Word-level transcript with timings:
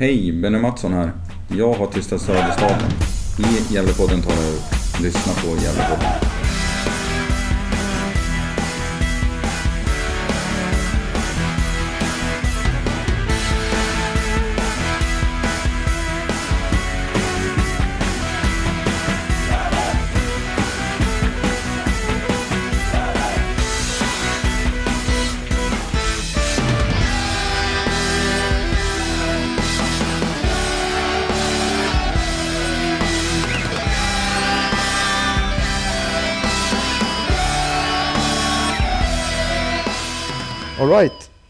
Hej, 0.00 0.32
Benny 0.32 0.58
Mattsson 0.58 0.92
här. 0.92 1.12
Jag 1.48 1.72
har 1.72 1.86
tystat 1.86 2.20
Söderstaden. 2.20 2.90
I 3.38 3.74
Gävlepodden 3.74 4.22
tar 4.22 4.32
jag 4.32 4.54
upp. 4.54 5.00
Lyssna 5.02 5.32
på 5.32 5.48
Gävlepodden. 5.48 6.27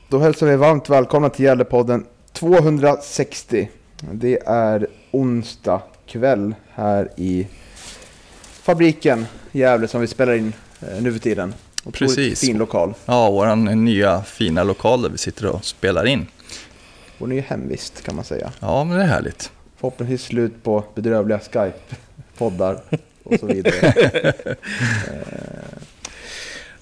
Då 0.08 0.18
hälsar 0.18 0.46
vi 0.46 0.56
varmt 0.56 0.88
välkomna 0.88 1.30
till 1.30 1.44
Gävlepodden 1.44 2.06
260. 2.32 3.70
Det 4.12 4.38
är 4.46 4.86
onsdag 5.10 5.82
kväll 6.06 6.54
här 6.74 7.10
i 7.16 7.46
fabriken 8.40 9.26
Gävle 9.52 9.88
som 9.88 10.00
vi 10.00 10.06
spelar 10.06 10.32
in 10.34 10.52
eh, 10.80 11.02
nu 11.02 11.12
för 11.12 11.18
tiden. 11.18 11.54
Otroligt 11.84 12.16
Precis. 12.16 12.40
fin 12.40 12.58
lokal. 12.58 12.94
Ja, 13.06 13.30
vår 13.30 13.56
nya 13.56 14.22
fina 14.22 14.62
lokal 14.62 15.02
där 15.02 15.10
vi 15.10 15.18
sitter 15.18 15.46
och 15.46 15.64
spelar 15.64 16.06
in. 16.06 16.26
Vår 17.18 17.26
nya 17.26 17.42
hemvist 17.42 18.02
kan 18.02 18.16
man 18.16 18.24
säga. 18.24 18.52
Ja, 18.60 18.84
men 18.84 18.98
det 18.98 19.02
är 19.02 19.08
härligt. 19.08 19.50
Förhoppningsvis 19.76 20.22
slut 20.22 20.62
på 20.62 20.84
bedrövliga 20.94 21.38
Skype-poddar 21.38 22.80
och 23.24 23.40
så 23.40 23.46
vidare. 23.46 24.32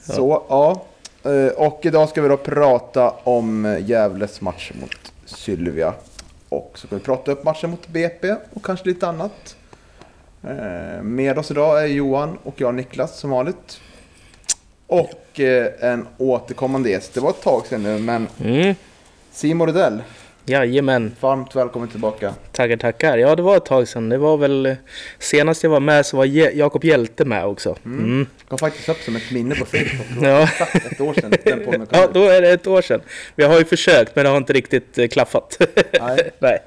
Eh, 0.08 0.14
så, 0.14 0.44
ja. 0.48 0.86
Eh, 1.26 1.52
Och 1.56 1.80
idag 1.82 2.08
ska 2.08 2.22
vi 2.22 2.28
då 2.28 2.36
prata 2.36 3.10
om 3.10 3.78
Gävles 3.86 4.40
match 4.40 4.72
mot 4.80 5.12
Sylvia. 5.24 5.94
Och 6.48 6.70
så 6.74 6.86
ska 6.86 6.96
vi 6.96 7.02
prata 7.02 7.32
upp 7.32 7.44
matchen 7.44 7.70
mot 7.70 7.88
BP 7.88 8.34
och 8.52 8.64
kanske 8.64 8.88
lite 8.88 9.06
annat. 9.08 9.56
Eh, 10.44 11.02
Med 11.02 11.38
oss 11.38 11.50
idag 11.50 11.82
är 11.82 11.86
Johan 11.86 12.38
och 12.42 12.54
jag 12.60 12.74
Niklas 12.74 13.18
som 13.18 13.30
vanligt. 13.30 13.80
Och 14.86 15.40
eh, 15.40 15.66
en 15.80 16.06
återkommande 16.18 16.90
gäst. 16.90 17.14
Det 17.14 17.20
var 17.20 17.30
ett 17.30 17.42
tag 17.42 17.66
sedan 17.66 17.82
nu, 17.82 17.98
men 17.98 18.28
Mm. 18.44 18.74
Simon 19.32 19.66
Rydell, 19.66 20.02
Jajamän, 20.48 21.16
varmt 21.20 21.56
välkommen 21.56 21.88
tillbaka. 21.88 22.34
tackar 22.52 22.76
tackar. 22.76 23.18
Ja, 23.18 23.36
det 23.36 23.42
var 23.42 23.56
ett 23.56 23.64
tag 23.64 23.88
sedan. 23.88 24.08
Det 24.08 24.18
var 24.18 24.36
väl 24.36 24.66
eh, 24.66 24.74
senast 25.18 25.62
jag 25.62 25.70
var 25.70 25.80
med 25.80 26.06
så 26.06 26.16
var 26.16 26.24
Jakob 26.56 26.84
Hjälte 26.84 27.24
med 27.24 27.44
också. 27.44 27.76
Mm. 27.84 28.26
kom 28.48 28.58
faktiskt 28.58 28.88
upp 28.88 28.96
som 28.96 29.16
ett 29.16 29.30
minne 29.30 29.54
på 29.54 29.64
Facebook. 29.64 30.22
Ja. 30.22 30.42
exakt 30.42 30.92
ett 30.92 31.00
år 31.00 31.14
sedan 31.14 31.32
den 31.44 31.86
ja, 31.90 32.08
då 32.12 32.22
är 32.22 32.42
det 32.42 32.50
ett 32.50 32.66
år 32.66 32.82
sedan. 32.82 33.00
Vi 33.34 33.44
har 33.44 33.58
ju 33.58 33.64
försökt 33.64 34.16
men 34.16 34.24
det 34.24 34.30
har 34.30 34.36
inte 34.36 34.52
riktigt 34.52 34.98
eh, 34.98 35.08
klaffat. 35.08 35.58
Nej. 36.00 36.30
Nej. 36.38 36.58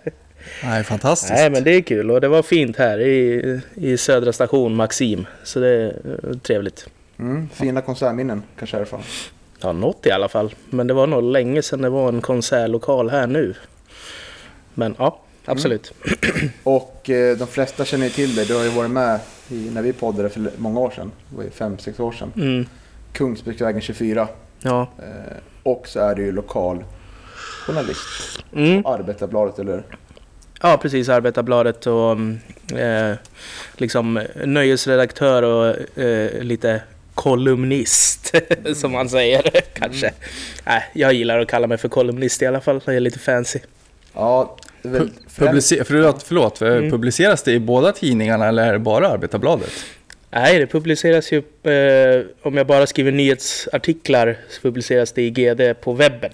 Nej, 0.63 0.83
fantastiskt. 0.83 1.33
Nej, 1.33 1.49
men 1.49 1.63
det 1.63 1.71
är 1.71 1.81
kul 1.81 2.11
och 2.11 2.21
det 2.21 2.27
var 2.27 2.43
fint 2.43 2.77
här 2.77 2.99
i, 2.99 3.61
i 3.75 3.97
Södra 3.97 4.33
station 4.33 4.75
Maxim. 4.75 5.27
Så 5.43 5.59
det 5.59 5.69
är 5.69 5.87
eh, 5.87 6.37
trevligt. 6.37 6.87
Mm, 7.19 7.49
fina 7.53 7.81
konsertminnen 7.81 8.43
kanske 8.57 8.77
härifrån. 8.77 9.03
Ja, 9.61 9.71
något 9.71 10.05
i 10.05 10.11
alla 10.11 10.27
fall. 10.27 10.55
Men 10.69 10.87
det 10.87 10.93
var 10.93 11.07
nog 11.07 11.23
länge 11.23 11.61
sedan 11.61 11.81
det 11.81 11.89
var 11.89 12.09
en 12.09 12.21
konsertlokal 12.21 13.09
här 13.09 13.27
nu. 13.27 13.55
Men 14.73 14.95
ja, 14.99 15.19
absolut. 15.45 15.93
Och 16.63 17.09
eh, 17.09 17.37
de 17.37 17.47
flesta 17.47 17.85
känner 17.85 18.05
ju 18.05 18.11
till 18.11 18.35
dig. 18.35 18.45
Du 18.45 18.55
har 18.55 18.63
ju 18.63 18.69
varit 18.69 18.91
med 18.91 19.19
i, 19.49 19.69
när 19.69 19.81
vi 19.81 19.93
poddade 19.93 20.29
för 20.29 20.51
många 20.57 20.79
år 20.79 20.89
sedan. 20.89 21.11
Det 21.29 21.37
var 21.37 21.43
ju 21.43 21.49
fem, 21.49 21.77
sex 21.77 21.99
år 21.99 22.11
sedan. 22.11 22.31
Mm. 22.35 22.65
Kungsbäcksvägen 23.13 23.81
24. 23.81 24.27
Ja. 24.61 24.87
Eh, 24.97 25.37
och 25.63 25.87
så 25.87 25.99
är 25.99 26.15
du 26.15 26.23
ju 26.23 26.31
lokal 26.31 26.83
journalist. 27.65 28.43
Mm. 28.55 28.85
Arbetarbladet, 28.85 29.59
eller? 29.59 29.83
Ja, 30.61 30.77
precis. 30.81 31.09
Arbetarbladet 31.09 31.87
och 31.87 32.11
mm, 32.11 32.39
eh, 32.75 33.17
liksom 33.77 34.25
nöjesredaktör 34.45 35.43
och 35.43 35.97
eh, 35.99 36.43
lite 36.43 36.81
kolumnist, 37.23 38.35
som 38.75 38.91
man 38.91 39.09
säger 39.09 39.51
kanske. 39.73 40.11
Nej, 40.65 40.83
jag 40.93 41.13
gillar 41.13 41.39
att 41.39 41.47
kalla 41.47 41.67
mig 41.67 41.77
för 41.77 41.89
kolumnist 41.89 42.41
i 42.41 42.45
alla 42.45 42.61
fall. 42.61 42.81
Jag 42.85 42.95
är 42.95 42.99
lite 42.99 43.19
fancy. 43.19 43.59
Ja, 44.13 44.57
det 44.81 44.87
är 44.89 44.91
väl 44.93 45.01
Pu- 45.07 45.11
Publice- 45.51 45.83
förlåt, 45.85 46.23
förlåt. 46.23 46.61
Mm. 46.61 46.91
publiceras 46.91 47.43
det 47.43 47.51
i 47.51 47.59
båda 47.59 47.91
tidningarna 47.91 48.47
eller 48.47 48.67
är 48.67 48.73
det 48.73 48.79
bara 48.79 49.07
Arbetarbladet? 49.07 49.71
Nej, 50.31 50.59
det 50.59 50.67
publiceras 50.67 51.31
ju... 51.31 51.37
Eh, 51.73 52.25
om 52.41 52.57
jag 52.57 52.67
bara 52.67 52.87
skriver 52.87 53.11
nyhetsartiklar 53.11 54.37
så 54.49 54.61
publiceras 54.61 55.11
det 55.11 55.21
i 55.21 55.29
GD 55.29 55.61
på 55.81 55.93
webben. 55.93 56.31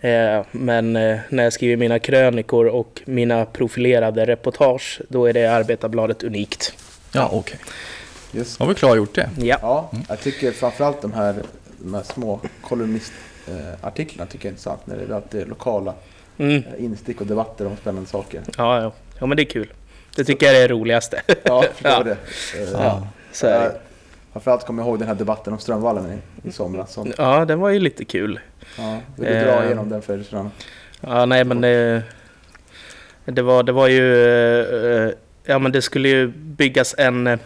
Eh, 0.00 0.44
men 0.50 0.96
eh, 0.96 1.16
när 1.28 1.44
jag 1.44 1.52
skriver 1.52 1.76
mina 1.76 1.98
krönikor 1.98 2.66
och 2.66 3.02
mina 3.04 3.44
profilerade 3.44 4.24
reportage, 4.26 5.00
då 5.08 5.26
är 5.26 5.32
det 5.32 5.46
Arbetarbladet 5.46 6.22
unikt. 6.22 6.72
Ja, 7.12 7.28
okej. 7.32 7.58
Just. 8.34 8.58
Har 8.60 8.66
vi 8.66 8.74
klargjort 8.74 9.14
det. 9.14 9.30
Ja. 9.38 9.58
Ja, 9.62 9.90
jag 10.08 10.20
tycker 10.20 10.52
framförallt 10.52 11.02
de 11.02 11.12
här, 11.12 11.34
de 11.78 11.94
här 11.94 12.02
små 12.02 12.40
kolumnistartiklarna 12.62 14.30
tycker 14.30 14.44
jag 14.46 14.50
är 14.50 14.52
intressant. 14.52 14.86
När 14.86 14.96
det 14.96 15.04
är 15.12 15.16
alltid 15.16 15.48
lokala 15.48 15.94
Mm. 16.38 16.56
eh, 16.56 16.84
instick 16.84 17.20
och 17.20 17.26
debatter 17.26 17.66
om 17.66 17.76
spännande 17.76 18.08
saker. 18.10 18.40
Ja, 18.58 18.82
ja. 18.82 18.92
ja, 19.20 19.26
men 19.26 19.36
det 19.36 19.42
är 19.42 19.50
kul. 19.50 19.72
Det 20.16 20.24
tycker 20.24 20.46
jag 20.46 20.56
är 20.56 20.60
det 20.68 20.74
roligaste. 20.74 21.20
Ja, 21.26 21.34
jag 21.64 21.64
förstår 21.72 21.90
Ja. 21.90 22.02
det. 22.02 22.10
Eh, 22.62 22.68
Ja. 22.72 23.06
Så 23.32 23.46
är 23.46 23.52
jag- 23.52 23.62
det. 23.62 23.80
Framförallt 24.32 24.66
kommer 24.66 24.82
jag 24.82 24.88
ihåg 24.88 24.98
den 24.98 25.08
här 25.08 25.14
debatten 25.14 25.52
om 25.52 25.58
Strömvallen 25.58 26.12
i, 26.44 26.48
i 26.48 26.52
somras. 26.52 26.92
Så, 26.92 27.06
Ja, 27.18 27.44
den 27.44 27.60
var 27.60 27.70
ju 27.70 27.78
lite 27.78 28.04
kul. 28.04 28.40
ja, 28.78 28.98
vill 29.16 29.26
du 29.28 29.40
dra 29.40 29.58
Eh, 29.60 29.66
igenom 29.66 29.88
den 29.88 30.02
för 30.02 30.16
lyssnarna? 30.16 30.50
Ja, 31.00 31.26
nej 31.26 31.44
men 31.44 31.60
det... 31.60 32.02
Det 33.24 33.42
var, 33.42 33.62
det 33.62 33.72
var 33.72 33.88
ju... 33.88 34.26
eh, 35.06 35.10
Ja 35.44 35.58
men 35.58 35.72
det 35.72 35.82
skulle 35.82 36.08
ju 36.08 36.26
byggas 36.28 36.94
en... 36.98 37.38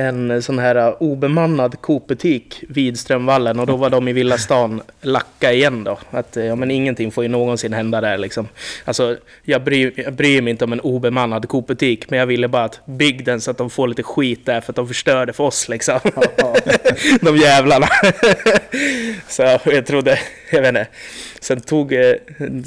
En 0.00 0.42
sån 0.42 0.58
här 0.58 0.76
eh, 0.76 0.94
obemannad 0.98 1.80
Coop-butik 1.80 2.64
vid 2.68 2.98
Strömvallen 2.98 3.60
och 3.60 3.66
då 3.66 3.76
var 3.76 3.90
de 3.90 4.08
i 4.08 4.12
Villa 4.12 4.38
stan 4.38 4.82
lacka 5.00 5.52
igen 5.52 5.84
då. 5.84 5.98
Att 6.10 6.36
eh, 6.36 6.44
ja 6.44 6.56
men 6.56 6.70
ingenting 6.70 7.10
får 7.10 7.24
ju 7.24 7.28
någonsin 7.28 7.72
hända 7.72 8.00
där 8.00 8.18
liksom. 8.18 8.48
Alltså 8.84 9.16
jag 9.42 9.64
bryr, 9.64 9.92
jag 9.96 10.12
bryr 10.12 10.42
mig 10.42 10.50
inte 10.50 10.64
om 10.64 10.72
en 10.72 10.80
obemannad 10.80 11.48
Coop-butik 11.48 12.10
men 12.10 12.18
jag 12.18 12.26
ville 12.26 12.48
bara 12.48 12.64
att 12.64 12.80
bygg 12.86 13.24
den 13.24 13.40
så 13.40 13.50
att 13.50 13.58
de 13.58 13.70
får 13.70 13.88
lite 13.88 14.02
skit 14.02 14.46
där 14.46 14.60
för 14.60 14.72
att 14.72 14.76
de 14.76 14.88
förstörde 14.88 15.32
för 15.32 15.44
oss 15.44 15.68
liksom. 15.68 16.00
De 17.20 17.36
jävlarna. 17.36 17.88
så 19.28 19.58
jag 19.64 19.86
trodde, 19.86 20.18
jag 20.52 20.60
vet 20.60 20.68
inte. 20.68 20.86
Sen 21.40 21.60
tog 21.60 21.92
eh, 21.92 22.14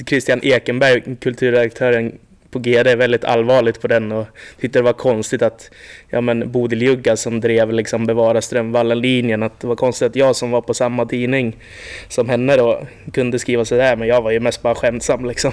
Christian 0.08 0.40
Ekenberg, 0.44 1.16
kulturredaktören 1.22 2.20
på 2.54 2.60
GD, 2.60 2.96
väldigt 2.96 3.24
allvarligt 3.24 3.82
på 3.82 3.88
den 3.88 4.12
och 4.12 4.26
tyckte 4.60 4.80
det 4.80 4.84
var 4.84 4.94
konstigt 4.94 5.42
att 5.42 5.72
ja, 6.10 6.22
men 6.22 6.52
Bodil 6.52 6.82
Jugga 6.82 7.18
som 7.18 7.40
drev 7.40 7.74
liksom 7.74 8.06
Bevara 8.06 8.42
Strömvallen-linjen, 8.42 9.44
att 9.44 9.60
det 9.60 9.68
var 9.68 9.76
konstigt 9.76 10.10
att 10.10 10.16
jag 10.16 10.36
som 10.36 10.52
var 10.52 10.62
på 10.62 10.74
samma 10.74 11.06
tidning 11.06 11.58
som 12.08 12.30
henne 12.30 12.58
då 12.58 12.88
kunde 13.14 13.40
skriva 13.40 13.66
sådär, 13.66 13.96
men 13.96 14.08
jag 14.08 14.22
var 14.22 14.32
ju 14.32 14.40
mest 14.40 14.62
bara 14.62 14.76
skämtsam 14.76 15.26
liksom. 15.26 15.52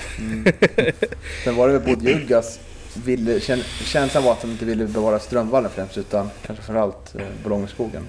Sen 1.44 1.56
var 1.56 1.68
det 1.68 1.78
väl 1.78 1.94
Bodil 1.94 2.08
Juggas 2.08 2.60
ville, 2.94 3.40
känslan 3.84 4.24
var 4.24 4.32
att 4.32 4.40
de 4.40 4.50
inte 4.50 4.64
ville 4.64 4.84
bevara 4.84 5.18
Strömvallen 5.18 5.70
främst 5.74 5.98
utan 5.98 6.30
kanske 6.46 6.64
framförallt 6.64 7.14
eh, 7.14 7.22
Bolångeskogen. 7.42 8.02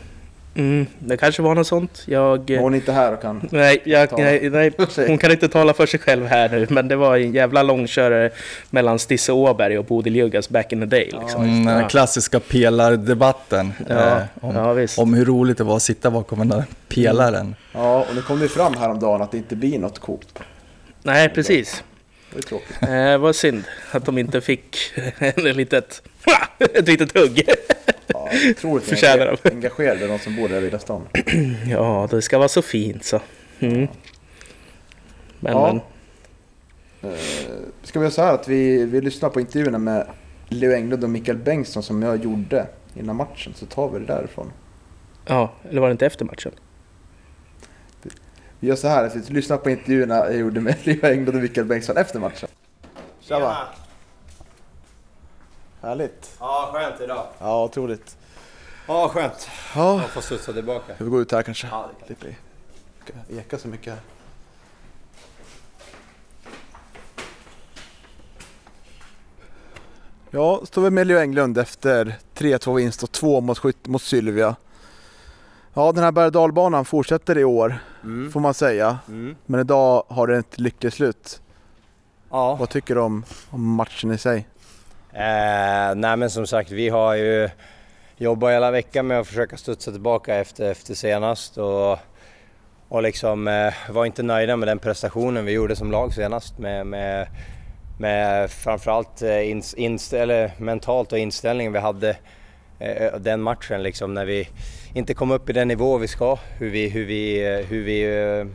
Mm, 0.55 0.85
det 0.99 1.17
kanske 1.17 1.41
var 1.41 1.55
något 1.55 1.67
sånt. 1.67 2.03
Jag... 2.05 2.49
Hon 2.59 2.73
är 2.73 2.77
inte 2.77 2.91
här 2.91 3.13
och 3.13 3.21
kan... 3.21 3.47
Nej, 3.51 3.81
jag, 3.85 4.09
Tala 4.09 4.23
nej, 4.23 4.49
nej, 4.49 4.71
hon 5.07 5.17
kan 5.17 5.31
inte 5.31 5.47
tala 5.49 5.73
för 5.73 5.85
sig 5.85 5.99
själv 5.99 6.25
här 6.25 6.49
nu, 6.49 6.67
men 6.69 6.87
det 6.87 6.95
var 6.95 7.17
en 7.17 7.33
jävla 7.33 7.63
långkörare 7.63 8.29
mellan 8.69 8.99
Stisse 8.99 9.31
Åberg 9.31 9.77
och 9.77 9.85
Bodil 9.85 10.15
Juggas 10.15 10.49
back 10.49 10.73
in 10.73 10.79
the 10.79 10.85
day. 10.85 11.09
Liksom. 11.21 11.43
Mm, 11.43 11.65
den 11.65 11.81
Ja. 11.81 11.87
klassiska 11.87 12.39
pelardebatten. 12.39 13.73
Ja, 13.89 14.17
eh, 14.17 14.23
om, 14.41 14.55
ja, 14.55 14.73
visst. 14.73 14.99
om 14.99 15.13
hur 15.13 15.25
roligt 15.25 15.57
det 15.57 15.63
var 15.63 15.75
att 15.75 15.81
sitta 15.83 16.11
bakom 16.11 16.39
den 16.39 16.47
där 16.49 16.63
pelaren. 16.87 17.55
Ja, 17.73 17.99
och 18.09 18.15
nu 18.15 18.21
kom 18.21 18.39
det 18.39 18.43
ju 18.45 18.49
fram 18.49 18.73
häromdagen 18.77 19.21
att 19.21 19.31
det 19.31 19.37
inte 19.37 19.55
blir 19.55 19.79
något 19.79 19.99
Coop. 19.99 20.39
Nej, 21.03 21.29
precis. 21.29 21.83
Det 22.33 22.37
är 22.39 22.41
tråkigt. 22.43 22.77
Eh, 22.81 23.17
var 23.17 23.33
synd 23.33 23.63
att 23.91 24.05
de 24.05 24.17
inte 24.17 24.41
fick 24.41 24.77
en 25.19 25.43
litet, 25.57 26.01
ett 26.59 26.87
litet 26.87 27.17
hugg. 27.17 27.43
Ja, 28.07 28.29
otroligt 28.51 28.83
Förtjänar 28.85 29.25
de. 29.25 29.31
engage- 29.49 29.51
engagerade 29.53 30.07
de 30.07 30.19
som 30.19 30.35
bor 30.35 30.49
där 30.49 30.57
i 30.57 30.59
Villa 30.59 30.79
stan. 30.79 31.07
Ja, 31.69 32.07
det 32.11 32.21
ska 32.21 32.37
vara 32.37 32.47
så 32.49 32.61
fint 32.61 33.03
så. 33.05 33.19
Mm. 33.59 33.87
Men, 35.39 35.53
Ja. 35.53 35.67
men 35.73 35.81
Eh, 37.11 37.17
Ska 37.83 37.99
vi 37.99 38.03
göra 38.03 38.11
så 38.13 38.21
här 38.21 38.33
att 38.33 38.47
vi, 38.47 38.85
vi 38.85 39.01
lyssnar 39.01 39.29
på 39.29 39.39
intervjuerna 39.39 39.77
med 39.77 40.07
Leo 40.49 40.71
Englund 40.73 41.03
och 41.03 41.09
Mikael 41.09 41.37
Bengtsson 41.37 41.83
som 41.83 42.01
jag 42.03 42.23
gjorde 42.23 42.67
innan 42.95 43.15
matchen 43.15 43.53
så 43.55 43.65
tar 43.65 43.89
vi 43.89 43.99
det 43.99 44.05
därifrån. 44.05 44.51
ja, 45.25 45.53
eller 45.69 45.81
var 45.81 45.87
det 45.87 45.91
inte 45.91 46.05
efter 46.05 46.25
matchen? 46.25 46.51
Vi 48.59 48.67
gör 48.67 48.75
så 48.75 48.87
här, 48.87 49.03
jag 49.03 49.11
sitter- 49.11 49.33
lyssna 49.33 49.57
på 49.57 49.69
intervjuerna 49.69 50.15
jag 50.15 50.35
gjorde 50.37 50.61
med 50.61 50.75
Leo 50.83 51.05
Englund 51.05 51.35
och 51.37 51.41
Mikael 51.43 51.67
Bengtsson 51.67 51.97
efter 51.97 52.19
matchen. 52.19 52.49
Tjaba! 53.21 53.57
Härligt! 55.81 56.35
Ja, 56.39 56.69
skönt 56.73 57.01
idag. 57.01 57.25
Ja, 57.39 57.63
otroligt. 57.63 58.17
Ja, 58.87 59.09
skönt. 59.09 59.49
Ja, 59.75 60.01
Jag 60.01 60.09
får 60.09 60.21
studsa 60.21 60.53
tillbaka. 60.53 60.95
ska 60.95 61.03
vi 61.03 61.09
gå 61.09 61.21
ut 61.21 61.31
här 61.31 61.43
kanske? 61.43 61.67
Ja, 61.71 61.89
det 61.99 62.05
Slipper 62.05 62.35
vi 63.27 63.37
eka 63.39 63.57
så 63.57 63.67
mycket 63.67 63.93
här. 63.93 64.01
Ja, 70.31 70.61
står 70.63 70.81
vi 70.81 70.89
med 70.89 71.07
Leo 71.07 71.17
Englund 71.19 71.57
efter 71.57 72.15
3-2 72.35 72.75
vinst 72.75 73.03
och 73.03 73.11
2 73.11 73.41
mot, 73.41 73.87
mot 73.87 74.01
Sylvia. 74.01 74.55
Ja, 75.73 75.91
den 75.91 76.03
här 76.03 76.11
berg 76.11 76.31
dalbanan 76.31 76.85
fortsätter 76.85 77.37
i 77.37 77.43
år, 77.43 77.79
Mm. 78.03 78.31
får 78.31 78.39
man 78.39 78.53
säga. 78.53 78.99
Mm. 79.07 79.35
Men 79.45 79.59
idag 79.59 80.03
har 80.07 80.27
det 80.27 80.37
ett 80.37 80.59
lyckligt 80.59 80.93
slut. 80.93 81.41
Ja. 82.29 82.55
Vad 82.55 82.69
tycker 82.69 82.95
du 82.95 83.01
om, 83.01 83.23
om 83.49 83.61
matchen 83.75 84.11
i 84.11 84.17
sig? 84.17 84.47
Eh, 85.13 85.95
nej 85.95 86.17
men 86.17 86.29
som 86.29 86.47
sagt, 86.47 86.71
vi 86.71 86.89
har 86.89 87.15
ju 87.15 87.49
jobbat 88.17 88.51
hela 88.51 88.71
veckan 88.71 89.07
med 89.07 89.19
att 89.19 89.27
försöka 89.27 89.57
studsa 89.57 89.91
tillbaka 89.91 90.35
efter, 90.35 90.71
efter 90.71 90.93
senast 90.93 91.57
och, 91.57 91.99
och 92.89 93.03
liksom 93.03 93.47
eh, 93.47 93.73
var 93.89 94.05
inte 94.05 94.23
nöjda 94.23 94.55
med 94.55 94.67
den 94.67 94.79
prestationen 94.79 95.45
vi 95.45 95.51
gjorde 95.51 95.75
som 95.75 95.91
lag 95.91 96.13
senast 96.13 96.57
med, 96.57 96.87
med, 96.87 97.27
med 97.99 98.51
framförallt 98.51 99.21
eh, 99.21 99.49
ins, 99.49 99.73
inst, 99.73 100.13
eller 100.13 100.51
mentalt 100.57 101.11
och 101.11 101.17
inställningen 101.17 101.73
vi 101.73 101.79
hade 101.79 102.09
eh, 102.79 102.91
eh, 102.91 103.15
den 103.19 103.41
matchen 103.41 103.83
liksom 103.83 104.13
när 104.13 104.25
vi 104.25 104.49
inte 104.93 105.13
kom 105.13 105.31
upp 105.31 105.49
i 105.49 105.53
den 105.53 105.67
nivå 105.67 105.97
vi 105.97 106.07
ska, 106.07 106.37
hur 106.57 106.69
vi, 106.69 106.89
hur 106.89 107.05
vi, 107.05 107.45
hur 107.69 107.83
vi 107.83 108.03
eh, 108.03 108.45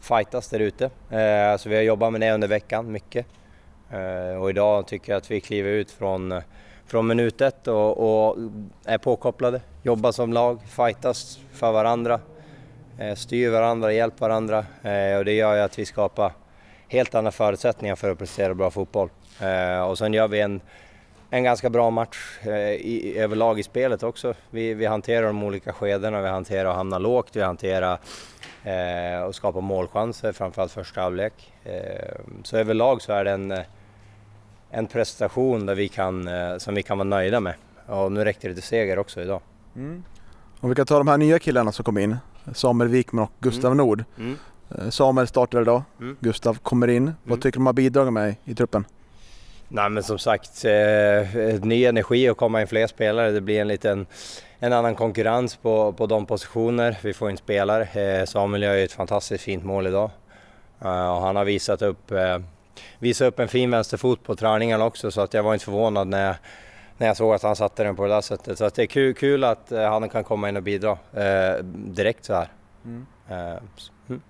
fightas 0.00 0.48
där 0.48 0.60
ute. 0.60 0.84
Eh, 1.10 1.56
så 1.58 1.68
vi 1.68 1.76
har 1.76 1.82
jobbat 1.82 2.12
med 2.12 2.20
det 2.20 2.32
under 2.32 2.48
veckan 2.48 2.92
mycket. 2.92 3.26
Eh, 3.90 4.42
och 4.42 4.50
idag 4.50 4.86
tycker 4.86 5.12
jag 5.12 5.16
att 5.16 5.30
vi 5.30 5.40
kliver 5.40 5.70
ut 5.70 5.90
från, 5.90 6.42
från 6.86 7.06
minut 7.06 7.40
ett 7.40 7.68
och, 7.68 7.98
och 7.98 8.36
är 8.84 8.98
påkopplade, 8.98 9.60
jobbar 9.82 10.12
som 10.12 10.32
lag, 10.32 10.60
fightas 10.68 11.38
för 11.52 11.72
varandra, 11.72 12.20
eh, 12.98 13.14
styr 13.14 13.50
varandra, 13.50 13.92
hjälper 13.92 14.20
varandra 14.20 14.58
eh, 14.82 15.18
och 15.18 15.24
det 15.24 15.32
gör 15.32 15.54
ju 15.54 15.60
att 15.60 15.78
vi 15.78 15.86
skapar 15.86 16.32
helt 16.88 17.14
andra 17.14 17.30
förutsättningar 17.30 17.96
för 17.96 18.10
att 18.10 18.18
prestera 18.18 18.54
bra 18.54 18.70
fotboll. 18.70 19.10
Och 19.88 19.98
sen 19.98 20.14
gör 20.14 20.28
vi 20.28 20.40
en, 20.40 20.60
en 21.30 21.44
ganska 21.44 21.70
bra 21.70 21.90
match 21.90 22.38
i, 22.78 23.18
överlag 23.18 23.58
i 23.58 23.62
spelet 23.62 24.02
också. 24.02 24.34
Vi, 24.50 24.74
vi 24.74 24.86
hanterar 24.86 25.26
de 25.26 25.42
olika 25.42 25.72
skedena, 25.72 26.22
vi 26.22 26.28
hanterar 26.28 26.70
att 26.70 26.76
hamna 26.76 26.98
lågt, 26.98 27.36
vi 27.36 27.42
hanterar 27.42 27.98
eh, 28.64 29.22
och 29.22 29.34
skapa 29.34 29.60
målchanser, 29.60 30.32
framförallt 30.32 30.72
första 30.72 31.00
halvlek. 31.00 31.52
Eh, 31.64 32.20
så 32.42 32.56
överlag 32.56 33.02
så 33.02 33.12
är 33.12 33.24
det 33.24 33.30
en, 33.30 33.54
en 34.70 34.86
prestation 34.86 35.66
där 35.66 35.74
vi 35.74 35.88
kan, 35.88 36.28
eh, 36.28 36.58
som 36.58 36.74
vi 36.74 36.82
kan 36.82 36.98
vara 36.98 37.08
nöjda 37.08 37.40
med. 37.40 37.54
Och 37.86 38.12
nu 38.12 38.24
räckte 38.24 38.48
det 38.48 38.54
till 38.54 38.62
seger 38.62 38.98
också 38.98 39.20
idag. 39.22 39.40
Om 40.60 40.68
vi 40.68 40.74
kan 40.74 40.86
ta 40.86 40.98
de 40.98 41.08
här 41.08 41.18
nya 41.18 41.38
killarna 41.38 41.72
som 41.72 41.84
kom 41.84 41.98
in, 41.98 42.16
Samuel 42.52 42.90
Wikman 42.90 43.24
och 43.24 43.30
Gustav 43.40 43.76
Nord. 43.76 44.04
Eh, 44.78 44.88
Samuel 44.90 45.26
startar 45.26 45.60
idag, 45.62 45.82
Mm. 46.00 46.16
Gustav 46.20 46.58
kommer 46.62 46.88
in. 46.88 47.04
Vad 47.04 47.14
Mm. 47.26 47.40
tycker 47.40 47.52
du 47.52 47.58
de 47.58 47.66
har 47.66 47.72
bidragit 47.72 48.12
med 48.12 48.34
i 48.44 48.54
truppen? 48.54 48.84
Nej 49.68 49.88
men 49.90 50.02
som 50.02 50.18
sagt, 50.18 50.64
eh, 50.64 51.60
ny 51.62 51.84
energi 51.84 52.30
och 52.30 52.36
komma 52.36 52.60
in 52.60 52.66
fler 52.66 52.86
spelare. 52.86 53.30
Det 53.30 53.40
blir 53.40 53.60
en 53.60 53.68
liten 53.68 54.06
en 54.58 54.72
annan 54.72 54.94
konkurrens 54.94 55.56
på, 55.56 55.92
på 55.92 56.06
de 56.06 56.26
positioner. 56.26 56.98
Vi 57.02 57.12
får 57.14 57.30
in 57.30 57.36
spelare. 57.36 57.82
Eh, 58.20 58.24
Samuel 58.26 58.62
gör 58.62 58.74
ju 58.74 58.84
ett 58.84 58.92
fantastiskt 58.92 59.44
fint 59.44 59.64
mål 59.64 59.86
idag. 59.86 60.10
Eh, 60.80 61.10
och 61.16 61.20
han 61.22 61.36
har 61.36 61.44
visat 61.44 61.82
upp, 61.82 62.10
visat 62.98 63.28
upp 63.28 63.38
en 63.38 63.48
fin 63.48 63.70
vänsterfot 63.70 64.22
på 64.24 64.36
träningarna 64.36 64.84
också 64.84 65.10
så 65.10 65.20
att 65.20 65.34
jag 65.34 65.42
var 65.42 65.52
inte 65.54 65.64
förvånad 65.64 66.08
när 66.08 66.26
jag, 66.26 66.36
när 66.98 67.06
jag 67.06 67.16
såg 67.16 67.34
att 67.34 67.42
han 67.42 67.56
satte 67.56 67.84
den 67.84 67.96
på 67.96 68.02
det 68.02 68.08
där 68.14 68.20
sättet. 68.20 68.58
Så 68.58 68.64
att 68.64 68.74
det 68.74 68.82
är 68.82 68.86
kul, 68.86 69.14
kul 69.14 69.44
att 69.44 69.72
eh, 69.72 69.90
han 69.90 70.08
kan 70.08 70.24
komma 70.24 70.48
in 70.48 70.56
och 70.56 70.62
bidra 70.62 70.90
eh, 71.12 71.64
direkt 71.74 72.24
så 72.24 72.34
här. 72.34 72.48
Eh, 73.28 73.62
så- 73.76 73.92
mm. 74.08 74.20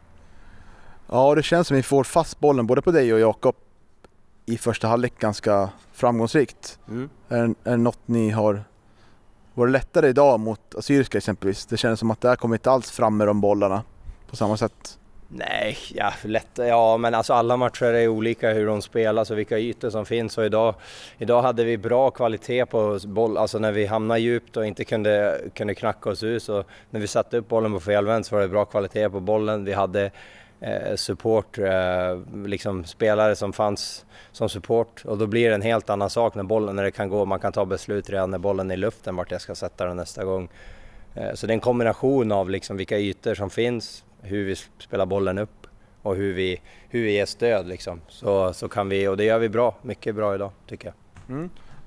Ja, 1.08 1.34
det 1.34 1.42
känns 1.42 1.68
som 1.68 1.76
vi 1.76 1.82
får 1.82 2.04
fast 2.04 2.40
bollen 2.40 2.66
både 2.66 2.82
på 2.82 2.90
dig 2.90 3.14
och 3.14 3.20
Jakob 3.20 3.54
i 4.46 4.56
första 4.58 4.88
halvlek 4.88 5.18
ganska 5.18 5.70
framgångsrikt. 5.92 6.78
Mm. 6.88 7.08
Är, 7.28 7.38
är 7.38 7.70
det 7.70 7.76
något 7.76 7.98
ni 8.06 8.30
har... 8.30 8.64
Var 9.54 9.66
det 9.66 9.72
lättare 9.72 10.08
idag 10.08 10.40
mot 10.40 10.74
Assyriska 10.74 11.18
exempelvis? 11.18 11.66
Det 11.66 11.76
känns 11.76 12.00
som 12.00 12.10
att 12.10 12.20
där 12.20 12.36
kommer 12.36 12.54
inte 12.54 12.70
alls 12.70 12.90
fram 12.90 13.16
med 13.16 13.26
de 13.26 13.40
bollarna 13.40 13.82
på 14.30 14.36
samma 14.36 14.56
sätt. 14.56 14.98
Nej, 15.32 15.76
ja, 15.94 16.12
lätt, 16.24 16.48
ja 16.54 16.96
men 16.96 17.14
alltså 17.14 17.32
alla 17.32 17.56
matcher 17.56 17.84
är 17.84 18.08
olika 18.08 18.52
hur 18.52 18.66
de 18.66 18.82
spelas 18.82 19.30
och 19.30 19.38
vilka 19.38 19.58
ytor 19.58 19.90
som 19.90 20.06
finns 20.06 20.38
och 20.38 20.44
idag, 20.44 20.74
idag 21.18 21.42
hade 21.42 21.64
vi 21.64 21.78
bra 21.78 22.10
kvalitet 22.10 22.66
på 22.66 22.98
boll, 23.04 23.36
alltså 23.36 23.58
när 23.58 23.72
vi 23.72 23.86
hamnade 23.86 24.20
djupt 24.20 24.56
och 24.56 24.66
inte 24.66 24.84
kunde, 24.84 25.40
kunde 25.54 25.74
knacka 25.74 26.10
oss 26.10 26.22
ut 26.22 26.42
så 26.42 26.64
när 26.90 27.00
vi 27.00 27.06
satte 27.06 27.38
upp 27.38 27.48
bollen 27.48 27.72
på 27.72 27.80
felvänt 27.80 28.26
så 28.26 28.34
var 28.34 28.42
det 28.42 28.48
bra 28.48 28.64
kvalitet 28.64 29.10
på 29.10 29.20
bollen. 29.20 29.64
Vi 29.64 29.72
hade 29.72 30.10
eh, 30.60 30.94
support, 30.96 31.58
eh, 31.58 32.18
liksom 32.46 32.84
spelare 32.84 33.36
som 33.36 33.52
fanns 33.52 34.06
som 34.32 34.48
support 34.48 35.02
och 35.04 35.18
då 35.18 35.26
blir 35.26 35.48
det 35.48 35.54
en 35.54 35.62
helt 35.62 35.90
annan 35.90 36.10
sak 36.10 36.34
när 36.34 36.42
bollen, 36.42 36.76
när 36.76 36.82
det 36.82 36.90
kan 36.90 37.08
gå, 37.08 37.24
man 37.24 37.40
kan 37.40 37.52
ta 37.52 37.64
beslut 37.64 38.10
redan 38.10 38.30
när 38.30 38.38
bollen 38.38 38.70
är 38.70 38.74
i 38.74 38.76
luften 38.76 39.16
vart 39.16 39.30
jag 39.30 39.40
ska 39.40 39.54
sätta 39.54 39.84
den 39.84 39.96
nästa 39.96 40.24
gång. 40.24 40.48
Eh, 41.14 41.34
Så 41.34 41.46
det 41.46 41.52
är 41.52 41.54
en 41.54 41.60
kombination 41.60 42.32
av 42.32 42.50
liksom 42.50 42.76
vilka 42.76 42.98
ytor 42.98 43.34
som 43.34 43.50
finns, 43.50 44.04
hur 44.22 44.44
vi 44.44 44.56
spelar 44.78 45.06
bollen 45.06 45.38
upp 45.38 45.66
och 46.02 46.16
hur 46.16 46.34
vi, 46.34 46.60
hur 46.88 47.02
vi 47.02 47.12
ger 47.12 47.26
stöd. 47.26 47.68
Liksom. 47.68 48.00
Så, 48.08 48.52
så 48.52 48.68
kan 48.68 48.88
vi, 48.88 49.08
och 49.08 49.16
det 49.16 49.24
gör 49.24 49.38
vi 49.38 49.48
bra, 49.48 49.74
mycket 49.82 50.14
bra 50.14 50.34
idag 50.34 50.50
tycker 50.66 50.86
jag. 50.86 50.94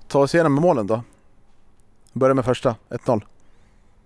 Ta 0.08 0.20
oss 0.20 0.36
igenom 0.36 0.54
målen 0.54 0.88
då. 0.88 1.02
Börja 2.14 2.34
med 2.34 2.46
första, 2.46 2.76
1-0. 2.90 3.22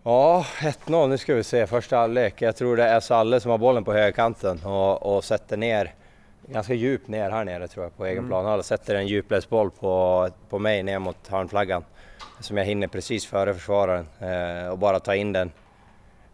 Ja, 0.04 0.46
1-0, 0.60 1.08
nu 1.08 1.18
ska 1.18 1.36
vi 1.36 1.44
se, 1.44 1.68
första 1.68 1.98
halvlek. 1.98 2.42
Jag 2.42 2.56
tror 2.56 2.78
det 2.78 2.84
är 2.84 3.00
Salle 3.00 3.40
som 3.40 3.52
har 3.52 3.58
bollen 3.58 3.84
på 3.84 3.94
högerkanten 3.94 4.60
och, 4.64 5.16
och 5.16 5.24
sätter 5.24 5.58
ner, 5.58 5.94
ganska 6.48 6.74
djupt 6.74 7.08
ner 7.08 7.32
här 7.32 7.46
nere 7.46 7.68
tror 7.68 7.86
jag 7.86 7.98
på 7.98 8.06
egen 8.06 8.28
plan. 8.28 8.46
Han 8.46 8.64
sätter 8.64 8.96
en 8.96 9.08
djupledsboll 9.08 9.72
på, 9.72 10.30
på 10.50 10.60
mig 10.60 10.84
ner 10.84 11.00
mot 11.00 11.28
hörnflaggan. 11.28 11.84
Som 12.40 12.58
jag 12.58 12.66
hinner 12.66 12.88
precis 12.88 13.26
före 13.26 13.54
försvararen 13.54 14.08
eh, 14.20 14.70
och 14.70 14.78
bara 14.78 15.00
ta 15.00 15.16
in 15.16 15.34
den. 15.34 15.52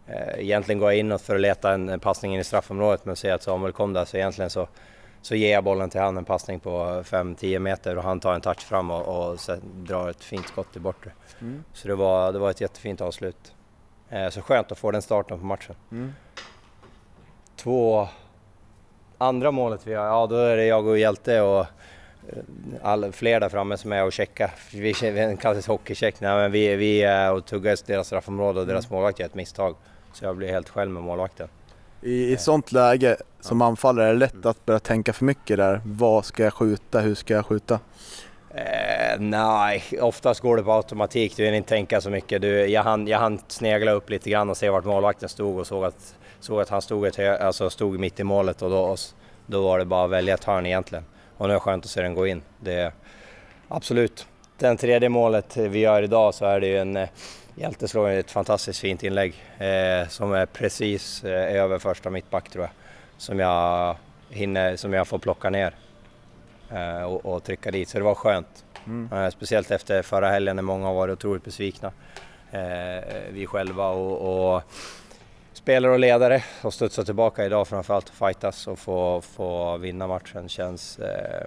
Eh, 0.06 0.40
egentligen 0.40 0.78
går 0.78 0.92
jag 0.92 0.98
inåt 0.98 1.22
för 1.22 1.34
att 1.34 1.40
leta 1.40 1.72
en, 1.72 2.00
passning 2.00 2.34
in 2.34 2.40
i 2.40 2.44
straffområdet 2.44 3.04
men 3.04 3.16
ser 3.16 3.32
att 3.32 3.42
Samuel 3.42 3.72
kom 3.72 3.92
där 3.92 4.04
så 4.04 4.16
egentligen 4.16 4.50
så, 4.50 4.68
så 5.22 5.34
ger 5.34 5.52
jag 5.52 5.64
bollen 5.64 5.90
till 5.90 6.00
han 6.00 6.16
en 6.16 6.24
passning 6.24 6.60
på 6.60 7.02
5-10 7.04 7.58
meter 7.58 7.98
och 7.98 8.04
han 8.04 8.20
tar 8.20 8.34
en 8.34 8.40
touch 8.40 8.60
fram 8.60 8.90
och, 8.90 9.30
och 9.30 9.38
drar 9.74 10.10
ett 10.10 10.24
fint 10.24 10.48
skott 10.48 10.76
i 10.76 10.78
bortre. 10.78 11.12
Så 11.72 11.88
det 11.88 11.94
var, 11.94 12.32
det 12.32 12.38
var 12.38 12.50
ett 12.50 12.60
jättefint 12.60 13.00
avslut. 13.00 13.54
Eh, 14.08 14.28
så 14.28 14.40
skönt 14.40 14.72
att 14.72 14.78
få 14.78 14.90
den 14.90 15.02
starten 15.02 15.38
på 15.38 15.46
matchen. 15.46 15.74
Två 17.56 18.08
andra 19.18 19.50
målet 19.50 19.86
vi 19.86 19.94
har, 19.94 20.04
ja 20.04 20.26
då 20.26 20.36
är 20.36 20.56
det 20.56 20.66
jag 20.66 20.86
och 20.86 20.98
Hjälte 20.98 21.40
och 21.40 21.60
eh, 21.60 22.42
all, 22.82 23.12
fler 23.12 23.40
där 23.40 23.48
framme 23.48 23.76
som 23.76 23.92
är 23.92 24.04
och 24.04 24.12
checkar. 24.12 24.50
Vi 24.72 24.94
en 25.02 25.36
klassisk 25.36 25.68
hockeycheck. 25.68 26.20
Nej, 26.20 26.36
men 26.36 26.52
vi, 26.52 26.76
vi 26.76 27.02
är 27.02 27.32
och 27.32 27.44
tuggar 27.44 27.72
i 27.72 27.76
deras 27.86 28.06
straffområde 28.06 28.60
och 28.60 28.66
deras 28.66 28.90
målvakt 28.90 29.18
gör 29.18 29.26
ett 29.26 29.34
misstag. 29.34 29.76
Så 30.14 30.24
jag 30.24 30.36
blir 30.36 30.48
helt 30.48 30.68
själv 30.68 30.90
med 30.90 31.02
målvakten. 31.02 31.48
I, 32.02 32.32
I 32.32 32.36
sånt 32.36 32.72
läge 32.72 33.16
som 33.40 33.62
anfallare 33.62 34.08
är 34.08 34.12
det 34.12 34.18
lätt 34.18 34.46
att 34.46 34.66
börja 34.66 34.80
tänka 34.80 35.12
för 35.12 35.24
mycket 35.24 35.56
där. 35.56 35.80
Vad 35.84 36.24
ska 36.24 36.42
jag 36.42 36.54
skjuta? 36.54 37.00
Hur 37.00 37.14
ska 37.14 37.34
jag 37.34 37.46
skjuta? 37.46 37.80
Eh, 38.54 39.20
nej, 39.20 39.82
oftast 40.00 40.40
går 40.40 40.56
det 40.56 40.62
på 40.62 40.72
automatik. 40.72 41.36
Du 41.36 41.44
vill 41.44 41.54
inte 41.54 41.68
tänka 41.68 42.00
så 42.00 42.10
mycket. 42.10 42.42
Du, 42.42 42.66
jag, 42.66 42.82
hann, 42.82 43.06
jag 43.06 43.18
hann 43.18 43.40
snegla 43.48 43.92
upp 43.92 44.10
lite 44.10 44.30
grann 44.30 44.50
och 44.50 44.56
se 44.56 44.70
vart 44.70 44.84
målvakten 44.84 45.28
stod 45.28 45.58
och 45.58 45.66
såg 45.66 45.84
att, 45.84 46.16
såg 46.40 46.60
att 46.60 46.68
han 46.68 46.82
stod, 46.82 47.06
ett, 47.06 47.18
alltså 47.18 47.70
stod 47.70 47.98
mitt 47.98 48.20
i 48.20 48.24
målet 48.24 48.62
och 48.62 48.70
då, 48.70 48.96
då 49.46 49.62
var 49.62 49.78
det 49.78 49.84
bara 49.84 50.04
att 50.04 50.10
välja 50.10 50.34
ett 50.34 50.44
hörn 50.44 50.66
egentligen. 50.66 51.04
Och 51.36 51.46
nu 51.48 51.52
är 51.52 51.54
det 51.54 51.60
skönt 51.60 51.84
att 51.84 51.90
se 51.90 52.02
den 52.02 52.14
gå 52.14 52.26
in. 52.26 52.42
Det, 52.60 52.92
absolut. 53.68 54.26
Den 54.58 54.76
tredje 54.76 55.08
målet 55.08 55.56
vi 55.56 55.78
gör 55.78 56.02
idag 56.02 56.34
så 56.34 56.44
är 56.44 56.60
det 56.60 56.66
ju 56.66 56.78
en 56.78 56.98
Hjälte 57.56 57.88
slår 57.88 58.08
ett 58.08 58.30
fantastiskt 58.30 58.80
fint 58.80 59.02
inlägg 59.02 59.34
eh, 59.58 60.08
som 60.08 60.32
är 60.32 60.46
precis 60.46 61.24
eh, 61.24 61.62
över 61.62 61.78
första 61.78 62.10
mittback 62.10 62.50
tror 62.50 62.64
jag. 62.64 62.72
Som 63.16 63.38
jag, 63.38 63.96
hinner, 64.30 64.76
som 64.76 64.92
jag 64.92 65.08
får 65.08 65.18
plocka 65.18 65.50
ner 65.50 65.74
eh, 66.70 67.02
och, 67.02 67.26
och 67.26 67.44
trycka 67.44 67.70
dit. 67.70 67.88
Så 67.88 67.98
det 67.98 68.04
var 68.04 68.14
skönt. 68.14 68.64
Eh, 69.12 69.28
speciellt 69.28 69.70
efter 69.70 70.02
förra 70.02 70.28
helgen 70.28 70.56
när 70.56 70.62
många 70.62 70.86
har 70.86 70.94
varit 70.94 71.12
otroligt 71.12 71.44
besvikna. 71.44 71.92
Eh, 72.50 73.04
vi 73.30 73.46
själva 73.46 73.88
och, 73.88 74.54
och 74.54 74.62
spelare 75.52 75.92
och 75.92 75.98
ledare 75.98 76.44
och 76.62 76.74
studsa 76.74 77.04
tillbaka 77.04 77.44
idag 77.44 77.68
framförallt 77.68 78.08
och 78.08 78.14
fightas 78.14 78.66
och 78.66 78.78
få, 78.78 79.20
få 79.20 79.76
vinna 79.76 80.06
matchen 80.06 80.48
känns, 80.48 80.98
eh, 80.98 81.46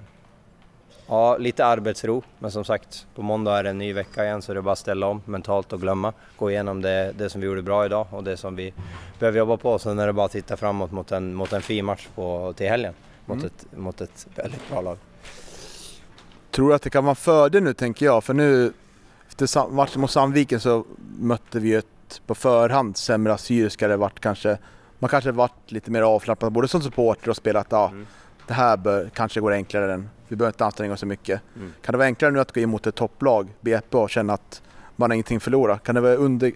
ja, 1.07 1.37
lite 1.37 1.65
arbetsro. 1.65 2.23
Men 2.39 2.51
som 2.51 2.65
sagt, 2.65 3.05
på 3.15 3.21
måndag 3.21 3.57
är 3.59 3.63
det 3.63 3.69
en 3.69 3.77
ny 3.77 3.93
vecka 3.93 4.25
igen 4.25 4.41
så 4.41 4.53
det 4.53 4.59
är 4.59 4.61
bara 4.61 4.71
att 4.71 4.79
ställa 4.79 5.07
om 5.07 5.21
mentalt 5.25 5.73
och 5.73 5.81
glömma. 5.81 6.13
Gå 6.37 6.51
igenom 6.51 6.81
det, 6.81 7.13
det 7.17 7.29
som 7.29 7.41
vi 7.41 7.47
gjorde 7.47 7.61
bra 7.61 7.85
idag 7.85 8.07
och 8.11 8.23
det 8.23 8.37
som 8.37 8.55
vi 8.55 8.73
behöver 9.19 9.39
jobba 9.39 9.57
på. 9.57 9.79
Sen 9.79 9.99
är 9.99 10.07
det 10.07 10.13
bara 10.13 10.25
att 10.25 10.31
titta 10.31 10.57
framåt 10.57 10.91
mot 10.91 11.11
en, 11.11 11.33
mot 11.33 11.53
en 11.53 11.61
fin 11.61 11.85
match 11.85 12.07
på, 12.15 12.53
till 12.57 12.69
helgen. 12.69 12.93
Mot, 13.25 13.43
ett, 13.43 13.65
mot 13.75 14.01
ett 14.01 14.27
väldigt 14.35 14.69
bra 14.69 14.81
lag. 14.81 14.97
Tror 16.51 16.69
du 16.69 16.75
att 16.75 16.81
det 16.81 16.89
kan 16.89 17.03
vara 17.03 17.11
en 17.11 17.15
fördel 17.15 17.63
nu 17.63 17.73
tänker 17.73 18.05
jag? 18.05 18.23
För 18.23 18.33
nu 18.33 18.73
efter 19.27 19.69
matchen 19.71 20.01
mot 20.01 20.11
Sandviken 20.11 20.59
så 20.59 20.85
mötte 21.19 21.59
vi 21.59 21.73
ett 21.73 22.21
på 22.25 22.35
förhand 22.35 22.97
sämre 22.97 23.33
Assyriska. 23.33 23.87
Det 23.87 23.97
varit 23.97 24.19
kanske, 24.19 24.57
man 24.99 25.09
kanske 25.09 25.31
varit 25.31 25.71
lite 25.71 25.91
mer 25.91 26.01
avslappnad 26.01 26.51
både 26.51 26.67
som 26.67 26.81
supporter 26.81 27.29
och 27.29 27.35
spelat 27.35 27.67
ja, 27.69 27.87
Mm. 27.87 28.07
Det 28.47 28.53
här 28.53 28.77
bör, 28.77 29.09
kanske 29.13 29.39
går 29.39 29.51
enklare 29.51 29.93
än 29.93 30.09
vi 30.27 30.35
behöver 30.35 30.53
inte 30.53 30.65
anstränga 30.65 30.93
oss 30.93 30.99
så 30.99 31.05
mycket. 31.05 31.41
Mm. 31.55 31.73
Kan 31.81 31.93
det 31.93 31.97
vara 31.97 32.05
enklare 32.05 32.31
nu 32.31 32.39
att 32.39 32.51
gå 32.51 32.59
in 32.59 32.69
mot 32.69 32.87
ett 32.87 32.95
topplag, 32.95 33.47
BP, 33.61 33.97
och 33.97 34.09
känna 34.09 34.33
att 34.33 34.61
man 34.95 35.11
har 35.11 35.15
ingenting 35.15 35.37
att 35.37 35.43
förlora? 35.43 35.77
Kan 35.77 35.95
det 35.95 36.01
vara 36.01 36.15
under, 36.15 36.51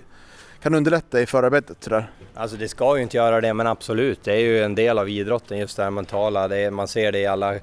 kan 0.61 0.75
underlätta 0.75 1.21
i 1.21 1.25
förarbetet 1.25 1.77
sådär? 1.83 2.11
Alltså 2.35 2.57
det 2.57 2.67
ska 2.67 2.97
ju 2.97 3.03
inte 3.03 3.17
göra 3.17 3.41
det, 3.41 3.53
men 3.53 3.67
absolut. 3.67 4.23
Det 4.23 4.33
är 4.33 4.39
ju 4.39 4.63
en 4.63 4.75
del 4.75 4.99
av 4.99 5.09
idrotten, 5.09 5.57
just 5.57 5.77
det 5.77 5.83
här 5.83 5.91
mentala. 5.91 6.47
Det 6.47 6.57
är, 6.57 6.71
man 6.71 6.87
ser 6.87 7.11
det 7.11 7.19
i 7.19 7.25
alla, 7.25 7.55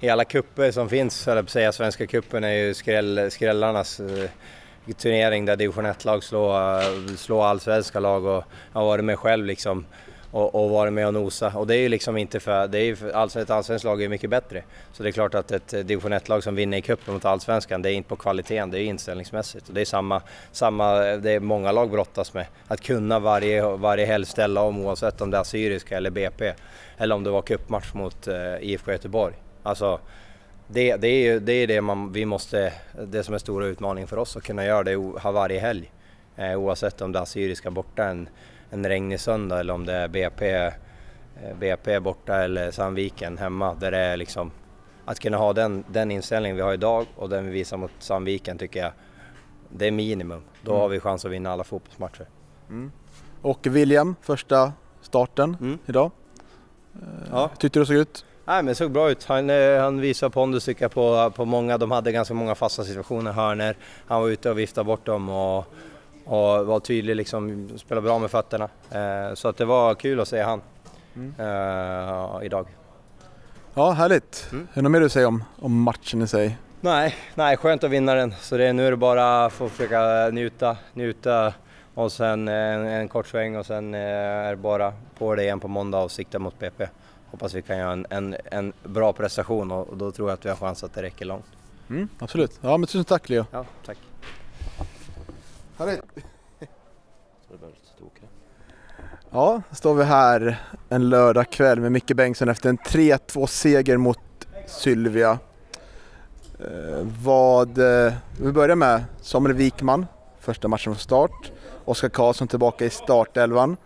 i 0.00 0.08
alla 0.08 0.24
kupper 0.24 0.70
som 0.70 0.88
finns, 0.88 1.28
eller 1.28 1.42
på 1.42 1.46
att 1.46 1.50
säga. 1.50 1.72
Svenska 1.72 2.06
cupen 2.06 2.44
är 2.44 2.52
ju 2.52 2.74
skräll, 2.74 3.30
skrällarnas 3.30 4.00
eh, 4.00 4.94
turnering 4.96 5.44
där 5.44 5.56
division 5.56 5.86
1-lag 5.86 6.24
slår, 6.24 7.16
slår 7.16 7.44
allsvenska 7.44 8.00
lag 8.00 8.24
och 8.24 8.44
jag 8.72 8.80
har 8.80 8.84
varit 8.84 9.04
med 9.04 9.18
själv 9.18 9.46
liksom. 9.46 9.84
Och, 10.32 10.54
och 10.54 10.70
varit 10.70 10.92
med 10.92 11.06
och 11.06 11.14
nosa. 11.14 11.52
Och 11.56 11.66
det 11.66 11.76
är 11.76 11.80
ju 11.80 11.88
liksom 11.88 12.16
inte 12.16 12.40
för... 12.40 12.68
Det 12.68 12.78
är 12.78 12.84
ju 12.84 12.96
för 12.96 13.10
alls, 13.10 13.36
ett 13.36 13.50
allsvenskt 13.50 13.84
lag 13.84 13.98
är 13.98 14.02
ju 14.02 14.08
mycket 14.08 14.30
bättre. 14.30 14.62
Så 14.92 15.02
det 15.02 15.08
är 15.08 15.12
klart 15.12 15.34
att 15.34 15.52
ett 15.52 15.68
division 15.68 16.12
1-lag 16.12 16.42
som 16.42 16.54
vinner 16.54 16.78
i 16.78 16.82
cupen 16.82 17.14
mot 17.14 17.24
allsvenskan, 17.24 17.82
det 17.82 17.90
är 17.90 17.92
inte 17.92 18.08
på 18.08 18.16
kvaliteten, 18.16 18.70
det 18.70 18.80
är 18.80 18.84
inställningsmässigt. 18.84 19.68
Och 19.68 19.74
det 19.74 19.80
är 19.80 19.84
samma, 19.84 20.22
samma, 20.52 20.94
det 21.00 21.30
är 21.30 21.40
många 21.40 21.72
lag 21.72 21.90
brottas 21.90 22.34
med. 22.34 22.46
Att 22.68 22.80
kunna 22.80 23.18
varje, 23.18 23.62
varje 23.76 24.06
helg 24.06 24.26
ställa 24.26 24.62
om 24.62 24.80
oavsett 24.86 25.20
om 25.20 25.30
det 25.30 25.36
är 25.36 25.40
Assyriska 25.40 25.96
eller 25.96 26.10
BP. 26.10 26.52
Eller 26.98 27.14
om 27.14 27.24
det 27.24 27.30
var 27.30 27.42
cupmatch 27.42 27.94
mot 27.94 28.28
eh, 28.28 28.56
IFK 28.60 28.92
Göteborg. 28.92 29.34
Alltså, 29.62 30.00
det, 30.66 30.96
det 30.96 31.08
är 31.08 31.32
ju 31.32 31.40
det, 31.40 31.52
är 31.52 31.66
det 31.66 31.80
man, 31.80 32.12
vi 32.12 32.24
måste, 32.24 32.72
det 33.06 33.24
som 33.24 33.34
är 33.34 33.38
stora 33.38 33.66
utmaningen 33.66 34.08
för 34.08 34.16
oss 34.16 34.36
att 34.36 34.42
kunna 34.42 34.64
göra 34.64 34.82
det 34.82 34.94
ha 34.94 35.32
varje 35.32 35.60
helg. 35.60 35.92
Eh, 36.36 36.56
oavsett 36.56 37.00
om 37.00 37.12
det 37.12 37.18
är 37.18 37.22
Assyriska 37.22 37.70
borta 37.70 38.04
en, 38.04 38.28
en 38.72 38.86
regnig 38.86 39.20
söndag 39.20 39.60
eller 39.60 39.74
om 39.74 39.86
det 39.86 39.92
är 39.92 40.08
BP, 40.08 40.50
eh, 40.54 40.72
BP 41.60 42.00
borta 42.00 42.36
eller 42.36 42.70
Sandviken 42.70 43.38
hemma. 43.38 43.74
Där 43.74 43.90
det 43.90 43.98
är 43.98 44.16
liksom, 44.16 44.50
att 45.04 45.20
kunna 45.20 45.36
ha 45.36 45.52
den, 45.52 45.84
den 45.88 46.10
inställningen 46.10 46.56
vi 46.56 46.62
har 46.62 46.72
idag 46.74 47.06
och 47.16 47.28
den 47.28 47.46
vi 47.46 47.50
visar 47.52 47.76
mot 47.76 47.90
Sandviken 47.98 48.58
tycker 48.58 48.80
jag, 48.80 48.92
det 49.68 49.86
är 49.86 49.90
minimum. 49.90 50.42
Då 50.62 50.76
har 50.76 50.88
vi 50.88 51.00
chans 51.00 51.24
att 51.24 51.30
vinna 51.30 51.52
alla 51.52 51.64
fotbollsmatcher. 51.64 52.26
Och 53.42 53.66
William, 53.66 54.16
första 54.20 54.72
starten 55.02 55.56
Mm. 55.60 55.78
idag. 55.86 56.10
Ja. 57.30 57.48
Hur 57.52 57.56
tyckte 57.56 57.78
du 57.78 57.86
såg 57.86 57.96
ut? 57.96 58.24
Nej 58.44 58.56
men 58.56 58.66
det 58.66 58.74
såg 58.74 58.90
bra 58.90 59.10
ut. 59.10 59.24
Han, 59.24 59.50
eh, 59.50 59.80
han 59.80 60.00
visade 60.00 60.30
pondus 60.30 60.64
tycker 60.64 60.84
jag 60.84 60.92
på, 60.92 61.32
på 61.36 61.44
många, 61.44 61.78
de 61.78 61.90
hade 61.90 62.12
ganska 62.12 62.34
många 62.34 62.54
fasta 62.54 62.84
situationer, 62.84 63.32
hörner. 63.32 63.76
Han 64.06 64.20
var 64.22 64.28
ute 64.28 64.50
och 64.50 64.58
viftade 64.58 64.84
bort 64.84 65.06
dem 65.06 65.28
och, 65.28 65.64
och 66.32 66.66
var 66.66 66.80
tydlig 66.80 67.16
liksom, 67.16 67.68
spelade 67.78 68.04
bra 68.04 68.18
med 68.18 68.30
fötterna. 68.30 68.68
Eh, 68.90 69.34
så 69.34 69.48
att 69.48 69.56
det 69.56 69.64
var 69.64 69.94
kul 69.94 70.20
att 70.20 70.28
se 70.28 70.42
han 70.42 70.62
eh, 71.14 72.46
idag. 72.46 72.66
Ja, 73.74 73.90
härligt. 73.90 74.48
Mm. 74.52 74.68
Är 74.72 74.74
det 74.74 74.82
något 74.82 74.92
mer 74.92 75.00
du 75.00 75.08
säger 75.08 75.26
om, 75.26 75.44
om 75.58 75.82
matchen 75.82 76.22
i 76.22 76.26
sig? 76.26 76.58
Nej, 76.80 77.14
nej, 77.34 77.56
skönt 77.56 77.84
att 77.84 77.90
vinna 77.90 78.14
den. 78.14 78.34
Så 78.40 78.56
det, 78.56 78.72
nu 78.72 78.86
är 78.86 78.90
det 78.90 78.96
bara 78.96 79.44
att 79.44 79.52
få 79.52 79.68
försöka 79.68 80.30
njuta, 80.32 80.76
njuta 80.94 81.54
och 81.94 82.12
sen 82.12 82.48
en, 82.48 82.86
en 82.86 83.08
kort 83.08 83.26
sväng 83.26 83.56
och 83.56 83.66
sen 83.66 83.94
eh, 83.94 84.00
är 84.00 84.50
det 84.50 84.56
bara 84.56 84.92
på 85.18 85.34
det 85.34 85.42
igen 85.42 85.60
på 85.60 85.68
måndag 85.68 85.98
och 85.98 86.10
sikta 86.10 86.38
mot 86.38 86.58
BP. 86.58 86.88
Hoppas 87.30 87.54
vi 87.54 87.62
kan 87.62 87.78
göra 87.78 87.92
en, 87.92 88.06
en, 88.10 88.36
en 88.44 88.72
bra 88.84 89.12
prestation 89.12 89.72
och, 89.72 89.88
och 89.88 89.96
då 89.96 90.12
tror 90.12 90.28
jag 90.28 90.34
att 90.34 90.44
vi 90.44 90.48
har 90.48 90.56
chans 90.56 90.84
att 90.84 90.94
det 90.94 91.02
räcker 91.02 91.24
långt. 91.24 91.46
Mm, 91.90 92.08
absolut. 92.18 92.58
Ja, 92.60 92.76
men 92.76 92.86
tusen 92.86 93.04
tack 93.04 93.28
Leo. 93.28 93.46
Ja, 93.50 93.64
tack. 93.86 93.98
Härligt. 95.82 96.02
Ja, 99.30 99.62
då 99.70 99.76
står 99.76 99.94
vi 99.94 100.04
här 100.04 100.62
en 100.88 101.08
lördag 101.08 101.50
kväll 101.50 101.80
med 101.80 101.92
Micke 101.92 102.16
Bengtsson 102.16 102.48
efter 102.48 102.68
en 102.68 102.78
3-2 102.78 103.46
seger 103.46 103.96
mot 103.96 104.18
Sylvia. 104.66 105.38
Eh, 106.60 107.06
vad, 107.22 107.78
eh, 107.78 108.12
vi 108.40 108.52
börjar 108.52 108.76
med 108.76 109.04
Samuel 109.20 109.54
Wikman, 109.54 110.06
första 110.40 110.68
matchen 110.68 110.94
från 110.94 110.96
start. 110.96 111.52
Oskar 111.84 112.08
Karlsson 112.08 112.48
tillbaka 112.48 112.84
i 112.84 112.90
startelvan. 112.90 113.76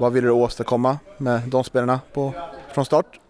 Vad 0.00 0.12
vill 0.12 0.24
du 0.24 0.30
åstadkomma 0.30 0.98
med 1.18 1.40
de 1.48 1.64
spelarna 1.64 2.00
på, 2.12 2.32
från 2.72 2.84
start? 2.84 3.20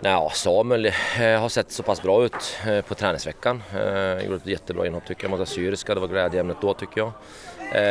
Ja, 0.00 0.30
Samuel 0.34 0.86
eh, 0.86 0.92
har 1.40 1.48
sett 1.48 1.70
så 1.72 1.82
pass 1.82 2.02
bra 2.02 2.24
ut 2.24 2.56
eh, 2.66 2.80
på 2.80 2.94
träningsveckan. 2.94 3.62
Eh, 3.74 4.24
gjorde 4.24 4.36
ett 4.36 4.46
jättebra 4.46 4.86
inhopp 4.86 5.06
tycker 5.06 5.24
jag 5.24 5.30
mot 5.30 5.40
Assyriska, 5.40 5.94
det 5.94 6.00
var 6.00 6.08
glädjeämnet 6.08 6.56
då 6.60 6.74
tycker 6.74 7.00
jag. 7.00 7.12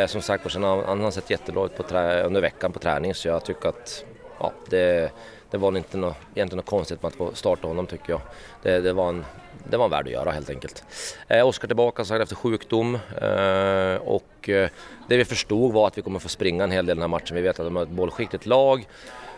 Som 0.09 0.21
sagt, 0.21 0.51
sen 0.51 0.63
har 0.63 0.83
han 0.83 1.01
har 1.01 1.11
sett 1.11 1.29
jättebra 1.29 1.65
ut 1.65 1.77
på 1.77 1.83
trä- 1.83 2.23
under 2.23 2.41
veckan 2.41 2.71
på 2.71 2.79
träning 2.79 3.13
så 3.15 3.27
jag 3.27 3.45
tycker 3.45 3.69
att 3.69 4.05
ja, 4.39 4.51
det, 4.69 5.11
det 5.51 5.57
var 5.57 5.77
inte 5.77 5.97
något, 5.97 6.15
egentligen 6.35 6.57
något 6.57 6.65
konstigt 6.65 7.01
med 7.01 7.09
att 7.09 7.15
få 7.15 7.33
starta 7.33 7.67
honom 7.67 7.87
tycker 7.87 8.09
jag. 8.09 8.21
Det, 8.61 8.79
det, 8.79 8.93
var 8.93 9.09
en, 9.09 9.25
det 9.69 9.77
var 9.77 9.85
en 9.85 9.91
värd 9.91 10.05
att 10.05 10.11
göra 10.11 10.31
helt 10.31 10.49
enkelt. 10.49 10.83
Eh, 11.27 11.47
Oskar 11.47 11.67
tillbaka 11.67 12.05
sagt 12.05 12.21
efter 12.23 12.35
sjukdom 12.35 12.95
eh, 13.21 13.95
och 14.07 14.49
eh, 14.49 14.69
det 15.07 15.17
vi 15.17 15.25
förstod 15.25 15.73
var 15.73 15.87
att 15.87 15.97
vi 15.97 16.01
kommer 16.01 16.19
få 16.19 16.29
springa 16.29 16.63
en 16.63 16.71
hel 16.71 16.85
del 16.85 16.95
den 16.97 17.01
här 17.03 17.07
matchen. 17.07 17.35
Vi 17.35 17.41
vet 17.41 17.59
att 17.59 17.65
de 17.65 17.75
har 17.75 17.83
ett 17.83 17.89
bollskickligt 17.89 18.45
lag 18.45 18.87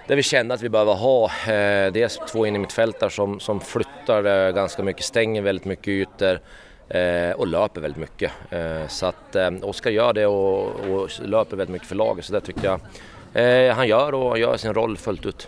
där 0.09 0.15
vi 0.15 0.23
kände 0.23 0.53
att 0.53 0.61
vi 0.61 0.69
behöver 0.69 0.93
ha 0.93 1.25
eh, 1.25 1.91
dels 1.91 2.19
två 2.27 2.45
in 2.45 2.55
i 2.55 3.09
som, 3.09 3.39
som 3.39 3.59
flyttar 3.59 4.47
eh, 4.47 4.51
ganska 4.53 4.83
mycket, 4.83 5.05
stänger 5.05 5.41
väldigt 5.41 5.65
mycket 5.65 5.87
ytor 5.87 6.39
eh, 6.87 7.31
och 7.31 7.47
löper 7.47 7.81
väldigt 7.81 7.99
mycket. 7.99 8.31
Eh, 8.49 8.87
så 8.87 9.05
att 9.05 9.35
eh, 9.35 9.49
Oskar 9.61 9.91
gör 9.91 10.13
det 10.13 10.25
och, 10.25 10.67
och 10.67 11.09
löper 11.21 11.57
väldigt 11.57 11.73
mycket 11.73 11.87
för 11.87 11.95
laget 11.95 12.25
så 12.25 12.33
det 12.33 12.41
tycker 12.41 12.63
jag 12.63 12.79
eh, 13.43 13.75
han 13.75 13.87
gör 13.87 14.13
och 14.13 14.29
han 14.29 14.39
gör 14.39 14.57
sin 14.57 14.73
roll 14.73 14.97
fullt 14.97 15.25
ut. 15.25 15.47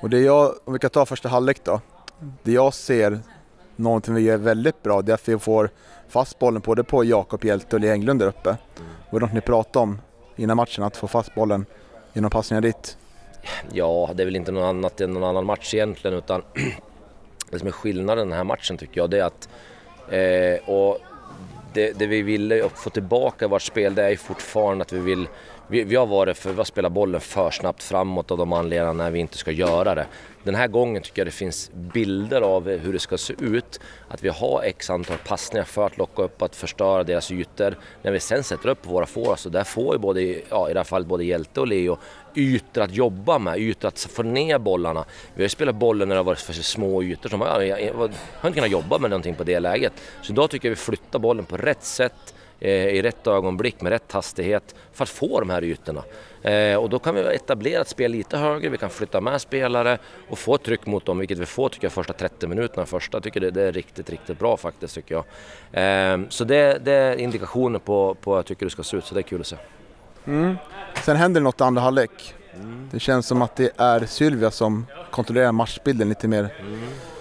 Och 0.00 0.10
det 0.10 0.20
jag, 0.20 0.54
om 0.64 0.72
vi 0.72 0.78
kan 0.78 0.90
ta 0.90 1.06
första 1.06 1.28
halvlek 1.28 1.64
då. 1.64 1.80
Det 2.42 2.52
jag 2.52 2.74
ser, 2.74 3.20
någonting 3.76 4.14
vi 4.14 4.20
gör 4.20 4.36
väldigt 4.36 4.82
bra, 4.82 5.02
det 5.02 5.12
är 5.12 5.14
att 5.14 5.28
vi 5.28 5.38
får 5.38 5.70
fast 6.08 6.38
bollen 6.38 6.62
både 6.64 6.84
på 6.84 7.04
Jakob 7.04 7.44
Hjelte 7.44 7.76
och 7.76 7.80
Lee 7.80 7.92
Englund 7.92 8.20
där 8.20 8.26
uppe. 8.26 8.56
Och 9.10 9.20
det 9.20 9.26
något 9.26 9.34
ni 9.34 9.40
pratade 9.40 9.82
om 9.82 10.00
innan 10.36 10.56
matchen, 10.56 10.84
att 10.84 10.96
få 10.96 11.08
fast 11.08 11.34
bollen 11.34 11.66
genom 12.12 12.30
passningar 12.30 12.60
dit? 12.60 12.96
Ja, 13.72 14.10
det 14.14 14.22
är 14.22 14.24
väl 14.24 14.36
inte 14.36 14.52
något 14.52 14.64
annat 14.64 15.00
än 15.00 15.12
någon 15.12 15.24
annan 15.24 15.46
match 15.46 15.74
egentligen 15.74 16.16
utan 16.16 16.42
det 17.50 17.58
som 17.58 17.68
är 17.68 17.72
skillnaden 17.72 18.28
den 18.28 18.36
här 18.36 18.44
matchen 18.44 18.76
tycker 18.76 19.00
jag 19.00 19.10
det 19.10 19.18
är 19.18 19.24
att 19.24 19.48
eh, 20.08 20.68
och 20.68 20.98
det, 21.72 21.98
det 21.98 22.06
vi 22.06 22.22
ville 22.22 22.68
få 22.74 22.90
tillbaka 22.90 23.44
i 23.44 23.48
vårt 23.48 23.62
spel 23.62 23.94
det 23.94 24.02
är 24.02 24.10
ju 24.10 24.16
fortfarande 24.16 24.82
att 24.82 24.92
vi 24.92 24.98
vill 24.98 25.28
vi, 25.72 25.84
vi 25.84 25.96
har 25.96 26.06
varit 26.06 26.38
för 26.38 26.50
vi 26.50 26.56
har 26.56 26.64
spelat 26.64 26.92
bollen 26.92 27.20
för 27.20 27.50
snabbt 27.50 27.82
framåt 27.82 28.30
av 28.30 28.38
de 28.38 28.52
anledningarna 28.52 28.92
när 28.92 29.10
vi 29.10 29.18
inte 29.18 29.38
ska 29.38 29.50
göra 29.50 29.94
det. 29.94 30.06
Den 30.44 30.54
här 30.54 30.68
gången 30.68 31.02
tycker 31.02 31.20
jag 31.20 31.26
det 31.26 31.30
finns 31.30 31.70
bilder 31.72 32.40
av 32.40 32.68
hur 32.68 32.92
det 32.92 32.98
ska 32.98 33.18
se 33.18 33.34
ut. 33.40 33.80
Att 34.08 34.22
vi 34.22 34.28
har 34.28 34.62
x 34.62 34.90
antal 34.90 35.16
passningar 35.26 35.64
för 35.64 35.86
att 35.86 35.98
locka 35.98 36.22
upp, 36.22 36.42
att 36.42 36.56
förstöra 36.56 37.04
deras 37.04 37.30
ytor. 37.30 37.78
När 38.02 38.12
vi 38.12 38.20
sen 38.20 38.44
sätter 38.44 38.68
upp 38.68 38.86
våra 38.86 39.06
forwards, 39.06 39.42
så 39.42 39.48
där 39.48 39.64
får 39.64 39.94
ju 39.94 39.98
både, 39.98 40.22
ja, 40.50 40.70
i 40.70 40.72
det 40.72 40.78
här 40.78 40.84
fallet 40.84 41.08
både 41.08 41.24
Hjälte 41.24 41.60
och 41.60 41.66
Leo 41.66 41.98
ytor 42.34 42.82
att 42.82 42.94
jobba 42.94 43.38
med, 43.38 43.58
ytor 43.58 43.88
att 43.88 43.98
få 44.00 44.22
ner 44.22 44.58
bollarna. 44.58 45.04
Vi 45.34 45.42
har 45.42 45.44
ju 45.44 45.48
spelat 45.48 45.74
bollen 45.74 46.08
när 46.08 46.14
det 46.14 46.18
har 46.18 46.24
varit 46.24 46.40
för 46.40 46.52
små 46.52 47.02
ytor, 47.02 47.30
så 47.30 47.36
man 47.36 47.48
har, 47.48 47.60
jag, 47.60 47.82
jag, 47.82 47.94
har 48.34 48.48
inte 48.48 48.54
kunnat 48.54 48.70
jobba 48.70 48.98
med 48.98 49.10
någonting 49.10 49.34
på 49.34 49.44
det 49.44 49.60
läget. 49.60 49.92
Så 50.22 50.32
idag 50.32 50.50
tycker 50.50 50.68
jag 50.68 50.70
vi 50.70 50.76
flyttar 50.76 51.18
bollen 51.18 51.44
på 51.44 51.56
rätt 51.56 51.82
sätt 51.82 52.34
eh, 52.60 52.88
i 52.88 53.02
rätt 53.02 53.26
ögonblick 53.26 53.80
med 53.80 53.90
rätt 53.90 54.12
hastighet 54.12 54.74
för 54.92 55.02
att 55.02 55.08
få 55.08 55.40
de 55.40 55.50
här 55.50 55.64
ytorna. 55.64 56.02
Eh, 56.42 56.76
och 56.76 56.90
då 56.90 56.98
kan 56.98 57.14
vi 57.14 57.20
etablera 57.20 57.80
ett 57.80 57.88
spel 57.88 58.10
lite 58.12 58.36
högre, 58.36 58.68
vi 58.68 58.78
kan 58.78 58.90
flytta 58.90 59.20
med 59.20 59.40
spelare 59.40 59.98
och 60.28 60.38
få 60.38 60.54
ett 60.54 60.62
tryck 60.62 60.86
mot 60.86 61.04
dem, 61.04 61.18
vilket 61.18 61.38
vi 61.38 61.46
får 61.46 61.68
tycker 61.68 61.84
jag 61.84 61.92
första 61.92 62.12
30 62.12 62.46
minuterna. 62.46 62.86
Första 62.86 63.20
tycker 63.20 63.40
det, 63.40 63.50
det 63.50 63.62
är 63.62 63.72
riktigt, 63.72 64.10
riktigt 64.10 64.38
bra 64.38 64.56
faktiskt 64.56 64.94
tycker 64.94 65.14
jag. 65.14 65.24
Eh, 65.72 66.20
så 66.28 66.44
det, 66.44 66.78
det 66.84 66.92
är 66.92 67.16
indikationer 67.16 67.78
på, 67.78 68.14
på 68.14 68.30
hur 68.30 68.38
jag 68.38 68.46
tycker 68.46 68.66
det 68.66 68.70
ska 68.70 68.82
se 68.82 68.96
ut, 68.96 69.04
så 69.04 69.14
det 69.14 69.20
är 69.20 69.22
kul 69.22 69.40
att 69.40 69.46
se. 69.46 69.56
Sen 71.04 71.16
händer 71.16 71.40
det 71.40 71.44
något 71.44 71.60
i 71.60 71.64
andra 71.64 71.82
halvlek. 71.82 72.34
Det 72.90 73.00
känns 73.00 73.26
som 73.26 73.42
att 73.42 73.56
det 73.56 73.72
är 73.76 74.06
Sylvia 74.06 74.50
som 74.50 74.86
kontrollerar 75.10 75.52
matchbilden 75.52 76.08
lite 76.08 76.28
mer. 76.28 76.54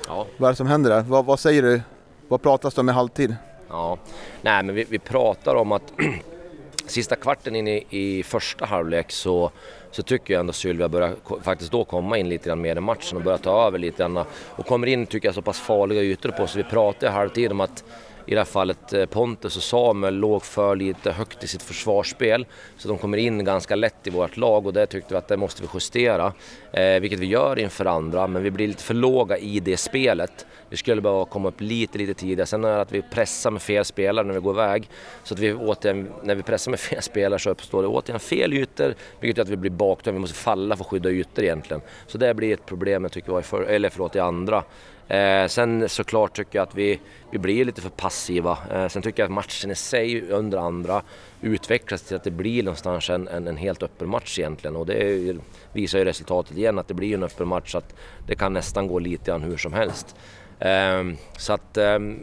Ja. 0.08 0.28
Vad 0.38 0.48
är 0.48 0.52
det 0.52 0.58
som 0.58 0.68
händer 0.68 0.90
där? 0.90 1.02
Vad, 1.02 1.26
vad 1.26 1.40
säger 1.40 1.62
du? 1.62 1.82
Vad 2.28 2.42
pratas 2.42 2.74
det 2.74 2.82
om 2.82 2.90
i 2.90 2.92
halvtid? 2.92 3.36
Ja, 3.70 3.98
nej 4.42 4.64
men 4.64 4.76
vi, 4.76 4.86
vi 4.90 5.00
pratar 5.00 5.56
om 5.56 5.72
att 5.72 5.94
sista 6.86 7.16
kvarten 7.16 7.56
in 7.56 7.68
i, 7.68 7.86
i 7.90 8.24
första 8.24 8.66
halvlek 8.66 9.12
så, 9.12 9.52
så 9.92 10.04
tycker 10.04 10.34
jag 10.34 10.40
ändå 10.40 10.54
Sylvia 10.54 10.90
börjar 10.90 11.16
faktiskt 11.42 11.72
då 11.72 11.86
komma 11.86 12.18
in 12.18 12.30
lite 12.30 12.50
grann 12.50 12.62
mer 12.62 12.76
i 12.76 12.80
matchen 12.80 13.18
och 13.18 13.24
börja 13.24 13.38
ta 13.38 13.68
över 13.68 13.80
lite 13.80 13.98
grann 13.98 14.26
och 14.50 14.66
kommer 14.66 14.88
in 14.88 15.06
tycker 15.06 15.28
jag 15.28 15.36
så 15.36 15.42
pass 15.42 15.60
farliga 15.60 16.02
ytor 16.02 16.32
på 16.32 16.48
så 16.48 16.58
vi 16.58 16.64
pratade 16.64 17.06
i 17.06 17.10
halvtid 17.10 17.52
om 17.52 17.62
att 17.62 17.84
i 18.26 18.32
det 18.32 18.40
här 18.40 18.46
fallet 18.46 18.94
eh, 18.94 19.06
Pontus 19.06 19.58
och 19.58 19.64
Samuel 19.64 20.16
låg 20.16 20.44
för 20.44 20.76
lite 20.76 21.12
högt 21.12 21.44
i 21.44 21.48
sitt 21.48 21.64
försvarsspel. 21.64 22.46
Så 22.78 22.88
de 22.88 22.98
kommer 22.98 23.18
in 23.18 23.46
ganska 23.46 23.76
lätt 23.76 24.08
i 24.08 24.10
vårt 24.10 24.38
lag 24.38 24.66
och 24.66 24.74
det 24.74 24.86
tyckte 24.86 25.14
vi 25.14 25.18
att 25.18 25.28
det 25.28 25.38
måste 25.38 25.62
vi 25.62 25.68
justera. 25.74 26.34
Eh, 26.74 27.00
vilket 27.00 27.20
vi 27.20 27.26
gör 27.26 27.60
inför 27.60 27.86
andra, 27.86 28.28
men 28.28 28.44
vi 28.44 28.52
blir 28.52 28.68
lite 28.68 28.84
för 28.84 28.94
låga 28.94 29.38
i 29.38 29.60
det 29.60 29.78
spelet. 29.78 30.46
Vi 30.70 30.78
skulle 30.78 31.02
behöva 31.02 31.26
komma 31.26 31.50
upp 31.50 31.62
lite, 31.62 31.98
lite 31.98 32.14
tidigare. 32.14 32.46
Sen 32.46 32.64
är 32.64 32.76
det 32.76 32.82
att 32.82 32.92
vi 32.92 33.02
pressar 33.02 33.52
med 33.52 33.62
fel 33.62 33.86
spelare 33.86 34.28
när 34.28 34.34
vi 34.34 34.40
går 34.40 34.54
iväg. 34.54 34.90
Så 35.24 35.34
att 35.34 35.40
vi 35.40 35.54
återigen, 35.54 36.10
när 36.24 36.36
vi 36.36 36.44
pressar 36.44 36.72
med 36.72 36.80
fel 36.90 37.02
spelare 37.02 37.40
så 37.40 37.50
uppstår 37.50 37.82
det 37.82 37.88
återigen 37.88 38.20
fel 38.20 38.54
ytor, 38.54 38.96
vilket 39.20 39.38
gör 39.38 39.44
att 39.44 39.50
vi 39.50 39.58
blir 39.58 39.72
bakdömda. 39.72 40.16
Vi 40.16 40.22
måste 40.22 40.38
falla 40.38 40.76
för 40.76 40.84
att 40.84 40.90
skydda 40.90 41.10
ytor 41.10 41.44
egentligen. 41.44 41.82
Så 42.08 42.18
det 42.18 42.34
blir 42.34 42.54
ett 42.54 42.66
problem 42.66 43.04
jag 43.04 43.12
tycker 43.12 43.32
jag, 43.32 43.40
i, 43.40 43.44
för, 43.44 43.62
eller 43.62 43.90
förlåt, 43.90 44.16
i 44.16 44.20
andra. 44.20 44.64
Eh, 45.12 45.48
sen 45.48 45.90
såklart 45.90 46.36
tycker 46.36 46.60
jag 46.60 46.64
att 46.68 46.76
vi, 46.76 47.00
vi 47.32 47.38
blir 47.38 47.66
lite 47.66 47.82
för 47.82 47.90
passiva. 47.90 48.58
Eh, 48.72 48.88
sen 48.88 49.02
tycker 49.02 49.24
jag 49.24 49.28
att 49.28 49.34
matchen 49.34 49.72
i 49.72 49.76
sig 49.76 50.32
under 50.32 50.58
andra 50.58 51.02
utvecklas 51.42 52.02
till 52.02 52.16
att 52.16 52.24
det 52.24 52.32
blir 52.32 52.64
någonstans 52.64 53.10
en, 53.10 53.28
en, 53.28 53.48
en 53.48 53.58
helt 53.58 53.84
öppen 53.84 54.10
match 54.10 54.40
egentligen. 54.40 54.76
Och 54.76 54.86
det 54.86 54.94
är, 54.94 55.38
visar 55.74 56.00
ju 56.00 56.06
resultatet 56.06 56.58
igen 56.58 56.80
att 56.80 56.88
det 56.88 56.94
blir 56.94 57.14
en 57.14 57.24
öppen 57.24 57.48
match 57.48 57.72
så 57.72 57.78
att 57.78 57.96
det 58.28 58.36
kan 58.36 58.54
nästan 58.54 58.88
gå 58.88 59.00
lite 59.00 59.32
grann 59.32 59.44
hur 59.44 59.58
som 59.58 59.74
helst. 59.74 60.16
Eh, 60.60 61.04
så 61.38 61.54
att 61.54 61.78
ehm, 61.78 62.20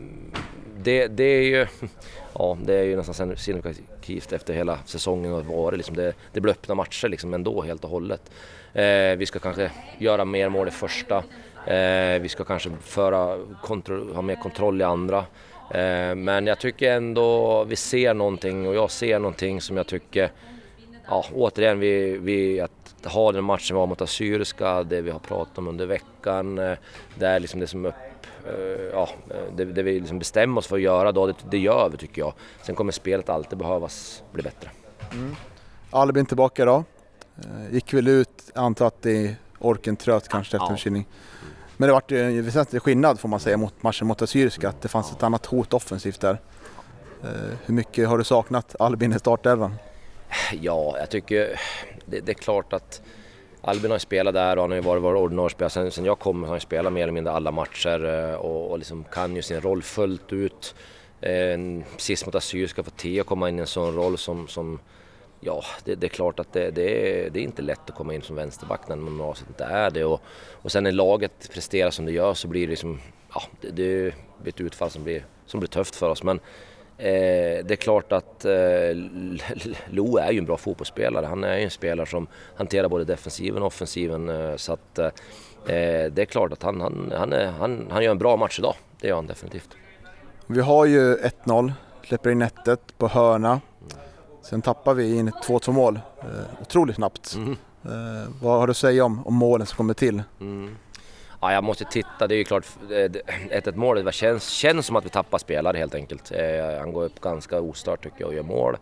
det, 0.78 1.07
det 1.07 1.25
är 1.25 1.42
ju 1.42 1.66
ja, 2.33 2.59
det 2.64 2.75
är 2.75 2.85
ju 2.85 2.97
nästan 2.97 3.37
signifikativt 3.37 4.33
efter 4.33 4.54
hela 4.54 4.78
säsongen 4.85 5.33
har 5.33 5.42
varit. 5.42 5.76
Liksom 5.76 5.97
det, 5.97 6.12
det 6.33 6.40
blir 6.40 6.52
öppna 6.52 6.75
matcher 6.75 7.09
liksom 7.09 7.35
ändå 7.35 7.62
helt 7.62 7.85
och 7.85 7.90
hållet. 7.90 8.30
Eh, 8.73 9.16
vi 9.16 9.26
ska 9.26 9.38
kanske 9.38 9.71
göra 9.99 10.25
mer 10.25 10.49
mål 10.49 10.68
i 10.68 10.71
första. 10.71 11.25
Eh, 11.66 12.20
vi 12.22 12.28
ska 12.28 12.44
kanske 12.44 12.70
föra 12.80 13.36
kontro- 13.62 14.14
ha 14.14 14.22
mer 14.22 14.36
kontroll 14.36 14.80
i 14.80 14.84
andra. 14.84 15.18
Eh, 15.70 16.14
men 16.14 16.46
jag 16.46 16.58
tycker 16.60 16.92
ändå 16.96 17.64
vi 17.64 17.76
ser 17.76 18.14
någonting 18.14 18.68
och 18.68 18.74
jag 18.74 18.90
ser 18.90 19.18
någonting 19.18 19.60
som 19.60 19.76
jag 19.76 19.86
tycker 19.86 20.32
ja, 21.08 21.24
återigen, 21.34 21.78
vi, 21.78 22.18
vi, 22.18 22.60
att 22.60 22.94
ha 23.04 23.32
den 23.32 23.44
matchen 23.44 23.76
vi 23.76 23.80
har 23.80 23.86
mot 23.86 24.00
Assyriska, 24.00 24.82
det 24.82 25.00
vi 25.00 25.10
har 25.10 25.18
pratat 25.18 25.58
om 25.58 25.68
under 25.68 25.86
veckan, 25.86 26.58
eh, 26.58 26.72
det 27.14 27.26
är 27.26 27.40
liksom 27.40 27.60
det 27.60 27.66
som 27.66 27.86
upp, 27.86 27.94
eh, 28.46 28.82
ja, 28.92 29.08
det, 29.56 29.64
det 29.64 29.82
vi 29.82 30.00
liksom 30.00 30.18
bestämmer 30.18 30.58
oss 30.58 30.66
för 30.66 30.76
att 30.76 30.82
göra 30.82 31.12
då, 31.12 31.26
det, 31.26 31.34
det 31.50 31.58
gör 31.58 31.88
vi 31.88 31.96
tycker 31.96 32.22
jag. 32.22 32.32
Sen 32.62 32.74
kommer 32.74 32.92
spelet 32.92 33.28
alltid 33.28 33.58
behövas 33.58 34.22
bli 34.32 34.42
bättre. 34.42 34.70
Albin 35.90 36.26
tillbaka 36.26 36.62
idag. 36.62 36.84
Eh, 37.38 37.74
Gick 37.74 37.94
väl 37.94 38.08
ut, 38.08 38.50
antar 38.54 38.86
att 38.86 39.02
det 39.02 39.26
är 39.26 39.36
orken 39.58 39.96
tröt 39.96 40.28
kanske 40.28 40.56
efter 40.56 40.66
Ja. 40.66 40.72
en 40.72 40.76
kylning. 40.78 41.06
Men 41.80 41.87
det 41.87 41.92
vart 41.92 42.11
ju 42.11 42.20
en 42.20 42.44
väsentlig 42.44 42.82
skillnad 42.82 43.20
får 43.20 43.28
man 43.28 43.40
säga 43.40 43.56
mot 43.56 43.82
matchen 43.82 44.06
mot 44.06 44.23
Assyriska, 44.23 44.68
att 44.68 44.82
det 44.82 44.88
fanns 44.88 45.12
ett 45.12 45.23
annat 45.23 45.47
hot 45.47 45.75
offensivt 45.75 46.20
där. 46.20 46.40
Eh, 47.23 47.56
hur 47.64 47.75
mycket 47.75 48.08
har 48.08 48.18
du 48.18 48.25
saknat 48.25 48.76
Albin 48.78 49.12
i 49.12 49.18
startelvan? 49.18 49.75
Ja, 50.61 50.97
jag 50.99 51.11
tycker 51.11 51.61
det, 52.06 52.20
det 52.20 52.32
är 52.32 52.35
klart 52.35 52.73
att 52.73 53.02
Albin 53.61 53.90
har 53.90 53.97
ju 53.97 54.00
spelat 54.00 54.35
där 54.35 54.56
och 54.56 54.62
han 54.62 54.70
har 54.70 54.76
ju 54.76 54.82
varit 54.82 55.02
vår 55.02 55.14
ordinarie 55.14 55.50
spelare. 55.50 55.70
Sen, 55.70 55.90
sen 55.90 56.04
jag 56.04 56.18
kom 56.18 56.42
har 56.42 56.49
han 56.49 56.56
ju 56.56 56.61
spelat 56.61 56.92
mer 56.92 57.02
eller 57.02 57.12
mindre 57.12 57.32
alla 57.32 57.50
matcher 57.50 58.04
eh, 58.04 58.35
och, 58.35 58.70
och 58.70 58.78
liksom 58.78 59.04
kan 59.04 59.37
ju 59.37 59.42
sin 59.42 59.61
roll 59.61 59.82
fullt 59.82 60.32
ut. 60.32 60.75
Eh, 61.20 61.58
sist 61.97 62.26
mot 62.26 62.35
Assyriska 62.35 62.82
får 62.82 62.90
Theo 62.90 63.25
komma 63.25 63.49
in 63.49 63.58
i 63.58 63.61
en 63.61 63.66
sån 63.66 63.94
roll 63.94 64.18
som, 64.18 64.49
som 64.49 64.78
Ja, 65.40 65.64
det, 65.85 65.95
det 65.95 66.07
är 66.07 66.09
klart 66.09 66.40
att 66.40 66.52
det, 66.52 66.71
det, 66.71 66.83
är, 66.83 67.30
det 67.30 67.40
är 67.40 67.45
inte 67.45 67.62
lätt 67.62 67.90
att 67.90 67.97
komma 67.97 68.14
in 68.14 68.23
som 68.23 68.37
vänsterback 68.37 68.88
när 68.88 68.97
man 68.97 69.04
normalt 69.16 69.45
inte 69.49 69.64
är 69.64 69.90
det. 69.90 70.04
Och, 70.04 70.21
och 70.52 70.73
sen 70.73 70.85
när 70.85 70.92
laget 70.92 71.50
presterar 71.52 71.90
som 71.90 72.04
det 72.04 72.12
gör 72.12 72.35
så 72.35 72.49
blir 72.49 72.61
det 72.61 72.71
liksom, 72.71 73.00
ja, 73.35 73.42
det, 73.61 73.71
det 73.71 74.14
blir 74.42 74.52
ett 74.52 74.61
utfall 74.61 74.90
som 74.90 75.04
blir, 75.04 75.25
som 75.47 75.61
blir 75.61 75.68
tufft 75.68 75.97
för 75.97 76.09
oss. 76.09 76.23
Men 76.23 76.40
Eh, 76.99 77.64
det 77.64 77.71
är 77.71 77.76
klart 77.76 78.12
att 78.12 78.45
eh, 78.45 78.52
Lo 79.90 80.16
är 80.16 80.33
ju 80.33 80.38
en 80.38 80.45
bra 80.45 80.57
fotbollsspelare. 80.57 81.26
Han 81.26 81.45
är 81.45 81.57
ju 81.57 81.64
en 81.64 81.71
spelare 81.71 82.07
som 82.07 82.26
hanterar 82.57 82.88
både 82.88 83.04
defensiven 83.04 83.62
och 83.62 83.66
offensiven. 83.66 84.28
Eh, 84.28 84.57
så 84.57 84.73
att, 84.73 84.99
eh, 84.99 85.07
eh, 85.76 86.12
det 86.12 86.18
är 86.18 86.25
klart 86.25 86.52
att 86.52 86.62
han, 86.62 86.80
han, 86.80 87.12
han, 87.16 87.33
är, 87.33 87.47
han, 87.47 87.88
han 87.90 88.04
gör 88.04 88.11
en 88.11 88.18
bra 88.18 88.37
match 88.37 88.59
idag. 88.59 88.75
Det 89.00 89.09
gör 89.09 89.14
han 89.14 89.26
definitivt. 89.26 89.76
Vi 90.47 90.60
har 90.60 90.86
ju 90.86 91.17
1-0, 91.17 91.73
släpper 92.04 92.30
in 92.30 92.43
1 92.43 92.54
på 92.99 93.08
hörna. 93.08 93.60
Sen 94.49 94.63
tappar 94.63 94.95
vi 94.95 95.17
in 95.19 95.28
ett 95.28 95.34
2-2 95.34 95.73
mål 95.73 96.00
eh, 96.21 96.26
otroligt 96.63 96.97
snabbt. 96.97 97.37
Eh, 97.84 98.30
vad 98.43 98.58
har 98.61 98.67
du 98.67 98.71
att 98.71 98.76
säga 98.76 99.04
om, 99.04 99.26
om 99.26 99.34
målen 99.34 99.67
som 99.67 99.76
kommer 99.76 99.95
till? 99.95 100.23
Mm. 100.41 100.76
Ja, 101.41 101.52
jag 101.52 101.65
måste 101.65 101.84
titta. 101.84 102.26
Det 102.26 102.34
är 102.34 102.37
ju 102.37 102.45
klart, 102.45 102.65
eh, 102.82 102.87
det- 103.11 103.23
1-1 103.50 103.76
målet 103.76 104.04
det 104.04 104.13
känns, 104.13 104.49
känns 104.49 104.87
som 104.87 104.97
att 104.97 105.04
vi 105.04 105.08
tappar 105.08 105.39
spelare 105.39 105.76
helt 105.78 105.95
enkelt. 105.95 106.32
Eh, 106.32 106.78
Han 106.78 106.93
går 106.93 107.04
upp 107.04 107.21
ganska 107.21 107.61
ostört 107.61 108.02
tycker 108.02 108.21
jag 108.21 108.28
och 108.28 108.34
gör 108.34 108.43
mål. 108.43 108.76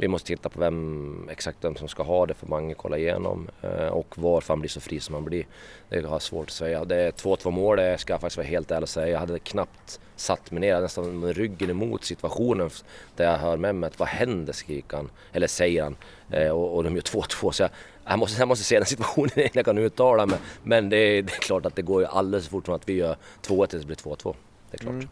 Vi 0.00 0.08
måste 0.08 0.26
titta 0.26 0.48
på 0.48 0.60
vem, 0.60 1.28
exakt 1.32 1.58
vem 1.60 1.76
som 1.76 1.88
ska 1.88 2.02
ha 2.02 2.26
det, 2.26 2.34
för 2.34 2.46
Mange 2.46 2.74
kolla 2.74 2.98
igenom. 2.98 3.48
Eh, 3.62 3.86
Och 3.86 4.14
varför 4.18 4.52
han 4.54 4.60
blir 4.60 4.68
så 4.70 4.80
fri 4.80 5.00
som 5.00 5.14
han 5.14 5.24
blir. 5.24 5.46
Det 5.88 6.00
har 6.06 6.10
jag 6.14 6.22
svårt 6.22 6.46
att 6.46 6.50
säga. 6.52 6.84
Det 6.84 6.96
är 6.96 7.10
2-2 7.10 7.50
mål, 7.50 7.76
det 7.76 7.98
ska 7.98 8.12
jag 8.12 8.20
faktiskt 8.20 8.36
vara 8.36 8.46
helt 8.46 8.70
ärlig 8.70 8.82
och 8.82 8.88
säga. 8.88 9.08
Jag 9.08 9.18
hade 9.18 9.38
knappt 9.38 10.00
satt 10.16 10.50
mig 10.50 10.60
ner, 10.60 10.68
jag 10.68 10.82
nästan 10.82 11.20
med 11.20 11.36
ryggen 11.36 11.70
emot 11.70 12.04
situationen 12.04 12.70
där 13.16 13.24
jag 13.24 13.38
hör 13.38 13.56
Mehmet, 13.56 13.98
vad 13.98 14.08
händer 14.08 14.52
skriker 14.52 14.96
han, 14.96 15.10
eller 15.32 15.46
säger 15.46 15.82
han. 15.82 15.96
Eh, 16.30 16.48
Och, 16.50 16.76
och 16.76 16.84
de 16.84 16.94
gör 16.94 17.02
2-2 17.02 17.50
så 17.50 17.62
jag, 17.62 17.70
jag, 18.04 18.18
måste, 18.18 18.40
jag 18.40 18.48
måste 18.48 18.64
se 18.64 18.76
den 18.76 18.86
situationen 18.96 19.30
innan 19.38 19.50
jag 19.52 19.64
kan 19.64 19.78
uttala 19.78 20.26
mig. 20.26 20.38
Men 20.62 20.88
det 20.90 20.96
är, 20.96 21.22
det 21.22 21.32
är 21.32 21.40
klart 21.40 21.66
att 21.66 21.76
det 21.76 21.82
går 21.82 22.00
ju 22.02 22.06
alldeles 22.06 22.44
för 22.44 22.50
fort 22.50 22.66
från 22.66 22.74
att 22.74 22.88
vi 22.88 22.92
gör 22.92 23.16
2-1 23.42 23.66
till 23.66 23.80
det 23.80 23.86
blir 23.86 23.96
2-2. 23.96 24.34
Det 24.70 24.76
är 24.76 24.78
klart. 24.78 24.92
Mm. 24.94 25.08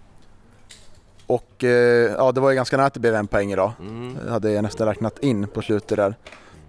Och 1.29 1.64
eh, 1.64 2.12
ja, 2.19 2.33
det 2.33 2.41
var 2.41 2.51
ju 2.51 2.57
ganska 2.57 2.77
nära 2.77 2.87
att 2.87 2.95
det 2.95 3.01
blev 3.01 3.14
en 3.14 3.27
poäng 3.27 3.53
idag. 3.53 3.73
Mm. 3.81 4.17
Det 4.25 4.31
hade 4.31 4.53
jag 4.53 4.62
nästan 4.62 4.87
räknat 4.87 5.19
in 5.19 5.49
på 5.49 5.62
slutet 5.62 5.97
där. 5.97 6.14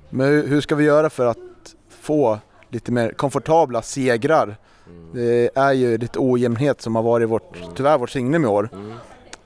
Men 0.10 0.28
hur, 0.28 0.48
hur 0.48 0.62
ska 0.62 0.76
vi 0.76 0.84
göra 0.84 1.10
för 1.10 1.26
att 1.26 1.38
få 1.89 2.39
lite 2.69 2.91
mer 2.91 3.12
komfortabla 3.12 3.82
segrar? 3.82 4.58
Mm. 4.88 5.10
Det 5.13 5.50
är 5.56 5.74
ju 5.74 5.98
lite 5.98 6.19
ojämnhet 6.19 6.82
som 6.82 6.95
har 6.95 7.04
varit 7.04 7.30
vårt, 7.30 7.58
tyvärr 7.76 7.98
vårt 7.98 8.10
signum 8.10 8.43
i 8.43 8.48
år. 8.48 8.69
Mm. 8.74 8.91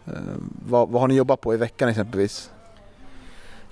Eh, 0.06 0.13
vad, 0.67 0.89
vad 0.89 1.02
har 1.02 1.08
ni 1.08 1.15
jobbat 1.15 1.41
på 1.41 1.54
i 1.54 1.58
veckan 1.58 1.89
exempelvis? 1.89 2.52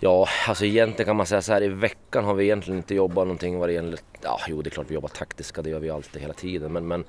Ja, 0.04 0.28
alltså 0.48 0.66
egentligen 0.66 1.06
kan 1.06 1.16
man 1.16 1.26
säga 1.26 1.42
så 1.42 1.54
här 1.54 1.64
i 1.64 1.68
veckan 1.68 2.24
har 2.24 2.34
vi 2.34 2.44
egentligen 2.44 2.78
inte 2.78 2.96
jobbat 2.96 3.28
någonting 3.28 3.60
vad 3.60 3.70
det 3.70 3.74
gäller, 3.74 4.00
ja 4.22 4.40
jo 4.48 4.62
det 4.62 4.68
är 4.68 4.72
klart 4.72 4.86
vi 4.90 4.94
jobbar 4.94 5.10
taktiska, 5.10 5.62
det 5.62 5.70
gör 5.70 5.80
vi 5.80 5.90
alltid 5.90 6.22
hela 6.22 6.34
tiden 6.34 6.74
men, 6.74 6.88
men, 6.88 7.04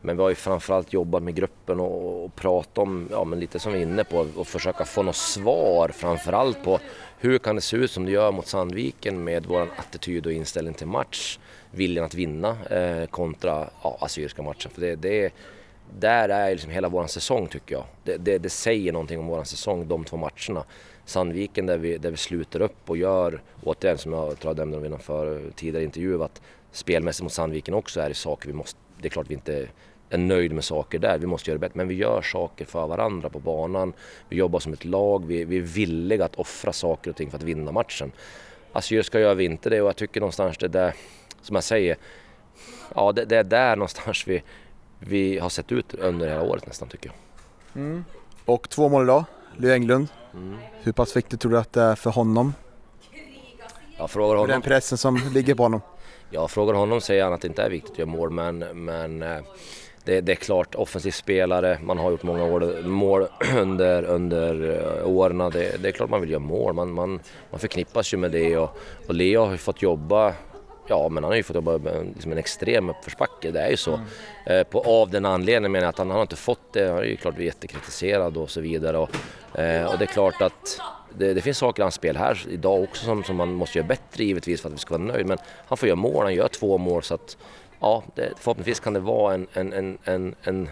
men 0.00 0.16
vi 0.16 0.22
har 0.22 0.28
ju 0.28 0.34
framförallt 0.34 0.92
jobbat 0.92 1.22
med 1.22 1.34
gruppen 1.34 1.80
och, 1.80 2.24
och 2.24 2.34
pratat 2.34 2.78
om, 2.78 3.08
ja 3.10 3.24
men 3.24 3.40
lite 3.40 3.58
som 3.58 3.72
vi 3.72 3.78
är 3.78 3.82
inne 3.82 4.04
på, 4.04 4.26
och 4.36 4.46
försöka 4.46 4.84
få 4.84 5.02
något 5.02 5.16
svar 5.16 5.88
framförallt 5.88 6.64
på 6.64 6.78
hur 7.18 7.38
kan 7.38 7.54
det 7.54 7.60
se 7.60 7.76
ut 7.76 7.90
som 7.90 8.04
det 8.04 8.12
gör 8.12 8.32
mot 8.32 8.46
Sandviken 8.46 9.24
med 9.24 9.46
vår 9.46 9.68
attityd 9.76 10.26
och 10.26 10.32
inställning 10.32 10.74
till 10.74 10.86
match, 10.86 11.38
viljan 11.70 12.04
att 12.04 12.14
vinna 12.14 12.56
eh, 12.70 13.06
kontra 13.06 13.70
ja, 13.82 13.98
Assyriska 14.00 14.42
matchen. 14.42 14.70
För 14.74 14.80
det, 14.80 14.96
det, 14.96 15.32
där 15.98 16.28
är 16.28 16.50
liksom 16.50 16.70
hela 16.70 16.88
vår 16.88 17.06
säsong 17.06 17.46
tycker 17.46 17.74
jag. 17.74 17.84
Det, 18.04 18.16
det, 18.16 18.38
det 18.38 18.50
säger 18.50 18.92
någonting 18.92 19.18
om 19.18 19.26
vår 19.26 19.44
säsong, 19.44 19.88
de 19.88 20.04
två 20.04 20.16
matcherna. 20.16 20.64
Sandviken 21.08 21.66
där 21.66 21.78
vi, 21.78 21.98
där 21.98 22.10
vi 22.10 22.16
sluter 22.16 22.62
upp 22.62 22.90
och 22.90 22.96
gör, 22.96 23.42
återigen 23.62 23.98
som 23.98 24.12
jag 24.12 24.38
tror 24.38 24.50
jag 24.50 24.68
nämnde 24.68 24.86
i 24.86 24.90
någon 24.90 24.98
för 24.98 25.42
tidigare 25.56 25.84
intervju, 25.84 26.22
att 26.22 26.42
spelmässigt 26.72 27.22
mot 27.22 27.32
Sandviken 27.32 27.74
också 27.74 28.00
är 28.00 28.08
det 28.08 28.14
saker 28.14 28.48
vi 28.48 28.54
måste, 28.54 28.78
det 29.00 29.08
är 29.08 29.10
klart 29.10 29.30
vi 29.30 29.34
inte 29.34 29.68
är 30.10 30.18
nöjd 30.18 30.52
med 30.52 30.64
saker 30.64 30.98
där, 30.98 31.18
vi 31.18 31.26
måste 31.26 31.50
göra 31.50 31.58
det 31.58 31.60
bättre, 31.60 31.78
men 31.78 31.88
vi 31.88 31.94
gör 31.94 32.22
saker 32.22 32.64
för 32.64 32.86
varandra 32.86 33.28
på 33.28 33.38
banan, 33.38 33.92
vi 34.28 34.36
jobbar 34.36 34.60
som 34.60 34.72
ett 34.72 34.84
lag, 34.84 35.26
vi, 35.26 35.44
vi 35.44 35.56
är 35.56 35.60
villiga 35.60 36.24
att 36.24 36.34
offra 36.34 36.72
saker 36.72 37.10
och 37.10 37.16
ting 37.16 37.30
för 37.30 37.38
att 37.38 37.42
vinna 37.42 37.72
matchen. 37.72 38.12
Alltså, 38.12 38.78
Assyriska 38.78 39.20
gör 39.20 39.34
vi 39.34 39.44
inte 39.44 39.70
det? 39.70 39.80
Och 39.80 39.88
jag 39.88 39.96
tycker 39.96 40.20
någonstans 40.20 40.58
det 40.58 40.68
där, 40.68 40.94
som 41.42 41.54
jag 41.54 41.64
säger, 41.64 41.96
ja 42.94 43.12
det, 43.12 43.24
det 43.24 43.36
är 43.36 43.44
där 43.44 43.76
någonstans 43.76 44.24
vi, 44.26 44.42
vi 44.98 45.38
har 45.38 45.48
sett 45.48 45.72
ut 45.72 45.94
under 45.94 46.28
hela 46.28 46.42
året 46.42 46.66
nästan 46.66 46.88
tycker 46.88 47.10
jag. 47.10 47.16
Mm. 47.82 48.04
Och 48.44 48.68
två 48.68 48.88
mål 48.88 49.04
idag, 49.04 49.24
Leo 49.56 49.72
Englund. 49.72 50.08
Mm. 50.38 50.58
Hur 50.82 50.92
pass 50.92 51.16
viktigt 51.16 51.40
tror 51.40 51.52
du 51.52 51.58
att 51.58 51.72
det 51.72 51.82
är 51.82 51.94
för 51.94 52.10
honom? 52.10 52.54
Jag 53.98 54.10
frågar 54.10 54.34
honom, 54.34 54.48
den 54.48 54.62
pressen 54.62 54.98
som 54.98 55.16
ligger 55.34 55.54
på 55.54 55.62
honom? 55.62 55.80
jag 56.30 56.50
frågar 56.50 56.74
honom 56.74 57.00
säger 57.00 57.24
han 57.24 57.32
att 57.32 57.40
det 57.40 57.48
inte 57.48 57.62
är 57.62 57.70
viktigt 57.70 57.92
att 57.92 57.98
göra 57.98 58.10
mål 58.10 58.30
men, 58.30 58.58
men 58.58 59.22
eh, 59.22 59.38
det, 60.04 60.20
det 60.20 60.32
är 60.32 60.36
klart 60.36 60.74
offensiv 60.74 61.10
spelare, 61.10 61.78
man 61.82 61.98
har 61.98 62.10
gjort 62.10 62.22
många 62.22 62.44
år, 62.44 62.82
mål 62.82 63.26
under, 63.56 64.02
under 64.04 64.80
eh, 65.00 65.08
åren. 65.08 65.38
Det, 65.38 65.82
det 65.82 65.88
är 65.88 65.92
klart 65.92 66.10
man 66.10 66.20
vill 66.20 66.30
göra 66.30 66.40
mål, 66.40 66.72
man, 66.72 66.90
man, 66.92 67.20
man 67.50 67.60
förknippas 67.60 68.14
ju 68.14 68.16
med 68.16 68.30
det 68.30 68.56
och, 68.56 68.78
och 69.06 69.14
Leo 69.14 69.44
har 69.44 69.52
ju 69.52 69.58
fått 69.58 69.82
jobba 69.82 70.34
Ja 70.88 71.08
men 71.08 71.24
han 71.24 71.32
har 71.32 71.36
ju 71.36 71.42
fått 71.42 71.56
jobba 71.56 71.78
liksom 72.14 72.32
en 72.32 72.38
extrem 72.38 72.90
uppförsbacke, 72.90 73.50
det 73.50 73.60
är 73.60 73.70
ju 73.70 73.76
så. 73.76 74.00
Eh, 74.46 74.62
på, 74.62 74.80
av 74.80 75.10
den 75.10 75.24
anledningen 75.24 75.72
menar 75.72 75.84
jag 75.84 75.90
att 75.90 75.98
han, 75.98 76.06
han 76.06 76.16
har 76.16 76.22
inte 76.22 76.36
fått 76.36 76.72
det, 76.72 76.88
han 76.88 76.98
är 76.98 77.04
ju 77.04 77.16
klart 77.16 77.38
jättekritiserad 77.38 78.36
och 78.36 78.50
så 78.50 78.60
vidare. 78.60 78.98
Och, 78.98 79.10
eh, 79.58 79.92
och 79.92 79.98
det 79.98 80.04
är 80.04 80.06
klart 80.06 80.42
att 80.42 80.80
det, 81.18 81.34
det 81.34 81.40
finns 81.40 81.58
saker 81.58 81.82
i 81.82 81.84
hans 81.84 81.94
spel 81.94 82.16
här 82.16 82.46
idag 82.48 82.82
också 82.82 83.04
som, 83.04 83.24
som 83.24 83.36
man 83.36 83.52
måste 83.52 83.78
göra 83.78 83.88
bättre 83.88 84.24
givetvis 84.24 84.60
för 84.60 84.68
att 84.68 84.74
vi 84.74 84.78
ska 84.78 84.98
vara 84.98 85.12
nöjd. 85.12 85.26
Men 85.26 85.38
han 85.66 85.78
får 85.78 85.88
göra 85.88 85.96
mål, 85.96 86.24
han 86.24 86.34
gör 86.34 86.48
två 86.48 86.78
mål 86.78 87.02
så 87.02 87.14
att 87.14 87.36
ja, 87.80 88.02
det, 88.14 88.32
förhoppningsvis 88.36 88.80
kan 88.80 88.92
det 88.92 89.00
vara 89.00 89.34
en, 89.34 89.46
en, 89.52 89.98
en, 90.04 90.34
en, 90.42 90.68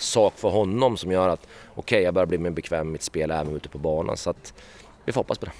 sak 0.00 0.32
för 0.36 0.48
honom 0.48 0.96
som 0.96 1.12
gör 1.12 1.28
att 1.28 1.40
okej, 1.40 1.74
okay, 1.74 2.02
jag 2.02 2.14
börjar 2.14 2.26
bli 2.26 2.38
mer 2.38 2.50
bekväm 2.50 2.86
med 2.86 2.92
mitt 2.92 3.02
spel 3.02 3.30
även 3.30 3.56
ute 3.56 3.68
på 3.68 3.78
banan. 3.78 4.16
Så 4.16 4.30
att 4.30 4.54
vi 5.04 5.12
får 5.12 5.20
hoppas 5.20 5.38
på 5.38 5.46
det. 5.46 5.52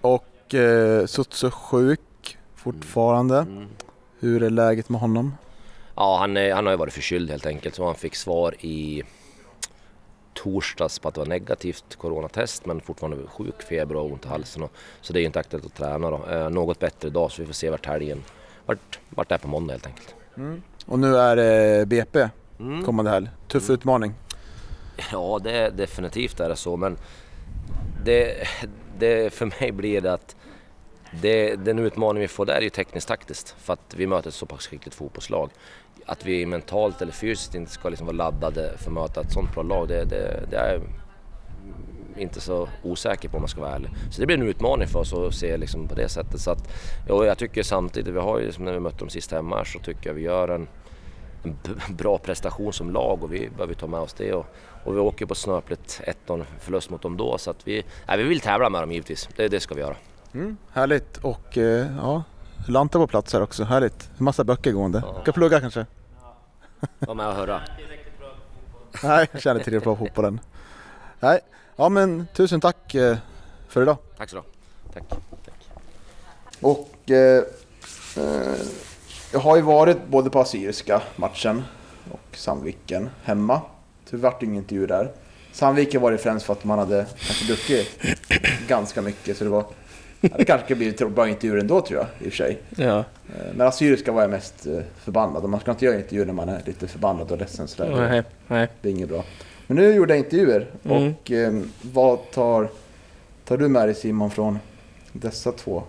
Och 0.00 0.54
eh, 0.54 1.06
Sutsu 1.06 1.50
sjuk 1.50 2.00
fortfarande. 2.58 3.38
Mm. 3.38 3.66
Hur 4.20 4.42
är 4.42 4.50
läget 4.50 4.88
med 4.88 5.00
honom? 5.00 5.34
Ja, 5.94 6.16
han, 6.20 6.36
är, 6.36 6.52
han 6.54 6.66
har 6.66 6.72
ju 6.72 6.76
varit 6.78 6.92
förkyld 6.92 7.30
helt 7.30 7.46
enkelt. 7.46 7.74
Så 7.74 7.84
han 7.86 7.94
fick 7.94 8.14
svar 8.14 8.54
i 8.60 9.02
torsdags 10.34 10.98
på 10.98 11.08
att 11.08 11.14
det 11.14 11.20
var 11.20 11.26
negativt 11.26 11.96
coronatest 11.96 12.66
men 12.66 12.80
fortfarande 12.80 13.26
sjuk, 13.26 13.62
feber 13.62 13.96
och 13.96 14.12
ont 14.12 14.24
i 14.24 14.28
halsen. 14.28 14.62
Och, 14.62 14.72
så 15.00 15.12
det 15.12 15.18
är 15.18 15.20
ju 15.20 15.26
inte 15.26 15.40
aktuellt 15.40 15.66
att 15.66 15.74
träna 15.74 16.10
då. 16.10 16.26
Eh, 16.30 16.50
något 16.50 16.78
bättre 16.78 17.08
idag 17.08 17.32
så 17.32 17.42
vi 17.42 17.46
får 17.46 17.54
se 17.54 17.70
vart 17.70 17.86
helgen, 17.86 18.22
vart, 18.66 18.98
vart 19.10 19.28
det 19.28 19.34
är 19.34 19.38
på 19.38 19.48
måndag 19.48 19.72
helt 19.74 19.86
enkelt. 19.86 20.14
Och 20.86 20.98
nu 20.98 21.16
är 21.16 21.36
det 21.36 21.86
BP 21.86 22.28
Mm. 22.60 22.84
kommande 22.84 23.10
helg. 23.10 23.28
Tuff 23.48 23.70
utmaning. 23.70 24.14
Ja, 25.12 25.40
det 25.44 25.52
är 25.52 25.70
definitivt 25.70 26.40
är 26.40 26.48
det 26.48 26.56
så 26.56 26.76
men 26.76 26.96
det, 28.04 28.48
det 28.98 29.32
för 29.34 29.46
mig 29.60 29.72
blir 29.72 30.00
det 30.00 30.12
att 30.12 30.36
det, 31.22 31.56
den 31.56 31.78
utmaning 31.78 32.20
vi 32.20 32.28
får 32.28 32.46
där 32.46 32.54
är 32.54 32.60
ju 32.60 32.70
tekniskt 32.70 33.08
taktiskt 33.08 33.56
för 33.58 33.72
att 33.72 33.94
vi 33.96 34.06
möter 34.06 34.28
ett 34.28 34.34
så 34.34 34.46
pass 34.46 34.66
skickligt 34.66 34.94
fotbollslag. 34.94 35.50
Att 36.06 36.26
vi 36.26 36.46
mentalt 36.46 37.02
eller 37.02 37.12
fysiskt 37.12 37.54
inte 37.54 37.72
ska 37.72 37.88
liksom 37.88 38.06
vara 38.06 38.16
laddade 38.16 38.78
för 38.78 38.86
att 38.86 38.94
möta 38.94 39.20
ett 39.20 39.32
sånt 39.32 39.54
bra 39.54 39.62
lag, 39.62 39.88
det, 39.88 40.04
det, 40.04 40.46
det 40.50 40.56
är 40.56 40.72
jag 40.72 40.82
inte 42.22 42.40
så 42.40 42.68
osäker 42.82 43.28
på 43.28 43.36
om 43.36 43.42
man 43.42 43.48
ska 43.48 43.60
vara 43.60 43.74
ärlig. 43.74 43.90
Så 44.10 44.20
det 44.20 44.26
blir 44.26 44.36
en 44.36 44.48
utmaning 44.48 44.88
för 44.88 44.98
oss 44.98 45.12
att 45.12 45.34
se 45.34 45.56
liksom 45.56 45.88
på 45.88 45.94
det 45.94 46.08
sättet. 46.08 46.40
Så 46.40 46.50
att, 46.50 46.70
och 47.08 47.26
jag 47.26 47.38
tycker 47.38 47.62
samtidigt, 47.62 48.14
vi 48.14 48.18
har 48.18 48.38
ju 48.38 48.52
som 48.52 48.64
när 48.64 48.72
vi 48.72 48.80
mötte 48.80 48.98
dem 48.98 49.08
sist 49.08 49.32
hemma 49.32 49.56
här, 49.56 49.64
så 49.64 49.78
tycker 49.78 50.10
jag 50.10 50.14
vi 50.14 50.22
gör 50.22 50.48
en, 50.48 50.68
en 51.44 51.56
bra 51.96 52.18
prestation 52.18 52.72
som 52.72 52.90
lag 52.90 53.24
och 53.24 53.34
vi 53.34 53.50
behöver 53.50 53.74
ta 53.74 53.86
med 53.86 54.00
oss 54.00 54.12
det. 54.12 54.32
Och, 54.32 54.46
och 54.84 54.96
vi 54.96 54.98
åker 54.98 55.26
på 55.26 55.34
snöpligt 55.34 56.00
1-0 56.26 56.44
förlust 56.60 56.90
mot 56.90 57.02
dem 57.02 57.16
då 57.16 57.38
så 57.38 57.50
att 57.50 57.68
vi, 57.68 57.84
nej, 58.08 58.18
vi 58.18 58.24
vill 58.24 58.40
tävla 58.40 58.70
med 58.70 58.82
dem 58.82 58.92
givetvis. 58.92 59.28
Det, 59.36 59.48
det 59.48 59.60
ska 59.60 59.74
vi 59.74 59.80
göra. 59.80 59.96
Mm, 60.34 60.56
härligt 60.72 61.16
och 61.16 61.58
eh, 61.58 61.86
ja, 61.96 62.22
Lanta 62.66 62.98
på 62.98 63.06
plats 63.06 63.32
här 63.32 63.42
också. 63.42 63.64
Härligt. 63.64 64.10
En 64.18 64.24
massa 64.24 64.44
böcker 64.44 64.72
gående. 64.72 65.02
Ja. 65.06 65.22
Ska 65.22 65.32
plugga 65.32 65.60
kanske? 65.60 65.86
Var 66.98 67.14
med 67.14 67.28
och 67.28 67.34
höra. 67.34 67.60
Nej, 69.02 69.28
jag 69.32 69.42
känner 69.42 69.60
tillräckligt 69.60 69.84
bra 69.84 69.96
på 69.96 70.06
fotbollen. 70.06 70.40
Nej, 71.20 71.40
ja 71.76 71.88
men 71.88 72.26
tusen 72.34 72.60
tack 72.60 72.94
eh, 72.94 73.16
för 73.68 73.82
idag. 73.82 73.96
Tack 74.16 74.30
så 74.30 74.36
du. 74.36 74.42
Tack. 74.92 75.04
Tack. 75.08 75.68
Och 76.60 77.10
eh, 77.10 77.42
eh, 78.16 78.54
jag 79.32 79.40
har 79.40 79.56
ju 79.56 79.62
varit 79.62 80.06
både 80.06 80.30
på 80.30 80.40
Assyriska 80.40 81.02
matchen 81.16 81.64
och 82.10 82.36
Sandviken 82.36 83.10
hemma. 83.22 83.60
Det 84.10 84.16
vart 84.16 84.42
ingen 84.42 84.56
intervju 84.56 84.86
där. 84.86 85.12
Sandviken 85.52 86.02
var 86.02 86.12
det 86.12 86.18
främst 86.18 86.46
för 86.46 86.52
att 86.52 86.64
man 86.64 86.78
hade 86.78 87.06
kanske 87.18 87.46
druckit 87.46 87.98
ganska 88.68 89.02
mycket 89.02 89.36
så 89.36 89.44
det 89.44 89.50
var 89.50 89.60
ja, 89.60 89.70
det 90.20 90.44
kanske 90.44 90.64
skulle 90.64 90.92
bli 90.92 91.06
bra 91.06 91.28
intervjuer 91.28 91.60
ändå 91.60 91.80
tror 91.80 91.98
jag 91.98 92.06
i 92.26 92.28
och 92.28 92.32
för 92.32 92.36
sig. 92.36 92.58
Ja, 92.76 93.04
Eh, 93.36 93.54
Men 93.56 93.66
Assyriska 93.66 94.12
var 94.12 94.20
jag 94.20 94.30
mest 94.30 94.66
eh, 94.66 94.78
förbannad 95.04 95.42
och 95.44 95.50
man 95.50 95.60
ska 95.60 95.70
inte 95.70 95.84
göra 95.84 95.96
intervjuer 95.96 96.26
när 96.26 96.32
man 96.32 96.48
är 96.48 96.62
lite 96.66 96.88
förbannad 96.88 97.30
och 97.32 97.38
ledsen 97.38 97.68
sådär. 97.68 98.08
nej, 98.08 98.22
nej. 98.46 98.68
Det 98.82 98.88
är 98.88 98.92
inget 98.92 99.08
bra. 99.08 99.24
Men 99.66 99.76
nu 99.76 99.94
gjorde 99.94 100.12
jag 100.14 100.18
intervjuer 100.18 100.66
Mm. 100.84 101.14
och 101.22 101.30
eh, 101.30 101.52
vad 101.82 102.30
tar, 102.30 102.68
tar 103.44 103.56
du 103.56 103.68
med 103.68 103.88
dig 103.88 103.94
Simon 103.94 104.30
från 104.30 104.58
dessa 105.12 105.52
två 105.52 105.82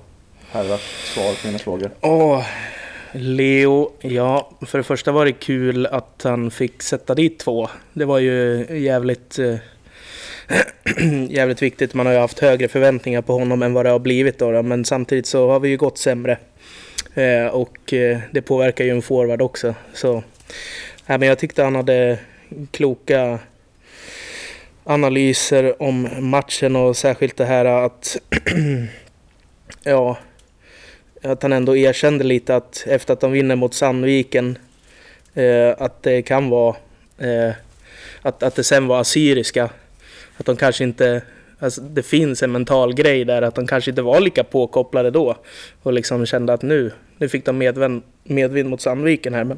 herrars 0.51 1.13
svar 1.13 1.41
på 1.41 1.47
mina 1.47 1.59
frågor? 1.59 1.91
Åh, 2.01 2.45
Leo. 3.11 3.91
Ja, 4.01 4.49
för 4.61 4.77
det 4.77 4.83
första 4.83 5.11
var 5.11 5.25
det 5.25 5.31
kul 5.31 5.85
att 5.85 6.21
han 6.23 6.51
fick 6.51 6.83
sätta 6.83 7.15
dit 7.15 7.39
två. 7.39 7.69
Det 7.93 8.05
var 8.05 8.19
ju 8.19 8.65
jävligt... 8.79 9.39
Eh, 9.39 9.55
jävligt 11.29 11.62
viktigt. 11.62 11.93
Man 11.93 12.05
har 12.05 12.13
ju 12.13 12.19
haft 12.19 12.39
högre 12.39 12.67
förväntningar 12.67 13.21
på 13.21 13.33
honom 13.33 13.62
än 13.62 13.73
vad 13.73 13.85
det 13.85 13.89
har 13.89 13.99
blivit 13.99 14.39
då. 14.39 14.51
då. 14.51 14.62
Men 14.62 14.85
samtidigt 14.85 15.25
så 15.25 15.49
har 15.49 15.59
vi 15.59 15.69
ju 15.69 15.77
gått 15.77 15.97
sämre. 15.97 16.38
Eh, 17.13 17.47
och 17.47 17.93
eh, 17.93 18.19
det 18.31 18.41
påverkar 18.41 18.85
ju 18.85 18.91
en 18.91 19.01
forward 19.01 19.41
också. 19.41 19.75
Så, 19.93 20.15
äh, 21.07 21.17
men 21.17 21.21
jag 21.21 21.39
tyckte 21.39 21.63
han 21.63 21.75
hade 21.75 22.19
kloka 22.71 23.39
analyser 24.83 25.81
om 25.81 26.09
matchen 26.19 26.75
och 26.75 26.97
särskilt 26.97 27.38
det 27.38 27.45
här 27.45 27.65
att... 27.65 28.17
ja, 29.83 30.17
att 31.23 31.43
han 31.43 31.53
ändå 31.53 31.75
erkände 31.75 32.23
lite 32.23 32.55
att 32.55 32.83
efter 32.88 33.13
att 33.13 33.19
de 33.19 33.31
vinner 33.31 33.55
mot 33.55 33.73
Sandviken 33.73 34.57
eh, 35.33 35.75
att 35.77 36.03
det 36.03 36.21
kan 36.21 36.49
vara 36.49 36.75
eh, 37.17 37.53
att, 38.21 38.43
att 38.43 38.55
det 38.55 38.63
sen 38.63 38.88
var 38.88 38.99
assyriska. 38.99 39.69
Att 40.39 40.45
de 40.45 40.56
kanske 40.56 40.84
inte 40.84 41.21
Alltså, 41.62 41.82
det 41.82 42.04
finns 42.04 42.43
en 42.43 42.52
mental 42.52 42.93
grej 42.93 43.25
där 43.25 43.41
att 43.41 43.56
de 43.56 43.67
kanske 43.67 43.91
inte 43.91 44.02
var 44.02 44.19
lika 44.19 44.43
påkopplade 44.43 45.12
då. 45.12 45.36
Och 45.84 45.93
liksom 45.93 46.25
kände 46.25 46.54
att 46.54 46.62
nu, 46.62 46.91
nu 47.17 47.30
fick 47.30 47.45
de 47.45 47.58
medvind, 47.58 48.02
medvind 48.23 48.69
mot 48.69 48.82
Sandviken 48.82 49.34
här. 49.34 49.43
Men, 49.43 49.58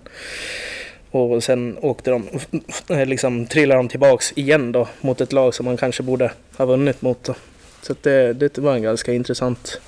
och 1.12 1.44
sen 1.44 1.78
åkte 1.82 2.12
de, 2.12 2.28
liksom 3.06 3.46
trillade 3.46 3.80
de 3.80 3.88
tillbaks 3.88 4.34
igen 4.36 4.72
då 4.72 4.88
mot 5.02 5.22
ett 5.22 5.34
lag 5.34 5.54
som 5.54 5.66
man 5.66 5.78
kanske 5.78 6.04
borde 6.04 6.32
ha 6.58 6.66
vunnit 6.66 7.02
mot. 7.02 7.24
Då. 7.24 7.36
Så 7.82 7.96
det, 8.02 8.34
det 8.34 8.58
var 8.58 8.76
en 8.76 8.84
ganska 8.84 9.14
intressant 9.14 9.82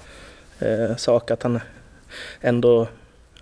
eh, 0.59 0.95
sak 0.95 1.31
att 1.31 1.43
han 1.43 1.59
ändå... 2.41 2.87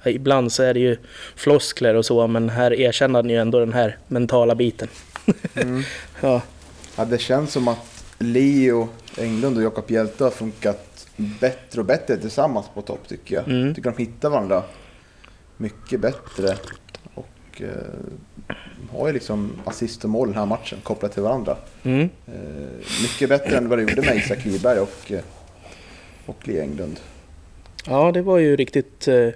Ibland 0.06 0.52
så 0.52 0.64
är 0.64 0.74
det 0.74 0.80
ju 0.80 0.98
floskler 1.36 1.96
och 1.96 2.06
så, 2.06 2.28
men 2.28 2.50
här 2.50 2.74
erkänner 2.74 3.22
han 3.22 3.30
ju 3.30 3.38
ändå 3.38 3.60
den 3.60 3.74
här 3.74 3.98
mentala 4.08 4.56
biten. 4.56 4.88
Mm. 5.56 5.84
Ja, 6.22 6.42
Det 7.06 7.18
känns 7.18 7.52
som 7.52 7.68
att 7.68 8.04
Leo 8.20 8.90
Englund 9.18 9.58
och 9.58 9.64
Jakob 9.64 9.92
Hjelte 9.92 10.24
har 10.24 10.32
funkat 10.32 11.08
bättre 11.18 11.82
och 11.82 11.86
bättre 11.86 12.18
tillsammans 12.18 12.66
på 12.74 12.82
topp 12.82 13.08
tycker 13.08 13.36
jag. 13.36 13.48
Mm. 13.48 13.76
tycker 13.76 13.92
de 13.92 14.04
hittar 14.04 14.30
varandra 14.30 14.64
mycket 15.58 16.00
bättre. 16.00 16.56
Och 17.14 17.62
eh, 17.62 18.56
har 18.92 19.08
ju 19.08 19.14
liksom 19.14 19.52
assist 19.66 20.04
och 20.04 20.10
mål 20.10 20.28
den 20.28 20.38
här 20.38 20.46
matchen 20.46 20.80
kopplat 20.84 21.14
till 21.14 21.24
varandra. 21.24 21.58
mm. 21.84 22.10
Eh, 22.28 22.34
mycket 23.02 23.30
bättre 23.30 23.58
än 23.58 23.70
vad 23.70 23.78
det 23.78 23.82
gjorde 23.82 24.02
med 24.02 24.18
Isak 24.18 24.46
Lyberg 24.46 24.80
och, 24.80 25.12
eh, 25.12 25.22
och 26.26 26.48
Leo 26.48 26.62
Englund. 26.62 27.00
ja 27.86 28.12
det 28.12 28.22
var 28.22 28.38
ju 28.38 28.56
riktigt... 28.56 29.08
Eh, 29.08 29.30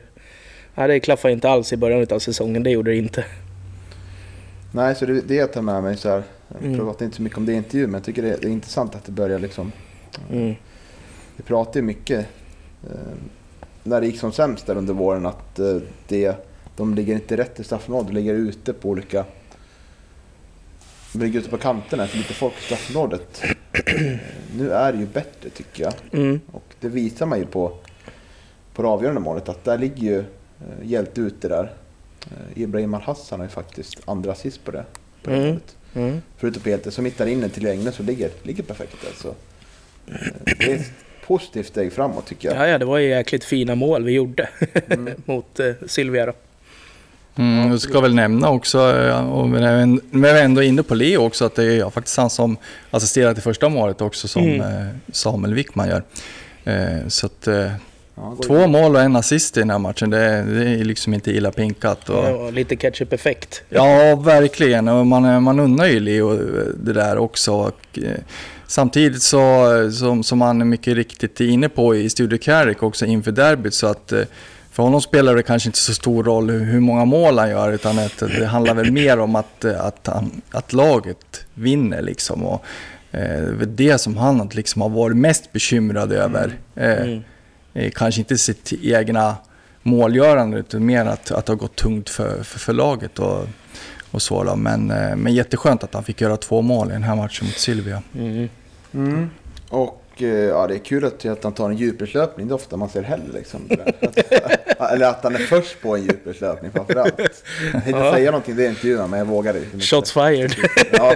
det 0.76 1.00
klaffade 1.00 1.34
inte 1.34 1.50
alls 1.50 1.74
i 1.74 1.78
början 1.78 2.08
av 2.10 2.20
säsongen, 2.20 2.64
det 2.64 2.70
gjorde 2.70 2.92
det 2.92 2.98
inte. 2.98 3.26
Nej, 4.72 4.96
så 4.96 5.06
det, 5.06 5.22
det 5.22 5.36
jag 5.36 5.54
tar 5.54 5.62
med 5.62 5.84
mig 5.84 5.98
så 5.98 6.10
här. 6.10 6.24
Jag 6.48 6.64
Mm. 6.64 6.78
pratar 6.80 7.06
inte 7.06 7.18
så 7.18 7.22
mycket 7.24 7.38
om 7.38 7.46
det 7.46 7.52
i 7.54 7.56
intervjun, 7.56 7.90
men 7.92 7.98
jag 8.00 8.04
tycker 8.04 8.22
det, 8.22 8.30
är 8.44 8.48
intressant 8.48 8.96
att 8.96 9.06
det 9.06 9.12
börjar 9.12 9.40
liksom 9.40 9.72
Mm. 10.32 10.56
Vi 11.36 11.44
pratade 11.44 11.80
ju 11.80 11.86
mycket 11.86 12.28
eh, 12.84 12.98
när 13.84 14.02
det 14.02 14.08
gick 14.08 14.20
som 14.20 14.32
sämst 14.32 14.66
där 14.66 14.76
under 14.78 14.94
våren 14.94 15.26
att 15.26 15.60
eh, 15.60 15.78
det, 16.08 16.36
de 16.76 16.96
ligger 16.96 17.14
inte 17.16 17.38
rätt 17.38 17.60
i 17.60 17.64
straffområdet, 17.64 18.08
de 18.08 18.14
ligger 18.14 18.34
ute 18.34 18.74
på 18.74 18.90
olika... 18.90 19.26
De 21.14 21.20
ligger 21.20 21.40
ute 21.40 21.50
på 21.50 21.58
kanterna, 21.58 22.08
för 22.08 22.18
lite 22.18 22.34
folk 22.34 22.54
i 22.60 22.62
straffområdet. 22.62 23.42
Eh, 23.74 24.18
nu 24.58 24.72
är 24.72 24.94
det 24.94 25.00
ju 25.00 25.06
bättre 25.06 25.50
tycker 25.50 25.84
jag. 25.84 25.94
Mm. 26.12 26.40
Och 26.52 26.64
det 26.80 26.90
visar 26.90 27.26
man 27.26 27.40
ju 27.40 27.46
på, 27.46 27.78
på 28.74 28.82
det 28.82 28.88
avgörande 28.88 29.22
målet 29.22 29.50
att 29.50 29.64
där 29.64 29.78
ligger 29.78 30.04
ju 30.04 30.20
eh, 30.20 30.26
Hjälte 30.84 31.22
ute 31.22 31.48
där. 31.48 31.74
Eh, 32.26 32.62
Ibrahim 32.62 32.94
Al-Hassan 32.94 33.40
har 33.40 33.46
ju 33.48 33.50
faktiskt 33.52 34.02
andra 34.06 34.32
assist 34.32 34.64
på 34.66 34.72
det. 34.72 34.86
På 35.24 35.30
det 35.30 35.36
Mm. 35.36 35.48
målet. 35.48 35.76
Mm. 35.96 36.22
Förutom 36.38 36.62
på 36.62 36.70
Hjälte 36.70 36.92
som 36.92 37.06
hittar 37.06 37.26
in 37.26 37.42
den 37.42 37.50
till 37.50 37.68
Englund 37.68 37.94
så 37.96 38.04
ligger, 38.04 38.30
ligger 38.44 38.64
perfekt 38.64 38.96
alltså. 39.08 39.28
Eh, 40.08 40.14
Det 40.58 40.72
är 40.72 40.76
ett 40.76 40.92
positivt 41.28 41.68
steg 41.68 41.94
framåt 41.94 42.26
tycker 42.26 42.50
jag. 42.50 42.58
Ja, 42.58 42.68
ja, 42.68 42.78
det 42.78 42.86
var 42.86 42.98
ju 42.98 43.10
jäkligt 43.10 43.44
fina 43.44 43.76
mål 43.76 44.04
vi 44.04 44.12
gjorde 44.12 44.50
mot 45.26 45.60
eh, 45.60 45.72
Silvia 45.88 46.26
då. 46.26 46.34
Mm, 47.38 47.70
jag 47.72 47.82
ska 47.82 48.00
väl 48.00 48.16
nämna 48.16 48.50
också, 48.50 48.80
eh, 48.98 49.34
och 49.34 49.50
men 49.50 50.00
jag 50.24 50.40
är 50.40 50.44
ändå 50.46 50.64
inne 50.64 50.84
på 50.84 50.96
Leo 50.96 51.22
också, 51.22 51.46
att 51.46 51.56
det 51.56 51.64
är 51.74 51.90
faktiskt 51.90 52.18
han 52.18 52.30
som 52.30 52.58
assisterar 52.92 53.34
till 53.34 53.44
första 53.44 53.70
målet 53.70 54.02
också 54.02 54.28
som 54.28 54.44
Mm. 54.44 54.62
eh, 54.62 54.88
Samuel 55.12 55.54
Wickman 55.54 55.88
gör. 55.88 56.04
Eh, 56.64 57.08
Så 57.08 57.26
att 57.26 57.48
eh, 57.48 57.72
Ja, 58.16 58.38
två 58.46 58.68
mål 58.68 58.96
och 58.96 59.02
en 59.02 59.16
assist 59.16 59.58
i 59.58 59.60
den 59.60 59.70
här 59.70 59.80
matchen, 59.80 60.10
det, 60.10 60.44
det 60.44 60.70
är 60.70 60.84
liksom 60.84 61.14
inte 61.14 61.32
illa 61.32 61.52
pinkat. 61.52 62.10
Och, 62.10 62.26
Ja, 62.26 62.50
lite 62.50 62.76
ketchup-effekt. 62.76 63.62
Ja, 63.70 64.16
verkligen. 64.16 64.88
Och 64.88 65.08
man, 65.08 65.44
man 65.44 65.60
unnar 65.60 65.86
ju 65.86 66.00
Leo 66.00 66.34
eh, 66.34 66.64
det 66.84 66.94
där 66.94 67.18
också. 67.18 67.54
Och, 67.54 68.00
eh, 68.00 68.20
samtidigt 68.68 69.22
så, 69.22 69.68
som, 69.92 70.24
som 70.24 70.42
han 70.42 70.62
är 70.62 70.66
mycket 70.66 70.96
riktigt 70.96 71.42
är 71.42 71.48
inne 71.48 71.70
på 71.70 71.96
i 71.96 72.10
Studio 72.10 72.38
Carrick 72.42 72.84
också 72.84 73.06
inför 73.06 73.32
derbyt, 73.32 73.74
så 73.74 73.88
att 73.88 74.12
eh, 74.12 74.22
för 74.72 74.84
honom 74.84 75.02
spelar 75.02 75.36
det 75.36 75.44
kanske 75.44 75.70
inte 75.70 75.80
så 75.80 75.94
stor 75.94 76.24
roll 76.24 76.50
hur, 76.50 76.80
många 76.80 77.06
mål 77.06 77.38
han 77.40 77.50
gör, 77.50 77.72
utan 77.72 78.00
att 78.00 78.18
det 78.40 78.46
handlar 78.46 78.74
väl 78.74 78.92
mer 78.92 79.20
om 79.20 79.36
att, 79.36 79.66
eh, 79.66 79.86
att, 79.86 80.08
han, 80.08 80.42
att 80.52 80.74
laget 80.74 81.46
vinner 81.54 82.02
liksom. 82.02 82.44
Och, 82.44 82.66
det 83.12 83.18
är 83.18 83.52
väl 83.52 83.76
det 83.76 83.98
som 83.98 84.18
han 84.18 84.50
liksom 84.54 84.82
har 84.82 84.90
varit 84.90 85.18
mest 85.18 85.52
bekymrad 85.52 86.12
över. 86.12 86.58
Eh, 86.76 87.02
Mm. 87.02 87.24
Eh, 87.76 87.92
kanske 87.92 88.22
inte 88.22 88.38
sitt 88.38 88.74
egna 88.84 89.36
målgörande 89.82 90.58
utan 90.58 90.86
mer 90.86 91.06
att, 91.06 91.32
att 91.32 91.46
det 91.46 91.52
har 91.52 91.58
gått 91.58 91.76
tungt 91.76 92.10
för, 92.10 92.44
för, 92.44 92.60
för 92.60 92.74
laget 92.74 93.20
och, 93.20 93.48
och 94.12 94.22
så. 94.22 94.44
Då. 94.44 94.56
Men, 94.56 94.92
eh, 94.92 95.16
men 95.16 95.34
jätteskönt 95.34 95.84
att 95.84 95.94
han 95.94 96.04
fick 96.04 96.22
göra 96.22 96.38
två 96.38 96.62
mål 96.62 96.90
i 96.90 96.94
den 96.94 97.04
här 97.04 97.16
matchen 97.16 97.46
mot 97.48 97.58
Silvia. 97.58 98.02
Mm. 98.16 98.50
Mm. 98.94 99.30
Och 99.70 100.02
eh, 100.18 100.28
ja, 100.28 100.68
det 100.68 100.76
är 100.76 100.80
kul 100.80 101.06
att, 101.06 101.26
att 101.26 101.44
han 101.44 101.54
tar 101.54 101.70
en 101.70 101.78
djupledslöpning. 101.78 102.48
Det 102.48 102.52
är 102.52 102.56
ofta 102.56 102.78
man 102.78 102.90
ser 102.90 103.02
heller. 103.02 103.34
Liksom. 103.34 103.62
Att- 103.86 104.92
Eller 104.92 105.06
att 105.08 105.24
han 105.24 105.36
är 105.36 105.40
först 105.40 105.82
på 105.82 105.96
en 105.96 106.02
djupledslöpning 106.04 106.72
framförallt. 106.72 107.14
Jag 107.64 107.72
tänkte 107.84 107.90
Ja. 107.92 108.14
säga 108.14 108.32
någonting 108.32 108.54
i 108.54 108.58
det 108.58 108.66
intervjun, 108.68 109.10
men 109.10 109.20
jag 109.20 109.26
vågade 109.26 109.60
liksom 109.60 109.76
inte. 109.80 109.86
Shots 109.88 110.12
fired. 110.12 110.56
Ja, 110.92 111.14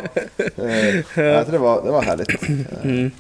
jag 1.15 1.45
tror 1.45 1.52
det, 1.52 1.58
var, 1.58 1.84
det 1.86 1.91
var 1.91 2.02
härligt. 2.02 2.50
Mm. 2.84 3.12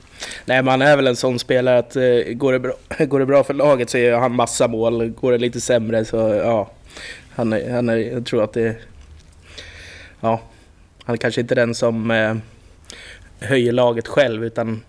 Nej, 0.45 0.63
man 0.63 0.81
är 0.81 0.95
väl 0.95 1.07
en 1.07 1.15
sån 1.15 1.39
spelare 1.39 1.77
att 1.77 1.95
eh, 1.95 2.33
går, 2.33 2.53
det 2.53 2.59
bra, 2.59 2.73
går 3.05 3.19
det 3.19 3.25
bra 3.25 3.43
för 3.43 3.53
laget 3.53 3.89
så 3.89 3.97
gör 3.97 4.19
han 4.19 4.35
massa 4.35 4.67
mål. 4.67 5.09
Går 5.09 5.31
det 5.31 5.37
lite 5.37 5.61
sämre 5.61 6.05
så 6.05 6.17
ja, 6.17 6.71
han 7.35 7.53
är, 7.53 7.71
han 7.71 7.89
är, 7.89 7.95
jag 7.95 8.25
tror 8.25 8.43
att 8.43 8.53
det... 8.53 8.75
Ja, 10.21 10.41
han 11.03 11.13
är 11.13 11.17
kanske 11.17 11.41
inte 11.41 11.55
den 11.55 11.75
som 11.75 12.11
eh, 12.11 12.35
höjer 13.47 13.71
laget 13.71 14.07
själv 14.07 14.45
utan 14.45 14.81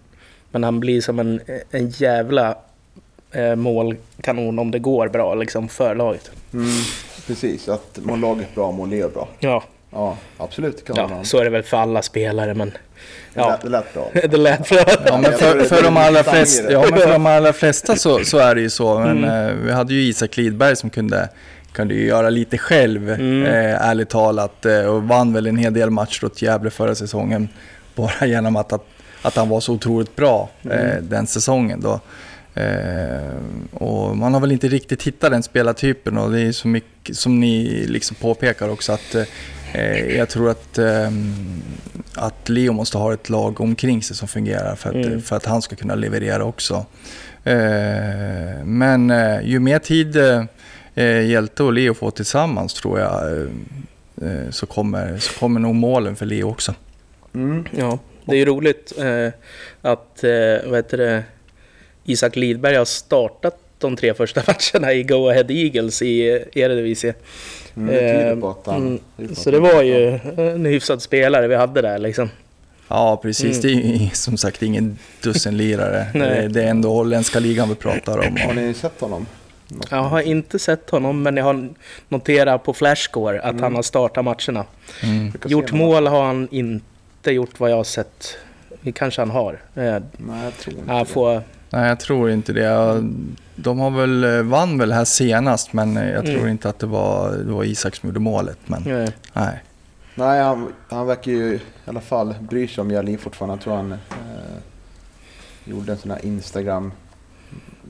men 0.50 0.64
han 0.64 0.80
blir 0.80 1.00
som 1.00 1.18
en, 1.18 1.40
en 1.70 1.88
jävla 1.88 2.58
eh, 3.32 3.54
målkanon 3.56 4.58
om 4.58 4.70
det 4.70 4.78
går 4.78 5.08
bra 5.08 5.34
liksom 5.34 5.68
för 5.68 5.94
laget. 5.94 6.30
Mm, 6.52 6.68
precis, 7.26 7.68
att 7.68 7.98
mår 8.02 8.16
laget 8.16 8.54
bra, 8.54 8.70
mår 8.70 8.86
Leo 8.86 9.08
bra. 9.08 9.28
Ja, 9.38 9.62
Ja, 9.90 10.16
absolut. 10.38 10.84
Kan 10.84 10.96
ja, 10.96 11.08
man. 11.08 11.24
så 11.24 11.38
är 11.38 11.44
det 11.44 11.50
väl 11.50 11.62
för 11.62 11.76
alla 11.76 12.02
spelare 12.02 12.54
men 12.54 12.72
ja, 13.34 13.58
det 13.62 13.68
lät 13.68 13.94
bra. 13.94 14.10
det 14.14 14.36
lät 14.36 14.68
bra. 14.68 14.84
Ja, 15.06 15.18
men 15.18 15.32
för, 15.32 15.82
de 15.82 15.96
allra 15.96 16.22
flesta, 16.24 16.66
det. 16.66 16.72
ja, 16.72 16.84
men 16.90 16.98
för 17.00 17.12
de 17.12 17.26
allra 17.26 17.52
flesta 17.52 17.96
så, 17.96 18.24
så 18.24 18.38
är 18.38 18.54
det 18.54 18.60
ju 18.60 18.70
så. 18.70 18.98
Men 18.98 19.24
Mm. 19.24 19.48
eh, 19.48 19.54
vi 19.64 19.72
hade 19.72 19.94
ju 19.94 20.00
Isak 20.02 20.36
Lidberg 20.36 20.76
som 20.76 20.90
kunde, 20.90 21.28
kunde 21.72 21.94
ju 21.94 22.06
göra 22.06 22.30
lite 22.30 22.58
själv, 22.58 23.10
Mm. 23.10 23.46
eh, 23.46 23.88
ärligt 23.88 24.08
talat. 24.08 24.66
Eh, 24.66 24.80
och 24.84 25.02
vann 25.02 25.32
väl 25.32 25.46
en 25.46 25.56
hel 25.56 25.72
del 25.74 25.90
matcher 25.90 26.24
åt 26.24 26.42
Gävle 26.42 26.70
förra 26.70 26.94
säsongen. 26.94 27.48
Bara 27.94 28.26
genom 28.26 28.56
att, 28.56 28.72
att, 28.72 28.84
att 29.22 29.36
han 29.36 29.48
var 29.48 29.60
så 29.60 29.72
otroligt 29.72 30.16
bra 30.16 30.48
eh, 30.70 30.80
Mm. 30.90 31.08
den 31.08 31.26
säsongen. 31.26 31.80
Då. 31.80 32.00
Eh, 32.54 33.34
och 33.72 34.16
man 34.16 34.34
har 34.34 34.40
väl 34.40 34.52
inte 34.52 34.68
riktigt 34.68 35.02
hittat 35.02 35.30
den 35.30 35.42
spelartypen 35.42 36.18
och 36.18 36.32
det 36.32 36.40
är 36.40 36.52
så 36.52 36.68
mycket 36.68 37.16
som 37.16 37.40
ni 37.40 37.84
liksom 37.88 38.16
påpekar 38.20 38.68
också 38.68 38.92
att 38.92 39.14
eh, 39.14 39.22
jag 40.16 40.28
tror 40.28 40.50
att, 40.50 40.78
eh, 40.78 41.11
att 42.14 42.48
Leo 42.48 42.72
måste 42.72 42.98
ha 42.98 43.14
ett 43.14 43.28
lag 43.28 43.61
omkring 43.61 44.02
sig 44.02 44.16
som 44.16 44.28
fungerar 44.28 44.74
för 44.76 44.88
att, 44.88 44.94
Mm. 45.06 45.22
för 45.22 45.37
att 45.37 45.46
han 45.46 45.62
ska 45.62 45.76
kunna 45.76 45.94
leverera 45.94 46.44
också. 46.44 46.87
Eh, 47.44 48.64
men 48.64 49.11
eh, 49.11 49.40
ju 49.44 49.61
mer 49.61 49.78
tid 49.78 50.16
eh, 50.16 50.44
eh, 50.94 51.26
Hjälte 51.26 51.62
och 51.62 51.72
Leo 51.72 51.94
får 51.94 52.11
tillsammans 52.11 52.74
tror 52.74 53.00
jag 53.00 53.33
eh, 53.33 53.46
eh, 54.30 54.50
så, 54.50 54.66
kommer, 54.66 55.18
så 55.18 55.38
kommer 55.38 55.61
nog 55.61 55.74
målen 55.74 56.16
för 56.16 56.26
Leo 56.26 56.48
också. 56.50 56.74
Mm. 57.35 57.64
Ja, 57.76 57.98
det 58.24 58.33
är 58.33 58.37
ju 58.38 58.44
roligt 58.44 58.92
eh, 58.98 59.33
att 59.83 60.24
eh, 60.24 60.30
vad 60.70 60.76
heter 60.78 60.96
det, 60.96 61.22
Isak 62.04 62.37
Lidberg 62.37 62.76
har 62.76 62.85
startat 62.85 63.56
de 63.78 63.96
tre 63.96 64.14
första 64.14 64.42
matcherna 64.46 64.92
i 64.92 65.02
Go 65.02 65.28
Ahead 65.28 65.46
Eagles 65.48 66.02
i 66.02 66.44
Eredivisie. 66.52 67.14
Mm, 67.76 67.88
det 67.94 67.98
tyder 68.00 68.30
Eh, 68.33 68.38
på 68.40 68.50
att 68.50 68.66
han... 68.66 69.00
mm, 69.18 69.35
Så 69.35 69.50
det 69.50 69.61
var 69.61 69.83
ju 69.83 70.18
en 70.37 70.64
hyfsad 70.66 71.02
spelare 71.02 71.48
vi 71.48 71.54
hade 71.56 71.83
där 71.83 71.98
liksom. 71.98 72.28
Ja, 72.88 73.16
precis. 73.22 73.64
Mm. 73.64 73.80
Det 73.80 74.04
är 74.04 74.11
som 74.14 74.37
sagt 74.37 74.62
ingen 74.62 74.98
dussinlirare. 75.22 76.06
Nej. 76.14 76.48
det, 76.48 76.62
är 76.62 76.66
ändå 76.68 76.92
holländska 76.92 77.38
ligan 77.38 77.68
vi 77.68 77.74
pratar 77.74 78.18
om. 78.28 78.37
Har 78.37 78.54
ni 78.54 78.74
sett 78.74 79.00
honom? 79.00 79.26
Något? 79.68 79.90
Jag 79.90 80.02
har 80.02 80.20
inte 80.20 80.59
sett 80.59 80.90
honom 80.90 81.22
men 81.22 81.37
jag 81.37 81.44
har 81.44 81.68
noterat 82.09 82.62
på 82.64 82.72
Flashscore 82.74 83.40
att 83.40 83.50
Mm. 83.50 83.62
han 83.62 83.74
har 83.74 83.83
startat 83.83 84.24
matcherna. 84.24 84.64
Mm. 85.02 85.33
Gjort 85.46 85.70
honom. 85.70 85.87
mål 85.87 86.06
har 86.06 86.24
han 86.24 86.48
inte 86.50 87.30
gjort 87.30 87.61
vad 87.61 87.70
jag 87.70 87.76
har 87.76 87.85
sett. 87.85 88.37
Det 88.83 88.92
kanske 88.92 89.20
han 89.20 89.30
har. 89.30 89.52
Eh, 89.52 89.83
Nej, 89.83 90.00
jag 90.44 90.56
tror 90.59 90.76
inte 90.78 90.90
Han 90.92 90.98
det. 91.04 91.06
Nej, 91.70 91.88
jag 91.88 92.00
tror 92.00 92.30
inte 92.30 92.52
det. 92.52 93.02
De 93.56 93.78
har 93.78 93.90
väl, 93.90 94.24
eh, 94.24 94.42
vann 94.42 94.78
väl 94.78 94.92
här 94.92 95.04
senast, 95.04 95.72
men 95.72 95.96
eh, 95.96 96.11
jag 96.11 96.24
tror 96.24 96.37
Mm. 96.38 96.48
inte 96.48 96.68
att 96.68 96.78
det 96.78 96.87
var, 96.87 97.30
det 97.33 97.52
var 97.52 97.64
Isak 97.64 97.96
som 97.96 98.09
gjorde 98.09 98.20
målet. 98.20 98.59
Men 98.66 98.87
eh, 98.87 99.09
nej. 99.33 99.62
Nej, 100.14 100.42
han, 100.42 100.72
han 100.88 101.06
verkar 101.06 101.33
ju 101.33 101.54
i 101.54 101.61
alla 101.87 102.00
fall 102.00 102.35
bry 102.40 102.68
sig 102.68 102.83
om 102.83 102.90
Jalin 102.90 103.18
fortfarande. 103.18 103.54
Jag 103.54 103.61
tror 103.62 103.76
han 103.76 103.92
eh, 103.92 103.98
gjorde 105.64 105.92
en 105.92 105.98
sån 105.98 106.11
här 106.11 106.24
Instagram 106.24 106.92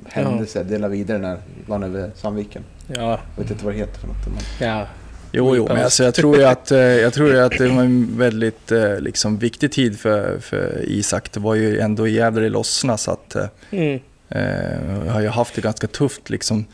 händelse, 0.08 0.62
delade 0.64 0.92
vidare 0.92 1.18
när 1.18 1.38
vann 1.66 1.82
över 1.82 2.10
Sandviken. 2.14 2.62
ja, 2.86 3.18
Jag 3.36 3.42
vet 3.42 3.50
inte 3.50 3.64
vad 3.64 3.74
det 3.74 3.78
heter 3.78 4.00
för 4.00 4.06
något. 4.08 4.26
Men, 4.26 4.68
ja. 4.68 4.86
Jo, 5.32 5.56
jo, 5.56 5.66
men 5.68 5.84
alltså, 5.84 6.04
jag 6.04 6.14
tror 6.14 6.36
ju 6.36 6.44
att, 6.44 6.70
eh, 6.70 6.78
jag 6.78 7.12
tror 7.12 7.36
att 7.36 7.58
det 7.58 7.68
var 7.68 7.82
en 7.82 8.18
väldigt 8.18 8.72
eh, 8.72 9.00
liksom, 9.00 9.38
viktig 9.38 9.72
tid 9.72 9.98
för, 10.00 10.38
för 10.40 10.84
Isak. 10.88 11.32
Det 11.32 11.40
var 11.40 11.54
ju 11.54 11.78
ändå 11.80 12.08
i 12.08 12.10
Gävle 12.12 12.40
det 12.42 12.48
lossnade, 12.48 12.98
så 12.98 13.10
att 13.10 13.36
eh, 13.36 13.44
Mm. 13.70 14.00
eh, 14.28 15.12
har 15.12 15.20
ju 15.20 15.28
haft 15.28 15.54
det 15.54 15.60
ganska 15.60 15.86
tufft. 15.86 16.30
Liksom. 16.30 16.64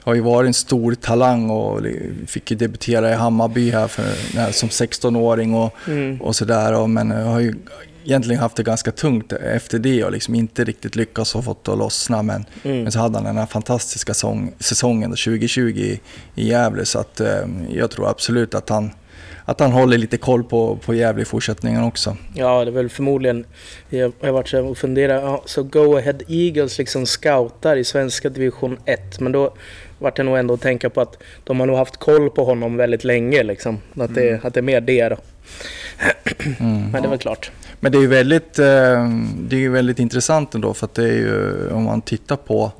Har 0.00 0.14
ju 0.14 0.20
varit 0.20 0.46
en 0.46 0.54
stor 0.54 0.94
talang 0.94 1.50
och 1.50 1.80
fick 2.26 2.50
ju 2.50 2.56
debutera 2.56 3.10
i 3.10 3.14
Hammarby 3.14 3.70
här 3.70 3.88
för, 3.88 4.04
när, 4.36 4.52
som 4.52 4.68
16-åring 4.68 5.54
och, 5.54 5.74
Mm. 5.88 6.20
och 6.22 6.36
sådär. 6.36 6.86
Men 6.86 7.10
jag 7.10 7.26
har 7.26 7.40
ju 7.40 7.54
egentligen 8.04 8.40
haft 8.40 8.56
det 8.56 8.62
ganska 8.62 8.90
tungt 8.92 9.32
efter 9.32 9.78
det 9.78 10.04
och 10.04 10.12
liksom 10.12 10.34
inte 10.34 10.64
riktigt 10.64 10.96
lyckats 10.96 11.34
och 11.34 11.44
fått 11.44 11.64
det 11.64 11.72
att 11.72 11.78
lossna. 11.78 12.22
Men, 12.22 12.44
Mm. 12.64 12.82
men 12.82 12.92
så 12.92 12.98
hade 12.98 13.16
han 13.18 13.24
den 13.24 13.36
här 13.36 13.46
fantastiska 13.46 14.14
sång, 14.14 14.52
säsongen 14.58 15.10
då, 15.10 15.16
2020 15.16 15.60
i, 15.62 16.00
i 16.34 16.48
Gävle. 16.48 16.84
Så 16.84 16.98
att, 16.98 17.20
eh, 17.20 17.28
jag 17.70 17.90
tror 17.90 18.08
absolut 18.10 18.54
att 18.54 18.68
han, 18.68 18.90
att 19.44 19.60
han 19.60 19.72
håller 19.72 19.98
lite 19.98 20.16
koll 20.16 20.44
på, 20.44 20.76
på 20.76 20.94
Gävle 20.94 21.22
i 21.22 21.24
fortsättningen 21.24 21.84
också. 21.84 22.16
Ja, 22.34 22.64
det 22.64 22.70
är 22.70 22.72
väl 22.72 22.88
förmodligen... 22.88 23.44
Jag 23.90 24.12
jag 24.20 24.28
har 24.28 24.32
varit 24.32 24.54
och 24.54 24.78
funderat. 24.78 25.22
Ja, 25.22 25.42
så 25.46 25.62
Go 25.62 25.96
Ahead 25.96 26.18
Eagles 26.28 26.78
liksom 26.78 27.06
scoutar 27.06 27.76
i 27.76 27.84
svenska 27.84 28.28
division 28.28 28.78
1. 28.84 29.20
Men 29.20 29.32
då 29.32 29.54
vart 29.98 30.16
det 30.16 30.22
nog 30.22 30.38
ändå 30.38 30.54
att 30.54 30.60
tänka 30.60 30.90
på 30.90 31.00
att 31.00 31.18
de 31.44 31.60
har 31.60 31.66
nog 31.66 31.76
haft 31.76 31.96
koll 31.96 32.30
på 32.30 32.44
honom 32.44 32.76
väldigt 32.76 33.04
länge. 33.04 33.42
Liksom. 33.42 33.78
Att, 33.96 34.14
det, 34.14 34.44
att 34.44 34.54
det 34.54 34.60
är 34.60 34.62
mer 34.62 34.80
det 34.80 35.08
då. 35.08 35.16
Mm. 36.60 36.90
Men 36.90 37.02
det 37.02 37.08
är 37.08 37.10
väl 37.10 37.18
klart. 37.18 37.50
Men 37.80 37.92
det 37.92 37.98
är 37.98 38.02
ju 38.02 38.06
väldigt, 38.06 38.58
eh, 38.58 39.08
det 39.38 39.64
är 39.64 39.68
väldigt 39.68 39.98
intressant 39.98 40.54
ändå 40.54 40.74
för 40.74 40.86
att 40.86 40.94
det 40.94 41.04
är 41.04 41.14
ju, 41.14 41.68
om 41.70 41.84
man 41.84 42.02
tittar 42.02 42.36
på 42.36 42.72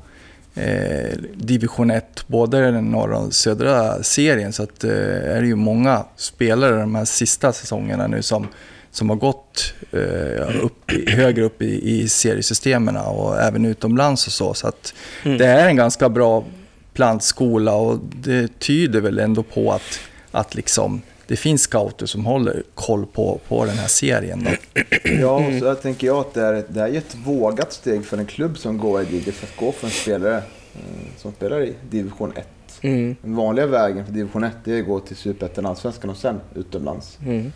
eh, 0.55 1.17
division 1.35 1.91
1, 1.91 2.23
både 2.27 2.71
den 2.71 2.91
norra 2.91 3.17
och 3.17 3.33
södra 3.33 4.03
serien, 4.03 4.53
så 4.53 4.63
att, 4.63 4.83
eh, 4.83 4.91
är 5.35 5.41
det 5.41 5.47
ju 5.47 5.55
många 5.55 6.05
spelare 6.15 6.79
de 6.79 6.95
här 6.95 7.05
sista 7.05 7.53
säsongerna 7.53 8.07
nu 8.07 8.21
som, 8.21 8.47
som 8.91 9.09
har 9.09 9.17
gått 9.17 9.73
eh, 9.91 10.63
upp, 10.65 10.91
högre 11.07 11.43
upp 11.43 11.61
i, 11.61 11.99
i 12.01 12.09
seriesystemen 12.09 12.97
och 12.97 13.41
även 13.41 13.65
utomlands 13.65 14.27
och 14.27 14.33
så. 14.33 14.53
Så 14.53 14.67
att 14.67 14.93
Mm. 15.23 15.37
det 15.37 15.45
är 15.45 15.67
en 15.67 15.75
ganska 15.75 16.09
bra 16.09 16.45
plantskola 16.93 17.73
och 17.73 17.99
det 18.21 18.59
tyder 18.59 19.01
väl 19.01 19.19
ändå 19.19 19.43
på 19.43 19.71
att, 19.71 19.99
att 20.31 20.55
liksom, 20.55 21.01
det 21.33 21.37
finns 21.37 21.61
scouter 21.61 22.05
som 22.05 22.25
håller 22.25 22.63
koll 22.73 23.05
på, 23.05 23.39
på 23.47 23.65
den 23.65 23.77
här 23.77 23.87
serien. 23.87 24.43
Då. 24.43 24.81
ja, 25.03 25.47
och 25.47 25.53
så 25.59 25.75
tänker 25.75 26.07
jag 26.07 26.17
att 26.17 26.33
det 26.33 26.41
är, 26.41 26.63
det 26.67 26.81
är 26.81 26.87
ju 26.87 26.97
ett 26.97 27.15
vågat 27.25 27.73
steg 27.73 28.05
för 28.05 28.17
en 28.17 28.25
klubb 28.25 28.57
som 28.57 28.77
går 28.77 29.01
i 29.01 29.15
Eagles 29.17 29.43
att 29.43 29.55
gå 29.57 29.71
för 29.71 29.87
en 29.87 29.91
spelare 29.91 30.37
eh, 30.37 31.17
som 31.17 31.31
spelar 31.31 31.63
i 31.63 31.73
division 31.89 32.33
1. 32.35 32.47
Mm. 32.81 33.15
Den 33.21 33.35
vanliga 33.35 33.65
vägen 33.65 34.05
för 34.05 34.13
division 34.13 34.43
1 34.43 34.51
det 34.63 34.73
är 34.73 34.79
att 34.79 34.87
gå 34.87 34.99
till 34.99 35.15
Superettan, 35.15 35.65
Allsvenskan 35.65 36.09
och 36.09 36.17
sen 36.17 36.39
utomlands. 36.55 37.17
Mm. 37.25 37.51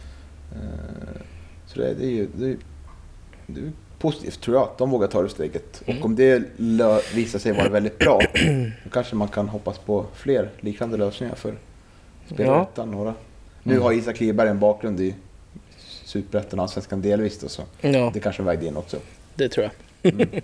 Eh, 0.51 1.21
Så 1.67 1.79
det, 1.79 1.93
det 1.93 2.05
är 2.05 2.11
ju 2.11 2.27
det 2.35 2.45
är, 2.45 2.57
det 3.47 3.59
är 3.61 3.71
positivt 3.99 4.41
tror 4.41 4.57
jag 4.57 4.63
att 4.63 4.77
de 4.77 4.89
vågar 4.89 5.07
ta 5.07 5.21
det 5.21 5.29
steget. 5.29 5.81
Mm. 5.85 5.99
Och 5.99 6.05
om 6.05 6.15
det 6.15 6.43
visar 7.15 7.39
sig 7.39 7.51
vara 7.51 7.69
väldigt 7.69 7.97
bra 7.99 8.19
då 8.83 8.89
kanske 8.91 9.15
man 9.15 9.27
kan 9.27 9.49
hoppas 9.49 9.77
på 9.77 10.05
fler 10.15 10.49
liknande 10.59 10.97
lösningar 10.97 11.35
för 11.35 11.53
Spelettan. 12.27 12.91
Några. 12.91 13.13
Nu 13.67 13.73
Mm. 13.73 13.83
har 13.83 13.91
Isak 13.93 14.19
Liberg 14.19 14.49
en 14.49 14.59
bakgrund 14.59 14.99
i 15.01 15.15
Superettan 16.05 16.59
och 16.59 16.63
Allsvenskan 16.63 17.01
delvis 17.01 17.39
då, 17.39 17.49
så 17.49 17.61
Ja, 17.81 18.11
det 18.13 18.19
kanske 18.19 18.43
vägde 18.43 18.65
in 18.65 18.77
också. 18.77 18.97
det 19.35 19.49
tror 19.49 19.69
jag. 20.03 20.13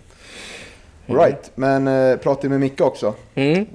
All 1.07 1.15
right, 1.17 1.51
men 1.55 1.87
eh, 1.87 2.17
pratade 2.17 2.49
med 2.49 2.59
Micke 2.59 2.81
också. 2.81 3.13
Mm. 3.35 3.59
Eh, 3.59 3.65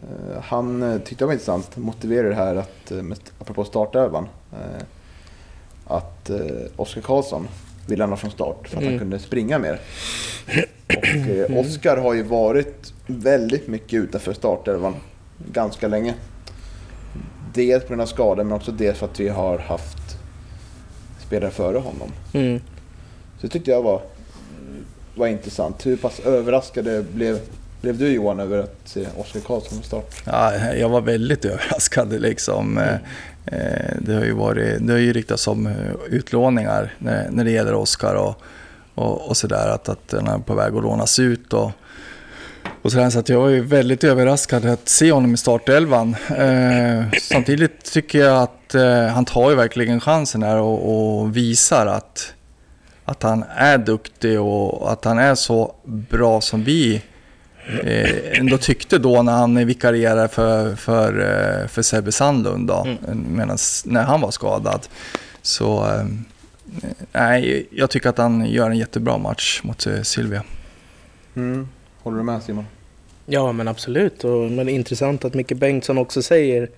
han 0.43 0.83
eh, 0.83 0.99
tyckte 0.99 1.25
det 1.25 1.27
var 1.27 1.33
intressant, 1.33 1.77
motiverade 1.77 2.29
det 2.29 2.35
här 2.35 2.57
att, 2.57 2.91
eh, 2.91 3.03
med, 3.03 3.19
apropå 3.39 3.65
startövan, 3.65 4.29
eh, 4.53 4.83
att 5.87 6.31
eh, 6.31 6.37
Oskar 6.77 7.01
Karlsson 7.01 7.49
vill 7.87 7.99
lämna 7.99 8.17
från 8.17 8.31
start 8.31 8.69
för 8.69 8.77
att 8.77 8.83
Mm. 8.83 8.93
han 8.93 8.99
kunde 8.99 9.19
springa 9.19 9.59
mer. 9.59 9.81
Och 10.97 11.05
eh, 11.31 11.59
Oskar 11.59 11.97
har 11.97 12.15
ju 12.15 12.23
varit 12.23 12.93
väldigt 13.07 13.69
mycket 13.69 13.93
utanför 14.03 14.33
startelvan 14.33 14.95
ganska 15.53 15.89
länge. 15.89 16.15
Dels 17.55 17.83
på 17.83 17.89
grund 17.89 18.03
av 18.03 18.07
skador 18.07 18.45
men 18.45 18.53
också 18.53 18.73
dels 18.73 18.99
för 18.99 19.07
att 19.07 19.21
vi 19.21 19.29
har 19.29 19.59
haft 19.59 20.19
spelare 21.27 21.51
före 21.51 21.79
honom. 21.79 22.13
Mm. 22.33 22.61
Så 23.41 23.47
det 23.47 23.49
tyckte 23.49 23.71
jag 23.71 23.83
var 23.83 24.03
var 25.19 25.27
intressant. 25.27 25.87
Hur 25.87 25.97
pass 25.97 26.21
överraskade 26.21 27.03
blev, 27.03 27.39
blev 27.81 27.99
du 27.99 28.09
Johan 28.09 28.41
över 28.41 28.59
att 28.59 28.77
se 28.85 29.07
Oskar 29.17 29.41
Karlsson 29.41 29.71
från 29.71 29.83
start? 29.83 30.23
Ja, 30.25 30.75
jag 30.75 30.89
var 30.89 31.01
väldigt 31.01 31.45
överraskad. 31.45 32.21
Liksom. 32.21 32.79
Eh, 32.79 32.95
eh, 33.47 33.97
Det 34.01 34.15
har 34.15 34.25
ju, 34.25 34.33
varit, 34.33 34.87
det 34.87 34.93
har 34.93 35.01
ju 35.01 35.13
riktats 35.13 35.49
om 35.49 35.67
eh, 35.67 35.75
utlåningar 36.11 36.95
när, 36.99 37.31
när 37.31 37.45
det 37.45 37.51
gäller 37.51 37.75
Oskar 37.75 38.15
och, 38.15 38.43
och, 38.95 39.29
och 39.29 39.37
sådär. 39.37 39.69
Att, 39.69 39.89
att 39.89 40.09
den 40.09 40.27
är 40.27 40.39
på 40.39 40.55
väg 40.55 40.77
att 40.77 40.83
lånas 40.83 41.19
ut. 41.19 41.53
Och, 41.53 41.71
och 42.83 42.93
så, 42.93 42.99
där, 42.99 43.11
så 43.11 43.19
att 43.19 43.29
jag 43.29 43.51
ju 43.51 43.61
väldigt 43.61 44.05
överraskad 44.05 44.65
att 44.67 44.89
se 44.89 45.13
honom 45.13 45.35
i 45.35 45.37
startelvan. 45.37 46.17
Eh, 46.37 47.05
samtidigt 47.23 47.85
tycker 47.85 48.19
jag 48.19 48.43
att 48.43 48.75
eh, 48.75 49.07
han 49.07 49.25
tar 49.25 49.51
ju 49.51 49.57
verkligen 49.57 50.01
chansen 50.01 50.43
här 50.43 50.57
och, 50.57 51.19
och 51.21 51.37
visar 51.37 51.87
att, 51.87 52.35
att 53.05 53.23
han 53.23 53.45
är 53.57 53.79
duktig 53.79 54.41
och 54.41 54.93
att 54.93 55.05
han 55.05 55.19
är 55.19 55.35
så 55.35 55.75
bra 55.85 56.41
som 56.41 56.65
vi 56.65 57.03
eh, 57.85 58.39
ändå 58.39 58.59
tyckte 58.59 58.99
då 58.99 59.23
när 59.23 59.33
han 59.33 59.67
vikarierade 59.67 60.29
för, 60.29 60.77
för, 60.77 61.19
eh, 61.63 61.69
för 61.69 61.83
Sebbe 61.83 62.13
Sandlund 62.13 62.69
då, 62.69 62.87
medans, 63.13 63.85
när 63.87 64.03
han 64.03 64.21
var 64.21 64.31
skadad. 64.31 64.89
Så 65.43 65.87
eh, 65.87 66.05
nej, 67.13 67.69
jag 67.71 67.91
tycker 67.91 68.09
att 68.09 68.19
han 68.19 68.47
gör 68.47 68.71
en 68.71 68.79
jättebra 68.79 69.19
match 69.19 69.61
mot 69.63 69.87
eh, 69.87 70.03
Silvia. 70.03 70.43
Mm. 71.37 71.69
Håller 72.09 72.19
du 72.19 72.25
med 72.25 72.43
Simon? 72.43 72.67
Ja, 73.27 73.53
men 73.53 73.69
absolut. 73.69 74.25
Och, 74.25 74.51
men 74.51 74.69
intressant 74.69 75.25
att 75.25 75.35
Micke 75.35 75.53
Bengtsson 75.53 75.99
också 75.99 76.23
säger 76.23 76.71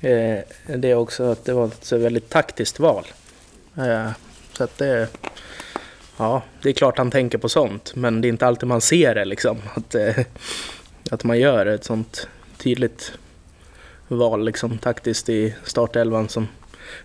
eh, 0.00 0.38
det 0.78 0.94
också, 0.94 1.24
att 1.24 1.44
det 1.44 1.52
var 1.52 1.66
ett 1.66 1.92
väldigt 1.92 2.28
taktiskt 2.28 2.80
val. 2.80 3.06
Eh, 3.76 4.10
så 4.52 4.64
att 4.64 4.78
det... 4.78 5.08
Ja, 6.16 6.42
det 6.62 6.68
är 6.68 6.72
klart 6.72 6.98
han 6.98 7.10
tänker 7.10 7.38
på 7.38 7.48
sånt, 7.48 7.92
men 7.96 8.20
det 8.20 8.28
är 8.28 8.30
inte 8.30 8.46
alltid 8.46 8.68
man 8.68 8.80
ser 8.80 9.14
det 9.14 9.24
liksom. 9.24 9.58
Att, 9.74 9.94
eh, 9.94 10.18
att 11.10 11.24
man 11.24 11.38
gör 11.38 11.66
ett 11.66 11.84
sånt 11.84 12.28
tydligt 12.58 13.12
val 14.08 14.44
liksom 14.44 14.78
taktiskt 14.78 15.28
i 15.28 15.54
startelvan 15.64 16.28
som 16.28 16.48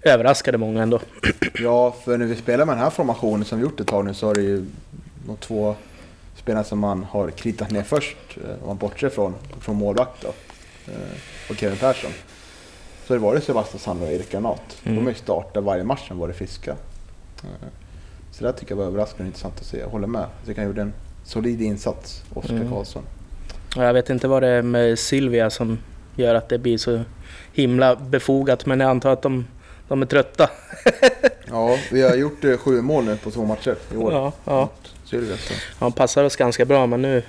överraskade 0.02 0.58
många 0.58 0.84
ändå. 0.84 0.99
Ja, 1.60 1.95
för 2.06 2.17
när 2.17 2.26
vi 2.26 2.36
spelar 2.36 2.65
med 2.65 2.76
den 2.76 2.84
här 2.84 2.89
formationen 2.89 3.45
som 3.45 3.58
vi 3.58 3.63
gjort 3.63 3.80
ett 3.80 3.88
tag 3.88 4.06
nu 4.06 4.13
så 4.13 4.28
har 4.28 4.36
det 4.36 4.41
ju 4.41 4.65
de 5.28 5.38
två 5.38 5.76
spelarna 6.43 6.63
som 6.63 6.79
man 6.79 7.03
har 7.03 7.29
kritat 7.29 7.71
ner 7.71 7.84
först, 7.84 8.17
eh, 8.38 8.62
om 8.62 8.67
man 8.67 8.77
bortser 8.77 9.10
från, 9.10 9.36
från 9.60 9.75
målvakt 9.75 10.21
då, 10.21 10.27
eh, 10.91 10.97
och 11.49 11.56
Kevin 11.56 11.77
Persson. 11.77 12.12
Så 13.08 13.13
det 13.13 13.19
var 13.19 13.36
det 13.36 13.41
Sebastian 13.41 13.79
Sandberg 13.79 14.10
och 14.10 14.15
Erik 14.15 14.32
Granat. 14.32 14.62
Mm. 14.84 14.95
De 14.97 15.06
har 15.06 15.13
startat 15.13 15.63
varje 15.63 15.84
match 15.84 16.08
sen 16.08 16.17
var 16.17 16.27
det 16.27 16.34
friska. 16.34 16.71
Eh, 17.43 17.67
Så 18.32 18.43
det 18.43 18.53
tycker 18.53 18.71
jag 18.71 18.77
var 18.77 18.86
överraskande 18.86 19.25
intressant 19.27 19.60
att 19.60 19.65
se. 19.65 19.79
Jag 19.79 19.88
håller 19.88 20.08
med. 20.08 20.21
Jag 20.21 20.47
tycker 20.47 20.62
han 20.62 20.67
gjorde 20.67 20.82
en 20.82 20.93
solid 21.25 21.62
insats, 21.62 22.23
Oskar 22.34 22.53
Mm. 22.56 22.69
Karlsson. 22.71 23.03
Och 23.75 23.84
jag 23.84 23.93
vet 23.93 24.10
inte 24.10 24.27
vad 24.27 24.43
det 24.43 24.47
är 24.49 24.62
med 24.62 24.99
Silvia 24.99 25.49
som 25.49 25.77
gör 26.15 26.36
att 26.36 26.49
det 26.49 26.58
blir 26.60 26.77
så 26.77 27.01
himla 27.53 27.95
befogat, 27.95 28.65
men 28.65 28.79
jag 28.79 28.89
antar 28.89 29.10
att 29.13 29.21
de, 29.21 29.47
de 29.88 30.01
är 30.01 30.06
trötta. 30.06 30.49
Ja, 31.47 31.77
vi 31.91 32.01
har 32.01 32.15
gjort 32.15 32.45
sju 32.60 32.82
mål 32.82 33.03
nu 33.06 33.17
på 33.17 33.32
två 33.32 33.45
matcher 33.45 33.75
i 33.93 33.97
år. 33.97 34.12
Ja, 34.13 34.32
ja. 34.45 34.69
Sylvia, 35.13 35.38
så. 35.38 35.54
Han 35.80 35.91
passar 35.91 36.23
oss 36.23 36.36
ganska 36.36 36.65
bra, 36.65 36.88
men 36.88 37.02
nu 37.02 37.23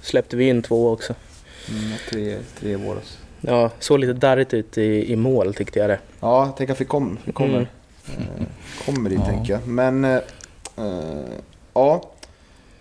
släppte 0.00 0.36
vi 0.36 0.48
in 0.48 0.62
två 0.62 0.90
också. 0.90 1.14
Mm, 1.70 1.92
tre, 2.10 2.38
tre 2.60 2.76
våras. 2.76 3.18
Ja, 3.40 3.70
såg 3.78 3.98
lite 3.98 4.12
darrigt 4.12 4.54
ut 4.54 4.78
i, 4.78 5.12
i 5.12 5.16
mål 5.16 5.54
tyckte 5.54 5.78
jag 5.78 5.90
det. 5.90 5.98
Ja, 6.20 6.46
jag 6.46 6.56
tänker 6.56 6.74
att 6.74 6.80
vi, 6.80 6.84
kom, 6.84 7.18
kommer, 7.34 7.54
Mm. 8.16 8.28
eh, 8.40 8.46
kommer 8.86 9.10
dit 9.10 9.18
Ja. 9.22 9.26
tänker 9.26 9.52
jag. 9.52 9.66
Men 9.66 10.04
eh, 10.04 10.16
eh, 10.76 11.24
ja. 11.74 12.10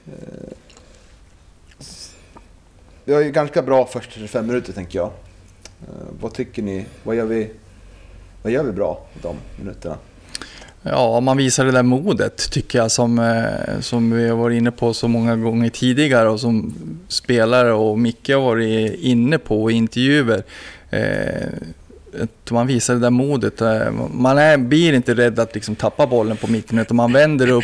Eh, 0.08 0.54
vi 3.06 3.14
har 3.14 3.22
ju 3.22 3.32
ganska 3.32 3.62
bra 3.62 3.86
första 3.86 4.12
25 4.12 4.48
minuter 4.48 4.74
tänker 4.74 5.00
jag. 5.00 5.08
Eh, 5.82 6.06
vad 6.22 6.34
tycker 6.34 6.62
ni? 6.62 6.86
Vad 7.04 7.16
gör 7.16 7.26
vi, 7.26 7.50
vad 8.44 8.52
gör 8.54 8.64
vi 8.64 8.72
bra 8.72 9.06
de 9.22 9.36
minuterna? 9.60 9.98
Ja, 10.84 11.20
man 11.20 11.38
visar 11.38 11.66
det 11.66 11.72
där 11.72 11.84
modet 11.84 12.52
tycker 12.52 12.80
jag 12.80 12.92
som, 12.92 13.20
eh, 13.20 13.80
som 13.80 14.12
vi 14.12 14.30
har 14.30 14.38
varit 14.38 14.58
inne 14.58 14.72
på 14.72 14.94
så 14.94 15.08
många 15.08 15.36
gånger 15.36 15.70
tidigare 15.70 16.30
och 16.30 16.40
som 16.40 16.74
spelare 17.08 17.74
och 17.74 18.00
Micke 18.00 18.30
har 18.30 18.42
varit 18.42 19.00
inne 19.00 19.38
på 19.38 19.72
i 19.72 19.74
intervjuer. 19.74 20.44
Eh, 20.90 21.48
att 22.22 22.52
man 22.52 22.68
visar 22.68 22.94
det 22.94 23.00
där 23.00 23.10
modet. 23.10 23.62
Eh, 23.62 23.92
man 24.14 24.38
är, 24.38 24.58
blir 24.58 24.94
inte 24.94 25.14
rädd 25.14 25.40
att 25.40 25.56
liksom 25.56 25.76
tappa 25.76 26.08
bollen 26.08 26.38
på 26.38 26.48
mitten 26.52 26.80
utan 26.80 26.98
man 26.98 27.14
vänder 27.14 27.52
upp 27.52 27.64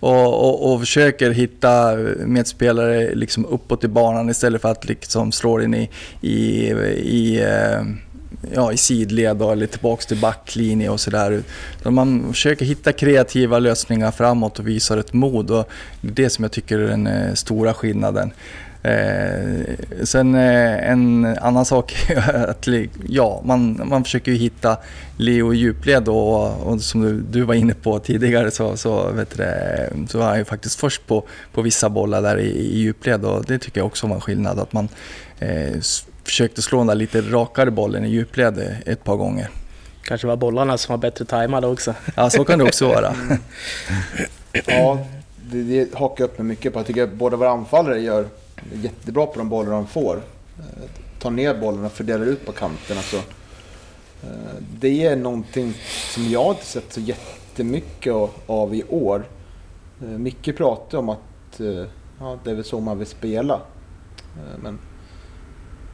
och, 0.00 0.48
och, 0.48 0.72
och 0.72 0.80
försöker 0.80 1.30
hitta 1.30 1.96
medspelare 2.26 3.14
liksom 3.14 3.46
uppåt 3.46 3.84
i 3.84 3.88
banan 3.88 4.30
istället 4.30 4.62
för 4.62 4.70
att 4.70 4.88
liksom 4.88 5.32
slå 5.32 5.60
in 5.60 5.74
i, 5.74 5.90
i, 6.20 6.68
i 6.96 7.44
ja, 8.54 8.72
i 8.72 8.76
sidled 8.76 9.36
då, 9.36 9.50
eller 9.50 9.66
tillbaks 9.66 10.06
till 10.06 10.16
backlinje 10.16 10.88
och 10.88 11.00
sådär. 11.00 11.42
Så 11.82 11.90
Man 11.90 12.32
försöker 12.32 12.64
hitta 12.64 12.92
kreativa 12.92 13.58
lösningar 13.58 14.10
framåt 14.10 14.58
och 14.58 14.68
visar 14.68 14.98
ett 14.98 15.12
mod 15.12 15.50
och 15.50 15.68
det 16.00 16.08
är 16.08 16.24
det 16.24 16.30
som 16.30 16.44
jag 16.44 16.52
tycker 16.52 16.78
är 16.78 16.88
den 16.88 17.06
eh, 17.06 17.34
stora 17.34 17.74
skillnaden. 17.74 18.32
Eh, 18.84 19.76
sen 20.02 20.34
eh, 20.34 20.90
en 20.90 21.24
annan 21.40 21.64
sak 21.64 22.10
är 22.10 22.46
att 22.50 22.68
ja, 23.08 23.42
man, 23.44 23.80
man 23.84 24.04
försöker 24.04 24.32
ju 24.32 24.38
hitta 24.38 24.76
Leo 25.16 25.54
i 25.54 25.56
djupled 25.56 26.08
och, 26.08 26.60
och 26.66 26.80
som 26.80 27.00
du, 27.02 27.20
du 27.20 27.42
var 27.42 27.54
inne 27.54 27.74
på 27.74 27.98
tidigare 27.98 28.50
så, 28.50 28.76
så, 28.76 29.10
vet 29.12 29.36
du, 29.36 29.42
eh, 29.42 30.06
så 30.08 30.18
var 30.18 30.26
han 30.26 30.38
ju 30.38 30.44
faktiskt 30.44 30.80
först 30.80 31.06
på, 31.06 31.24
på 31.52 31.62
vissa 31.62 31.88
bollar 31.88 32.22
där 32.22 32.38
i, 32.38 32.50
i 32.50 32.78
djupled 32.78 33.24
och 33.24 33.44
det 33.44 33.58
tycker 33.58 33.80
jag 33.80 33.86
också 33.86 34.06
var 34.06 34.14
en 34.14 34.20
skillnad 34.20 34.58
att 34.58 34.72
man 34.72 34.88
eh, 35.38 35.80
försökte 36.24 36.62
slå 36.62 36.78
den 36.78 36.86
där 36.86 36.94
lite 36.94 37.20
rakare 37.20 37.70
bollen 37.70 38.04
i 38.04 38.08
djupled 38.08 38.76
ett 38.86 39.04
par 39.04 39.16
gånger. 39.16 39.50
Kanske 40.02 40.26
var 40.26 40.36
bollarna 40.36 40.78
som 40.78 40.92
var 40.92 40.98
bättre 40.98 41.24
tajmade 41.24 41.66
också. 41.66 41.94
Ja, 42.16 42.30
så 42.30 42.44
kan 42.44 42.58
det 42.58 42.64
också 42.64 42.88
vara. 42.88 43.14
Ja, 44.66 45.06
det, 45.50 45.62
det 45.62 45.94
hakar 45.94 46.24
jag 46.24 46.30
upp 46.30 46.38
mig 46.38 46.46
mycket 46.46 46.72
på. 46.72 46.78
Jag 46.78 46.86
tycker 46.86 47.02
att 47.02 47.12
båda 47.12 47.36
våra 47.36 47.50
anfallare 47.50 48.00
gör 48.00 48.26
jättebra 48.74 49.26
på 49.26 49.38
de 49.38 49.48
bollar 49.48 49.70
de 49.72 49.86
får. 49.86 50.16
Eh, 50.58 50.90
tar 51.20 51.30
ner 51.30 51.54
bollen 51.54 51.84
och 51.84 51.92
fördelar 51.92 52.26
ut 52.26 52.46
på 52.46 52.52
kanterna. 52.52 53.00
Så, 53.02 53.16
eh, 53.16 53.22
det 54.80 55.06
är 55.06 55.16
någonting 55.16 55.74
som 56.14 56.28
jag 56.30 56.52
inte 56.52 56.64
sett 56.66 56.92
så 56.92 57.00
jättemycket 57.00 58.12
av- 58.12 58.30
av 58.46 58.74
i 58.74 58.82
år. 58.88 59.24
Eh, 60.02 60.08
Micke 60.08 60.56
pratade 60.56 60.96
om 60.96 61.08
att 61.08 61.60
ja, 62.20 62.38
det 62.44 62.50
är 62.50 62.54
väl 62.54 62.64
så 62.64 62.80
man 62.80 62.98
vill 62.98 63.06
spela. 63.06 63.60
Men 64.62 64.78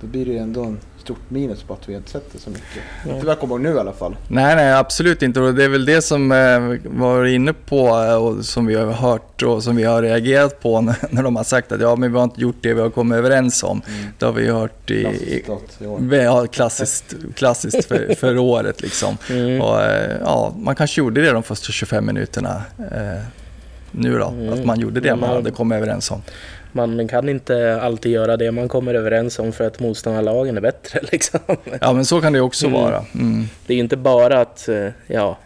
då 0.01 0.07
blir 0.07 0.25
det 0.27 0.33
ju 0.33 0.39
ändå 0.39 0.65
en 0.65 0.79
stort 0.99 1.31
minus 1.31 1.63
på 1.63 1.73
att 1.75 1.89
vi 1.89 1.95
inte 1.95 2.11
sett 2.11 2.33
det 2.33 2.39
så 2.39 2.51
mycket. 2.51 2.83
Ja. 3.07 3.13
Inte 3.15 3.27
vad 3.27 3.33
jag 3.33 3.41
kommer 3.41 3.55
ihåg 3.55 3.61
nu 3.63 3.75
i 3.75 3.79
alla 3.79 3.93
fall. 3.93 4.17
Nej, 4.29 4.57
nej, 4.57 4.73
absolut 4.73 5.23
inte. 5.23 5.41
Och 5.41 5.55
det 5.55 5.65
är 5.65 5.69
väl 5.69 5.85
det 5.85 6.03
som 6.03 6.33
eh, 6.33 6.91
var 6.99 7.25
inne 7.25 7.53
på 7.53 7.89
eh, 7.89 8.15
och 8.15 8.45
som 8.45 8.67
vi 8.67 8.75
har 8.75 8.87
hört 8.93 9.43
och 9.43 9.63
som 9.63 9.77
vi 9.77 9.85
har 9.85 10.03
reagerat 10.03 10.61
på 10.63 10.81
när, 10.81 10.97
när 11.11 11.23
de 11.23 11.37
har 11.37 11.45
sagt 11.45 11.73
att 11.73 11.81
ja, 11.81 11.97
men 11.97 12.13
vi 12.13 12.19
har 12.19 12.25
inte 12.25 12.41
gjort 12.41 12.57
det 12.61 12.75
vi 12.75 12.81
har 12.81 12.91
kommit 12.91 13.19
överens 13.19 13.63
om. 13.63 13.83
Det 14.19 14.25
har 14.27 14.33
vi 14.33 14.51
hört 14.51 14.91
i... 14.91 15.03
Klassiskt 15.45 15.83
i 15.83 15.87
år. 15.87 16.15
Ja, 16.15 16.47
klassiskt, 16.47 17.15
klassiskt 17.35 17.85
för, 17.85 18.15
för 18.19 18.39
året 18.39 18.83
liksom. 18.83 19.17
Mm. 19.31 19.61
Och, 19.61 19.83
eh, 19.83 20.17
ja, 20.21 20.55
man 20.59 20.75
kanske 20.75 21.01
gjorde 21.01 21.21
det 21.21 21.31
de 21.33 21.43
första 21.43 21.73
25 21.73 22.07
minuterna 22.07 22.63
eh, 22.79 23.23
nu 23.91 24.19
då. 24.19 24.29
Mm. 24.29 24.53
Att 24.53 24.65
man 24.65 24.81
gjorde 24.81 25.01
det 25.01 25.11
man 25.11 25.21
man- 25.21 25.31
hade 25.31 25.51
kommit 25.51 25.77
överens 25.77 26.11
om. 26.11 26.23
Man 26.73 27.09
kan 27.09 27.29
inte 27.29 27.81
alltid 27.83 28.13
göra 28.13 28.37
det 28.37 28.53
man 28.53 28.69
kommer 28.69 28.95
överens 28.95 29.39
om 29.39 29.53
för 29.53 29.65
att 29.67 29.81
motståndarlagen 29.81 30.57
är 30.57 30.61
bättre. 30.61 31.01
Liksom. 31.13 31.41
Ja, 31.81 31.93
men 31.93 32.05
så 32.05 32.21
kan 32.21 32.33
det 32.33 32.41
också 32.41 32.67
Mm. 32.67 32.81
vara. 32.81 33.05
Mm. 33.15 33.45
Det 33.67 33.73
är 33.73 33.75
ju 33.77 33.83
inte 33.83 33.97
bara 33.97 34.41
att, 34.41 34.69
eh, 34.69 34.87
ja, 35.07 35.39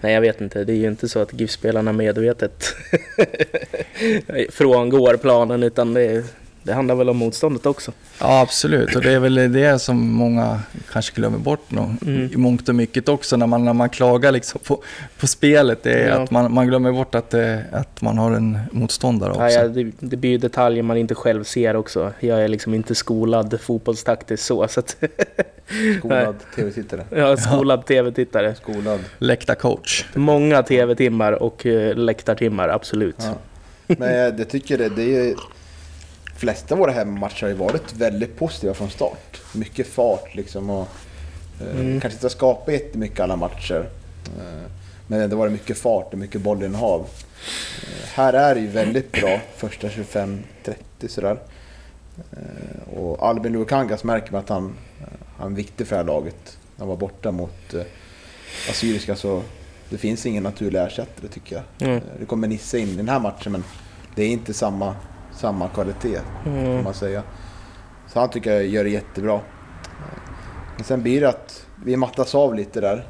nej 0.00 0.14
jag 0.14 0.20
vet 0.20 0.40
inte, 0.40 0.64
det 0.64 0.72
är 0.72 0.76
ju 0.76 0.88
inte 0.88 1.08
så 1.08 1.18
att 1.22 1.32
GIF-spelarna 1.40 1.92
medvetet 1.92 2.64
frångår 4.50 5.16
planen 5.16 5.62
utan 5.62 5.94
det, 5.94 6.24
det 6.66 6.74
handlar 6.74 6.94
väl 6.94 7.08
om 7.08 7.16
motståndet 7.16 7.66
också. 7.66 7.92
Ja, 8.20 8.40
absolut. 8.40 8.96
Och 8.96 9.02
det 9.02 9.12
är 9.12 9.18
väl 9.18 9.34
det 9.52 9.78
som 9.78 10.08
många 10.12 10.60
kanske 10.92 11.14
glömmer 11.16 11.38
bort 11.38 11.70
nå- 11.70 11.94
Mm. 12.06 12.30
i 12.32 12.36
mångt 12.36 12.68
och 12.68 12.74
mycket 12.74 13.08
också 13.08 13.36
när 13.36 13.46
man, 13.46 13.64
när 13.64 13.72
man 13.72 13.88
klagar 13.88 14.32
liksom 14.32 14.60
på, 14.66 14.82
på 15.20 15.26
spelet. 15.26 15.82
Det 15.82 15.92
är 15.92 16.08
Ja. 16.08 16.14
att 16.22 16.30
man, 16.30 16.54
man 16.54 16.66
glömmer 16.66 16.92
bort 16.92 17.14
att, 17.14 17.30
det, 17.30 17.64
att 17.72 18.02
man 18.02 18.18
har 18.18 18.30
en 18.32 18.58
motståndare 18.72 19.30
också. 19.30 19.42
Ja, 19.42 19.50
ja, 19.50 19.68
det, 19.68 19.92
det 20.00 20.16
blir 20.16 20.30
ju 20.30 20.38
detaljer 20.38 20.82
man 20.82 20.96
inte 20.96 21.14
själv 21.14 21.44
ser 21.44 21.76
också. 21.76 22.12
Jag 22.20 22.44
är 22.44 22.48
liksom 22.48 22.74
inte 22.74 22.94
skolad 22.94 23.60
fotbollstaktiskt 23.60 24.44
så. 24.46 24.68
så 24.68 24.80
att, 24.80 24.96
Skolad 25.98 26.34
tv-tittare. 26.56 27.04
jag 27.10 27.30
är 27.32 27.36
skolad 27.36 27.86
tv-tittare. 27.86 28.54
Skolad. 28.54 29.00
Läktarcoach. 29.18 30.04
Många 30.14 30.62
tv-timmar 30.62 31.32
och 31.32 31.66
eh, 31.66 31.96
läktartimmar, 31.96 32.68
absolut. 32.68 33.16
Ja. 33.18 33.34
Men 33.86 34.14
jag 34.18 34.36
det 34.36 34.44
tycker 34.44 34.78
det, 34.78 34.88
det 34.88 35.02
är 35.02 35.24
ju... 35.24 35.34
flesta 36.36 36.74
av 36.74 36.78
våra 36.78 36.92
hemmamatcher 36.92 37.42
har 37.42 37.48
ju 37.48 37.54
varit 37.54 37.92
väldigt 37.92 38.36
positiva 38.38 38.74
från 38.74 38.90
start. 38.90 39.40
Mycket 39.54 39.86
fart 39.86 40.34
liksom 40.34 40.70
och... 40.70 40.88
eh, 41.60 41.80
Mm. 41.80 42.00
Kanske 42.00 42.16
inte 42.16 42.30
skapat 42.30 42.74
jättemycket 42.74 43.20
alla 43.20 43.36
matcher. 43.36 43.88
Eh, 44.38 44.70
Men 45.06 45.30
det 45.30 45.36
var 45.36 45.48
mycket 45.48 45.78
fart 45.78 46.12
och 46.12 46.18
mycket 46.18 46.40
bollinnehav. 46.40 47.00
Eh, 47.00 48.08
här 48.14 48.32
är 48.32 48.54
det 48.54 48.60
ju 48.60 48.66
väldigt 48.66 49.12
bra 49.12 49.40
första 49.56 49.88
25-30 49.88 50.38
sådär. 51.08 51.38
Och 52.96 53.26
Albin 53.28 53.52
Lukangas 53.52 54.04
märker 54.04 54.32
man 54.32 54.40
att 54.40 54.48
han, 54.48 54.74
han 55.38 55.52
är 55.52 55.56
viktig 55.56 55.86
för 55.86 55.96
det 55.96 56.02
här 56.02 56.06
laget. 56.06 56.58
Han 56.78 56.88
var 56.88 56.96
borta 56.96 57.30
mot 57.30 57.74
Assyriska 58.70 59.16
så 59.16 59.42
det 59.90 59.98
finns 59.98 60.26
ingen 60.26 60.42
naturlig 60.42 60.80
ersättare 60.80 61.28
tycker 61.28 61.56
jag. 61.78 61.88
Mm. 61.88 62.00
Det 62.20 62.26
kommer 62.26 62.48
Nisse 62.48 62.78
in 62.78 62.88
i 62.88 62.94
den 62.96 63.08
här 63.08 63.18
matchen 63.20 63.52
men 63.52 63.64
det 64.14 64.22
är 64.22 64.28
inte 64.28 64.54
samma, 64.54 64.94
samma 65.36 65.68
kvalitet 65.68 66.20
Mm. 66.46 66.76
får 66.76 66.82
man 66.84 66.94
säga. 66.94 67.22
Så 68.12 68.20
han 68.20 68.30
tycker 68.30 68.52
jag 68.52 68.66
gör 68.66 68.84
det 68.84 68.90
jättebra. 68.90 69.40
Men 70.76 70.84
sen 70.84 71.02
blir 71.02 71.20
det 71.20 71.28
att 71.28 71.66
vi 71.84 71.96
mattas 71.96 72.34
av 72.34 72.54
lite 72.54 72.80
där 72.80 73.06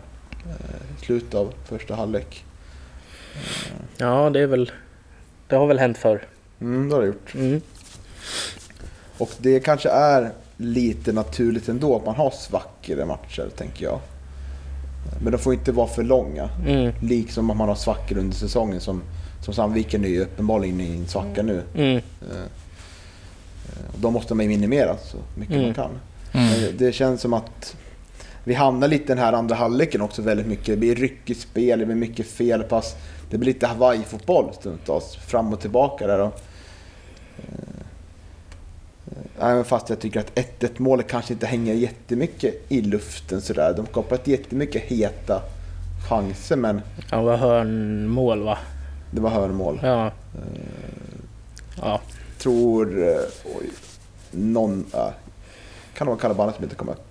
eh, 0.47 1.03
i 1.03 1.05
slutet 1.05 1.35
av 1.35 1.53
första 1.65 1.95
halvlek. 1.95 2.45
Ja, 3.97 4.31
det 4.31 4.41
är 4.41 4.47
väl... 4.47 4.73
Det 5.49 5.57
har 5.57 5.67
väl 5.67 5.79
hänt 5.79 5.99
förr. 5.99 6.23
Mm, 6.61 6.89
det 6.89 6.95
har 6.95 7.01
det 7.03 7.07
gjort. 7.07 7.35
Mm. 7.35 7.61
Och 9.19 9.31
det 9.39 9.61
kanske 9.61 9.89
är 9.89 10.31
lite 10.57 11.13
naturligt 11.13 11.69
ändå 11.69 11.97
att 11.97 12.07
man 12.07 12.15
har 12.15 12.31
svackor 12.31 13.01
i 13.01 13.05
matcher, 13.05 13.49
tänker 13.57 13.85
jag. 13.85 13.99
Men 15.23 15.33
de 15.33 15.39
får 15.39 15.55
inte 15.55 15.73
vara 15.73 15.87
för 15.89 16.03
långa. 16.03 16.49
Mm. 16.67 16.93
Liksom 17.01 17.51
om 17.51 17.57
man 17.57 17.69
har 17.69 17.75
svackor 17.75 18.19
under 18.19 18.37
säsongen 18.37 18.81
som, 18.81 19.03
som 19.47 19.55
Sandviken 19.55 20.05
är 20.05 20.09
ju 20.09 20.23
uppenbarligen 20.23 20.81
i 20.81 20.97
en 20.97 21.07
svacka 21.07 21.43
nu. 21.43 21.63
Mm. 21.75 21.97
Eh, 21.97 22.03
och 23.95 23.99
Då 24.01 24.11
måste 24.11 24.35
man 24.35 24.45
ju 24.45 24.49
minimera 24.49 24.97
så 24.97 25.17
mycket 25.35 25.55
Mm. 25.55 25.67
man 25.67 25.75
kan. 25.75 25.91
Mm. 26.33 26.61
Men 26.61 26.77
Det 26.77 26.93
känns 26.93 27.21
som 27.21 27.33
att 27.33 27.77
vi 28.45 28.55
hamnar 28.55 28.89
lite 28.89 29.05
i 29.05 29.07
den 29.07 29.19
här 29.19 29.33
andra 29.33 29.55
halvleken 29.55 30.01
också 30.01 30.23
väldigt 30.23 30.47
mycket. 30.47 30.67
Det 30.67 30.77
blir 30.77 30.95
ryckigt 30.95 31.41
spel, 31.41 31.79
det 31.79 31.87
blir 31.87 31.97
mycket 31.97 32.27
felpass. 32.27 32.97
Det 33.31 33.39
blir 33.39 33.47
lite 33.53 33.67
Hawaii-fotboll 33.67 34.53
stundtals, 34.61 35.17
fram 35.17 35.53
och 35.53 35.61
tillbaka 35.61 36.07
där. 36.07 36.21
Och, 36.21 36.41
eh, 37.37 39.49
även 39.51 39.65
fast 39.65 39.89
jag 39.91 40.01
tycker 40.01 40.21
att 40.21 40.39
1-1 40.39 40.79
målet 40.79 41.09
kanske 41.09 41.33
inte 41.33 41.47
hänger 41.47 41.75
jättemycket 41.75 42.55
i 42.69 42.81
luften 42.81 43.41
sådär. 43.41 43.75
De 43.77 43.87
skapat 43.87 44.27
jättemycket 44.27 44.83
heta 44.83 45.43
chanser 46.09 46.57
men 46.57 46.81
Han 47.11 47.25
var 47.25 47.37
hörnmål 47.37 48.43
va? 48.43 48.59
Det 49.11 49.21
var 49.21 49.31
hörnmål. 49.31 49.81
Ja. 49.83 50.11
Ja. 51.81 52.01
Tror... 52.39 53.03
eh, 53.09 53.15
Oj, 53.45 53.71
någon... 54.31 54.87
Äh, 54.95 55.09
kan 55.95 56.07
det 56.07 56.11
vara 56.11 56.17
Kalabanis 56.21 56.55
som 56.55 56.65
inte 56.65 56.77
kom 56.77 56.89
upp? 56.89 57.06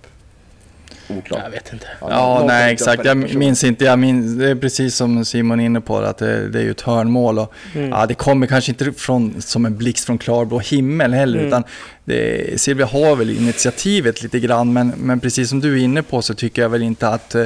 Oklart. 1.08 1.40
Jag 1.44 1.50
vet 1.50 1.72
inte. 1.72 1.86
Ja, 2.00 2.36
som 2.38 2.46
nej 2.46 2.72
exakt. 2.72 3.04
Jag 3.04 3.34
minns 3.34 3.64
inte. 3.64 3.84
Jag 3.84 3.98
minns, 3.98 4.38
det 4.38 4.50
är 4.50 4.54
precis 4.54 4.94
som 4.96 5.24
Simon 5.24 5.60
är 5.60 5.64
inne 5.64 5.80
på, 5.80 5.98
att 5.98 6.18
det, 6.18 6.48
det 6.48 6.58
är 6.58 6.62
ju 6.62 6.70
ett 6.70 6.80
hörnmål. 6.80 7.38
Och, 7.38 7.52
Mm. 7.74 7.88
ja, 7.90 8.06
det 8.06 8.14
kommer 8.14 8.46
kanske 8.46 8.72
inte 8.72 8.92
från, 8.92 9.42
som 9.42 9.66
en 9.66 9.76
blixt 9.76 10.04
från 10.06 10.18
klarblå 10.18 10.58
himmel 10.58 11.12
heller, 11.14 11.38
Mm. 11.38 11.48
utan 11.48 11.64
det, 12.04 12.60
Silvia 12.60 12.86
har 12.86 13.16
väl 13.16 13.30
initiativet 13.30 14.22
lite 14.22 14.40
grann, 14.40 14.72
men, 14.72 14.92
men 14.96 15.20
precis 15.20 15.48
som 15.48 15.60
du 15.60 15.74
är 15.80 15.84
inne 15.84 16.02
på 16.02 16.22
så 16.22 16.34
tycker 16.34 16.62
jag 16.62 16.68
väl 16.68 16.82
inte 16.82 17.08
att 17.08 17.34
eh, 17.34 17.44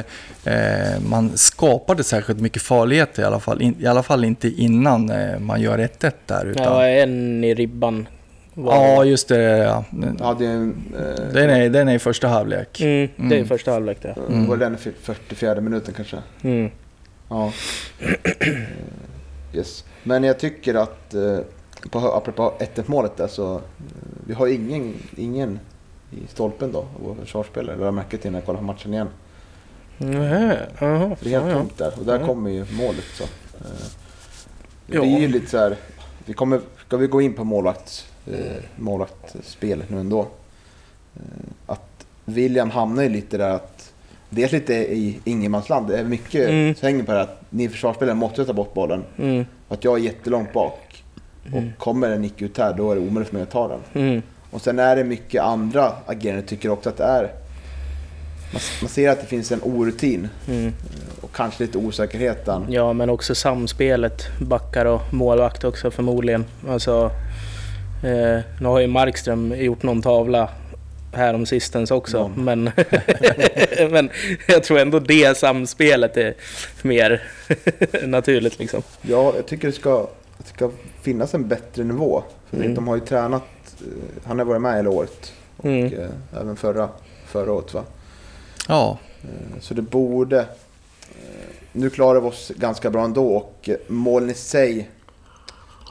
man 1.09 1.31
skapade 1.37 2.03
särskilt 2.03 2.39
mycket 2.39 2.61
farligheter 2.61 3.21
i 3.21 3.25
alla 3.25 3.39
fall. 3.39 3.61
In, 3.61 3.75
I 3.79 3.85
alla 3.87 4.03
fall 4.03 4.23
inte 4.23 4.47
innan 4.49 5.09
eh, 5.11 5.39
man 5.39 5.61
gör 5.61 5.77
1-1 5.77 6.11
där. 6.25 6.45
Utan, 6.45 6.63
Ja, 6.63 6.87
en 6.87 7.43
i 7.43 7.53
ribban. 7.53 8.07
Var- 8.53 8.73
ja, 8.75 9.05
just 9.05 9.27
det. 9.27 9.41
Ja. 9.57 9.85
Ju 10.39 10.45
en... 10.45 10.93
Eh, 10.99 11.33
Den, 11.33 11.49
är, 11.49 11.69
den 11.69 11.87
är 11.89 11.95
i 11.95 11.99
första 11.99 12.27
halvlek. 12.27 12.81
Mm, 12.81 13.09
det 13.17 13.23
är 13.35 13.37
Mm. 13.37 13.47
första 13.47 13.71
halvlek 13.71 13.97
det. 14.01 14.15
mm. 14.29 14.47
Var 14.47 14.57
den 14.57 14.73
i 14.75 14.77
44 14.77 15.61
minuten 15.61 15.93
kanske? 15.93 16.17
Mm. 16.41 16.71
Ja. 17.29 17.51
Eh, 17.99 18.47
yes. 19.53 19.85
Men 20.03 20.23
jag 20.23 20.39
tycker 20.39 20.73
att, 20.75 21.13
eh, 21.13 21.37
på, 21.89 21.99
apropå 21.99 22.53
1-1 22.59 22.83
målet 22.85 23.17
där 23.17 23.27
så, 23.27 23.61
vi 24.27 24.33
har 24.33 24.47
ingen, 24.47 24.93
ingen 25.17 25.59
i 26.11 26.27
stolpen 26.27 26.71
då, 26.71 26.79
av 26.79 26.87
våra 27.05 27.15
försvarsspelare. 27.15 27.75
Det 27.75 27.79
har 27.81 27.85
jag 27.87 27.93
märkt 27.93 28.21
till 28.21 28.31
när 28.31 28.39
jag 28.39 28.45
kollar 28.45 28.59
på 28.59 28.65
matchen 28.65 28.93
igen. 28.93 29.07
Nähä, 29.97 30.59
jaha. 30.79 31.15
Det 31.21 31.33
är 31.33 31.39
helt 31.39 31.45
Ja, 31.45 31.49
ja. 31.49 31.53
tomt 31.53 31.77
där 31.77 31.91
och 31.99 32.05
där 32.05 32.19
Ja. 32.19 32.25
kommer 32.25 32.49
ju 32.49 32.65
målet. 32.71 33.03
Så. 33.17 33.23
Eh, 33.23 33.29
Det 34.87 34.95
Ja. 34.97 35.03
är 35.03 35.19
ju 35.19 35.27
lite 35.27 35.49
så 35.49 35.57
här, 35.57 35.75
vi 36.25 36.33
kommer, 36.33 36.61
ska 36.87 36.97
vi 36.97 37.07
gå 37.07 37.21
in 37.21 37.33
på 37.33 37.43
målvakt, 37.43 38.10
eh, 38.27 38.63
målvaktsspelet 38.75 39.89
nu 39.89 39.99
ändå? 39.99 40.19
Eh, 41.15 41.21
att 41.65 42.05
William 42.25 42.69
hamnar 42.69 43.03
ju 43.03 43.09
lite 43.09 43.37
där 43.37 43.49
att, 43.49 43.91
dels 44.29 44.51
lite 44.51 44.73
i 44.73 45.19
ingenmansland, 45.23 45.87
det 45.87 45.97
är 45.99 46.03
mycket 46.03 46.49
Mm. 46.49 46.75
som 46.75 46.85
hänger 46.87 47.03
på 47.03 47.11
det 47.11 47.17
här 47.17 47.23
att 47.23 47.41
ni 47.49 47.69
försvarsspelare 47.69 48.15
måste 48.15 48.45
ta 48.45 48.53
bort 48.53 48.73
bollen. 48.73 49.03
Mm. 49.17 49.45
Att 49.69 49.83
jag 49.83 49.99
är 49.99 50.03
jättelångt 50.03 50.53
bak 50.53 51.03
och 51.53 51.79
kommer 51.83 52.09
en 52.11 52.21
nick 52.21 52.41
ut 52.41 52.57
här, 52.57 52.73
då 52.73 52.91
är 52.91 52.95
det 52.95 53.01
omöjligt 53.01 53.27
för 53.29 53.35
mig 53.35 53.43
att 53.43 53.51
ta 53.51 53.67
den. 53.67 53.79
Mm. 54.03 54.21
Och 54.51 54.61
sen 54.61 54.79
är 54.79 54.95
det 54.95 55.03
mycket 55.03 55.41
andra 55.43 55.93
agerande 56.05 56.41
tycker 56.47 56.69
också 56.69 56.89
att 56.89 56.97
det 56.97 57.03
är, 57.03 57.21
man, 58.53 58.61
man 58.81 58.89
ser 58.89 59.09
att 59.09 59.21
det 59.21 59.27
finns 59.27 59.51
en 59.51 59.59
orutin 59.63 60.27
Mm. 60.47 60.73
och 61.21 61.31
kanske 61.35 61.63
lite 61.63 61.77
osäkerhet. 61.77 62.45
där. 62.45 62.65
Ja, 62.69 62.93
men 62.93 63.09
också 63.09 63.35
samspelet, 63.35 64.23
backar 64.41 64.85
och 64.85 65.01
målvakt 65.13 65.63
också 65.63 65.91
förmodligen. 65.91 66.45
Alltså, 66.69 67.11
eh, 68.03 68.39
nu 68.61 68.67
har 68.67 68.79
ju 68.79 68.87
Markström 68.87 69.53
gjort 69.57 69.83
någon 69.83 70.01
tavla 70.01 70.49
här 71.13 71.33
om 71.33 71.45
sistens 71.45 71.91
också, 71.91 72.17
Någon. 72.27 72.43
men, 72.43 72.63
men 73.91 74.09
jag 74.47 74.63
tror 74.63 74.79
ändå 74.79 74.99
det 74.99 75.37
samspelet 75.37 76.17
är 76.17 76.33
mer 76.81 77.23
naturligt 78.07 78.59
liksom. 78.59 78.81
Ja, 79.01 79.33
jag 79.35 79.45
tycker 79.45 79.67
det 79.67 79.73
ska, 79.73 80.07
det 80.37 80.47
ska 80.55 80.71
finnas 81.01 81.33
en 81.33 81.47
bättre 81.47 81.83
nivå. 81.83 82.23
För 82.49 82.57
Mm. 82.57 82.75
De 82.75 82.87
har 82.87 82.95
ju 82.95 83.01
tränat, 83.01 83.43
eh, 83.79 83.87
han 84.27 84.39
har 84.39 84.45
varit 84.45 84.61
med 84.61 84.75
hela 84.75 84.89
året 84.89 85.33
och 85.57 85.65
Mm. 85.65 85.85
eh, 85.93 86.09
även 86.41 86.55
förra, 86.55 86.89
förra 87.27 87.51
året 87.53 87.73
va. 87.73 87.83
Ja, 88.67 88.97
Eh, 89.23 89.59
Så 89.61 89.73
det 89.73 89.81
borde... 89.81 90.39
eh, 90.39 90.45
Nu 91.71 91.89
klarar 91.89 92.21
vi 92.21 92.27
oss 92.27 92.51
ganska 92.55 92.89
bra 92.89 93.03
ändå 93.05 93.27
och 93.35 93.69
eh, 93.69 93.75
målen 93.87 94.29
i 94.29 94.33
sig... 94.33 94.89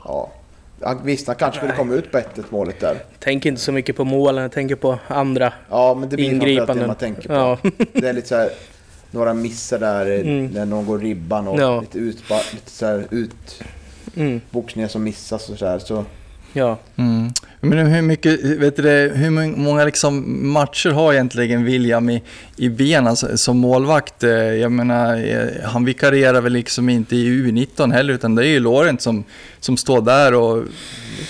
Ja, 0.05 0.33
han 0.81 1.16
kanske 1.39 1.53
skulle 1.53 1.72
komma 1.76 1.95
ut 1.95 2.12
på 2.12 2.18
1 2.18 2.26
målet 2.51 2.81
där. 2.81 2.97
Tänk 3.18 3.47
inte 3.47 3.61
så 3.61 3.72
mycket 3.72 3.97
på 3.97 4.05
målen, 4.05 4.43
jag 4.43 4.53
tänker 4.53 4.74
på 4.74 4.99
andra 5.09 5.53
Ja, 5.70 5.95
men 5.95 6.09
det 6.09 6.16
blir 6.16 6.28
framförallt 6.31 6.45
det 6.47 6.53
ingripanden. 6.53 6.87
man 6.87 6.97
tänker 6.97 7.28
på. 7.28 7.35
Ja. 7.35 7.59
Det 7.93 8.09
är 8.09 8.12
lite 8.12 8.28
så 8.28 8.37
här, 8.37 8.49
några 9.11 9.35
missar 9.35 9.78
där 9.78 10.07
Mm. 10.07 10.47
när 10.47 10.66
någon 10.66 10.87
går 10.87 10.99
ribban 10.99 11.49
och 11.49 11.61
Ja. 11.61 11.81
lite, 11.81 11.99
utba, 11.99 12.37
lite 12.53 12.70
så 12.70 12.87
här 12.87 13.07
Mm. 14.14 14.37
utboxningar 14.37 14.89
som 14.89 15.03
missas 15.03 15.49
och 15.49 15.59
så 15.59 15.66
här. 15.66 15.78
Så 15.78 16.05
Ja. 16.53 16.78
Mm. 16.97 17.31
Men 17.61 17.87
hur 17.87 18.03
mycket, 18.03 18.45
vet 18.45 18.76
du 18.76 18.83
hur 19.14 19.31
många 19.57 19.85
liksom 19.85 20.24
matcher 20.53 20.91
har 20.91 21.12
egentligen 21.12 21.64
William 21.64 22.11
i, 22.11 22.22
i 22.57 22.68
benen 22.68 23.07
alltså, 23.07 23.37
som 23.39 23.59
målvakt? 23.59 24.22
Eh, 24.24 24.31
Jag 24.31 24.72
menar, 24.72 25.16
eh, 25.28 25.47
han 25.64 25.85
vikarierar 25.85 26.41
väl 26.41 26.53
liksom 26.53 26.89
inte 26.89 27.16
i 27.16 27.26
U19 27.28 27.93
heller, 27.93 28.14
utan 28.14 28.35
det 28.35 28.43
är 28.47 28.49
ju 28.49 28.61
Lorent 28.61 29.01
som, 29.03 29.24
som 29.61 29.77
står 29.77 30.01
där 30.03 30.35
och 30.35 30.65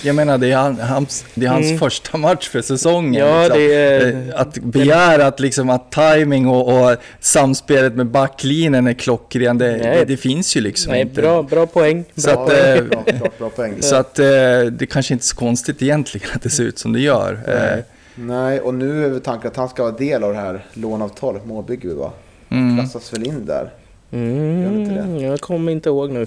jag 0.03 0.15
menar, 0.17 0.39
det 0.39 0.53
är, 0.53 0.57
han, 0.57 0.79
hans, 0.81 1.25
det 1.35 1.47
är 1.47 1.51
hans 1.51 1.67
Mm. 1.67 1.79
första 1.79 2.19
match 2.19 2.49
för 2.49 2.63
säsongen. 2.63 3.15
Ja, 3.29 3.43
liksom. 3.43 3.59
det 3.59 3.75
är- 3.75 4.29
Eh, 4.29 4.41
Att 4.41 4.59
begära 4.59 5.27
att, 5.27 5.41
liksom, 5.41 5.71
att 5.71 5.93
timing 5.93 6.47
och, 6.47 6.91
och 6.91 6.97
samspelet 7.21 7.95
med 7.95 8.07
backlinjen 8.07 8.87
är 8.87 8.93
klockren, 8.93 9.59
det, 9.59 9.67
Nej. 9.77 9.79
det, 9.81 10.05
det 10.05 10.17
finns 10.17 10.57
ju 10.57 10.61
liksom 10.61 10.93
Nej, 10.93 11.01
inte. 11.01 11.23
bra, 11.23 11.43
bra 11.43 11.67
poäng. 11.67 12.03
Bra 12.15 12.23
Så 12.23 12.31
att, 12.31 12.47
poäng. 12.47 12.77
eh, 12.79 12.85
bra, 12.91 13.03
klart, 13.03 13.39
bra 13.39 13.49
poäng. 13.51 13.75
Så 13.83 13.97
att 13.97 14.19
eh, 14.19 14.27
det 14.73 14.87
kanske 14.91 15.15
inte 15.15 15.23
är 15.23 15.27
så 15.27 15.37
konstigt 15.37 15.83
egentligen 15.83 16.29
att 16.35 16.43
det 16.43 16.51
ser 16.51 16.65
ut 16.65 16.79
som 16.79 16.93
det 16.93 17.01
gör. 17.01 17.39
Eh, 17.49 17.85
Nej, 18.15 18.61
och 18.61 18.75
nu 18.75 19.05
är 19.05 19.09
väl 19.09 19.21
tanken 19.21 19.51
att 19.51 19.57
han 19.57 19.69
ska 19.69 19.83
vara 19.83 19.93
del 19.97 20.25
av 20.25 20.33
det 20.33 20.39
här 20.39 20.65
låneavtalet, 20.73 21.47
Målbygge 21.47 21.95
va? 21.95 22.13
mm. 22.49 22.79
Klassas 22.79 23.13
väl 23.13 23.27
in 23.27 23.47
där. 23.47 23.71
Mm, 24.13 25.21
jag 25.21 25.41
kommer 25.41 25.73
inte 25.73 25.89
ihåg 25.89 26.11
nu. 26.11 26.27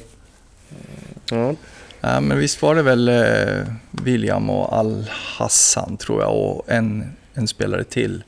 Ja. 1.29 1.53
Ja, 2.05 2.19
men 2.19 2.37
visst 2.37 2.61
var 2.61 2.75
det 2.75 2.81
väl 2.81 3.07
eh, 3.09 3.67
William 3.91 4.49
och 4.49 4.73
Al-Hassan 4.73 5.97
tror 5.97 6.21
jag 6.21 6.35
och 6.37 6.63
en, 6.71 7.11
en 7.33 7.47
spelare 7.47 7.83
till. 7.83 8.23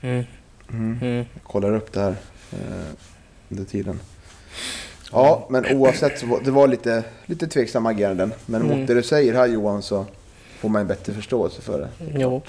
Mm. 0.00 0.24
Mm. 0.72 1.24
Kollar 1.42 1.74
upp 1.74 1.92
det 1.92 2.00
här 2.00 2.14
eh, 2.52 2.58
under 3.48 3.64
tiden. 3.64 4.00
Ja, 5.12 5.46
men 5.50 5.66
oavsett 5.76 6.18
så 6.18 6.26
var 6.26 6.40
det 6.44 6.50
var 6.50 6.68
lite, 6.68 7.04
lite 7.26 7.46
tveksamma 7.46 7.90
ageranden. 7.90 8.32
Men 8.46 8.62
Mm. 8.62 8.78
mot 8.78 8.88
det 8.88 8.94
du 8.94 9.02
säger 9.02 9.34
här 9.34 9.46
Johan 9.46 9.82
så 9.82 10.06
får 10.58 10.68
man 10.68 10.80
en 10.80 10.86
bättre 10.88 11.12
förståelse 11.12 11.62
för 11.62 11.78
det. 11.80 11.88
Jo. 12.20 12.42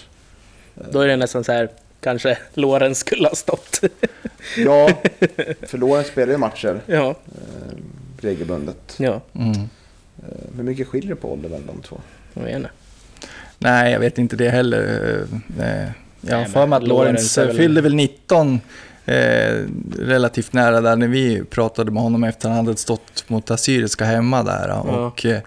Då 0.91 0.99
är 0.99 1.07
det 1.07 1.15
nästan 1.15 1.43
så 1.43 1.51
här, 1.51 1.69
kanske 2.01 2.37
Loren 2.53 2.95
skulle 2.95 3.27
ha 3.27 3.35
stått. 3.35 3.81
Ja, 4.57 4.89
för 5.61 5.77
Loren 5.77 6.03
spelar 6.03 6.31
ju 6.31 6.37
matcher 6.37 6.81
ja. 6.85 7.09
eh, 7.09 7.75
regelbundet. 8.21 8.95
Ja, 8.97 9.21
Mm. 9.33 9.69
Eh, 10.31 10.55
hur 10.55 10.63
mycket 10.63 10.87
skiljer 10.87 11.09
det 11.09 11.15
på 11.21 11.33
ålder 11.33 11.49
mellan 11.49 11.67
de 11.67 11.81
två? 11.81 11.97
jag 12.33 12.43
vet 12.43 12.55
inte. 12.55 12.69
Nej, 13.57 13.91
jag 13.91 13.99
vet 13.99 14.17
inte 14.17 14.35
det 14.35 14.49
heller. 14.49 15.17
Eh, 15.59 15.89
Jag 16.21 16.37
har 16.37 16.45
för 16.45 16.67
mig 16.67 16.77
att 16.77 16.83
Lorenz 16.87 17.37
väl- 17.37 17.57
fyllde 17.57 17.81
väl 17.81 17.95
19 17.95 18.59
eh, 19.05 19.63
relativt 19.99 20.53
nära 20.53 20.81
där 20.81 20.95
när 20.95 21.07
vi 21.07 21.43
pratade 21.43 21.91
med 21.91 22.03
honom 22.03 22.23
efter 22.23 22.49
han 22.49 22.65
hade 22.65 22.77
stått 22.77 23.29
mot 23.29 23.51
Assyriska 23.51 24.05
hemma 24.05 24.43
där. 24.43 24.67
Ja. 24.67 24.79
Och 24.81 25.25
eh, 25.25 25.39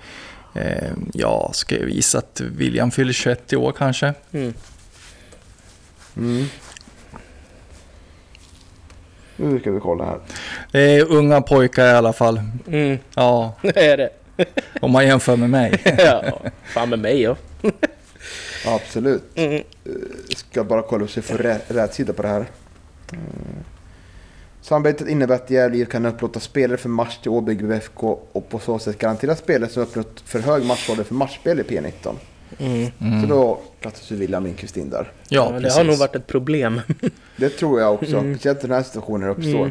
eh, 0.55 0.91
ja, 1.15 1.51
ska 1.55 1.75
jag 1.79 1.87
visa 1.87 2.19
att 2.19 2.41
William 2.57 2.91
fyller 2.91 3.13
21 3.13 3.53
i 3.53 3.57
år 3.57 3.73
kanske. 3.73 4.15
Mm. 4.33 4.55
Mm. 6.17 6.47
Nu 9.37 9.61
ska 9.61 9.71
vi 9.71 9.81
kolla 9.81 10.05
här. 10.05 10.19
Det 10.73 10.81
är 10.81 11.13
unga 11.13 11.41
pojkar 11.41 11.87
i 11.87 11.91
alla 11.91 12.13
fall. 12.13 12.41
Mm. 12.67 12.99
Ja, 13.15 13.55
Det 13.63 13.87
är 13.87 13.97
det. 13.97 14.11
om 14.81 14.91
man 14.91 15.07
jämför 15.07 15.37
med 15.37 15.51
mig. 15.51 15.83
ja, 15.99 16.39
fan 16.65 16.89
med 16.91 16.99
mig 16.99 17.23
ja. 17.23 17.37
Absolut. 18.67 19.23
Mm. 19.35 19.63
Ska 20.37 20.65
bara 20.65 20.83
kolla 20.83 21.07
så 21.07 21.21
vi 21.21 21.27
får 21.27 21.39
rä- 21.39 21.61
rätt 21.69 21.95
sida 21.95 22.13
på 22.13 22.23
det 22.23 22.29
här. 22.29 22.47
Mm. 23.13 23.25
Samarbetet 24.63 25.09
innebär 25.09 25.35
att 25.35 25.51
Gävle 25.51 25.85
kan 25.85 26.07
upplåta 26.07 26.41
spelare 26.41 26.77
för 26.79 26.89
match 26.89 27.19
till 27.19 27.31
Åby 27.31 27.55
GBFK 27.55 28.19
och 28.33 28.49
på 28.49 28.59
så 28.59 28.79
sätt 28.79 28.99
garantera 28.99 29.37
spelare 29.37 29.71
som 29.71 29.83
uppnått 29.83 30.21
för 30.27 30.39
hög 30.41 30.65
matchålder 30.65 31.05
för 31.05 31.15
matchspel 31.15 31.61
i 31.61 31.63
P19. 31.63 32.15
Mm. 32.59 33.23
Så 33.23 33.27
då 33.29 33.61
plattas 33.81 34.11
ju 34.13 34.17
William 34.17 34.45
Lindqvist 34.45 34.77
in 34.77 34.91
där. 34.91 35.13
Ja, 35.29 35.45
Ja, 35.45 35.53
det 35.53 35.61
precis. 35.61 35.77
har 35.77 35.85
nog 35.85 35.97
varit 35.99 36.15
ett 36.17 36.27
problem. 36.27 36.81
Det 37.37 37.49
tror 37.49 37.81
jag 37.81 37.95
också, 37.95 38.17
Mm. 38.19 38.35
speciellt 38.35 38.63
när 38.63 38.69
den 38.69 38.77
här 38.77 38.83
situationen 38.85 39.29
uppstår. 39.29 39.51
Mm. 39.61 39.71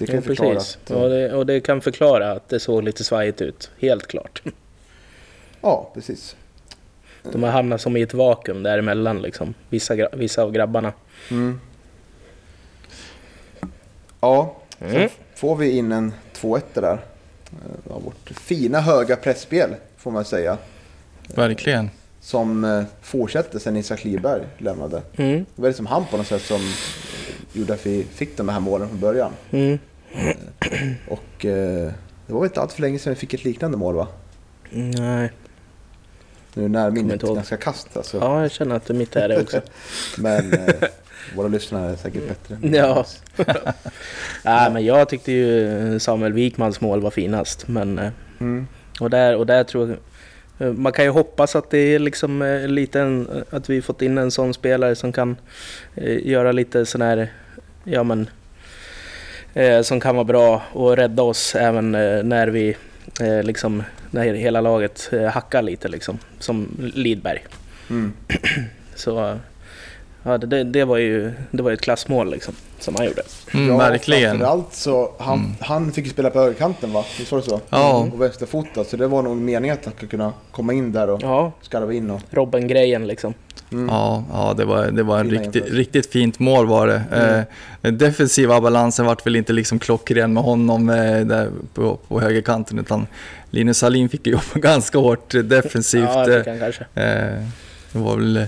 Eh, 0.00 0.06
och 0.06 0.06
Det 0.06 0.12
kan 0.12 0.16
Ja, 0.16 0.22
förklara 0.22 0.54
precis. 0.54 0.78
att, 0.84 0.90
eh, 0.90 0.96
Och 1.02 1.10
det, 1.10 1.32
och 1.34 1.46
det 1.46 1.60
kan 1.60 1.80
förklara 1.80 2.32
att 2.32 2.48
det 2.48 2.60
såg 2.60 2.82
lite 2.82 3.04
svajigt 3.04 3.40
ut. 3.42 3.70
Helt 3.78 4.06
klart. 4.06 4.42
Ja, 5.60 5.90
precis. 5.94 6.36
De 7.32 7.42
har 7.42 7.50
hamnat 7.50 7.80
som 7.80 7.96
i 7.96 8.02
ett 8.02 8.14
vakuum 8.14 8.62
däremellan 8.62 9.22
liksom. 9.22 9.54
Vissa, 9.68 10.08
vissa 10.12 10.42
av 10.42 10.52
grabbarna. 10.52 10.92
Mm. 11.30 11.60
Ja, 14.20 14.56
Mm. 14.80 15.08
så 15.08 15.14
får 15.34 15.56
vi 15.56 15.70
in 15.70 15.92
en 15.92 16.12
2-1 16.32 16.80
där. 16.80 16.92
eh, 16.92 17.92
Av 17.94 18.02
vårt 18.02 18.30
fina 18.30 18.80
höga 18.80 19.16
pressspel 19.16 19.74
får 19.96 20.10
man 20.10 20.24
säga. 20.24 20.58
Verkligen. 21.34 21.90
Som 22.20 22.64
eh, 22.64 22.82
fortsätter 23.02 23.58
sen 23.58 23.76
Isak 23.76 24.04
Liberg 24.04 24.42
lämnade. 24.58 25.02
Mm. 25.16 25.46
Det 25.56 25.62
var 25.62 25.68
liksom 25.68 25.86
han 25.86 26.06
på 26.10 26.16
något 26.16 26.26
sätt 26.26 26.42
som 26.42 26.60
gjorde 27.52 27.74
att 27.74 27.86
vi 27.86 28.04
fick 28.14 28.36
de 28.36 28.48
här 28.48 28.60
målen 28.60 28.88
från 28.88 29.00
början. 29.00 29.32
Mm. 29.50 29.78
Och 31.08 31.44
eh, 31.44 31.92
det 32.26 32.32
var 32.32 32.40
väl 32.40 32.48
inte 32.48 32.60
allt 32.60 32.72
för 32.72 32.80
länge 32.82 32.98
sedan 32.98 33.12
vi 33.14 33.18
fick 33.20 33.34
ett 33.34 33.44
liknande 33.44 33.76
mål 33.76 33.94
va? 33.94 34.08
Nej. 34.70 35.32
Nu 36.54 36.68
när 36.68 36.90
minnet 36.90 37.12
inte 37.12 37.26
är 37.26 37.28
ihåg. 37.28 37.36
ganska 37.36 37.56
kast 37.56 37.96
alltså. 37.96 38.16
Ja, 38.18 38.42
jag 38.42 38.50
känner 38.50 38.76
att 38.76 38.88
mitt 38.88 39.16
är 39.16 39.28
det 39.28 39.40
också. 39.42 39.60
Men 40.18 40.52
eh, 40.52 40.74
våra 41.36 41.48
lyssnare 41.48 41.92
är 41.92 41.96
säkert 41.96 42.28
bättre. 42.28 42.76
Ja. 42.76 43.04
Nej, 44.44 44.70
men 44.72 44.84
jag 44.84 45.08
tyckte 45.08 45.32
ju 45.32 45.98
Samuel 46.00 46.32
Wikmans 46.32 46.80
mål 46.80 47.00
var 47.00 47.10
finast. 47.10 47.68
Men, 47.68 47.98
eh, 47.98 48.10
Mm. 48.40 48.66
och, 49.00 49.10
där, 49.10 49.36
och 49.36 49.46
där 49.46 49.64
tror 49.64 49.88
jag... 50.58 50.68
eh, 50.68 50.72
Man 50.74 50.92
kan 50.92 51.04
ju 51.04 51.10
hoppas 51.10 51.56
att 51.56 51.70
det 51.70 51.78
är 51.78 51.98
liksom 51.98 52.42
eh, 52.42 52.68
lite 52.68 53.00
en, 53.00 53.44
att 53.50 53.70
vi 53.70 53.82
fått 53.82 54.02
in 54.02 54.18
en 54.18 54.30
sån 54.30 54.54
spelare 54.54 54.94
som 54.96 55.12
kan 55.12 55.36
eh, 55.94 56.26
göra 56.26 56.52
lite 56.52 56.86
sån 56.86 57.02
här, 57.02 57.32
ja 57.84 58.02
men, 58.02 58.28
eh, 59.54 59.82
som 59.82 60.00
kan 60.00 60.14
vara 60.14 60.24
bra 60.24 60.62
och 60.72 60.96
rädda 60.96 61.22
oss 61.22 61.54
även 61.54 61.94
eh, 61.94 62.22
när 62.22 62.48
vi, 62.48 62.76
eh, 63.20 63.42
liksom, 63.42 63.82
när 64.10 64.34
hela 64.34 64.60
laget 64.60 65.08
eh, 65.12 65.24
hackar 65.24 65.62
lite 65.62 65.88
liksom, 65.88 66.18
som 66.38 66.68
Lidberg. 66.94 67.44
Mm. 67.90 68.12
Så 68.94 69.38
ja, 70.22 70.38
det- 70.38 70.64
det, 70.64 70.84
var 70.84 70.96
ju 70.96 71.32
det 71.50 71.62
var 71.62 71.70
ju 71.70 71.74
ett 71.74 71.80
klassmål 71.80 72.30
liksom, 72.30 72.54
som 72.78 72.94
han 72.96 73.06
gjorde. 73.06 73.22
Mm, 73.54 73.68
ja, 73.68 73.76
verkligen. 73.76 74.30
Framförallt 74.30 74.74
så, 74.74 75.12
han, 75.18 75.56
han 75.60 75.92
fick 75.92 76.04
ju 76.04 76.10
spela 76.10 76.30
på 76.30 76.38
högerkanten 76.38 76.92
va? 76.92 77.04
Visst 77.18 77.32
var 77.32 77.38
det 77.38 77.44
så? 77.44 77.60
Ja. 77.70 78.08
Och 78.12 78.20
vänsterfotad, 78.22 78.84
så 78.84 78.96
det 78.96 79.06
var 79.06 79.22
nog 79.22 79.36
meningen 79.36 79.76
att 79.78 79.84
han 79.84 79.94
skulle 79.94 80.10
kunna 80.10 80.32
komma 80.50 80.72
in 80.72 80.92
där 80.92 81.10
och 81.10 81.22
Ja, 81.22 81.52
skarva 81.62 81.92
in 81.92 82.10
och... 82.10 82.20
Robben-grejen 82.30 83.06
liksom. 83.06 83.34
Mm. 83.72 83.88
Ja, 83.88 84.24
ja 84.32 84.54
det 84.56 84.64
var, 84.64 84.86
det 84.86 85.02
var 85.02 85.18
en 85.20 85.30
riktigt, 85.30 85.70
riktigt 85.70 86.06
fint 86.12 86.38
mål 86.38 86.66
var 86.66 86.86
det. 86.86 87.02
Mm. 87.12 87.44
Eh, 87.82 87.92
defensiva 87.92 88.60
balansen 88.60 89.06
vart 89.06 89.26
väl 89.26 89.36
inte 89.36 89.52
liksom 89.52 89.78
klockren 89.78 90.32
med 90.32 90.42
honom 90.42 90.90
eh, 90.90 91.20
där 91.20 91.50
på, 91.74 91.96
på 92.08 92.20
högerkanten 92.20 92.78
utan 92.78 93.06
Linus 93.50 93.82
Hallin 93.82 94.08
fick 94.08 94.26
ju 94.26 94.32
jobba 94.32 94.44
ganska 94.54 94.98
hårt 94.98 95.34
eh, 95.34 95.40
defensivt. 95.42 96.08
Ja, 96.14 96.26
det 96.26 96.32
eh, 96.36 96.38
fick 96.38 96.48
han 96.48 96.58
kanske. 96.58 96.82
eh, 96.94 97.44
det 97.92 97.98
var 97.98 98.16
väl 98.16 98.46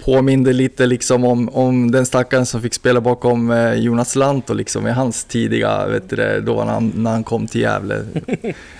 eh, 0.00 0.04
påminde 0.04 0.52
lite 0.52 0.86
liksom 0.86 1.24
om, 1.24 1.48
om 1.48 1.90
den 1.90 2.06
stackaren 2.06 2.46
som 2.46 2.62
fick 2.62 2.74
spela 2.74 3.00
bakom 3.00 3.50
eh, 3.50 3.74
Jonas 3.74 4.16
Lantto 4.16 4.54
liksom 4.54 4.86
i 4.86 4.90
hans 4.90 5.24
tidiga, 5.24 5.86
vet 5.86 6.10
du 6.10 6.42
då 6.46 6.64
när 6.64 6.72
han, 6.72 6.92
när 6.96 7.10
han 7.10 7.24
kom 7.24 7.46
till 7.46 7.60
Gävle. 7.60 7.94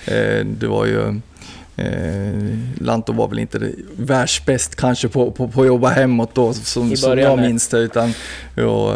eh, 0.05 0.47
det 0.47 0.67
var 0.67 0.87
ju 0.87 1.21
Eh, 1.77 2.59
Lanto 2.81 3.13
var 3.13 3.29
väl 3.29 3.39
inte 3.39 3.73
världsbäst 3.97 4.77
kanske 4.77 5.09
på, 5.09 5.31
på, 5.31 5.49
på 5.49 5.61
att 5.61 5.67
jobba 5.67 5.89
hemåt 5.89 6.35
då 6.35 6.53
som, 6.53 6.97
som 6.97 7.19
jag 7.19 7.39
minns 7.39 7.69
det. 7.69 7.79
Utan, 7.79 8.13
och, 8.57 8.95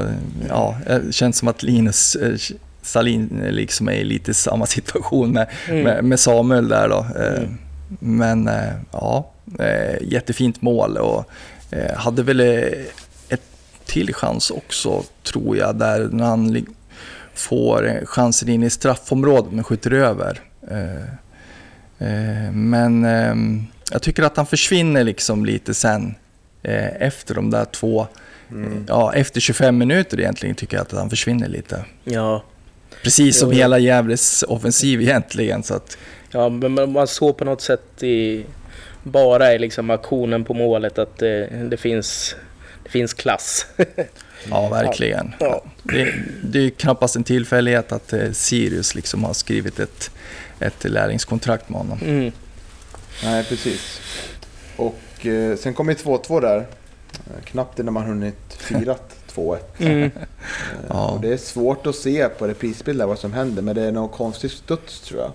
ja, 0.48 0.76
det 0.86 1.14
känns 1.14 1.38
som 1.38 1.48
att 1.48 1.62
Linus 1.62 2.16
eh, 2.16 2.34
Salin 2.82 3.42
eh, 3.44 3.52
liksom 3.52 3.88
är 3.88 3.92
i 3.92 4.04
lite 4.04 4.34
samma 4.34 4.66
situation 4.66 5.32
med, 5.32 5.46
Mm. 5.68 5.82
med, 5.82 6.04
med 6.04 6.20
Samuel 6.20 6.68
där 6.68 6.88
då. 6.88 7.06
Eh, 7.22 7.42
Mm. 8.00 8.16
Men 8.18 8.48
eh, 8.48 8.72
ja, 8.92 9.30
eh, 9.58 10.02
jättefint 10.02 10.62
mål 10.62 10.96
och 10.96 11.18
eh, 11.18 11.24
hade 11.96 12.22
väl 12.22 12.40
eh, 12.40 12.68
ett 13.28 13.42
till 13.84 14.14
chans 14.14 14.50
också 14.50 15.02
tror 15.22 15.56
jag 15.56 15.76
där 15.76 16.08
när 16.12 16.24
han 16.24 16.66
får 17.34 17.88
eh, 17.88 18.04
chansen 18.04 18.48
in 18.48 18.62
i 18.62 18.70
straffområdet 18.70 19.52
men 19.52 19.64
skjuter 19.64 19.90
över. 19.90 20.40
Eh, 20.70 21.02
eh, 22.08 22.52
Men 22.52 23.04
ehm, 23.04 23.66
jag 23.92 24.02
tycker 24.02 24.22
att 24.22 24.36
han 24.36 24.46
försvinner 24.46 25.04
liksom 25.04 25.44
lite 25.44 25.74
sen 25.74 26.14
eh, 26.62 27.02
efter 27.02 27.34
de 27.34 27.50
där 27.50 27.64
två, 27.64 28.06
Mm. 28.50 28.84
ja 28.88 29.12
efter 29.14 29.40
25 29.40 29.78
minuter 29.78 30.20
egentligen 30.20 30.54
tycker 30.56 30.76
jag 30.76 30.82
att 30.82 30.92
han 30.92 31.10
försvinner 31.10 31.48
lite. 31.48 31.84
Ja, 32.04 32.42
Precis 33.02 33.38
som 33.38 33.50
Jo, 33.50 33.56
hela 33.56 33.78
Gävles 33.78 34.42
offensiv 34.42 35.02
egentligen. 35.02 35.62
Så 35.62 35.74
att, 35.74 35.96
ja 36.30 36.48
men 36.48 36.92
man 36.92 37.06
såg 37.06 37.36
på 37.36 37.44
något 37.44 37.60
sätt 37.62 38.02
i, 38.02 38.44
bara 39.04 39.54
i 39.54 39.58
liksom 39.58 39.90
aktionen 39.90 40.44
på 40.44 40.54
målet 40.54 40.98
att 40.98 41.18
det, 41.18 41.46
det, 41.70 41.76
finns, 41.76 42.34
det 42.84 42.90
finns 42.90 43.14
klass. 43.14 43.66
ja, 44.50 44.68
verkligen. 44.68 45.34
Ja. 45.40 45.64
Det, 45.82 46.14
det 46.42 46.58
är 46.58 46.70
knappast 46.70 47.16
en 47.16 47.24
tillfällighet 47.24 47.92
att 47.92 48.12
eh, 48.12 48.30
Sirius 48.32 48.94
liksom 48.94 49.24
har 49.24 49.32
skrivit 49.32 49.80
ett, 49.80 50.10
ett 50.60 50.84
lärlingskontrakt 50.84 51.68
med 51.68 51.78
honom. 51.78 51.98
Mm. 52.02 52.32
Nej, 53.24 53.44
precis. 53.44 54.00
Och 54.76 55.26
eh, 55.26 55.56
sen 55.56 55.74
kom 55.74 55.88
ju 55.88 55.94
2-2 55.94 56.40
där. 56.40 56.56
Eh, 56.56 57.44
knappt 57.44 57.78
innan 57.78 57.94
man 57.94 58.04
hunnit 58.04 58.54
firat 58.58 59.16
2-1. 59.34 59.58
Mm. 59.78 60.10
Eh, 60.88 61.12
och 61.12 61.20
det 61.20 61.32
är 61.32 61.36
svårt 61.36 61.86
att 61.86 61.96
se 61.96 62.28
på 62.28 62.46
reprisbilder 62.46 63.06
vad 63.06 63.18
som 63.18 63.32
händer, 63.32 63.62
men 63.62 63.74
det 63.74 63.82
är 63.82 63.92
någon 63.92 64.08
konstig 64.08 64.50
studs 64.50 65.00
tror 65.00 65.20
jag. 65.20 65.32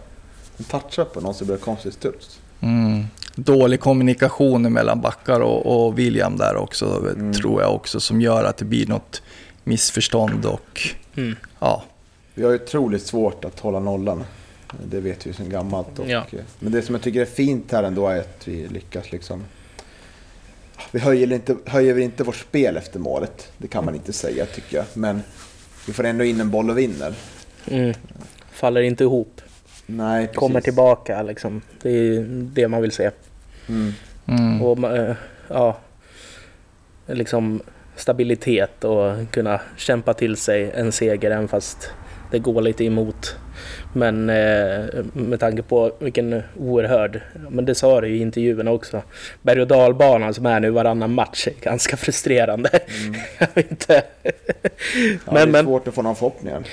En 0.58 0.64
touchar 0.64 1.06
på 1.06 1.22
någon 1.22 1.34
som 1.34 1.48
blir 1.48 1.58
konstig 1.58 1.94
studs. 1.94 2.40
Mm. 2.62 3.06
Dålig 3.36 3.80
kommunikation 3.80 4.74
mellan 4.74 5.02
Backar 5.02 5.40
och, 5.40 5.86
och 5.86 6.00
William 6.00 6.38
där 6.38 6.56
också, 6.56 6.86
Mm. 7.16 7.34
tror 7.34 7.62
jag 7.62 7.76
också, 7.76 8.00
som 8.00 8.22
gör 8.22 8.44
att 8.44 8.58
det 8.58 8.66
blir 8.66 8.88
något 8.88 9.22
missförstånd 9.64 10.46
och 10.46 10.82
Mm. 11.18 11.36
ja, 11.60 11.84
Vi 12.34 12.44
har 12.44 12.52
ju 12.52 12.56
otroligt 12.64 13.06
svårt 13.06 13.46
att 13.46 13.60
hålla 13.60 13.80
nollan. 13.80 14.24
Det 14.86 15.00
vet 15.00 15.26
vi 15.26 15.30
ju 15.30 15.34
sedan 15.34 15.50
gammalt. 15.50 16.00
Och, 16.00 16.10
Ja. 16.10 16.24
Men 16.60 16.72
det 16.72 16.82
som 16.82 16.96
jag 16.96 17.02
tycker 17.02 17.22
är 17.22 17.26
fint 17.26 17.72
här 17.72 17.84
ändå 17.84 18.08
är 18.08 18.20
att 18.20 18.48
vi 18.48 18.68
lyckas 18.68 19.12
liksom... 19.12 19.44
Vi 20.92 21.00
höjer 21.00 21.34
inte, 21.34 21.56
höjer 21.66 21.94
väl 21.94 22.04
inte 22.04 22.24
vårt 22.24 22.36
spel 22.36 22.78
efter 22.78 23.00
målet. 23.00 23.52
Det 23.58 23.68
kan 23.68 23.86
man 23.86 23.96
inte 23.96 24.14
säga 24.14 24.46
tycker 24.46 24.78
jag. 24.78 24.86
Men 24.94 25.22
vi 25.88 25.94
får 25.94 26.04
ändå 26.04 26.24
in 26.24 26.40
en 26.42 26.50
boll 26.50 26.70
och 26.70 26.78
vinner. 26.78 27.14
Mm. 27.68 27.94
Faller 28.52 28.82
inte 28.82 29.04
ihop. 29.04 29.42
Nej, 29.90 30.26
precis. 30.26 30.40
Kommer 30.40 30.62
tillbaka 30.62 31.24
liksom. 31.24 31.62
Det 31.82 31.90
är 31.90 32.26
det 32.30 32.68
man 32.68 32.82
vill 32.82 32.92
se. 32.92 33.12
Mm. 33.70 33.94
mm. 34.28 34.62
Och 34.62 34.98
eh, 34.98 35.16
ja, 35.48 35.78
liksom 37.06 37.62
stabilitet 37.96 38.84
och 38.84 39.32
kunna 39.32 39.62
kämpa 39.78 40.14
till 40.14 40.38
sig 40.38 40.72
en 40.76 40.92
seger 40.92 41.32
även 41.32 41.48
fast 41.48 41.92
det 42.32 42.40
går 42.40 42.62
lite 42.62 42.86
emot. 42.86 43.36
Men 43.94 44.30
eh, 44.30 44.86
med 45.14 45.40
tanke 45.40 45.62
på 45.62 45.92
vilken 46.00 46.44
oerhörd, 46.58 47.22
men 47.50 47.66
det 47.66 47.76
sa 47.76 48.02
du 48.02 48.08
i 48.08 48.22
intervjun 48.22 48.68
också, 48.68 49.02
berg 49.42 49.62
och 49.62 49.68
dalbanan 49.68 50.34
som 50.34 50.46
är 50.46 50.60
nu 50.60 50.70
varannan 50.70 51.14
match 51.14 51.48
är 51.48 51.54
ganska 51.62 51.98
frustrerande. 51.98 52.70
Jag 53.40 53.48
vet 53.54 53.72
inte. 53.72 54.04
Ja, 54.24 54.32
men, 55.26 55.34
det 55.34 55.42
är 55.42 55.48
men, 55.48 55.66
svårt 55.66 55.88
att 55.88 55.94
få 55.94 56.02
någon 56.02 56.16
förhoppningar. 56.16 56.64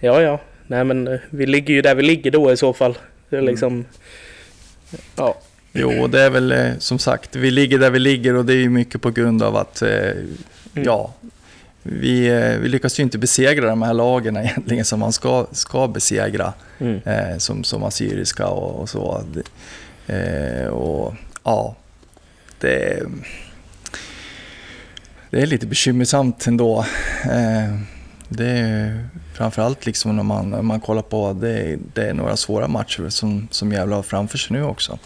ja, 0.00 0.20
ja. 0.22 0.40
Nej, 0.66 0.84
men 0.84 1.08
eh, 1.08 1.18
vi 1.30 1.46
ligger 1.46 1.74
ju 1.74 1.82
där 1.82 1.94
vi 1.94 2.02
ligger 2.02 2.30
då 2.30 2.52
i 2.52 2.56
så 2.56 2.72
fall. 2.72 2.98
Det 3.30 3.36
är 3.36 3.42
liksom, 3.42 3.84
ja. 5.16 5.38
Jo, 5.72 6.06
det 6.06 6.20
är 6.20 6.30
väl 6.30 6.52
eh, 6.52 6.70
som 6.78 6.98
sagt, 6.98 7.36
vi 7.36 7.50
ligger 7.50 7.78
där 7.78 7.90
vi 7.90 7.98
ligger 7.98 8.34
och 8.34 8.44
det 8.44 8.52
är 8.52 8.56
ju 8.58 8.68
mycket 8.68 9.00
på 9.02 9.10
grund 9.10 9.42
av 9.42 9.56
att, 9.56 9.82
eh, 9.82 10.12
ja, 10.74 11.14
vi, 11.82 12.28
vi 12.62 12.68
lyckas 12.68 12.98
ju 12.98 13.02
inte 13.02 13.18
besegra 13.18 13.66
de 13.66 13.82
här 13.82 13.94
lagen 13.94 14.36
egentligen 14.46 14.84
som 14.84 15.00
man 15.00 15.12
ska, 15.12 15.46
ska 15.52 15.88
besegra. 15.88 16.52
Mm. 16.78 17.00
Eh, 17.04 17.38
som, 17.38 17.64
som 17.64 17.82
Assyriska 17.82 18.46
och, 18.46 18.80
och 18.80 18.88
så. 18.88 19.24
Eh, 20.06 20.66
och 20.66 21.14
ja, 21.44 21.76
det, 22.60 23.02
det 25.30 25.42
är 25.42 25.46
lite 25.46 25.66
bekymmersamt 25.66 26.46
ändå. 26.46 26.84
Eh, 27.24 27.95
det 28.28 28.46
är 28.50 29.08
framförallt 29.34 29.86
liksom 29.86 30.16
när 30.16 30.22
man, 30.22 30.50
när 30.50 30.62
man 30.62 30.80
kollar 30.80 31.02
på 31.02 31.32
det, 31.32 31.78
det 31.94 32.02
är 32.08 32.14
några 32.14 32.36
svåra 32.36 32.68
matcher 32.68 33.08
som, 33.08 33.48
som 33.50 33.72
Gävle 33.72 33.94
har 33.94 34.02
framför 34.02 34.38
sig 34.38 34.56
nu 34.56 34.64
också. 34.64 34.98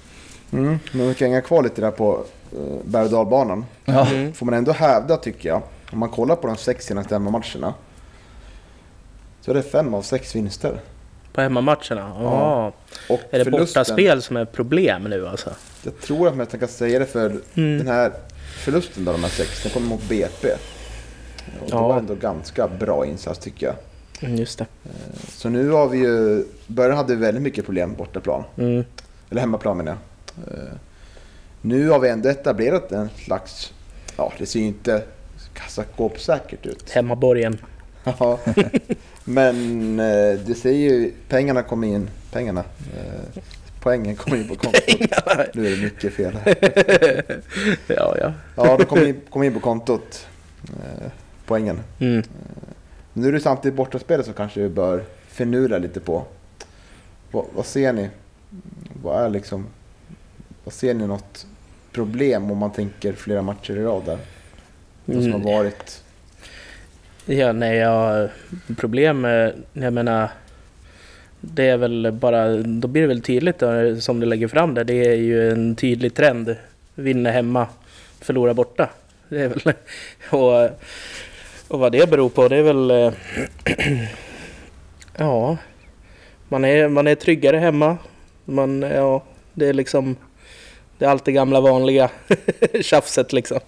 Mm. 0.53 0.79
Men 0.93 1.09
vi 1.09 1.14
kan 1.14 1.29
hänga 1.29 1.41
kvar 1.41 1.62
lite 1.62 1.81
där 1.81 1.91
på 1.91 2.25
uh, 2.57 2.77
berg 2.85 3.05
och 3.05 3.11
dalbanan. 3.11 3.64
Ja, 3.85 4.07
Mm. 4.07 4.33
Får 4.33 4.47
man 4.47 4.55
ändå 4.55 4.73
hävda 4.73 5.16
tycker 5.16 5.49
jag, 5.49 5.62
om 5.93 5.99
man 5.99 6.09
kollar 6.09 6.37
på 6.37 6.47
de 6.47 6.57
sex 6.57 6.85
senaste 6.87 7.14
hemmamatcherna. 7.14 7.75
Så 9.41 9.51
är 9.51 9.55
det 9.55 9.62
fem 9.62 9.95
av 9.95 10.03
sex 10.03 10.37
vinster. 10.37 10.81
På 11.33 11.41
hemmamatcherna? 11.41 12.12
Ja. 12.21 12.73
Och 13.09 13.21
Är 13.31 13.39
det 13.39 13.45
förlusten- 13.45 13.51
bortaspel 13.81 14.23
som 14.23 14.37
är 14.37 14.45
problem 14.45 15.03
nu 15.05 15.29
alltså? 15.29 15.51
Jag 15.83 16.01
tror 16.01 16.29
att 16.29 16.37
man 16.37 16.47
kan 16.47 16.68
säga 16.68 16.99
det 16.99 17.07
för 17.07 17.27
Mm. 17.55 17.79
den 17.79 17.87
här 17.87 18.12
förlusten 18.64 19.05
då, 19.05 19.12
de 19.12 19.23
här 19.23 19.31
sex, 19.31 19.62
den 19.62 19.73
kom 19.73 19.85
mot 19.85 20.09
BP. 20.09 20.49
Och 21.61 21.66
det 21.70 21.76
Ja. 21.76 21.88
var 21.88 21.99
ändå 21.99 22.14
ganska 22.14 22.68
bra 22.68 23.07
insats 23.07 23.38
tycker 23.38 23.66
jag. 23.66 23.74
Mm, 24.22 24.36
Just 24.36 24.59
det. 24.59 24.66
Så 25.28 25.49
nu 25.49 25.70
har 25.70 25.88
vi 25.88 25.99
ju, 25.99 26.45
början 26.66 26.97
hade 26.97 27.14
vi 27.16 27.20
väldigt 27.20 27.43
mycket 27.43 27.64
problem 27.64 27.95
bortaplan. 27.95 28.45
Mm. 28.59 28.84
Eller 29.30 29.41
hemmaplan 29.41 29.76
menar 29.76 29.97
jag. 30.47 30.55
Eh, 30.59 30.64
Nu 31.62 31.88
har 31.88 31.99
vi 31.99 32.09
ändå 32.09 32.28
etablerat 32.28 32.93
en 32.93 33.09
slags, 33.24 33.72
ja 34.16 34.32
det 34.38 34.47
ser 34.47 34.61
ju 34.61 34.66
inte 34.66 35.03
kassaskåpssäkert 35.55 36.66
ut. 36.66 36.91
Hemmaborgen. 36.91 37.59
Ja. 38.18 38.38
Men 39.24 40.01
eh, 40.01 40.38
det 40.47 40.55
säger 40.62 40.91
ju, 40.91 41.12
pengarna 41.28 41.62
kommer 41.62 41.88
in, 41.88 42.11
pengarna, 42.32 42.61
eh, 42.97 43.43
poängen 43.80 44.16
kommer 44.16 44.36
in 44.36 44.49
på 44.49 44.55
kontot. 44.55 44.82
Nu 45.55 45.66
är 45.66 45.70
det 45.76 45.82
mycket 45.82 46.12
fel 46.12 46.32
här. 46.45 46.55
ja, 47.86 48.16
ja. 48.20 48.32
Ja, 48.57 48.76
de 48.76 48.84
kommer 48.84 49.07
in, 49.07 49.20
kom 49.30 49.43
in 49.43 49.55
på 49.55 49.61
kontot, 49.61 50.26
eh, 50.68 51.11
poängen. 51.51 51.81
Mm. 51.99 52.23
Nu 53.13 53.29
är 53.29 53.33
det 53.33 53.41
samtidigt 53.41 53.77
bortaspelet 53.77 54.25
som 54.27 54.35
kanske 54.35 54.61
vi 54.61 54.69
bör 54.69 55.05
finura 55.29 55.79
lite 55.79 56.01
på. 56.01 56.25
Vad, 57.31 57.45
vad 57.55 57.67
ser 57.67 57.93
ni? 57.93 58.09
Vad 59.03 59.25
är 59.25 59.29
liksom, 59.31 59.67
vad 60.65 60.73
ser 60.75 60.95
ni 60.95 61.07
något 61.07 61.47
problem 61.93 62.51
om 62.51 62.59
man 62.59 62.73
tänker 62.73 63.13
flera 63.13 63.43
matcher 63.43 63.77
i 63.77 63.83
rad 63.85 64.03
där? 64.07 64.19
De 65.05 65.13
som 65.13 65.25
Mm. 65.33 65.43
har 65.43 65.53
varit, 65.53 66.03
Ja, 67.27 67.53
nej, 67.53 67.77
jag 67.77 68.31
problem 68.77 69.21
med, 69.21 69.55
jag 69.73 69.93
menar, 69.93 70.29
det 71.41 71.65
är 71.69 71.77
väl 71.77 72.13
bara, 72.13 72.57
då 72.57 72.89
blir 72.89 73.03
det 73.03 73.09
väl 73.09 73.23
tydligt 73.23 73.59
då, 73.59 73.97
som 74.01 74.21
du 74.21 74.27
lägger 74.27 74.49
fram 74.49 74.75
det. 74.75 74.85
Det 74.85 74.95
är 75.07 75.15
ju 75.15 75.51
en 75.51 75.77
tydlig 75.77 76.15
trend. 76.15 76.57
Vinner 76.95 77.33
hemma, 77.33 77.67
förlorar 78.21 78.55
borta. 78.55 78.91
Det 79.29 79.41
är 79.43 79.49
väl, 79.49 79.75
och, 80.31 80.71
och 81.71 81.79
vad 81.79 81.93
det 81.93 82.11
beror 82.11 82.29
på, 82.29 82.49
det 82.49 82.57
är 82.57 82.62
väl, 82.62 82.91
eh, 82.91 83.12
ja, 85.16 85.57
man 86.49 86.64
är, 86.64 86.89
man 86.89 87.07
är 87.07 87.14
tryggare 87.14 87.57
hemma. 87.57 87.97
Man, 88.45 88.83
ja, 88.83 89.23
det 89.55 89.68
är 89.68 89.73
liksom, 89.73 90.16
det 90.99 91.05
är 91.05 91.09
allt 91.09 91.25
det 91.25 91.33
gamla 91.33 91.61
vanliga 91.61 92.11
tjafset 92.83 93.33
liksom. 93.33 93.61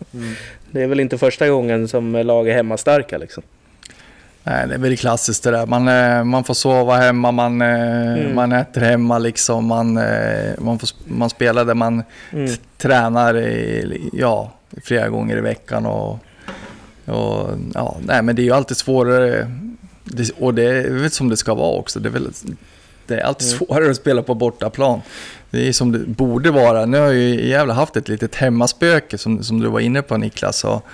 Det 0.71 0.83
är 0.83 0.87
väl 0.87 1.01
inte 1.01 1.19
första 1.19 1.49
gången 1.49 1.89
som 1.89 2.13
lag 2.13 2.49
är 2.49 2.55
hemmastarka 2.55 3.19
liksom. 3.19 3.43
nej, 4.45 4.69
det 4.69 4.75
är 4.75 4.79
väl 4.79 4.97
klassiskt 4.97 5.45
det 5.45 5.51
där. 5.51 5.67
Man, 5.67 5.89
eh, 5.89 6.25
man 6.25 6.45
får 6.45 6.55
sova 6.55 6.97
hemma, 6.97 7.31
man, 7.31 7.63
eh, 7.63 8.03
Mm. 8.13 8.35
man 8.35 8.53
äter 8.53 8.81
hemma 8.81 9.19
liksom. 9.19 9.67
Man, 9.67 9.95
man, 10.59 10.79
får, 10.79 10.89
man 11.05 11.31
spelar 11.31 11.65
där 11.65 11.75
man 11.75 12.03
Mm. 12.33 12.51
tränar 12.79 13.39
i, 13.39 14.11
ja, 14.13 14.53
flera 14.85 15.09
gånger 15.09 15.37
i 15.37 15.41
veckan. 15.41 15.87
Och, 15.87 16.19
och, 17.07 17.51
ja, 17.75 17.97
nej, 18.07 18.23
men 18.23 18.37
det 18.37 18.43
är 18.43 18.45
ju 18.45 18.53
alltid 18.53 18.77
svårare. 18.77 19.51
Det, 20.05 20.31
och 20.39 20.55
det 20.55 20.63
är 20.65 20.91
väl 20.91 21.11
som 21.11 21.29
det 21.29 21.37
ska 21.37 21.55
vara 21.55 21.77
också. 21.79 22.01
Det 22.01 22.09
är, 22.09 22.11
väl, 22.11 22.29
det 23.07 23.15
är 23.15 23.21
alltid 23.25 23.49
Mm. 23.49 23.59
svårare 23.59 23.91
att 23.91 23.97
spela 23.97 24.23
på 24.23 24.35
bortaplan. 24.35 25.01
Det 25.51 25.69
är 25.69 25.73
som 25.73 25.93
det 25.93 25.99
borde 25.99 26.51
vara. 26.51 26.87
Nu 26.87 26.99
har 26.99 27.11
ju 27.11 27.49
Gävle 27.49 27.73
haft 27.73 27.97
ett 27.97 28.09
litet 28.09 28.35
hemmaspöke 28.35 29.19
som, 29.19 29.43
som 29.43 29.61
du 29.61 29.69
var 29.69 29.81
inne 29.81 30.03
på 30.03 30.17
Niklas. 30.17 30.65
Och, 30.65 30.87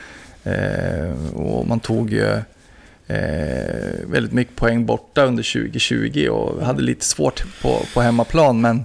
eh, 0.50 1.12
och 1.34 1.66
man 1.66 1.80
tog 1.80 2.10
ju 2.12 2.26
eh, 3.06 4.06
väldigt 4.06 4.32
mycket 4.32 4.56
poäng 4.56 4.86
borta 4.86 5.24
under 5.24 5.42
2020 5.42 6.28
och 6.28 6.66
hade 6.66 6.82
lite 6.82 7.04
svårt 7.04 7.44
på, 7.62 7.78
på 7.94 8.00
hemmaplan. 8.00 8.60
Men, 8.60 8.84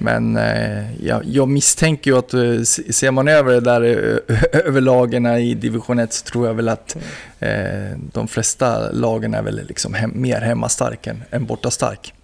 men 0.00 0.36
eh, 0.36 1.04
jag, 1.06 1.22
jag 1.24 1.48
misstänker 1.48 2.10
ju 2.10 2.18
att 2.18 2.34
eh, 2.34 2.62
ser 2.90 3.10
man 3.10 3.28
över 3.28 3.52
det 3.52 3.60
där 3.60 3.82
eh, 3.82 4.60
över 4.66 4.80
lagen 4.80 5.26
i 5.26 5.54
division 5.54 5.98
1 5.98 6.12
så 6.12 6.24
tror 6.24 6.46
jag 6.46 6.54
väl 6.54 6.68
att 6.68 6.96
eh, 7.38 7.98
de 8.12 8.28
flesta 8.28 8.90
lagen 8.92 9.34
är 9.34 9.42
väl 9.42 9.66
liksom 9.68 9.94
hem, 9.94 10.12
mer 10.14 10.40
hemmastark 10.40 11.06
än, 11.06 11.22
än 11.30 11.46
bortastark. 11.46 12.14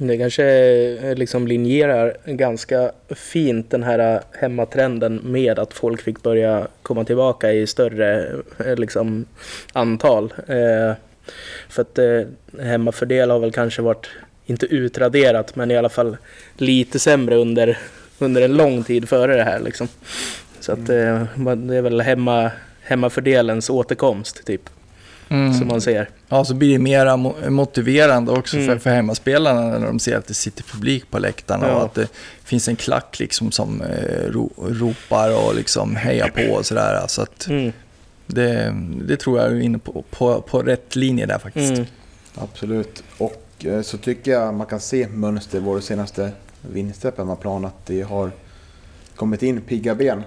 Det 0.00 0.18
kanske 0.18 0.44
eh, 0.44 1.14
liksom 1.14 1.46
linjerar 1.46 2.16
ganska 2.24 2.92
fint 3.08 3.70
den 3.70 3.82
här 3.82 4.20
hemmatrenden 4.40 5.20
med 5.24 5.58
att 5.58 5.74
folk 5.74 6.02
fick 6.02 6.22
börja 6.22 6.68
komma 6.82 7.04
tillbaka 7.04 7.52
i 7.52 7.66
större 7.66 8.32
liksom, 8.76 9.24
antal. 9.72 10.32
Eh, 10.46 10.94
för 11.68 11.82
att 11.82 11.98
eh, 11.98 12.20
hemmafördel 12.64 13.30
har 13.30 13.38
väl 13.38 13.52
kanske 13.52 13.82
varit, 13.82 14.06
inte 14.48 14.66
utraderat, 14.66 15.56
men 15.56 15.70
i 15.70 15.76
alla 15.76 15.88
fall 15.88 16.16
lite 16.56 16.98
sämre 16.98 17.36
under, 17.36 17.78
under 18.18 18.42
en 18.42 18.52
lång 18.56 18.84
tid 18.84 19.08
före 19.08 19.36
det 19.36 19.44
här. 19.44 19.60
Liksom. 19.60 19.88
Så 20.60 20.72
att 20.72 20.88
eh, 20.88 21.24
man- 21.34 21.66
det 21.66 21.76
är 21.76 21.82
väl 21.82 22.00
hemma, 22.00 22.50
hemmafördelens 22.82 23.70
återkomst, 23.70 24.44
typ, 24.46 24.62
Mm. 25.30 25.54
som 25.54 25.68
man 25.68 25.80
ser. 25.80 26.08
Ja, 26.28 26.44
så 26.44 26.54
blir 26.54 26.72
det 26.72 26.78
mera 26.78 27.12
mo- 27.16 27.50
motiverande 27.50 28.32
också 28.32 28.56
för, 28.56 28.62
Mm. 28.64 28.80
för 28.80 28.90
hemmaspelarna 28.90 29.60
när 29.78 29.86
de 29.86 29.98
ser 29.98 30.16
att 30.16 30.26
det 30.26 30.34
sitter 30.34 30.62
publik 30.62 31.10
på 31.10 31.18
läktarna 31.18 31.68
Ja. 31.68 31.74
och 31.74 31.84
att 31.84 31.94
det 31.94 32.08
finns 32.44 32.68
en 32.68 32.76
klack 32.76 33.18
liksom 33.20 33.52
som 33.52 33.82
eh, 33.82 34.30
ro, 34.30 34.52
ropar 34.56 35.46
och 35.48 35.54
liksom 35.54 35.96
hejar 35.96 36.28
på 36.28 36.54
och 36.54 36.66
sådär. 36.66 37.04
Så 37.08 37.22
att 37.22 37.46
Mm. 37.46 37.72
det, 38.26 38.74
det 39.06 39.16
tror 39.16 39.38
jag 39.38 39.46
är 39.52 39.60
inne 39.60 39.78
på, 39.78 40.04
på, 40.10 40.40
på 40.40 40.62
rätt 40.62 40.96
linje 40.96 41.26
där 41.26 41.38
faktiskt. 41.38 41.72
Mm. 41.72 41.86
absolut. 42.34 43.02
Och 43.18 43.32
eh, 43.32 43.38
så 43.82 43.98
tycker 43.98 44.30
jag 44.30 44.54
man 44.54 44.66
kan 44.66 44.80
se 44.80 45.08
mönster 45.08 45.58
i 45.58 45.60
våra 45.60 45.80
senaste 45.80 46.32
vinster 46.72 47.10
på 47.10 47.22
hemmaplan 47.22 47.64
att 47.64 47.86
det 47.86 48.02
har 48.02 48.30
kommit 49.16 49.42
in 49.42 49.60
pigga 49.60 49.94
ben 49.94 50.22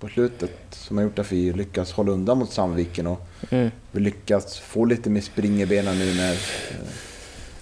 på 0.00 0.08
slutet 0.08 0.50
som 0.70 0.96
har 0.96 1.04
gjort 1.04 1.18
att 1.18 1.32
vi 1.32 1.52
lyckas 1.52 1.92
hålla 1.92 2.12
undan 2.12 2.38
mot 2.38 2.52
Sandviken 2.52 3.06
och 3.06 3.20
Mm. 3.50 3.70
vi 3.92 4.00
lyckas 4.00 4.58
få 4.58 4.84
lite 4.84 5.10
mer 5.10 5.20
spring 5.20 5.62
i 5.62 5.66
benen 5.66 5.98
nu 5.98 6.14
när 6.14 6.32
eh, 6.32 6.76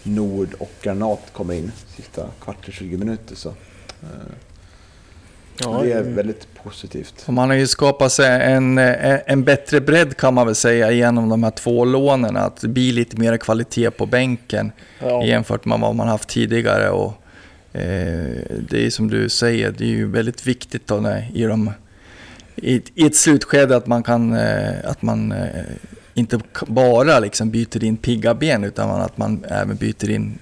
Nord 0.02 0.54
och 0.58 0.70
Granat 0.82 1.32
kommer 1.32 1.54
in 1.54 1.72
sista 1.96 2.28
kvart 2.40 2.64
till 2.64 2.72
20 2.72 2.96
minuter. 2.96 3.34
Så, 3.36 3.48
eh, 3.48 4.32
Ja, 5.58 5.80
det 5.82 5.92
är 5.92 6.02
väldigt 6.02 6.46
positivt. 6.62 7.28
Man 7.28 7.48
har 7.50 7.56
ju 7.56 7.66
skapat 7.66 8.12
sig 8.12 8.42
en, 8.52 8.78
eh, 8.78 9.18
en 9.26 9.44
bättre 9.44 9.80
bredd 9.80 10.16
kan 10.16 10.34
man 10.34 10.46
väl 10.46 10.54
säga 10.54 10.90
genom 10.90 11.28
de 11.28 11.42
här 11.42 11.50
två 11.50 11.84
lånen. 11.84 12.36
Att 12.36 12.60
det 12.60 12.68
blir 12.68 12.92
lite 12.92 13.16
mer 13.16 13.36
kvalitet 13.36 13.90
på 13.90 14.06
bänken 14.06 14.72
Ja. 15.00 15.24
jämfört 15.24 15.64
med 15.64 15.80
vad 15.80 15.94
man 15.94 16.08
haft 16.08 16.28
tidigare. 16.28 16.90
Och, 16.90 17.12
eh, 17.72 18.36
det 18.70 18.86
är 18.86 18.90
som 18.90 19.10
du 19.10 19.28
säger, 19.28 19.70
det 19.78 19.84
är 19.84 19.88
ju 19.88 20.10
väldigt 20.10 20.46
viktigt 20.46 20.86
då 20.86 20.94
när, 20.96 21.30
i, 21.34 21.42
de, 21.42 21.70
i, 22.56 22.82
i 22.94 23.06
ett 23.06 23.16
slutskede 23.16 23.76
att 23.76 23.86
man, 23.86 24.02
kan, 24.02 24.32
eh, 24.36 24.74
att 24.84 25.02
man 25.02 25.32
eh, 25.32 25.46
inte 26.14 26.40
bara 26.66 27.18
liksom 27.18 27.50
byter 27.50 27.84
in 27.84 27.96
pigga 27.96 28.34
ben 28.34 28.64
utan 28.64 28.90
att 28.90 29.18
man 29.18 29.44
även 29.48 29.76
byter 29.76 30.10
in 30.10 30.38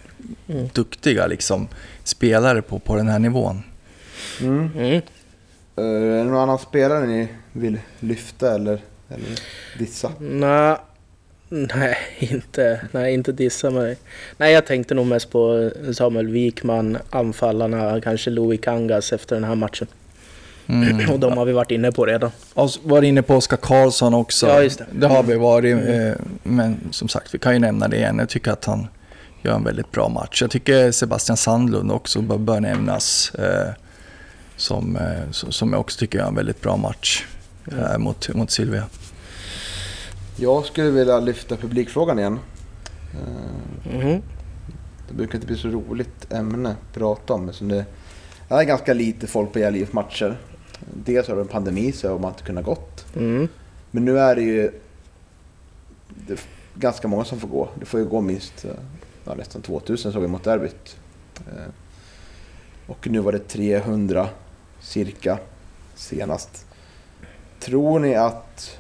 Mm. 0.48 0.68
duktiga 0.72 1.26
liksom, 1.26 1.68
spelare 2.04 2.62
på, 2.62 2.78
på 2.78 2.96
den 2.96 3.08
här 3.08 3.18
nivån. 3.18 3.62
Mm. 4.40 4.70
Mm. 4.76 5.02
Eh, 5.76 5.84
är 5.84 6.16
det 6.16 6.24
någon 6.24 6.40
annan 6.40 6.58
spelare 6.58 7.06
ni 7.06 7.28
vill 7.52 7.78
lyfta 8.00 8.54
eller, 8.54 8.80
eller 9.08 9.40
dissa? 9.78 10.12
Nej, 10.18 10.76
nej, 11.48 11.96
inte, 12.18 12.80
nej, 12.92 13.14
inte 13.14 13.32
dissa 13.32 13.70
mig. 13.70 13.96
Nej, 14.36 14.52
jag 14.52 14.66
tänkte 14.66 14.94
nog 14.94 15.06
mest 15.06 15.30
på 15.30 15.70
Samuel 15.92 16.28
Wikman, 16.28 16.98
anfallarna, 17.10 18.00
kanske 18.00 18.30
Louis 18.30 18.60
Kangas 18.60 19.12
efter 19.12 19.36
den 19.36 19.44
här 19.44 19.54
matchen. 19.54 19.86
Mm. 20.66 21.10
Och 21.12 21.20
de 21.20 21.38
har 21.38 21.44
vi 21.44 21.52
varit 21.52 21.70
inne 21.70 21.92
på 21.92 22.06
redan. 22.06 22.30
Och 22.54 22.70
så 22.70 22.80
var 22.84 23.02
inne 23.02 23.22
på 23.22 23.34
Oskar 23.34 23.56
Karlsson 23.56 24.14
också. 24.14 24.46
Ja, 24.46 24.62
just 24.62 24.82
det. 24.92 25.06
har 25.06 25.22
vi 25.22 25.34
varit. 25.34 25.72
Mm. 25.72 26.08
Eh, 26.08 26.14
men 26.42 26.80
som 26.90 27.08
sagt, 27.08 27.34
vi 27.34 27.38
kan 27.38 27.52
ju 27.52 27.58
nämna 27.58 27.88
det 27.88 27.96
igen. 27.96 28.18
Jag 28.18 28.28
tycker 28.28 28.50
att 28.50 28.64
han 28.64 28.86
gör 29.42 29.54
en 29.54 29.64
väldigt 29.64 29.92
bra 29.92 30.08
match. 30.08 30.42
Jag 30.42 30.50
tycker 30.50 30.90
Sebastian 30.92 31.36
Sandlund 31.36 31.92
också 31.92 32.20
bör, 32.20 32.38
bör 32.38 32.60
nämnas. 32.60 33.32
Eh, 34.60 34.62
som, 34.62 34.96
eh, 34.96 35.28
so- 35.32 35.50
som 35.50 35.72
jag 35.72 35.80
också 35.80 35.98
tycker 35.98 36.18
gör 36.18 36.26
en 36.28 36.34
väldigt 36.34 36.60
bra 36.60 36.76
match 36.76 37.26
Mm. 37.70 37.84
här 37.84 37.98
mot, 37.98 38.34
mot 38.34 38.50
Silvia. 38.50 38.84
Jag 40.36 40.64
skulle 40.66 40.90
vilja 40.90 41.20
lyfta 41.20 41.56
publikfrågan 41.56 42.18
igen. 42.18 42.38
Eh, 43.14 43.92
Mhm. 43.94 44.22
Det 45.08 45.14
brukar 45.14 45.34
inte 45.34 45.46
bli 45.46 45.56
så 45.56 45.68
roligt 45.68 46.32
ämne 46.32 46.68
att 46.70 46.94
prata 46.94 47.34
om 47.34 47.48
eftersom 47.48 47.68
det 47.68 47.84
är 48.48 48.62
ganska 48.64 48.94
lite 48.94 49.26
folk 49.26 49.52
på 49.52 49.58
IF 49.58 49.92
matcher. 49.92 50.38
Dels 50.94 51.28
har 51.28 51.34
det 51.36 51.40
en 51.42 51.48
pandemi 51.48 51.92
så 51.92 52.08
har 52.08 52.18
man 52.18 52.30
inte 52.32 52.42
kunnat 52.44 52.64
gått. 52.64 53.06
Mm. 53.16 53.48
Men 53.90 54.04
nu 54.04 54.18
är 54.18 54.34
det 54.34 54.42
ju 54.42 54.70
det 56.26 56.32
är 56.32 56.40
ganska 56.74 57.08
många 57.08 57.24
som 57.24 57.40
får 57.40 57.48
gå. 57.48 57.68
Det 57.80 57.86
får 57.86 58.00
ju 58.00 58.06
gå 58.06 58.20
minst 58.20 58.64
eh, 58.64 58.70
ja, 59.24 59.34
nästan 59.34 59.62
2000 59.62 60.12
såg 60.12 60.22
vi 60.22 60.28
mot 60.28 60.44
derbyt. 60.44 60.96
Eh, 61.38 61.72
Och 62.86 63.06
nu 63.10 63.18
var 63.18 63.32
det 63.32 63.48
300 63.48 64.28
cirka 64.80 65.38
senast. 65.94 66.66
Tror 67.60 67.98
ni 67.98 68.14
att 68.14 68.78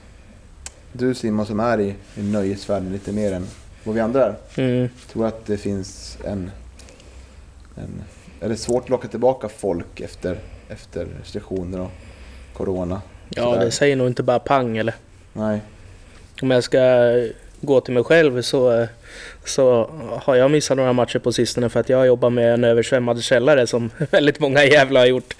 du 0.92 1.14
Simon 1.14 1.46
som 1.46 1.60
är 1.60 1.80
i, 1.80 1.94
i 2.16 2.22
nöjesvärlden 2.22 2.92
lite 2.92 3.12
mer 3.12 3.32
än 3.32 3.46
vad 3.84 3.94
vi 3.94 4.00
andra 4.00 4.24
är. 4.26 4.34
Mm. 4.56 4.88
Tror 5.08 5.26
att 5.26 5.46
det 5.46 5.56
finns 5.56 6.18
en, 6.24 6.50
en... 7.76 8.02
Är 8.40 8.48
det 8.48 8.56
svårt 8.56 8.82
att 8.82 8.88
locka 8.88 9.08
tillbaka 9.08 9.48
folk 9.48 10.00
efter, 10.00 10.38
efter 10.68 11.06
restriktioner 11.20 11.80
och 11.80 11.90
corona? 12.52 13.02
Ja, 13.28 13.42
Sådär. 13.42 13.64
det 13.64 13.70
säger 13.70 13.96
nog 13.96 14.06
inte 14.06 14.22
bara 14.22 14.38
pang 14.38 14.76
eller. 14.76 14.94
Nej. 15.32 15.60
Om 16.42 16.50
jag 16.50 16.64
ska 16.64 16.78
gå 17.60 17.80
till 17.80 17.94
mig 17.94 18.04
själv 18.04 18.42
så, 18.42 18.86
så 19.44 19.90
har 20.22 20.36
jag 20.36 20.50
missat 20.50 20.76
några 20.76 20.92
matcher 20.92 21.18
på 21.18 21.32
sistone 21.32 21.68
för 21.68 21.80
att 21.80 21.88
jag 21.88 22.06
jobbar 22.06 22.30
med 22.30 22.54
en 22.54 22.64
översvämmad 22.64 23.22
källare 23.22 23.66
som 23.66 23.90
väldigt 24.10 24.40
många 24.40 24.64
jävla 24.64 25.00
har 25.00 25.06
gjort. 25.06 25.34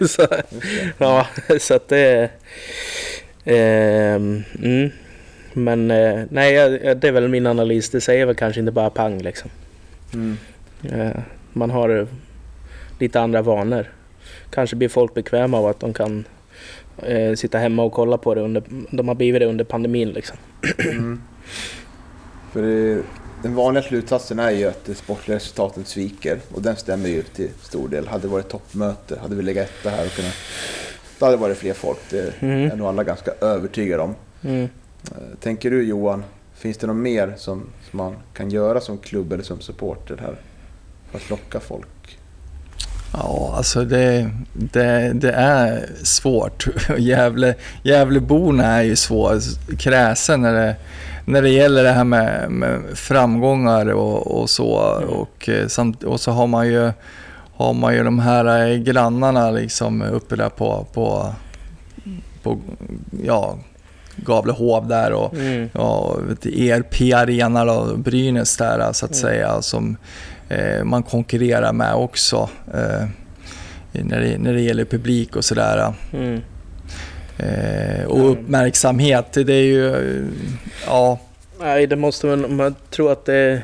så, 0.08 0.26
ja, 0.98 1.26
så 1.60 1.74
att 1.74 1.88
det... 1.88 2.30
ehm, 3.44 4.44
mm. 4.62 4.90
Men 5.52 5.90
eh, 5.90 6.24
nej, 6.30 6.54
det 6.94 7.08
är 7.08 7.12
väl 7.12 7.28
min 7.28 7.46
analys. 7.46 7.90
Det 7.90 8.00
säger 8.00 8.26
väl 8.26 8.34
kanske 8.34 8.60
inte 8.60 8.72
bara 8.72 8.90
pang 8.90 9.18
liksom. 9.18 9.50
Mm. 10.14 10.36
Eh, 10.82 11.20
man 11.52 11.70
har 11.70 11.98
eh, 11.98 12.06
lite 12.98 13.20
andra 13.20 13.42
vanor. 13.42 13.92
Kanske 14.50 14.76
blir 14.76 14.88
folk 14.88 15.14
bekväma 15.14 15.58
av 15.58 15.66
att 15.66 15.80
de 15.80 15.92
kan 15.92 16.24
eh, 17.02 17.34
sitta 17.34 17.58
hemma 17.58 17.82
och 17.82 17.92
kolla 17.92 18.18
på 18.18 18.34
det. 18.34 18.40
Under, 18.40 18.62
de 18.90 19.08
har 19.08 19.14
blivit 19.14 19.40
det 19.40 19.46
under 19.46 19.64
pandemin 19.64 20.08
liksom. 20.10 20.36
Mm. 20.78 21.22
För 22.52 22.62
det, 22.62 23.02
den 23.42 23.54
vanliga 23.54 23.82
slutsatsen 23.82 24.38
är 24.38 24.50
ju 24.50 24.64
att 24.64 24.84
det 24.84 24.94
sportliga 24.94 25.36
resultatet 25.36 25.86
sviker 25.86 26.38
och 26.54 26.62
den 26.62 26.76
stämmer 26.76 27.08
ju 27.08 27.22
till 27.22 27.48
stor 27.62 27.88
del. 27.88 28.06
Hade 28.08 28.22
det 28.22 28.28
varit 28.28 28.48
toppmöte, 28.48 29.18
hade 29.22 29.34
vi 29.34 29.42
legat 29.42 29.66
etta 29.70 29.90
här 29.90 30.06
och 30.06 30.12
kunnat... 30.12 30.34
Då 31.18 31.24
hade 31.26 31.36
det 31.36 31.40
varit 31.40 31.58
fler 31.58 31.74
folk, 31.74 31.98
det 32.10 32.42
Mm. 32.42 32.70
är 32.70 32.76
nog 32.76 32.86
alla 32.86 33.04
ganska 33.04 33.30
övertygade 33.40 34.02
om. 34.02 34.14
Mm. 34.42 34.62
Eh, 34.62 34.68
Tänker 35.40 35.70
du 35.70 35.82
Johan, 35.82 36.24
finns 36.54 36.76
det 36.78 36.86
något 36.86 36.96
mer 36.96 37.34
som, 37.36 37.62
som 37.90 37.96
man 37.96 38.16
kan 38.34 38.50
göra 38.50 38.80
som 38.80 38.98
klubb 38.98 39.32
eller 39.32 39.44
som 39.44 39.60
supporter 39.60 40.16
här 40.20 40.36
för 41.10 41.18
att 41.18 41.30
locka 41.30 41.60
folk? 41.60 41.88
Ja, 43.12 43.54
alltså 43.56 43.84
det, 43.84 44.30
det, 44.52 45.12
det 45.14 45.32
är 45.32 45.86
svårt. 46.02 46.66
Gävle, 46.98 47.54
Gävleborna 47.82 48.64
är 48.66 48.82
ju 48.82 48.96
svår, 48.96 49.38
kräsen 49.78 50.42
när 50.42 50.52
det, 50.52 50.76
när 51.24 51.42
det 51.42 51.48
gäller 51.50 51.82
det 51.82 51.92
här 51.92 52.04
med, 52.04 52.50
med 52.50 52.80
framgångar 52.94 53.86
och, 53.86 54.40
och 54.40 54.50
så. 54.50 54.70
Och, 55.08 55.48
eh, 55.48 55.66
samt, 55.66 56.02
och 56.02 56.20
så 56.20 56.30
har 56.32 56.46
man 56.46 56.68
ju, 56.68 56.92
har 57.56 57.72
man 57.72 57.94
ju 57.94 58.04
de 58.04 58.18
här 58.18 58.68
eh, 58.70 58.76
grannarna 58.76 59.50
liksom 59.50 60.02
uppe 60.02 60.36
där 60.36 60.48
på, 60.48 60.86
på, 60.92 61.32
på 62.42 62.58
ja, 63.24 63.58
Gavlehov 64.16 64.88
där 64.88 65.12
och 65.12 65.34
Mm. 65.34 65.68
du, 66.42 66.68
ERP 66.70 67.14
Arena 67.14 67.64
då, 67.64 67.96
Brynäs 67.96 68.56
där 68.56 68.92
så 68.92 69.04
att 69.06 69.10
Mm. 69.12 69.22
säga, 69.22 69.62
som 69.62 69.96
man 70.84 71.02
konkurrerar 71.02 71.72
med 71.72 71.94
också 71.94 72.50
eh, 72.74 73.08
när, 73.92 74.20
det, 74.20 74.38
när 74.38 74.52
det 74.52 74.60
gäller 74.60 74.84
publik 74.84 75.36
och 75.36 75.44
sådär. 75.44 75.94
Mm. 76.12 76.40
Eh, 77.38 78.04
och 78.04 78.30
uppmärksamhet, 78.30 79.32
det 79.32 79.52
är 79.52 79.64
ju, 79.64 79.94
eh, 79.94 80.24
ja, 80.86 81.18
Nej, 81.60 81.86
det 81.86 81.96
måste 81.96 82.26
man... 82.26 82.56
Man 82.56 82.74
tror 82.90 83.12
att 83.12 83.24
det, 83.24 83.62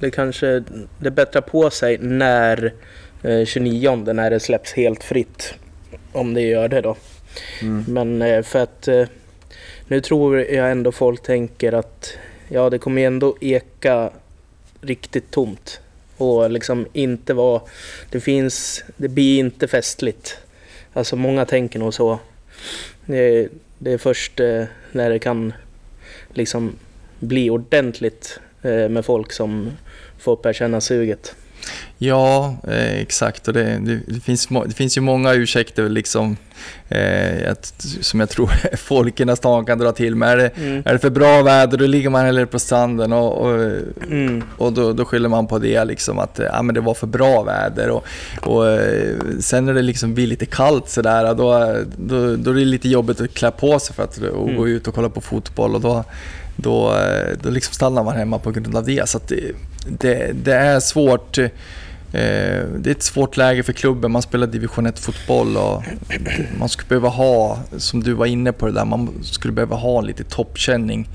det 0.00 0.10
kanske... 0.10 0.62
Det 0.98 1.10
bättrar 1.10 1.40
på 1.40 1.70
sig 1.70 1.98
när 1.98 2.72
eh, 3.22 3.44
29 3.44 3.96
när 3.96 4.30
det 4.30 4.40
släpps 4.40 4.72
helt 4.72 5.04
fritt. 5.04 5.54
Om 6.12 6.34
det 6.34 6.40
gör 6.40 6.68
det 6.68 6.80
då. 6.80 6.96
Mm. 7.62 7.84
Men 7.88 8.22
eh, 8.22 8.42
för 8.42 8.62
att... 8.62 8.88
Eh, 8.88 9.04
nu 9.88 10.00
tror 10.00 10.40
jag 10.40 10.70
ändå 10.70 10.92
folk 10.92 11.22
tänker 11.22 11.72
att... 11.72 12.12
Ja, 12.48 12.70
det 12.70 12.78
kommer 12.78 13.00
ju 13.00 13.06
ändå 13.06 13.36
eka 13.40 14.10
riktigt 14.80 15.30
tomt. 15.30 15.80
Och 16.16 16.50
liksom 16.50 16.86
inte 16.92 17.34
vara... 17.34 17.62
Det 18.10 18.20
finns... 18.20 18.84
Det 18.96 19.08
blir 19.08 19.38
inte 19.38 19.68
festligt. 19.68 20.38
Alltså 20.92 21.16
många 21.16 21.44
tänker 21.44 21.78
nog 21.78 21.94
så. 21.94 22.18
Det, 23.06 23.48
det 23.78 23.92
är 23.92 23.98
först 23.98 24.40
eh, 24.40 24.64
när 24.92 25.10
det 25.10 25.18
kan 25.18 25.52
liksom 26.32 26.72
bli 27.18 27.50
ordentligt 27.50 28.40
eh, 28.62 28.88
med 28.88 29.04
folk 29.04 29.32
som 29.32 29.70
får 30.18 30.36
börja 30.36 30.54
känna 30.54 30.80
suget. 30.80 31.34
Ja, 31.98 32.56
eh, 32.68 33.00
exakt. 33.00 33.48
Och 33.48 33.54
det, 33.54 33.78
det, 33.82 34.00
det, 34.06 34.20
finns, 34.20 34.48
det 34.66 34.74
finns 34.74 34.96
ju 34.96 35.00
många 35.00 35.32
ursäkter 35.34 35.88
liksom, 35.88 36.36
eh, 36.88 37.50
att, 37.50 37.74
som 38.00 38.20
jag 38.20 38.28
tror 38.28 38.50
folk 38.76 39.20
i 39.20 39.24
nästan 39.24 39.64
kan 39.66 39.78
dra 39.78 39.92
till 39.92 40.16
med. 40.16 40.28
Är 40.32 40.36
det, 40.36 40.50
Mm. 40.56 40.82
är 40.86 40.92
det 40.92 40.98
för 40.98 41.10
bra 41.10 41.42
väder 41.42 41.78
då 41.78 41.86
ligger 41.86 42.10
man 42.10 42.24
hellre 42.24 42.46
på 42.46 42.58
stranden 42.58 43.12
och, 43.12 43.32
och, 43.38 43.60
Mm. 44.10 44.42
och 44.58 44.72
då, 44.72 44.92
då 44.92 45.04
skyller 45.04 45.28
man 45.28 45.46
på 45.46 45.58
det 45.58 45.84
liksom 45.84 46.18
att 46.18 46.40
ja, 46.52 46.62
men 46.62 46.74
det 46.74 46.80
var 46.80 46.94
för 46.94 47.06
bra 47.06 47.42
väder. 47.42 47.90
Och, 47.90 48.04
och, 48.42 48.68
eh, 48.70 49.16
sen 49.40 49.64
när 49.64 49.74
det 49.74 49.82
liksom 49.82 50.14
blir 50.14 50.26
lite 50.26 50.46
kallt 50.46 50.88
sådär 50.88 51.34
då, 51.34 51.76
då, 51.96 52.36
då 52.36 52.50
är 52.50 52.54
det 52.54 52.64
lite 52.64 52.88
jobbigt 52.88 53.20
att 53.20 53.34
klä 53.34 53.50
på 53.50 53.78
sig 53.78 53.94
för 53.96 54.02
att 54.04 54.16
och 54.18 54.42
Mm. 54.48 54.56
gå 54.56 54.68
ut 54.68 54.88
och 54.88 54.94
kolla 54.94 55.08
på 55.08 55.20
fotboll. 55.20 55.74
Och 55.74 55.80
då, 55.80 56.04
då, 56.56 56.98
då 57.42 57.50
liksom 57.50 57.74
stannar 57.74 58.04
man 58.04 58.16
hemma 58.16 58.38
på 58.38 58.50
grund 58.50 58.76
av 58.76 58.84
det. 58.84 59.08
Så 59.08 59.20
det, 59.28 59.52
det, 59.88 60.32
det 60.44 60.54
är 60.54 60.80
svårt. 60.80 61.38
eh, 61.38 61.48
Det 62.12 62.86
är 62.86 62.90
ett 62.90 63.02
svårt 63.02 63.36
läge 63.36 63.62
för 63.62 63.72
klubben. 63.72 64.10
Man 64.12 64.22
spelar 64.22 64.46
division 64.46 64.86
1-fotboll 64.86 65.56
och 65.56 65.82
man 66.58 66.68
skulle 66.68 66.88
behöva 66.88 67.08
ha, 67.08 67.58
som 67.76 68.02
du 68.02 68.12
var 68.12 68.26
inne 68.26 68.52
på 68.52 68.66
det 68.66 68.72
där, 68.72 68.84
man 68.84 69.10
skulle 69.22 69.52
behöva 69.52 69.76
ha 69.76 70.00
lite 70.00 70.24
toppkänning 70.24 71.08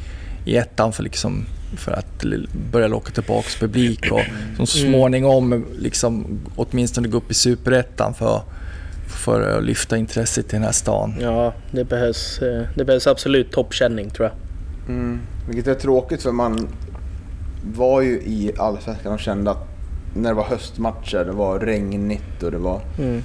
i 0.45 0.57
ettan 0.57 0.93
för, 0.93 1.03
liksom, 1.03 1.45
för 1.77 1.91
att 1.91 2.23
börja 2.71 2.87
locka 2.87 3.11
tillbaka 3.11 3.47
publik 3.59 4.11
och 4.11 4.21
som 4.57 4.67
småningom 4.67 5.65
liksom, 5.79 6.39
åtminstone 6.55 7.07
gå 7.07 7.17
upp 7.17 7.31
i 7.31 7.33
superettan 7.33 8.13
för, 8.13 8.41
för 9.07 9.57
att 9.57 9.63
lyfta 9.63 9.97
intresset 9.97 10.47
till 10.49 10.55
den 10.55 10.63
här 10.63 10.71
stan. 10.71 11.15
Ja, 11.21 11.53
det 11.71 11.83
behövs, 11.83 12.41
eh, 12.41 12.63
det 12.75 12.85
behövs 12.85 13.07
absolut 13.07 13.51
toppkänning 13.51 14.09
tror 14.09 14.27
jag. 14.29 14.35
Mm. 14.87 15.19
Vilket 15.47 15.67
är 15.67 15.73
tråkigt 15.75 16.21
för 16.23 16.31
man 16.31 16.67
var 17.75 18.01
ju 18.01 18.11
i 18.11 18.51
Allsvenskan 18.57 19.13
och 19.13 19.19
kände 19.19 19.51
att 19.51 19.67
när 20.15 20.29
det 20.29 20.35
var 20.35 20.43
höstmatcher, 20.43 21.25
det 21.25 21.31
var 21.31 21.59
regnigt 21.59 22.43
och 22.43 22.51
det 22.51 22.57
var 22.57 22.81
Mm. 22.99 23.21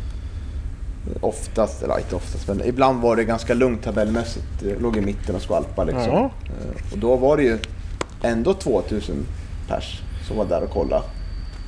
oftast, 1.21 1.83
eller 1.83 1.99
inte 1.99 2.17
oftast, 2.17 2.49
men 2.49 2.63
ibland 2.65 3.01
var 3.03 3.17
det 3.17 3.25
ganska 3.25 3.55
lugnt 3.55 3.83
tabellmässigt. 3.85 4.45
Det 4.63 4.79
låg 4.81 4.97
i 4.97 5.01
mitten 5.01 5.35
och 5.35 5.43
skvalpade 5.43 5.93
liksom. 5.93 6.13
Ja. 6.13 6.31
Eh, 6.45 6.93
Och 6.93 6.99
då 6.99 7.17
var 7.17 7.37
det 7.37 7.43
ju 7.43 7.59
ändå 8.23 8.55
2000 8.55 9.15
pers 9.69 10.01
som 10.29 10.37
var 10.37 10.45
där 10.45 10.63
och 10.63 10.71
kollade. 10.71 11.03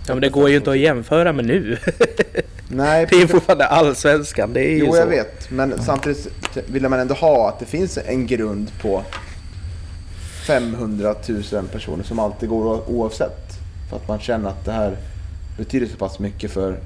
Ja, 0.07 0.15
men 0.15 0.21
det 0.21 0.29
går 0.29 0.49
ju 0.51 0.57
inte 0.57 0.71
att 0.71 0.79
jämföra 0.79 1.33
med 1.33 1.45
nu. 1.45 1.77
Nej, 2.69 3.07
Det 3.11 3.17
är 3.17 3.21
ju 3.21 3.27
fortfarande 3.29 3.67
allsvenskan. 3.67 4.53
Det 4.53 4.61
är 4.61 4.71
ju 4.71 4.79
jo 4.79 4.93
så. 4.93 4.99
jag 4.99 5.07
vet. 5.07 5.51
Men 5.51 5.83
samtidigt 5.83 6.29
vill 6.67 6.89
man 6.89 7.01
ändå 7.01 7.15
ha 7.15 7.49
att 7.49 7.59
det 7.61 7.67
finns 7.67 7.99
en 8.07 8.27
grund 8.27 8.71
på 8.83 9.03
500 10.49 11.15
000 11.53 11.67
personer 11.73 12.05
som 12.05 12.19
alltid 12.19 12.49
går 12.49 12.91
oavsett. 12.91 13.59
För 13.91 13.97
att 13.97 14.09
man 14.09 14.19
känner 14.19 14.49
att 14.49 14.65
det 14.65 14.73
här 14.73 14.97
betyder 15.59 15.87
så 15.87 15.97
pass 15.97 16.19
mycket 16.19 16.51
för... 16.51 16.77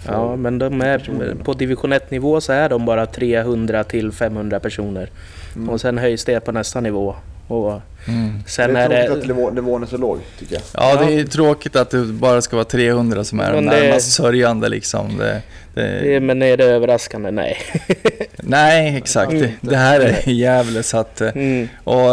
för 0.00 0.12
Ja, 0.12 0.36
men 0.36 0.58
de 0.58 0.80
är, 0.80 0.98
personerna. 0.98 1.44
på 1.44 1.52
division 1.52 1.92
1 1.92 2.10
nivå 2.10 2.40
så 2.40 2.52
är 2.52 2.68
de 2.68 2.84
bara 2.84 3.06
300 3.06 3.84
till 3.84 4.12
500 4.12 4.60
personer. 4.60 5.10
Mm. 5.56 5.68
Och 5.68 5.80
sen 5.80 5.98
höjs 5.98 6.24
det 6.24 6.40
på 6.40 6.52
nästa 6.52 6.80
nivå. 6.80 7.14
Och 7.52 7.80
Mm. 8.08 8.42
sen 8.46 8.74
det 8.74 8.80
är 8.80 8.90
är 8.90 9.06
tråkigt 9.06 9.12
att 9.16 9.20
det... 9.22 9.34
nivå, 9.34 9.50
nivån 9.50 9.82
är 9.82 9.86
så 9.86 9.96
låg, 9.96 10.18
tycker 10.38 10.54
jag. 10.54 10.62
Ja, 10.74 11.04
det 11.04 11.14
är 11.14 11.24
tråkigt 11.24 11.76
att 11.76 11.90
det 11.90 11.98
bara 12.04 12.42
ska 12.42 12.56
vara 12.56 12.64
300 12.64 13.24
som 13.24 13.40
är 13.40 13.52
de 13.52 13.64
Men 13.64 13.74
det- 13.74 13.80
närmast 13.82 14.12
sörjande 14.12 14.68
liksom. 14.68 15.16
Det, 15.18 15.42
det, 15.74 16.00
det- 16.00 16.20
Men 16.20 16.42
är 16.42 16.56
det 16.56 16.64
överraskande? 16.64 17.30
Nej. 17.30 17.56
nej, 18.36 18.96
exakt. 18.96 19.30
Det, 19.30 19.52
det 19.60 19.76
här 19.76 20.00
är 20.00 20.30
Gävle 20.30 20.82
så 20.82 20.96
att... 20.98 21.20
Mm. 21.20 21.68
Och 21.84 22.08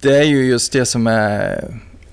det 0.00 0.16
är 0.18 0.22
ju 0.24 0.44
just 0.46 0.72
det 0.72 0.86
som 0.86 1.06
är... 1.06 1.64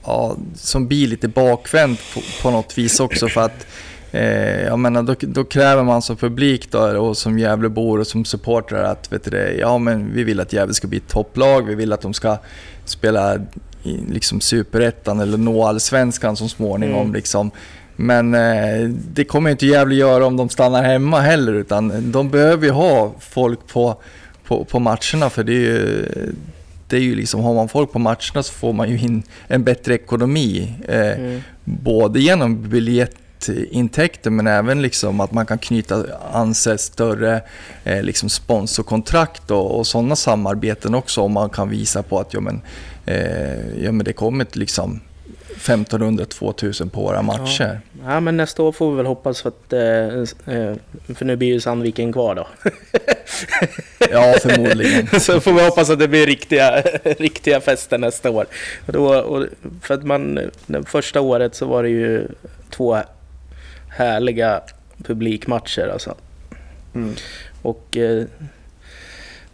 Ja, 0.06 0.36
som 0.56 0.88
blir 0.88 1.08
lite 1.08 1.28
bakvänt 1.28 2.00
på, 2.14 2.22
på 2.42 2.52
något 2.52 2.78
vis 2.78 3.00
också 3.00 3.28
för 3.28 3.42
att 3.42 3.66
Eh, 4.14 4.64
jag 4.64 4.80
menar, 4.80 5.04
då, 5.04 5.16
då 5.20 5.44
kräver 5.44 5.84
man 5.84 6.02
som 6.02 6.16
publik 6.18 6.72
då, 6.72 6.80
och 6.80 7.18
som 7.18 7.40
Gävlebor 7.40 8.00
och 8.00 8.08
som 8.08 8.26
supportrar 8.26 8.84
att 8.84 9.14
vet 9.14 9.32
du, 9.32 9.58
ja, 9.60 9.78
men 9.78 10.14
vi 10.14 10.24
vill 10.24 10.40
att 10.40 10.54
Gävle 10.54 10.74
ska 10.74 10.88
bli 10.88 10.98
ett 10.98 11.08
topplag, 11.08 11.62
vi 11.62 11.76
vill 11.76 11.94
att 11.94 12.02
de 12.02 12.14
ska 12.14 12.38
spela 12.86 13.36
i 13.84 13.98
liksom 14.12 14.42
superettan 14.42 15.20
eller 15.20 15.38
nå 15.38 15.66
allsvenskan 15.66 16.36
så 16.36 16.48
småningom. 16.48 17.02
Mm. 17.02 17.14
Liksom. 17.14 17.52
Men 17.96 18.34
eh, 18.34 18.90
det 18.90 19.24
kommer 19.24 19.50
inte 19.50 19.66
Gävle 19.66 19.96
göra 19.96 20.26
om 20.26 20.38
de 20.38 20.50
stannar 20.50 20.84
hemma 20.84 21.20
heller, 21.20 21.54
utan 21.54 22.12
de 22.12 22.30
behöver 22.30 22.66
ju 22.66 22.72
ha 22.72 23.14
folk 23.20 23.68
på, 23.68 23.96
på, 24.48 24.66
på 24.66 24.80
matcherna 24.80 25.30
för 25.30 25.44
det 25.44 25.54
är 25.54 25.60
ju, 25.60 26.06
det 26.88 26.98
är 26.98 27.02
ju 27.02 27.16
liksom, 27.16 27.42
har 27.42 27.54
man 27.54 27.70
folk 27.70 27.92
på 27.92 28.00
matcherna 28.00 28.44
så 28.44 28.54
får 28.54 28.74
man 28.74 28.90
ju 28.90 29.00
in 29.00 29.24
en 29.48 29.64
bättre 29.64 29.94
ekonomi. 29.94 30.74
Eh, 30.88 31.04
Mm. 31.04 31.42
Både 31.66 32.20
genom 32.20 32.70
biljettintäkter 33.48 34.30
men 34.30 34.48
även 34.48 34.82
liksom 34.82 35.20
att 35.20 35.32
man 35.32 35.46
kan 35.46 35.58
knyta 35.58 36.06
an 36.32 36.54
sig 36.54 36.78
större 36.78 37.42
eh, 37.84 38.04
liksom 38.04 38.30
sponsorkontrakt 38.30 39.52
och, 39.52 39.80
och 39.80 39.88
sådana 39.88 40.16
samarbeten 40.16 40.96
också 40.96 41.22
om 41.22 41.32
man 41.32 41.50
kan 41.50 41.70
visa 41.70 42.04
på 42.04 42.20
att 42.20 42.34
ja, 42.34 42.40
men, 42.40 42.62
eh, 43.06 43.84
ja, 43.84 43.92
men 43.92 44.06
det 44.06 44.14
kommer 44.14 44.48
liksom 44.52 45.00
1500-2000 45.58 46.90
på 46.90 47.02
våra 47.02 47.22
matcher. 47.22 47.82
Ja, 48.06 48.20
men 48.20 48.38
nästa 48.38 48.64
år 48.64 48.72
får 48.72 48.92
vi 48.92 48.98
väl 48.98 49.06
hoppas 49.06 49.42
för 49.42 49.50
att... 49.50 49.74
Eh, 49.74 50.56
eh, 50.56 50.76
för 51.16 51.26
nu 51.26 51.36
blir 51.36 51.48
ju 51.48 51.60
Sandviken 51.60 52.14
kvar 52.14 52.36
då. 52.36 52.48
Ja, 54.12 54.36
förmodligen. 54.42 55.08
Så 55.20 55.40
får 55.40 55.54
vi 55.54 55.66
hoppas 55.66 55.90
att 55.90 56.00
det 56.00 56.08
blir 56.08 56.26
riktiga, 56.26 56.82
riktiga 57.04 57.62
fester 57.62 57.98
nästa 57.98 58.30
år. 58.30 58.46
Och 58.86 58.94
då, 58.94 59.16
och 59.16 59.46
för 59.82 59.94
att 59.94 60.04
man, 60.04 60.40
det 60.66 60.84
första 60.86 61.22
året 61.22 61.56
så 61.56 61.66
var 61.66 61.84
det 61.84 61.90
ju 61.90 62.28
två 62.70 62.98
härliga 63.96 64.62
publikmatcher 65.04 65.88
alltså. 65.94 66.16
Mm. 66.96 67.16
Och 67.62 67.98
eh, 67.98 68.24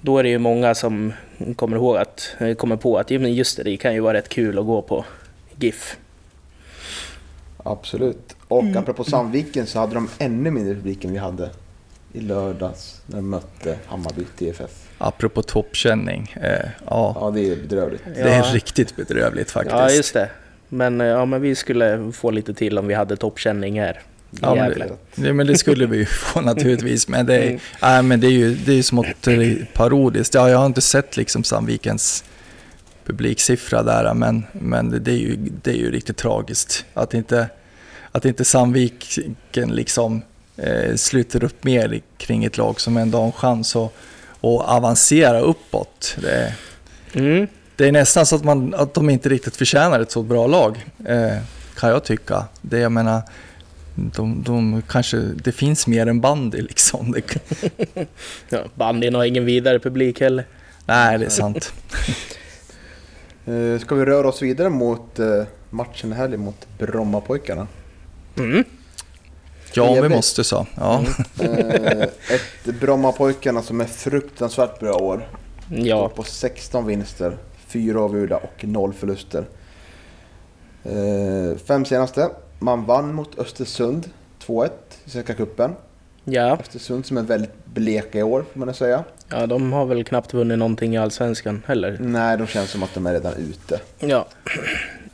då 0.01 0.17
är 0.17 0.23
det 0.23 0.29
ju 0.29 0.37
många 0.37 0.75
som 0.75 1.13
kommer 1.55 1.77
ihåg 1.77 1.97
att, 1.97 2.35
eh, 2.39 2.53
kommer 2.55 2.75
på 2.75 2.97
att 2.97 3.11
ja, 3.11 3.19
just 3.19 3.57
det, 3.57 3.63
det 3.63 3.77
kan 3.77 3.93
ju 3.93 3.99
vara 3.99 4.13
rätt 4.17 4.29
kul 4.29 4.59
att 4.59 4.65
gå 4.65 4.81
på 4.81 5.05
GIF. 5.59 5.97
Absolut. 7.63 8.35
Och 8.47 8.75
apropå 8.75 9.03
Sandviken 9.03 9.65
så 9.65 9.79
hade 9.79 9.93
de 9.93 10.09
ännu 10.19 10.51
mindre 10.51 10.75
publik 10.75 11.03
än 11.03 11.11
vi 11.11 11.17
hade 11.17 11.49
i 12.13 12.19
lördags 12.19 13.01
när 13.05 13.15
de 13.15 13.29
mötte 13.29 13.77
Hammarby 13.85 14.23
TFF. 14.37 14.71
Apropå 14.97 15.41
toppkänning. 15.41 16.35
Eh, 16.41 16.69
ja, 16.85 17.15
Ja, 17.21 17.31
det 17.31 17.41
är 17.51 17.55
bedrövligt. 17.55 18.03
det 18.15 18.21
är 18.21 18.37
Ja. 18.37 18.53
riktigt 18.53 18.95
bedrövligt 18.95 19.51
faktiskt. 19.51 19.75
Ja, 19.75 19.89
just 19.91 20.13
det. 20.13 20.29
Men, 20.69 21.01
eh, 21.01 21.07
ja, 21.07 21.25
men 21.25 21.41
vi 21.41 21.55
skulle 21.55 22.11
få 22.11 22.31
lite 22.31 22.53
till 22.53 22.77
om 22.77 22.87
vi 22.87 22.93
hade 22.93 23.17
toppkänning 23.17 23.79
här. 23.79 24.01
Ja, 24.41 24.55
men 24.55 24.69
det, 24.79 25.27
ja, 25.27 25.33
men 25.33 25.47
det 25.47 25.57
skulle 25.57 25.85
vi 25.85 25.97
ju 25.97 26.05
få 26.05 26.41
naturligtvis. 26.41 27.07
Men 27.07 27.25
det, 27.25 27.35
är, 27.37 27.47
Mm. 27.47 27.59
nej, 27.81 28.03
men 28.03 28.19
det 28.19 28.27
är 28.27 28.31
ju 28.31 28.55
det 28.55 28.73
är 28.73 28.81
smått 28.83 29.27
parodiskt. 29.73 30.33
Ja, 30.33 30.49
jag 30.49 30.57
har 30.57 30.65
inte 30.65 30.81
sett 30.81 31.17
liksom 31.17 31.43
Sandvikens 31.43 32.23
publiksiffra 33.05 33.83
där, 33.83 34.13
men, 34.13 34.45
men 34.51 34.89
det, 34.89 34.99
det, 34.99 35.11
är 35.11 35.17
ju, 35.17 35.35
det 35.63 35.71
är 35.71 35.75
ju 35.75 35.91
riktigt 35.91 36.17
tragiskt 36.17 36.85
att 36.93 37.13
inte, 37.13 37.47
att 38.11 38.25
inte 38.25 38.45
Sandviken 38.45 39.69
liksom 39.75 40.21
eh, 40.57 40.95
sluter 40.95 41.43
upp 41.43 41.63
mer 41.63 42.01
kring 42.17 42.45
ett 42.45 42.57
lag 42.57 42.81
som 42.81 42.97
ändå 42.97 43.17
har 43.17 43.25
en 43.25 43.31
chans 43.31 43.75
att, 43.75 43.83
att 44.41 44.69
avancera 44.69 45.39
uppåt. 45.39 46.17
Det, 46.21 46.53
Mm. 47.13 47.47
det 47.75 47.87
är 47.87 47.91
nästan 47.91 48.25
så 48.25 48.35
att, 48.35 48.43
man, 48.43 48.73
att 48.73 48.93
de 48.93 49.09
inte 49.09 49.29
riktigt 49.29 49.55
förtjänar 49.55 49.99
ett 49.99 50.11
så 50.11 50.23
bra 50.23 50.47
lag, 50.47 50.85
eh, 51.05 51.37
kan 51.77 51.89
jag 51.89 52.03
tycka. 52.03 52.43
Det, 52.61 52.79
jag 52.79 52.91
menar, 52.91 53.21
de, 54.15 54.43
de 54.43 54.81
kanske, 54.87 55.17
det 55.17 55.51
finns 55.51 55.87
mer 55.87 56.07
än 56.07 56.21
bandy 56.21 56.61
liksom. 56.61 57.15
Ja, 58.49 58.59
bandyn 58.75 59.15
har 59.15 59.23
ingen 59.25 59.45
vidare 59.45 59.79
publik 59.79 60.21
heller. 60.21 60.45
nej, 60.85 61.17
det 61.17 61.25
är 61.25 61.29
sant. 61.29 61.73
Eh, 63.45 63.79
Ska 63.79 63.95
vi 63.95 64.05
röra 64.05 64.27
oss 64.29 64.41
vidare 64.41 64.69
mot 64.69 65.19
eh, 65.19 65.43
matchen 65.69 66.11
i 66.11 66.15
helgen 66.15 66.39
mot 66.39 66.67
Brommapojkarna? 66.77 67.67
Mm. 68.37 68.63
Ja, 69.73 69.83
om 69.89 70.01
vi 70.01 70.09
måste 70.09 70.43
så. 70.43 70.67
Ja. 70.75 71.03
Eh, 71.41 72.01
Ett 72.03 72.79
Brommapojkarna 72.79 73.61
som 73.61 73.81
är 73.81 73.85
fruktansvärt 73.85 74.79
bra 74.79 74.93
år. 74.93 75.27
Ja, 75.69 76.09
på 76.09 76.23
16 76.23 76.85
vinster, 76.87 77.37
4 77.67 77.99
avgjorda 77.99 78.37
och 78.37 78.63
0 78.63 78.93
förluster. 78.93 79.45
Fem 81.67 81.85
senaste. 81.85 82.29
Man 82.59 82.85
vann 82.85 83.13
mot 83.13 83.39
Östersund 83.39 84.09
2-1 84.47 84.69
i 85.05 85.09
Svenska 85.09 85.33
Cupen. 85.33 85.75
ja. 86.23 86.57
Östersund 86.61 87.05
som 87.05 87.17
är 87.17 87.21
väldigt 87.21 87.65
bleka 87.65 88.19
i 88.19 88.23
år 88.23 88.45
får 88.53 88.59
man 88.59 88.73
säga. 88.73 89.03
ja, 89.29 89.45
de 89.47 89.73
har 89.73 89.85
väl 89.85 90.03
knappt 90.03 90.33
vunnit 90.33 90.57
någonting 90.57 90.95
i 90.95 90.97
Allsvenskan 90.97 91.63
heller. 91.67 91.97
Nej, 91.99 92.37
de 92.37 92.47
känns 92.47 92.69
som 92.69 92.83
att 92.83 92.93
de 92.93 93.05
är 93.05 93.13
redan 93.13 93.33
ute. 93.33 93.79
Ja, 93.99 94.27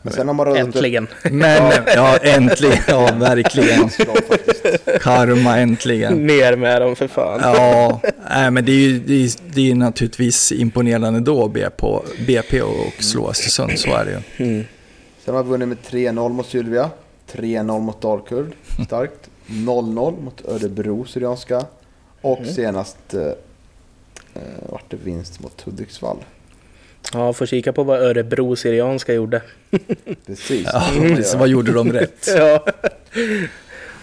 Men 0.01 0.13
sen 0.13 0.27
har 0.27 0.33
man 0.35 0.47
upp 0.47 0.57
äntligen. 0.57 1.07
Men, 1.31 1.71
ja, 1.95 2.17
äntligen. 2.17 2.77
Ja, 2.87 3.09
verkligen. 3.19 3.89
Karma, 5.01 5.57
äntligen. 5.57 6.27
Ner 6.27 6.55
med 6.55 6.81
dem 6.81 6.95
för 6.95 7.07
fan. 7.07 7.39
Ja, 7.43 8.01
nej, 8.29 8.51
men 8.51 8.65
det 8.65 8.71
är 8.71 8.79
ju 8.79 8.99
det 8.99 9.13
är, 9.13 9.31
det 9.53 9.71
är 9.71 9.75
naturligtvis 9.75 10.51
imponerande 10.51 11.19
då 11.19 11.47
BP, 11.47 11.87
BP 12.27 12.61
och 12.61 12.93
slå 13.03 13.29
Östersund, 13.29 13.79
så 13.79 13.93
är 13.95 14.05
det 14.05 14.11
ju. 14.11 14.45
Mm. 14.49 14.65
Sen 15.25 15.35
har 15.35 15.43
vi 15.43 15.49
vunnit 15.49 15.67
med 15.67 15.77
3-0 15.89 16.29
mot 16.29 16.47
Sylvia, 16.47 16.89
3-0 17.35 17.79
mot 17.79 18.01
Dalkurd, 18.01 18.51
starkt. 18.85 19.29
0-0 19.47 20.21
mot 20.23 20.45
Örebro 20.45 21.05
Syrianska 21.05 21.65
och 22.21 22.39
Mm. 22.39 22.53
senast 22.53 23.13
eh, 23.13 23.21
eh, 24.33 24.41
vart 24.69 24.89
det 24.89 24.97
vinst 25.03 25.39
mot 25.39 25.61
Hudiksvall. 25.61 26.17
Ja, 27.13 27.33
får 27.33 27.45
kika 27.45 27.73
på 27.73 27.83
vad 27.83 27.99
Örebro 28.01 28.55
Syrianska 28.55 29.13
gjorde. 29.13 29.41
Precis. 30.25 30.67
Ja, 30.73 30.93
göra. 30.95 31.37
vad 31.39 31.47
gjorde 31.47 31.71
de 31.73 31.93
rätt? 31.93 32.27
Ja. 32.37 32.65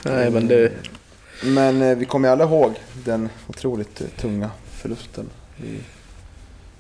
Nej, 0.05 0.31
men 0.31 0.49
du. 0.49 0.73
Men 1.45 1.83
eh, 1.83 1.97
vi 1.97 2.05
kommer 2.05 2.29
ju 2.29 2.33
alla 2.33 2.45
ihåg 2.45 2.73
den 3.05 3.29
otroligt 3.49 4.01
eh, 4.01 4.07
tunga 4.07 4.51
förlusten 4.77 5.31
i 5.65 5.79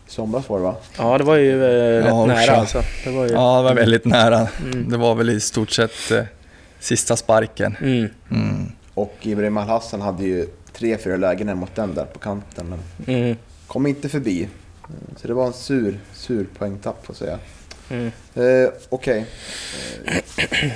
somras 0.07 0.49
var 0.49 0.59
det 0.59 0.65
va? 0.65 0.77
Ja, 0.99 1.19
det 1.19 1.25
var 1.25 1.37
ju 1.37 1.65
eh, 1.65 1.97
rätt 2.03 2.07
Ja, 2.07 2.27
nära 2.27 2.57
alltså. 2.57 2.83
Det 3.05 3.11
var 3.11 3.25
ju... 3.27 3.33
Ja, 3.33 3.57
det 3.57 3.63
var 3.63 3.75
väldigt 3.75 4.05
nära. 4.05 4.49
Mm. 4.65 4.89
Det 4.91 4.97
var 4.97 5.15
väl 5.15 5.31
i 5.31 5.41
stort 5.41 5.71
sett 5.71 6.11
eh, 6.11 6.23
sista 6.83 7.17
sparken. 7.17 7.77
Mm. 7.81 8.09
Mm. 8.31 8.73
Och 8.95 9.15
Ibrahim 9.23 9.57
Al-Hassan 9.57 10.01
hade 10.01 10.25
ju 10.25 10.47
tre, 10.73 10.99
fyra 10.99 11.17
lägen 11.17 11.59
mot 11.59 11.75
den 11.75 11.95
där 11.95 12.05
på 12.05 12.19
kanten 12.19 12.67
men 12.69 13.15
Mm. 13.17 13.37
kom 13.67 13.87
inte 13.87 14.09
förbi. 14.09 14.49
Så 15.17 15.29
det 15.29 15.35
var 15.35 15.47
en 15.47 15.53
sur, 15.53 15.99
sur 16.15 16.47
poängtapp 16.59 17.07
får 17.07 17.15
jag 17.15 17.17
säga. 17.17 17.39
Mm. 17.91 18.07
Eh, 18.67 18.73
Okej. 18.89 19.27
Eh, 20.05 20.73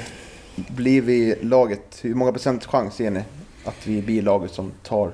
blir 0.56 1.02
vi 1.02 1.34
laget, 1.42 1.98
hur 2.02 2.14
många 2.14 2.32
procent 2.32 2.64
chans 2.64 3.00
ger 3.00 3.10
ni 3.10 3.22
att 3.64 3.86
vi 3.86 4.02
blir 4.02 4.22
laget 4.22 4.50
som 4.52 4.72
tar, 4.82 5.12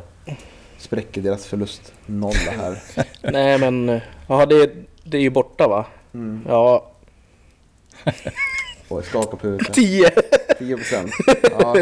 spräcker 0.79 1.21
deras 1.23 1.47
förlust 1.47 1.93
nolla 2.07 2.51
här? 2.57 2.79
Nej, 3.33 3.59
men... 3.59 4.01
Ja, 4.29 4.47
det, 4.47 4.71
det 5.05 5.17
är 5.17 5.23
ju 5.23 5.31
borta 5.31 5.69
va? 5.69 5.87
Mm. 6.15 6.43
Ja, 6.49 6.93
Och 8.93 9.05
skaka 9.05 9.37
på 9.37 9.47
huvudet. 9.47 9.75
10! 9.75 10.11
10 10.59 10.77
procent. 10.77 11.11
Ja, 11.59 11.77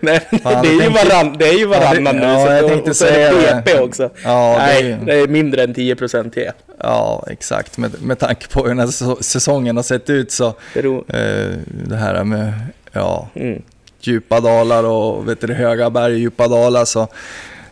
Nej, 0.00 0.20
Fan, 0.42 0.62
det, 0.62 0.68
är 0.68 0.78
tänkte- 0.80 1.04
varann, 1.08 1.36
det 1.38 1.48
är 1.48 1.58
ju 1.58 1.66
varannan 1.66 2.16
nu. 2.16 2.22
Ja, 2.22 2.46
så- 2.46 2.52
jag 2.52 2.68
tänkte 2.68 2.90
och 2.90 2.96
så 2.96 3.04
är 3.04 3.12
säga 3.12 3.32
det 3.32 3.40
det. 3.40 3.62
BP 3.64 3.78
också. 3.80 4.10
Ja, 4.24 4.56
det 4.58 4.72
är 4.78 4.82
Nej, 4.82 4.98
det 5.06 5.14
är 5.14 5.28
mindre 5.28 5.62
än 5.62 5.74
10 5.74 5.96
procent 5.96 6.34
T. 6.34 6.50
Ja, 6.78 7.24
exakt. 7.30 7.78
Med, 7.78 8.02
med 8.02 8.18
tanke 8.18 8.48
på 8.48 8.60
hur 8.60 8.68
den 8.68 8.78
här 8.78 8.86
säso- 8.86 9.22
säsongen 9.22 9.76
har 9.76 9.82
sett 9.82 10.10
ut 10.10 10.32
så 10.32 10.54
Beror... 10.74 11.04
eh, 11.08 11.50
det 11.88 11.96
här 11.96 12.24
med 12.24 12.52
ja, 12.92 13.28
Mm. 13.34 13.62
djupa 14.00 14.40
dalar 14.40 14.84
och 14.84 15.28
vet 15.28 15.40
du, 15.40 15.52
höga 15.54 15.90
berg 15.90 16.12
och 16.12 16.18
djupa 16.18 16.48
dalar 16.48 16.84
så, 16.84 17.08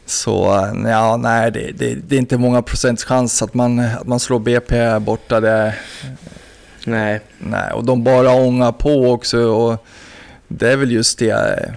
så 0.07 0.55
eh, 0.55 0.91
ja, 0.91 1.17
nej, 1.17 1.51
det, 1.51 1.71
det, 1.79 1.95
det 1.95 2.15
är 2.15 2.19
inte 2.19 2.39
många 2.39 2.63
procents 2.63 3.05
chans 3.05 3.43
att 3.43 3.55
man, 3.55 3.79
att 3.81 4.07
man 4.07 4.21
slår 4.21 4.39
BP 4.39 4.99
borta. 4.99 5.41
Det, 5.41 5.75
Nej. 6.85 7.21
nej, 7.39 7.73
och 7.73 7.85
de 7.85 8.05
bara 8.05 8.31
ångar 8.35 8.73
på 8.73 9.11
också 9.11 9.39
och 9.43 9.85
det 10.49 10.73
är 10.73 10.77
väl 10.77 10.93
just 10.93 11.19
det. 11.19 11.31
eh, 11.31 11.75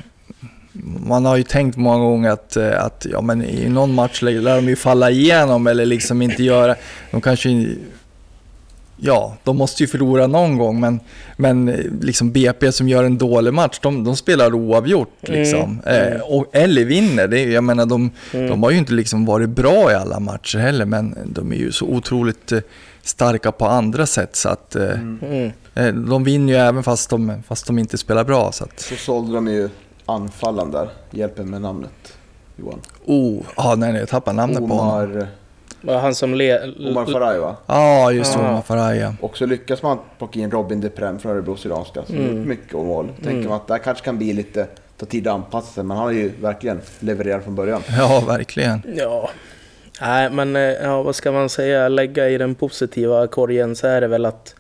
Man 1.08 1.26
har 1.26 1.38
ju 1.38 1.44
tänkt 1.44 1.78
många 1.78 1.98
gånger 2.04 2.30
att, 2.30 2.56
eh, 2.58 2.84
att 2.86 3.06
ja, 3.12 3.22
men 3.22 3.44
i 3.46 3.70
någon 3.70 3.94
match 3.94 4.22
lär 4.22 4.56
de 4.56 4.68
ju 4.68 4.76
falla 4.76 5.12
igenom 5.12 5.68
eller 5.68 5.86
liksom 5.86 6.22
inte 6.22 6.44
göra... 6.44 6.76
De 7.12 7.22
kanske... 7.22 7.50
Ja, 8.98 9.38
de 9.44 9.58
måste 9.58 9.84
ju 9.84 9.88
förlora 9.88 10.28
någon 10.28 10.58
gång 10.58 10.80
men, 10.80 11.00
men 11.38 11.70
eh, 11.70 11.76
liksom 12.02 12.32
BP 12.32 12.72
som 12.72 12.90
gör 12.90 13.04
en 13.04 13.18
dålig 13.18 13.54
match, 13.54 13.80
de, 13.82 14.04
de 14.04 14.16
spelar 14.16 14.54
oavgjort 14.56 15.18
liksom. 15.22 15.82
Mm. 15.86 16.14
Eh, 16.14 16.22
och, 16.22 16.46
eller 16.56 16.86
vinner. 16.86 17.28
Det, 17.28 17.40
är- 17.40 17.50
jag 17.52 17.64
menar, 17.64 17.86
de, 17.86 18.12
Mm. 18.34 18.48
de 18.50 18.64
har 18.64 18.72
ju 18.72 18.78
inte 18.78 18.94
liksom 18.94 19.26
varit 19.26 19.50
bra 19.50 19.92
i 19.92 19.96
alla 19.96 20.20
matcher 20.20 20.58
heller 20.60 20.86
men 20.86 21.18
de 21.26 21.52
är 21.52 21.56
ju 21.56 21.72
så 21.72 21.86
otroligt 21.86 22.54
starka 23.04 23.52
på 23.52 23.66
andra 23.66 24.06
sätt 24.06 24.36
så 24.36 24.50
att 24.50 24.76
eh, 24.76 24.84
Mm. 24.92 25.52
Eh, 25.76 25.88
De 25.94 26.24
vinner 26.24 26.54
ju 26.54 26.60
även 26.60 26.84
fast 26.84 27.10
de, 27.10 27.44
fast 27.48 27.68
de 27.68 27.80
inte 27.80 27.98
spelar 27.98 28.24
bra. 28.24 28.52
Så 28.52 28.64
att, 28.64 28.80
så 28.80 28.96
sålde 28.96 29.34
de 29.34 29.48
ju 29.48 29.70
anfallaren 30.06 30.72
där. 30.72 30.90
Hjälp 31.12 31.38
mig 31.38 31.46
med 31.48 31.62
namnet, 31.62 32.14
Johan. 32.56 32.80
Oh, 33.06 33.42
ah, 33.56 33.76
nej, 33.76 33.92
nej, 33.92 34.00
jag 34.00 34.10
tappade 34.10 34.38
namnet 34.38 34.58
på 34.60 34.66
honom. 34.68 34.88
Omar, 35.12 35.28
Var 35.82 36.00
han 36.00 36.16
som 36.16 36.34
le... 36.34 36.60
Omar 36.90 37.06
Faraj 37.06 37.40
va? 37.40 37.56
Ja, 37.66 38.12
just 38.12 38.34
det, 38.34 38.40
Ah. 38.40 38.50
Omar 38.50 38.62
Faraya. 38.62 39.16
Och 39.22 39.38
så 39.38 39.46
lyckas 39.46 39.84
man 39.84 39.98
plocka 40.18 40.40
in 40.40 40.52
Robin 40.52 40.82
Deprem 40.82 41.20
från 41.20 41.32
Örebro 41.32 41.58
Syrianska 41.58 42.06
som 42.06 42.16
Mm. 42.16 42.48
mycket 42.50 42.74
mål. 42.74 43.08
Tänker 43.16 43.32
Mm. 43.32 43.48
man 43.50 43.56
att 43.56 43.68
det 43.68 43.74
här 43.74 43.80
kanske 43.80 44.06
kan 44.06 44.18
bli 44.18 44.34
lite, 44.34 44.68
ta 44.98 45.06
tid 45.06 45.28
att 45.28 45.34
anpassa 45.34 45.74
sig, 45.74 45.84
men 45.84 45.98
han 45.98 46.06
har 46.06 46.12
ju 46.14 46.32
verkligen 46.42 46.82
levererat 47.00 47.44
från 47.44 47.56
början. 47.56 47.82
Ja, 47.98 48.24
verkligen. 48.28 48.82
Ja. 48.96 49.30
Nej, 50.02 50.30
men 50.30 50.56
eh, 50.56 50.62
ja, 50.62 51.02
vad 51.04 51.16
ska 51.16 51.32
man 51.32 51.50
säga? 51.50 51.90
Lägga 51.90 52.30
i 52.30 52.38
den 52.38 52.56
positiva 52.56 53.28
korgen 53.28 53.76
så 53.76 53.88
är 53.88 54.02
det 54.02 54.08
väl 54.08 54.26
att, 54.26 54.56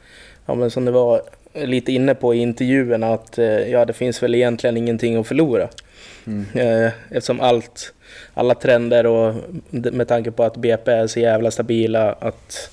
ja 0.45 0.55
men 0.55 0.71
som 0.71 0.85
det 0.85 0.91
var 0.91 1.21
lite 1.53 1.91
inne 1.91 2.15
på 2.15 2.33
i 2.33 2.37
intervjuerna, 2.37 3.13
att 3.13 3.37
eh, 3.37 3.45
ja, 3.45 3.85
det 3.85 3.93
finns 3.93 4.23
väl 4.23 4.35
egentligen 4.35 4.77
ingenting 4.77 5.15
att 5.19 5.27
förlora. 5.27 5.69
Mm. 6.27 6.45
Eh, 6.53 6.91
Eftersom 7.09 7.41
allt, 7.41 7.93
alla 8.33 8.55
trender 8.55 9.05
och 9.05 9.35
med 9.69 10.07
tanke 10.07 10.31
på 10.31 10.43
att 10.43 10.57
BP 10.57 10.91
är 10.91 11.07
så 11.07 11.19
jävla 11.19 11.51
stabila 11.51 12.11
att 12.13 12.69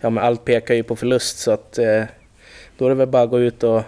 ja, 0.00 0.10
men 0.10 0.24
allt 0.24 0.44
pekar 0.44 0.74
ju 0.74 0.82
på 0.82 0.96
förlust 0.96 1.38
så 1.38 1.50
att 1.50 1.72
då 2.78 2.84
är 2.84 2.88
det 2.88 2.94
väl 2.94 3.08
bara 3.08 3.22
att 3.22 3.30
gå 3.30 3.40
ut 3.40 3.62
och, 3.62 3.82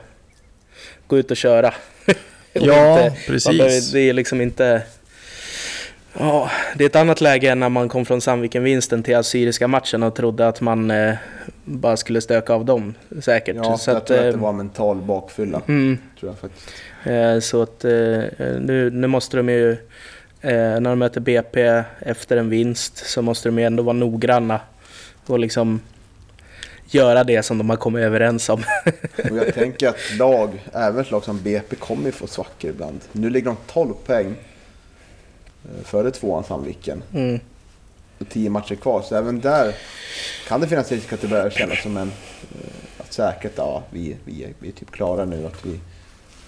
gå 1.07 1.19
ut 1.19 1.31
och 1.31 1.37
köra. 1.37 1.75
Ja, 2.53 2.63
inte- 2.63 3.33
man 3.47 3.57
behöver, 3.57 3.69
precis. 3.71 3.93
det 3.93 4.01
är 4.01 4.13
liksom 4.13 4.41
inte... 4.41 4.83
Ja, 6.19 6.51
det 6.77 6.85
är 6.85 6.89
ett 6.89 6.97
annat 6.97 7.21
läge 7.21 7.51
än 7.51 7.61
när 7.61 7.69
man 7.69 7.89
kom 7.89 8.05
från 8.07 8.21
Sandviken-vinsten 8.21 9.03
till 9.03 9.17
Assyriska 9.17 9.69
matchen 9.69 10.03
och 10.03 10.15
trodde 10.15 10.49
att 10.49 10.61
man 10.61 10.91
eh, 10.91 11.15
bara 11.65 11.97
skulle 11.97 12.21
stöka 12.21 12.53
av 12.55 12.65
dem 12.65 12.95
säkert. 13.21 13.57
Ja, 13.57 13.79
så 13.79 13.91
jag 13.91 13.97
att, 13.97 14.07
tror 14.07 14.17
att 14.19 14.23
det 14.23 14.29
eh, 14.29 14.37
var 14.37 14.53
mental 14.53 14.97
bakfylla. 14.97 15.63
mm, 15.69 15.99
Tror 16.21 16.31
jag 16.33 16.39
faktiskt. 16.39 16.75
eh, 17.05 17.39
så 17.41 17.63
att 17.63 17.85
eh, 17.85 17.91
nu, 18.61 18.91
nu 18.93 19.07
måste 19.07 19.37
de 19.37 19.49
ju, 19.49 19.71
eh, 19.73 19.77
när 20.51 20.81
de 20.91 20.99
möter 20.99 21.21
BP 21.21 21.83
efter 21.99 22.37
en 22.37 22.49
vinst, 22.49 22.97
så 23.07 23.23
måste 23.23 23.49
de 23.49 23.59
ju 23.59 23.65
ändå 23.65 23.83
vara 23.83 23.93
noggranna 23.97 24.61
och 25.27 25.39
liksom 25.39 25.81
göra 26.91 27.25
det 27.25 27.43
som 27.43 27.59
de 27.59 27.71
har 27.71 27.77
kommit 27.77 28.03
överens 28.03 28.49
om. 28.49 28.63
Och 29.31 29.37
jag 29.37 29.55
tänker 29.55 29.89
att 29.89 29.97
lag, 30.19 30.51
även 30.73 31.05
lag 31.11 31.25
som 31.25 31.43
BP, 31.43 31.77
kommer 31.77 32.07
ju 32.07 32.13
få 32.13 32.27
svackor 32.27 32.71
ibland. 32.71 33.01
Nu 33.13 33.31
ligger 33.31 33.47
de 33.47 33.57
12 33.67 33.95
poäng 34.07 34.35
före 35.85 36.11
tvåan 36.11 36.45
Sandviken. 36.45 37.03
Mm. 37.15 37.41
Och 38.19 38.29
10 38.29 38.51
matcher 38.51 38.75
kvar, 38.75 39.03
så 39.03 39.15
även 39.17 39.41
där 39.41 39.75
kan 40.49 40.61
det 40.61 40.69
finnas 40.69 40.93
risk 40.93 41.13
att 41.13 41.21
det 41.21 41.29
börjar 41.29 41.51
kännas 41.51 41.83
som 41.83 41.97
en... 41.97 42.09
eh, 42.09 43.01
Att 43.01 43.13
säkert, 43.13 43.53
ja, 43.57 43.83
vi, 43.91 44.17
vi, 44.25 44.45
är, 44.45 44.53
vi 44.59 44.69
är 44.69 44.73
typ 44.73 44.91
klara 44.91 45.25
nu. 45.25 45.47
Att 45.47 45.65
vi, 45.67 45.73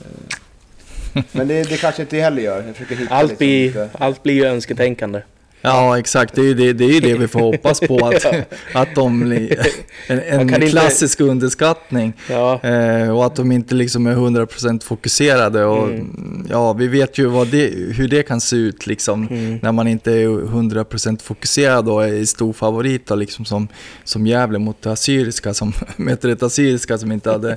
eh, 0.04 1.22
men 1.32 1.48
det, 1.48 1.62
det 1.62 1.76
kanske 1.76 2.02
inte 2.02 2.16
heller 2.20 2.42
gör. 2.42 2.62
Jag 2.66 2.76
försöker 2.76 2.96
hitta 2.96 3.14
Allt, 3.14 3.28
liksom 3.30 3.38
blir, 3.46 3.66
lite- 3.68 3.90
allt 3.92 4.22
blir 4.22 4.34
ju 4.34 4.44
önsketänkande. 4.44 5.20
Ja, 5.62 5.98
exakt. 5.98 6.34
Det 6.34 6.40
är 6.40 6.44
ju 6.44 6.54
det, 6.54 6.72
det, 6.72 6.84
är 6.96 7.00
det 7.00 7.14
vi 7.14 7.28
får 7.28 7.40
hoppas 7.40 7.80
på. 7.80 8.06
Att, 8.06 8.26
att 8.74 8.94
de 8.94 9.20
blir 9.20 9.58
en, 10.06 10.20
en 10.20 10.48
kan 10.48 10.62
inte- 10.62 10.68
klassisk 10.70 11.20
underskattning. 11.20 12.12
Ja, 12.30 12.60
Eh, 12.62 13.16
och 13.16 13.26
att 13.26 13.36
de 13.36 13.52
inte 13.52 13.74
liksom 13.74 14.06
är 14.06 14.14
100% 14.14 14.84
fokuserade. 14.84 15.64
Och, 15.64 15.88
Mm. 15.88 16.46
ja, 16.50 16.72
vi 16.72 16.86
vet 16.88 17.18
ju 17.18 17.44
det, 17.44 17.66
hur 17.96 18.08
det 18.08 18.22
kan 18.22 18.40
se 18.40 18.56
ut 18.56 18.86
liksom, 18.86 19.28
Mm. 19.30 19.58
när 19.62 19.72
man 19.72 19.88
inte 19.88 20.12
är 20.12 20.28
100% 20.28 21.22
fokuserad 21.22 21.88
och 21.88 22.04
är 22.04 22.24
stor 22.24 22.52
favorit 22.52 23.06
då, 23.06 23.14
liksom, 23.14 23.44
som, 23.44 23.68
som 24.04 24.26
Gävle 24.26 24.58
mot 24.58 24.82
det 24.82 24.92
Assyriska 24.92 25.54
som 25.54 25.72
möter 25.96 26.28
ett 26.28 26.42
Assyriska 26.42 26.98
som 26.98 27.12
inte 27.12 27.30
hade... 27.30 27.56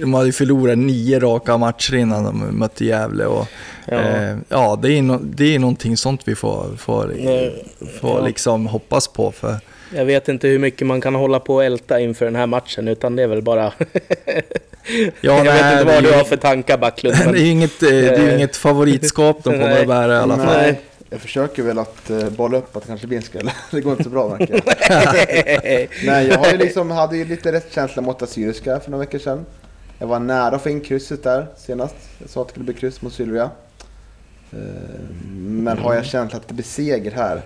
De 0.00 0.14
hade 0.14 0.32
förlorat 0.32 0.78
nio 0.78 1.18
raka 1.20 1.56
matcher 1.58 1.94
innan 1.94 2.24
de 2.24 2.58
mötte 2.58 2.84
Gävle. 2.84 3.24
Och, 3.26 3.46
Ja. 3.90 3.96
eh, 3.98 4.36
ja 4.48 4.78
det, 4.82 4.98
är 4.98 5.02
no, 5.02 5.18
det 5.22 5.54
är 5.54 5.58
någonting 5.58 5.96
sånt 5.96 6.20
vi 6.24 6.34
får, 6.34 6.76
får, 6.78 7.12
Nej, 7.18 7.64
får 8.00 8.18
ja. 8.20 8.26
liksom 8.26 8.66
hoppas 8.66 9.08
på. 9.08 9.32
För, 9.32 9.56
Jag 9.94 10.04
vet 10.04 10.28
inte 10.28 10.48
hur 10.48 10.58
mycket 10.58 10.86
man 10.86 11.00
kan 11.00 11.14
hålla 11.14 11.40
på 11.40 11.54
och 11.54 11.64
älta 11.64 12.00
inför 12.00 12.24
den 12.24 12.36
här 12.36 12.46
matchen, 12.46 12.88
utan 12.88 13.16
det 13.16 13.22
är 13.22 13.26
väl 13.26 13.42
bara... 13.42 13.72
Ja, 15.20 15.36
jag 15.36 15.44
vet 15.44 15.44
nej, 15.62 15.72
inte 15.72 15.84
vad 15.84 16.02
det- 16.04 16.08
du 16.10 16.14
har 16.16 16.24
för 16.24 16.36
tankar 16.36 16.78
Backlund. 16.78 17.16
det 17.18 17.22
är 17.24 17.32
men- 17.32 17.40
ju 17.40 17.46
inget, 17.46 17.82
eh, 17.82 17.88
det 17.88 18.08
är 18.16 18.26
ju 18.28 18.34
inget 18.34 18.56
favoritskap 18.56 19.36
de 19.44 19.50
kommer 19.50 19.80
att 19.80 19.86
bära 19.86 20.14
i 20.14 20.18
alla 20.18 20.36
fall. 20.36 20.46
Nej, 20.46 20.80
jag 21.10 21.20
försöker 21.20 21.62
väl 21.62 21.78
att 21.78 22.10
uh, 22.10 22.30
bolla 22.30 22.58
upp 22.58 22.76
att 22.76 22.82
det 22.82 22.88
kanske 22.88 23.06
blir 23.06 23.16
en 23.18 23.22
skräll. 23.24 23.50
det 23.70 23.80
går 23.80 23.92
inte 23.92 24.04
så 24.04 24.10
bra 24.10 24.36
jag. 24.38 24.60
Nej, 26.04 26.26
jag 26.28 26.38
har 26.38 26.50
ju 26.52 26.56
liksom, 26.56 26.90
hade 26.90 27.16
ju 27.16 27.24
lite 27.24 27.52
rätt 27.52 27.72
känsla 27.74 28.02
mot 28.02 28.22
Assyriska 28.22 28.80
för 28.80 28.90
några 28.90 29.04
veckor 29.04 29.18
sedan. 29.18 29.46
Jag 29.98 30.06
var 30.06 30.18
nära 30.20 30.56
att 30.56 30.62
få 30.62 30.68
in 30.70 30.80
krysset 30.80 31.22
där 31.22 31.46
senast. 31.56 31.94
Jag 32.18 32.30
sa 32.30 32.40
att 32.42 32.48
det 32.48 32.52
skulle 32.52 32.64
bli 32.64 32.74
kryss 32.74 33.02
mot 33.02 33.12
Sylvia. 33.12 33.50
Eh, 34.52 34.58
Men 35.36 35.78
har 35.78 35.94
jag 35.94 36.04
känt 36.04 36.34
att 36.34 36.48
det 36.48 36.54
blir 36.54 36.64
seger 36.64 37.10
här? 37.10 37.36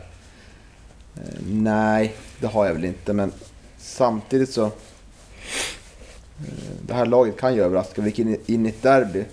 Eh, 1.16 1.22
Nej, 1.50 2.14
det 2.40 2.46
har 2.46 2.66
jag 2.66 2.74
väl 2.74 2.84
inte. 2.84 3.12
Men 3.12 3.32
samtidigt 3.78 4.50
så... 4.50 4.64
eh, 4.64 4.70
Det 6.86 6.94
här 6.94 7.06
laget 7.06 7.36
kan 7.36 7.54
ju 7.54 7.62
överraska. 7.62 8.02
Vi 8.02 8.10
gick 8.10 8.18
in 8.48 8.66
i- 8.66 8.68
ett 8.68 8.82
derby 8.82 9.24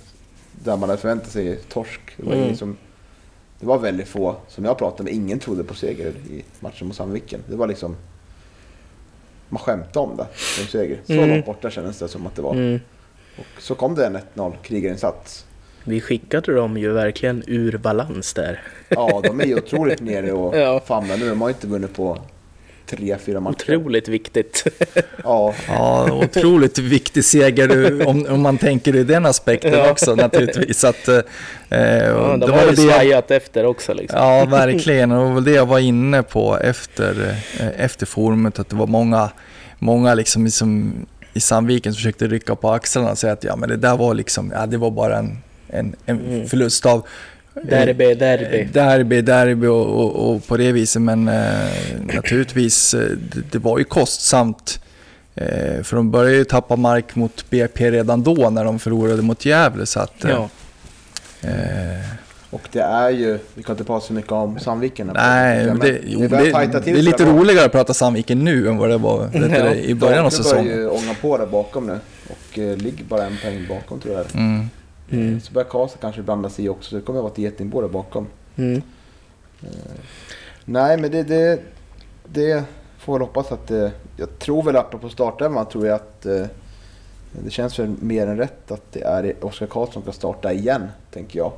där 0.64 0.78
man 0.78 0.90
hade 0.90 1.02
förväntat 1.02 1.32
sig 1.32 1.56
torsk. 1.70 2.02
Det 2.18 2.24
var, 2.26 2.34
Mm. 2.34 2.56
som, 2.56 2.78
det 3.60 3.66
var 3.66 3.78
väldigt 3.80 4.08
få 4.08 4.36
som 4.48 4.66
jag 4.66 4.78
pratade 4.78 5.04
med. 5.04 5.14
Ingen 5.14 5.40
trodde 5.40 5.64
på 5.64 5.74
seger 5.74 6.08
i 6.30 6.44
matchen 6.60 6.88
mot 6.88 6.96
Sandviken. 6.96 7.40
Det 7.50 7.56
var 7.56 7.68
liksom... 7.68 7.96
Man 9.50 9.60
skämtade 9.60 10.00
om 10.00 10.18
det 10.18 10.28
som 10.34 10.66
seger. 10.68 11.00
Så 11.08 11.14
Mm. 11.14 11.30
långt 11.30 11.46
borta 11.46 11.70
kändes 11.70 12.00
det 12.00 12.08
som 12.08 12.28
att 12.28 12.36
det 12.36 12.42
var. 12.42 12.54
Mm. 12.54 12.80
Och 13.38 13.62
så 13.62 13.76
kom 13.76 13.96
det 13.96 14.06
en 14.06 14.16
1-0 14.36 14.56
krigarinsats. 14.64 15.46
Vi 15.84 16.02
skickade 16.02 16.54
dem 16.56 16.78
ju 16.78 16.92
verkligen 16.92 17.44
ur 17.48 17.78
balans 17.78 18.34
där. 18.34 18.62
Ja, 18.90 19.22
de 19.24 19.42
är 19.42 19.46
ju 19.46 19.56
otroligt 19.56 20.02
nere 20.02 20.32
och 20.32 20.58
Ja. 20.60 20.82
famlar 20.86 21.18
nu. 21.18 21.30
De 21.30 21.42
har 21.42 21.50
ju 21.50 21.54
inte 21.54 21.68
vunnit 21.68 21.94
på 21.96 22.18
tre, 22.86 23.18
fyra 23.26 23.40
matcher. 23.40 23.56
Otroligt 23.56 24.08
viktigt. 24.08 24.64
Ja, 25.24 25.54
Ja, 25.68 26.12
otroligt 26.12 26.78
viktig 26.78 27.26
seger 27.26 28.08
om, 28.08 28.26
om 28.30 28.42
man 28.42 28.58
tänker 28.58 28.96
ur 28.96 29.04
den 29.06 29.26
aspekten 29.26 29.74
Ja. 29.74 29.92
också 29.92 30.16
naturligtvis. 30.16 30.84
Att, 30.84 31.08
eh, 31.08 31.16
Ja, 31.70 32.38
det 32.40 32.46
de 32.48 32.52
har 32.52 32.68
ju 32.70 32.76
svajat 32.76 33.32
efter 33.32 33.66
också 33.66 33.94
liksom. 33.94 34.20
Ja, 34.20 34.46
verkligen. 34.50 35.12
Och 35.12 35.26
det 35.28 35.34
var 35.34 35.42
det 35.42 35.52
jag 35.52 35.66
var 35.66 35.80
inne 35.80 36.24
på 36.24 36.58
efter, 36.60 37.36
eh, 37.60 37.68
efter 37.86 38.06
forumet. 38.06 38.60
Att 38.60 38.70
det 38.70 38.76
var 38.76 38.88
många, 38.88 39.30
många 39.80 40.14
liksom, 40.14 40.44
liksom 40.46 40.94
i 41.34 41.40
Sandviken 41.40 41.94
som 41.94 41.98
försökte 41.98 42.28
rycka 42.28 42.56
på 42.56 42.70
axlarna 42.72 43.12
och 43.12 43.18
säga 43.18 43.34
att 43.34 43.44
ja, 43.44 43.56
men 43.56 43.70
det 43.70 43.78
där 43.78 43.98
var 43.98 44.14
liksom, 44.14 44.52
ja, 44.56 44.66
det 44.66 44.78
var 44.78 44.92
bara 44.92 45.18
en, 45.18 45.38
en, 45.72 45.96
en 46.06 46.20
Mm. 46.20 46.48
förlust 46.48 46.86
av 46.86 47.06
Derby, 47.64 48.14
derby. 48.14 48.68
Derby, 48.74 49.22
derby 49.22 49.68
och, 49.68 49.86
och, 49.86 50.30
och 50.36 50.48
på 50.48 50.58
det 50.58 50.72
viset. 50.72 51.02
Men 51.02 51.28
eh, 51.28 51.44
naturligtvis, 52.14 52.94
eh, 52.94 53.00
det, 53.34 53.42
det 53.52 53.58
var 53.60 53.78
ju 53.78 53.84
kostsamt. 53.84 54.80
Eh, 55.36 55.84
för 55.84 55.96
de 55.96 56.12
började 56.12 56.38
ju 56.38 56.44
tappa 56.44 56.76
mark 56.76 57.16
mot 57.16 57.50
BP 57.50 57.92
redan 57.92 58.24
då 58.24 58.50
när 58.50 58.64
de 58.66 58.80
förlorade 58.80 59.22
mot 59.22 59.46
Gävle. 59.46 59.86
Så 59.86 60.00
att, 60.00 60.24
eh, 60.24 60.32
Ja. 60.32 60.50
eh, 61.42 61.52
och 62.50 62.62
det 62.72 62.80
är 62.82 63.10
ju... 63.10 63.40
Vi 63.56 63.64
kan 63.64 63.74
inte 63.74 63.84
prata 63.84 64.06
så 64.08 64.14
mycket 64.14 64.32
om 64.32 64.60
Sandviken. 64.60 65.12
nej, 65.16 65.58
Men 65.58 65.68
men 65.68 65.80
det, 65.80 66.00
jo, 66.06 66.28
börjar 66.30 66.68
det, 66.68 66.80
det 66.80 66.92
är 66.92 66.96
lite 67.02 67.26
roligare 67.26 67.66
att 67.66 67.72
prata 67.72 67.94
Sandviken 67.94 68.40
nu 68.44 68.68
än 68.68 68.78
vad 68.78 68.90
det 68.90 68.98
var 68.98 69.30
Ja. 69.34 69.74
i 69.74 69.96
början 69.96 70.26
av 70.26 70.32
Dahlsjö 70.32 70.44
börjar 70.44 70.54
säsongen. 70.54 70.66
ju 70.78 70.88
ånga 70.88 71.14
på 71.22 71.38
där 71.38 71.46
bakom 71.46 71.88
nu. 71.88 72.00
Och 72.30 72.60
eh, 72.60 72.78
ligger 72.78 73.04
bara 73.04 73.26
en 73.26 73.38
poäng 73.44 73.66
bakom 73.70 74.00
tror 74.00 74.16
jag. 74.16 74.26
Mm. 74.36 74.70
Mm. 75.12 75.42
Så 75.42 75.54
börjar 75.54 75.70
Karlstad 75.70 76.00
kanske 76.02 76.22
blanda 76.22 76.50
sig 76.50 76.66
i 76.66 76.70
också. 76.70 76.90
Så 76.90 76.96
det 76.96 77.02
kommer 77.02 77.20
att 77.20 77.24
vara 77.24 77.32
ett 77.34 77.38
getingbo 77.38 77.82
där 77.82 77.88
bakom. 77.88 78.28
Mm. 78.56 78.82
Nej, 80.66 80.98
men 80.98 81.12
det, 81.12 81.24
det, 81.24 81.60
det 82.26 82.64
får 82.98 83.14
väl 83.14 83.22
hoppas 83.22 83.52
att 83.52 83.68
det... 83.68 83.92
Jag 84.18 84.40
tror 84.40 84.64
väl 84.64 84.76
apropå 84.76 85.10
startelvan 85.10 85.66
tror 85.66 85.88
jag 85.88 85.96
att 85.96 86.26
eh, 86.26 86.46
det 87.44 87.50
känns 87.50 87.80
väl 87.80 87.90
mer 88.00 88.28
än 88.28 88.38
rätt 88.38 88.72
att 88.72 88.92
det 88.92 89.02
är 89.02 89.46
Oskar 89.46 89.68
Karlsson 89.68 89.94
som 89.94 90.02
ska 90.02 90.12
starta 90.12 90.54
igen, 90.54 90.88
tänker 91.12 91.40
jag. 91.40 91.52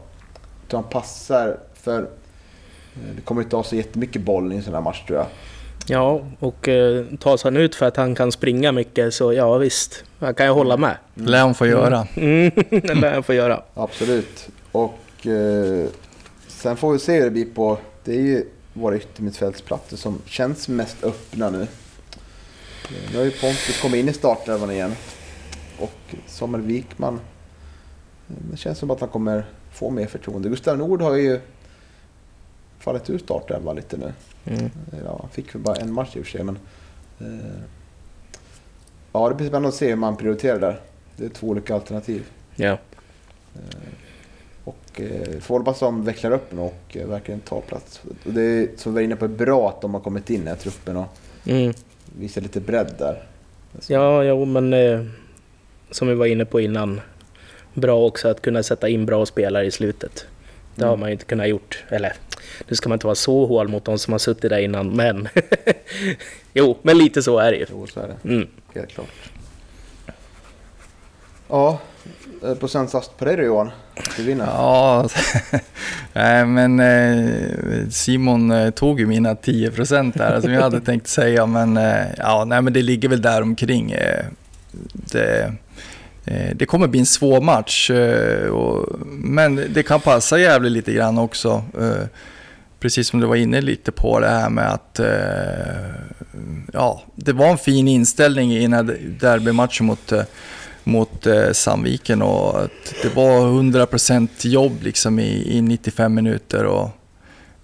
Tror 0.69 0.81
han 0.81 0.89
passar 0.89 1.57
för... 1.73 2.01
eh, 2.01 3.15
Det 3.15 3.21
kommer 3.21 3.41
inte 3.41 3.55
ha 3.55 3.63
så 3.63 3.75
jättemycket 3.75 4.21
boll 4.21 4.53
i 4.53 4.55
en 4.55 4.63
sån 4.63 4.73
här 4.73 4.81
match 4.81 5.05
tror 5.07 5.17
jag. 5.19 5.27
Ja, 5.87 6.21
och 6.39 6.67
eh, 6.67 7.05
tas 7.19 7.43
han 7.43 7.57
ut 7.57 7.75
för 7.75 7.85
att 7.85 7.97
han 7.97 8.15
kan 8.15 8.31
springa 8.31 8.71
mycket 8.71 9.13
så 9.13 9.33
ja 9.33 9.57
visst, 9.57 10.03
jag 10.19 10.37
kan 10.37 10.45
ju 10.45 10.51
hålla 10.51 10.77
med. 10.77 10.97
lär 11.15 11.43
hon 11.43 11.55
få 11.55 11.67
göra. 11.67 12.07
Mm, 12.15 12.51
det 12.69 12.93
lär 12.95 13.13
jag 13.13 13.25
få 13.25 13.33
göra. 13.33 13.63
Absolut. 13.73 14.47
Och 14.71 15.27
eh, 15.27 15.87
sen 16.47 16.77
får 16.77 16.93
vi 16.93 16.99
se 16.99 17.13
hur 17.17 17.23
det 17.23 17.31
blir 17.31 17.45
på... 17.45 17.77
Det 18.03 18.11
är 18.15 18.21
ju 18.21 18.45
våra 18.73 18.95
yttermittfältsplatser 18.97 19.97
som 19.97 20.21
känns 20.25 20.67
mest 20.67 21.03
öppna 21.03 21.49
nu. 21.49 21.61
Eh, 21.61 21.67
Nu 23.11 23.17
har 23.17 23.25
ju 23.25 23.31
Pontus 23.31 23.81
kommit 23.81 23.99
in 23.99 24.09
i 24.09 24.13
startelvan 24.13 24.71
igen. 24.71 24.95
Och 25.79 26.15
Samuel 26.27 26.63
Wikman. 26.63 27.13
eh, 28.29 28.35
Det 28.51 28.57
känns 28.57 28.77
som 28.79 28.91
att 28.91 28.99
han 28.99 29.09
kommer 29.09 29.45
få 29.73 29.89
mer 29.89 30.07
förtroende. 30.07 30.49
Gustav 30.49 30.77
Nord 30.77 31.01
har 31.01 31.15
ju 31.15 31.39
fallit 32.79 33.09
ur 33.09 33.17
startelvan 33.17 33.75
lite 33.75 33.97
nu. 33.97 34.13
Mm. 34.45 34.69
Ja, 35.05 35.17
han 35.21 35.29
fick 35.29 35.53
bara 35.53 35.75
en 35.75 35.93
match 35.93 36.15
i 36.15 36.21
och 36.21 36.25
för 36.25 36.31
sig 36.31 36.43
men... 36.43 36.57
Eh, 37.19 37.61
ja, 39.13 39.29
det 39.29 39.35
blir 39.35 39.47
spännande 39.47 39.69
att 39.69 39.75
se 39.75 39.89
hur 39.89 39.95
man 39.95 40.17
prioriterar 40.17 40.59
där. 40.59 40.79
Det 41.15 41.25
är 41.25 41.29
två 41.29 41.47
olika 41.47 41.75
alternativ. 41.75 42.23
Ja. 42.55 42.77
Och 44.63 44.75
Och 44.93 45.01
eh, 45.01 45.39
får 45.39 45.59
hoppas 45.59 45.79
de 45.79 46.05
vecklar 46.05 46.31
upp 46.31 46.51
nu 46.51 46.61
och 46.61 46.97
eh, 46.97 47.07
verkligen 47.07 47.39
tar 47.39 47.61
plats. 47.61 48.01
Och 48.25 48.33
det 48.33 48.41
är, 48.41 48.67
som 48.77 48.91
vi 48.93 48.95
var 48.95 49.01
inne 49.01 49.15
på, 49.15 49.27
bra 49.27 49.69
att 49.69 49.81
de 49.81 49.93
har 49.93 50.01
kommit 50.01 50.29
in 50.29 50.43
i 50.43 50.45
här 50.45 50.55
truppen 50.55 50.97
och 50.97 51.07
Mm. 51.45 51.73
visar 52.17 52.41
lite 52.41 52.59
bredd 52.59 52.95
där. 52.99 53.23
Ja, 53.87 54.23
jo, 54.23 54.45
men 54.45 54.73
eh, 54.73 55.05
som 55.91 56.07
vi 56.07 56.13
var 56.15 56.25
inne 56.25 56.45
på 56.45 56.61
innan. 56.61 57.01
Bra 57.73 58.05
också 58.05 58.27
att 58.27 58.41
kunna 58.41 58.63
sätta 58.63 58.89
in 58.89 59.05
bra 59.05 59.25
spelare 59.25 59.65
i 59.65 59.71
slutet. 59.71 60.25
Det 60.75 60.85
har 60.85 60.97
man 60.97 61.09
ju 61.09 61.13
inte 61.13 61.25
kunnat 61.25 61.47
gjort. 61.47 61.83
Eller, 61.89 62.13
nu 62.67 62.75
ska 62.75 62.89
man 62.89 62.95
inte 62.95 63.07
vara 63.07 63.15
så 63.15 63.45
hård 63.45 63.69
mot 63.69 63.85
de 63.85 63.99
som 63.99 64.11
har 64.11 64.19
suttit 64.19 64.49
där 64.49 64.59
innan, 64.59 64.89
men... 64.89 65.29
jo, 66.53 66.77
men 66.81 66.97
lite 66.97 67.23
så 67.23 67.39
är 67.39 67.51
det 67.51 67.57
ju. 67.57 67.65
Jo, 67.69 67.87
så 67.87 67.99
är 67.99 68.07
det. 68.07 68.29
Mm. 68.29 68.47
Helt 68.75 68.89
klart. 68.89 69.07
Ja, 71.49 71.79
eh, 72.43 72.55
procentsats 72.55 73.09
på 73.17 73.25
dig 73.25 73.37
då 73.37 73.43
Johan. 73.43 73.71
Du 74.17 74.23
vinner. 74.23 74.45
Ja, 74.45 75.09
nej 76.13 76.45
men 76.45 76.79
eh, 76.79 77.89
Simon 77.89 78.51
eh, 78.51 78.69
tog 78.69 78.99
ju 78.99 79.05
mina 79.05 79.35
10 79.35 79.71
procent 79.71 80.15
där 80.15 80.41
som 80.41 80.53
jag 80.53 80.61
hade 80.61 80.81
tänkt 80.85 81.07
säga, 81.07 81.45
men 81.45 81.75
ja, 82.17 82.45
nej 82.45 82.61
men 82.61 82.73
det 82.73 82.81
ligger 82.81 83.09
väl 83.09 83.21
där 83.21 83.41
omkring. 83.41 83.95
Det, 84.93 85.53
Eh, 86.25 86.55
det 86.55 86.65
kommer 86.65 86.87
bli 86.87 86.99
en 86.99 87.05
svår 87.05 87.41
match, 87.41 87.89
eh, 87.89 88.53
men 89.05 89.55
det 89.55 89.83
kan 89.83 90.01
passa 90.01 90.39
Gävle 90.39 90.69
lite 90.69 90.93
grann 90.93 91.17
också. 91.17 91.63
Eh, 91.79 92.07
precis 92.79 93.07
som 93.07 93.19
du 93.19 93.27
var 93.27 93.35
inne 93.35 93.61
lite 93.61 93.91
på 93.91 94.19
det 94.19 94.27
här 94.27 94.49
med 94.49 94.73
att 94.73 94.99
ja, 96.73 97.01
det 97.15 97.33
var 97.33 97.47
en 97.47 97.57
fin 97.57 97.87
inställning 97.87 98.53
i 98.53 98.61
den 98.61 98.73
här 98.73 98.97
derbymatchen 99.19 99.85
mot 99.85 100.13
mot 100.83 101.27
Sandviken 101.51 102.21
och 102.21 102.63
att 102.63 102.95
det 103.03 103.15
var 103.15 103.41
100% 103.41 104.47
jobb 104.47 104.71
liksom 104.81 105.19
i, 105.19 105.57
i 105.57 105.61
95 105.61 106.13
minuter 106.13 106.63
och, 106.63 106.89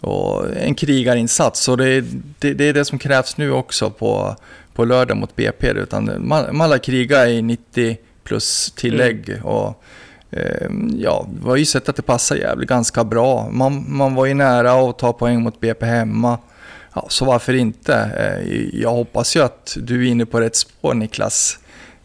och 0.01 0.57
en 0.57 0.75
krigarinsats. 0.75 1.59
Så 1.59 1.75
det, 1.75 2.01
det, 2.39 2.53
det 2.53 2.63
är 2.63 2.73
det 2.73 2.85
som 2.85 2.99
krävs 2.99 3.37
nu 3.37 3.51
också 3.51 3.89
på, 3.89 4.35
på 4.73 4.85
lördag 4.85 5.17
mot 5.17 5.35
BP. 5.35 5.67
Utan 5.67 6.27
man, 6.27 6.57
man 6.57 6.69
lär 6.69 6.77
kriga 6.77 7.29
i 7.29 7.41
90 7.41 7.97
plus 8.29 8.71
tillägg. 8.75 9.41
Och, 9.43 9.83
eh, 10.31 10.69
ja, 10.97 11.27
vi 11.43 11.49
har 11.49 11.55
ju 11.55 11.65
sett 11.65 11.89
att 11.89 11.95
det 11.95 12.01
passar 12.01 12.35
jävligt 12.35 12.69
ganska 12.69 13.03
bra. 13.03 13.49
Man, 13.51 13.85
man 13.87 14.15
var 14.15 14.25
ju 14.25 14.33
nära 14.33 14.71
att 14.71 14.99
ta 14.99 15.13
poäng 15.13 15.41
mot 15.41 15.59
BP 15.59 15.85
hemma. 15.85 16.37
Ja, 16.93 17.05
så 17.09 17.25
varför 17.25 17.53
inte? 17.53 17.93
Eh, 17.95 18.79
jag 18.81 18.89
hoppas 18.89 19.35
ju 19.35 19.43
att 19.43 19.77
du 19.81 20.07
är 20.07 20.11
inne 20.11 20.25
på 20.25 20.39
rätt 20.41 20.55
spår 20.55 20.93
Niklas. 20.93 21.59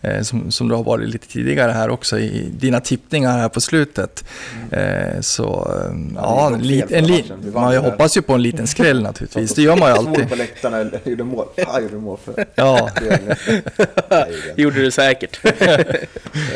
Eh, 0.04 0.22
som, 0.22 0.50
som 0.50 0.68
du 0.68 0.74
har 0.74 0.82
varit 0.82 1.08
lite 1.08 1.28
tidigare 1.28 1.72
här 1.72 1.90
också 1.90 2.18
i 2.18 2.50
dina 2.58 2.80
tippningar 2.80 3.38
här 3.38 3.48
på 3.48 3.60
slutet. 3.60 4.24
Eh, 4.70 5.20
så 5.20 5.44
eh, 5.44 5.96
ja, 6.14 6.46
en, 6.54 6.60
fel 6.60 6.86
en, 6.90 7.06
li, 7.06 7.24
man 7.52 7.76
hoppas 7.76 8.16
ju 8.16 8.22
på 8.22 8.32
en 8.32 8.42
liten 8.42 8.66
skräll 8.66 9.02
naturligtvis. 9.02 9.54
Det 9.54 9.62
gör 9.62 9.76
man 9.76 9.88
ju 9.88 9.94
alltid. 9.98 10.28
på 10.28 10.34
läktarna 10.34 10.90
gjorde 11.04 11.24
mål. 11.24 11.46
Ah, 11.66 11.80
gjorde 11.80 11.96
mål 11.96 12.18
för 12.24 12.46
Ja, 12.54 12.90
det. 13.00 14.56
gjorde 14.56 14.82
du 14.82 14.90
säkert. 14.90 15.40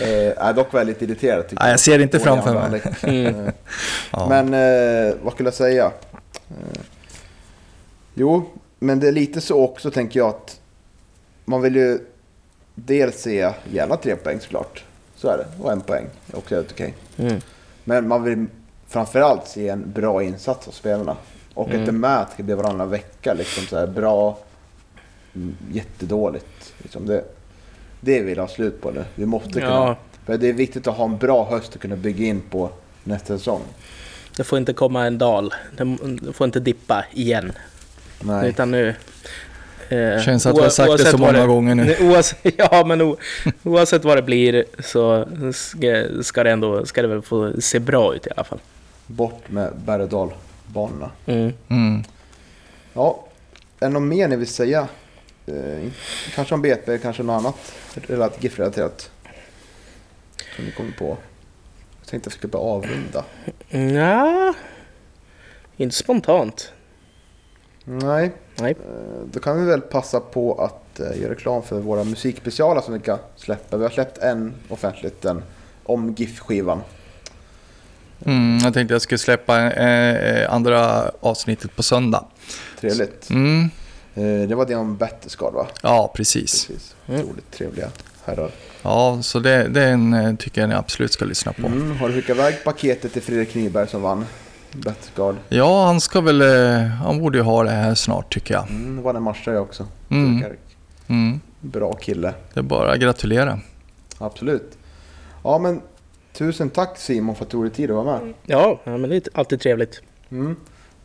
Eh, 0.03 0.11
jag 0.11 0.49
är 0.49 0.53
dock 0.53 0.75
väldigt 0.75 1.03
irriterad. 1.03 1.49
tycker 1.49 1.63
Nej, 1.63 1.71
jag 1.71 1.81
ser 1.81 1.99
det 1.99 2.03
inte 2.03 2.19
framför 2.19 2.71
mig. 2.71 2.83
Mm. 3.03 3.51
Ja. 4.11 4.29
Men 4.29 4.55
eh, 4.55 5.15
vad 5.23 5.33
skulle 5.33 5.47
jag 5.47 5.55
säga? 5.55 5.91
Jo, 8.15 8.51
men 8.79 9.01
det 9.01 9.09
är 9.09 9.13
lite 9.13 9.41
så 9.41 9.61
också 9.65 9.91
tänker 9.91 10.21
jag 10.21 10.29
att 10.29 10.61
man 11.45 11.63
vill 11.63 11.77
ju 11.77 11.99
dels 12.87 13.21
se 13.23 13.53
gärna 13.73 13.97
tre 13.97 14.17
poäng 14.17 14.41
såklart. 14.41 14.85
Så 15.17 15.29
är 15.29 15.39
det. 15.39 15.47
Och 15.63 15.73
en 15.73 15.81
poäng 15.81 16.07
är 16.33 16.39
också 16.39 16.55
helt 16.55 16.73
okej. 16.73 16.95
Mm. 17.17 17.41
Men 17.85 18.09
man 18.09 18.23
vill 18.25 18.47
framförallt 18.89 19.49
se 19.49 19.69
en 19.69 19.93
bra 19.93 20.23
insats 20.23 20.69
av 20.69 20.73
spelarna. 20.73 21.17
Och 21.55 21.71
Mm. 21.71 22.05
att 22.05 22.37
det 22.37 22.43
blir 22.43 22.55
varannan 22.55 22.91
vecka 22.91 23.35
liksom 23.35 23.67
så 23.67 23.79
här 23.79 23.87
bra, 23.87 24.39
mm, 25.35 25.57
jättedåligt. 25.73 26.73
Liksom 26.83 27.07
det, 27.07 27.25
det 28.01 28.23
vill 28.23 28.37
jag 28.37 28.45
ha 28.45 28.49
slut 28.49 28.81
på 28.81 28.91
nu. 28.91 29.05
Vi 29.15 29.27
måste 29.27 29.53
kunna. 29.53 29.67
Ja, 29.67 29.97
För 30.27 30.39
det 30.39 30.49
är 30.49 30.53
viktigt 30.53 30.87
att 30.87 30.97
ha 30.97 31.05
en 31.05 31.19
bra 31.19 31.45
höst 31.51 31.75
och 31.75 31.81
kunna 31.81 31.97
bygga 31.97 32.27
in 32.27 32.41
på 32.51 32.71
nästa 33.05 33.39
säsong. 33.39 33.63
det 34.37 34.45
får 34.45 34.59
inte 34.59 34.73
komma 34.73 35.07
en 35.07 35.19
dal. 35.19 35.55
Det 36.23 36.33
får 36.33 36.45
inte 36.45 36.61
dippa 36.61 37.05
igen. 37.13 37.53
Nej. 38.21 38.49
Utan 38.49 38.71
nu... 38.71 38.95
Eh, 39.89 40.21
Känns 40.21 40.47
att 40.47 40.57
vi 40.59 40.63
har 40.63 40.69
sagt 40.69 40.99
det 40.99 41.05
så 41.05 41.19
många 41.19 41.47
gånger 41.47 41.75
nu. 41.75 41.97
Oavsett, 42.01 42.39
ja, 42.57 42.85
men 42.87 43.03
o, 43.03 43.17
oavsett 43.63 44.05
vad 44.05 44.17
det 44.17 44.23
blir 44.23 44.65
så 44.79 45.29
ska, 45.53 46.23
ska, 46.23 46.45
det 46.45 46.51
ändå, 46.51 46.87
ska 46.87 47.03
det 47.03 47.09
väl 47.09 47.23
få 47.23 47.61
se 47.61 47.79
bra 47.79 48.15
ut 48.15 48.27
i 48.27 48.31
alla 48.37 48.45
fall. 48.45 48.59
Bort 49.07 49.51
med 49.51 49.73
berg 49.87 50.03
och 50.03 50.09
dalbanorna. 50.09 51.11
Mm. 51.27 51.53
Mm. 51.69 52.05
Ja, 52.95 53.25
är 53.81 53.87
det 53.87 53.93
något 53.93 54.03
mer 54.03 54.29
ni 54.29 54.37
vill 54.37 54.47
säga? 54.47 54.89
Eh, 55.47 55.89
kanske 56.35 56.55
om 56.55 56.63
BP, 56.63 56.99
kanske 56.99 57.23
något 57.23 57.41
annat 57.41 57.75
GIF-relaterat? 58.39 59.11
Som 60.57 60.65
ni 60.65 60.71
kommer 60.71 60.93
på? 60.93 61.17
Jag 62.01 62.09
tänkte 62.09 62.29
att 62.29 62.35
vi 62.35 62.37
skulle 62.37 62.51
börja 62.51 62.65
avrunda. 62.65 63.25
Ja, 64.01 64.55
inte 65.77 65.97
spontant. 65.97 66.73
Nej, 67.91 68.33
Nej. 68.57 68.71
eh, 68.71 69.27
då 69.33 69.41
kan 69.41 69.61
vi 69.61 69.67
väl 69.71 69.81
passa 69.81 70.21
på 70.21 70.55
att 70.55 71.01
eh, 71.01 71.21
göra 71.21 71.33
reklam 71.33 71.63
för 71.63 71.81
våra 71.81 72.05
musikspecialer 72.05 72.81
som 72.81 72.95
vi 72.95 73.01
kan 73.01 73.19
släppa. 73.37 73.77
Vi 73.77 73.83
har 73.83 73.91
släppt 73.91 74.19
en 74.19 74.55
offentligt, 74.69 75.23
den 75.23 75.43
om 75.85 76.15
GIF-skivan. 76.15 76.81
Mm, 78.25 78.59
jag 78.65 78.75
tänkte 78.75 78.95
jag 78.95 79.03
skulle 79.03 79.19
släppa 79.19 79.73
eh, 79.73 80.55
andra 80.55 81.11
avsnittet 81.21 81.77
på 81.77 81.83
söndag. 81.83 82.25
Trevligt. 82.81 83.31
Mm. 83.31 83.71
Eh, 84.15 84.49
det 84.49 84.55
var 84.55 84.67
det 84.67 84.75
om 84.75 84.97
Batterscard 84.97 85.55
va? 85.55 85.67
Ja, 85.83 86.13
precis. 86.15 86.67
Precis. 86.67 86.95
Mm. 87.07 87.21
Otroligt 87.21 87.51
trevliga 87.51 87.89
herrar. 88.25 88.51
Ja, 88.83 89.19
så 89.23 89.39
det, 89.39 89.69
den 89.69 90.37
tycker 90.37 90.61
jag 90.61 90.69
ni 90.69 90.75
absolut 90.75 91.13
ska 91.13 91.25
lyssna 91.25 91.53
på. 91.53 91.67
Mm, 91.67 91.97
har 91.97 92.09
du 92.09 92.15
skickat 92.15 92.37
iväg 92.37 92.65
paketet 92.65 93.13
till 93.13 93.23
Fredrik 93.23 93.55
Nyberg 93.55 93.89
som 93.89 94.03
vann 94.03 94.25
Batterscard? 94.73 95.37
Ja, 95.49 95.87
han 95.87 96.01
ska 96.01 96.21
väl... 96.21 96.41
eh, 96.43 96.87
Han 96.87 97.19
borde 97.19 97.39
ju 97.39 97.45
ha 97.45 97.63
det 97.65 97.71
här 97.71 97.95
snart 97.95 98.33
tycker 98.35 98.55
jag. 98.55 98.69
Mm, 98.71 98.97
det 98.97 99.03
var 99.03 99.15
en 99.15 99.23
match 99.23 99.43
jag 99.47 99.63
också. 99.63 99.87
Mm. 100.11 100.45
Mm. 101.09 101.41
Bra 101.61 101.93
kille. 101.93 102.35
Det 102.55 102.61
är 102.61 102.65
bara 102.65 102.93
att 102.93 103.01
gratulera. 103.01 103.61
Absolut. 104.19 104.79
Ja 105.45 105.59
men 105.59 105.81
tusen 106.33 106.71
tack 106.71 106.99
Simon 106.99 107.35
för 107.35 107.45
att 107.45 107.51
du 107.51 107.53
tog 107.53 107.65
dig 107.65 107.71
tid 107.73 107.91
att 107.91 108.05
vara 108.05 108.21
med. 108.21 108.35
Ja, 108.47 108.81
ja, 108.85 108.97
men 108.97 109.11
det 109.11 109.17
är 109.17 109.23
alltid 109.35 109.61
trevligt. 109.61 110.01
Mm. 110.31 110.57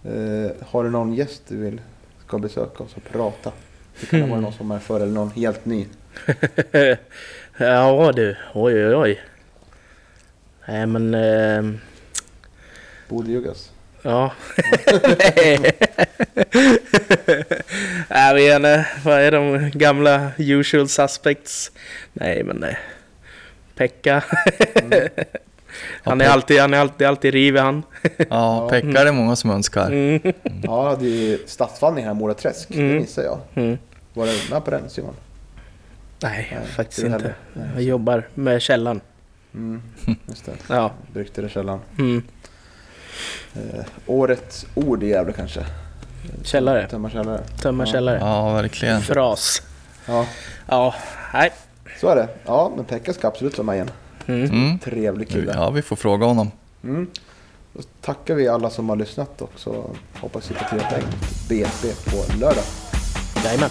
Eh, 0.03 0.51
har 0.67 0.83
du 0.83 0.89
någon 0.89 1.13
gäst 1.13 1.41
du 1.47 1.57
vill 1.57 1.81
ska 2.27 2.37
besöka 2.39 2.83
oss 2.83 2.95
och 2.95 3.03
prata? 3.11 3.51
Det 3.99 4.05
kan 4.05 4.29
vara 4.29 4.39
någon 4.41 4.53
som 4.53 4.71
är 4.71 4.79
för 4.79 4.99
eller 4.99 5.13
någon 5.13 5.31
helt 5.31 5.65
ny. 5.65 5.87
ja 7.57 8.11
du, 8.15 8.35
oj 8.53 8.85
oj 8.87 8.95
oj. 8.95 9.19
Nej 10.67 10.85
men... 10.85 11.13
ehm, 11.13 11.79
Borde 13.13 13.31
ljugas. 13.31 13.71
Ja. 14.01 14.31
Nej. 15.19 15.71
Jag 18.09 18.33
vet 18.33 18.55
inte, 18.55 18.85
vad 19.05 19.19
är 19.21 19.31
de 19.31 19.71
gamla 19.73 20.31
usual 20.37 20.87
suspects? 20.89 21.71
Nej 22.13 22.43
men 22.43 22.55
nej. 22.57 22.77
Pekka. 23.75 24.23
han 26.03 26.21
är 26.21 26.25
alltid, 26.29 26.59
han 26.61 26.73
är 26.73 26.77
alltid, 26.77 27.07
alltid 27.07 27.33
rivig 27.33 27.59
han. 27.59 27.83
Ja, 28.29 28.69
Pekka 28.69 29.01
är 29.01 29.05
det 29.05 29.11
många 29.11 29.35
som 29.35 29.49
önskar. 29.49 29.87
Mm. 29.87 30.21
Ja, 30.63 30.97
det 30.99 31.33
är 31.33 31.39
stadsvandring 31.45 32.05
här 32.05 32.11
i 32.11 32.15
Mora 32.15 32.33
Träsk. 32.33 32.67
Det 32.69 32.79
Mm. 32.79 32.95
missar 32.97 33.23
jag. 33.23 33.39
Mm. 33.53 33.77
Var 34.13 34.25
du 34.25 34.31
med 34.53 34.65
på 34.65 34.71
den 34.71 34.89
Simon? 34.89 35.13
Nej, 36.23 36.47
Nej, 36.59 36.67
faktiskt 36.67 36.99
inte 36.99 37.11
heller. 37.11 37.33
Nej. 37.53 37.67
Jag 37.73 37.83
jobbar 37.83 38.27
med 38.33 38.61
källan. 38.61 39.01
Mm. 39.53 39.81
Just 40.27 40.45
det. 40.45 40.51
Ja. 40.67 40.91
Brukte 41.13 41.41
Mm. 41.99 42.23
Eh, 43.55 43.85
årets 44.07 44.65
ord 44.75 45.03
i 45.03 45.07
Gävle 45.07 45.33
kanske? 45.33 45.65
Källare. 46.43 46.87
Tömma 46.87 47.09
källare. 47.09 47.41
Tömma 47.61 47.83
Ja. 47.85 47.91
källare. 47.91 48.17
Ja, 48.19 48.53
verkligen. 48.53 49.01
Fras. 49.01 49.61
Ja, 50.05 50.25
Ja, 50.67 50.95
nej. 51.33 51.51
så 52.01 52.07
är 52.09 52.15
det. 52.15 52.27
Ja, 52.45 52.71
men 52.75 52.85
Pekka 52.85 53.13
ska 53.13 53.27
absolut 53.27 53.57
vara 53.57 53.65
med 53.65 53.75
igen. 53.75 53.89
Mm. 54.27 54.43
Mm. 54.43 54.79
Trevlig 54.79 55.29
kille. 55.29 55.51
Ja, 55.55 55.69
vi 55.69 55.81
får 55.81 55.95
fråga 55.95 56.25
honom. 56.25 56.51
Mm. 56.83 57.07
Då 57.73 57.81
tackar 58.01 58.35
vi 58.35 58.47
alla 58.47 58.69
som 58.69 58.89
har 58.89 58.95
lyssnat 58.95 59.41
också. 59.41 59.89
Hoppas 60.19 60.51
vi 60.51 60.55
får 60.55 60.65
till 60.65 60.79
poäng. 60.89 61.03
BP 61.49 61.93
på 62.11 62.39
lördag. 62.39 62.63
Jajamän. 63.45 63.69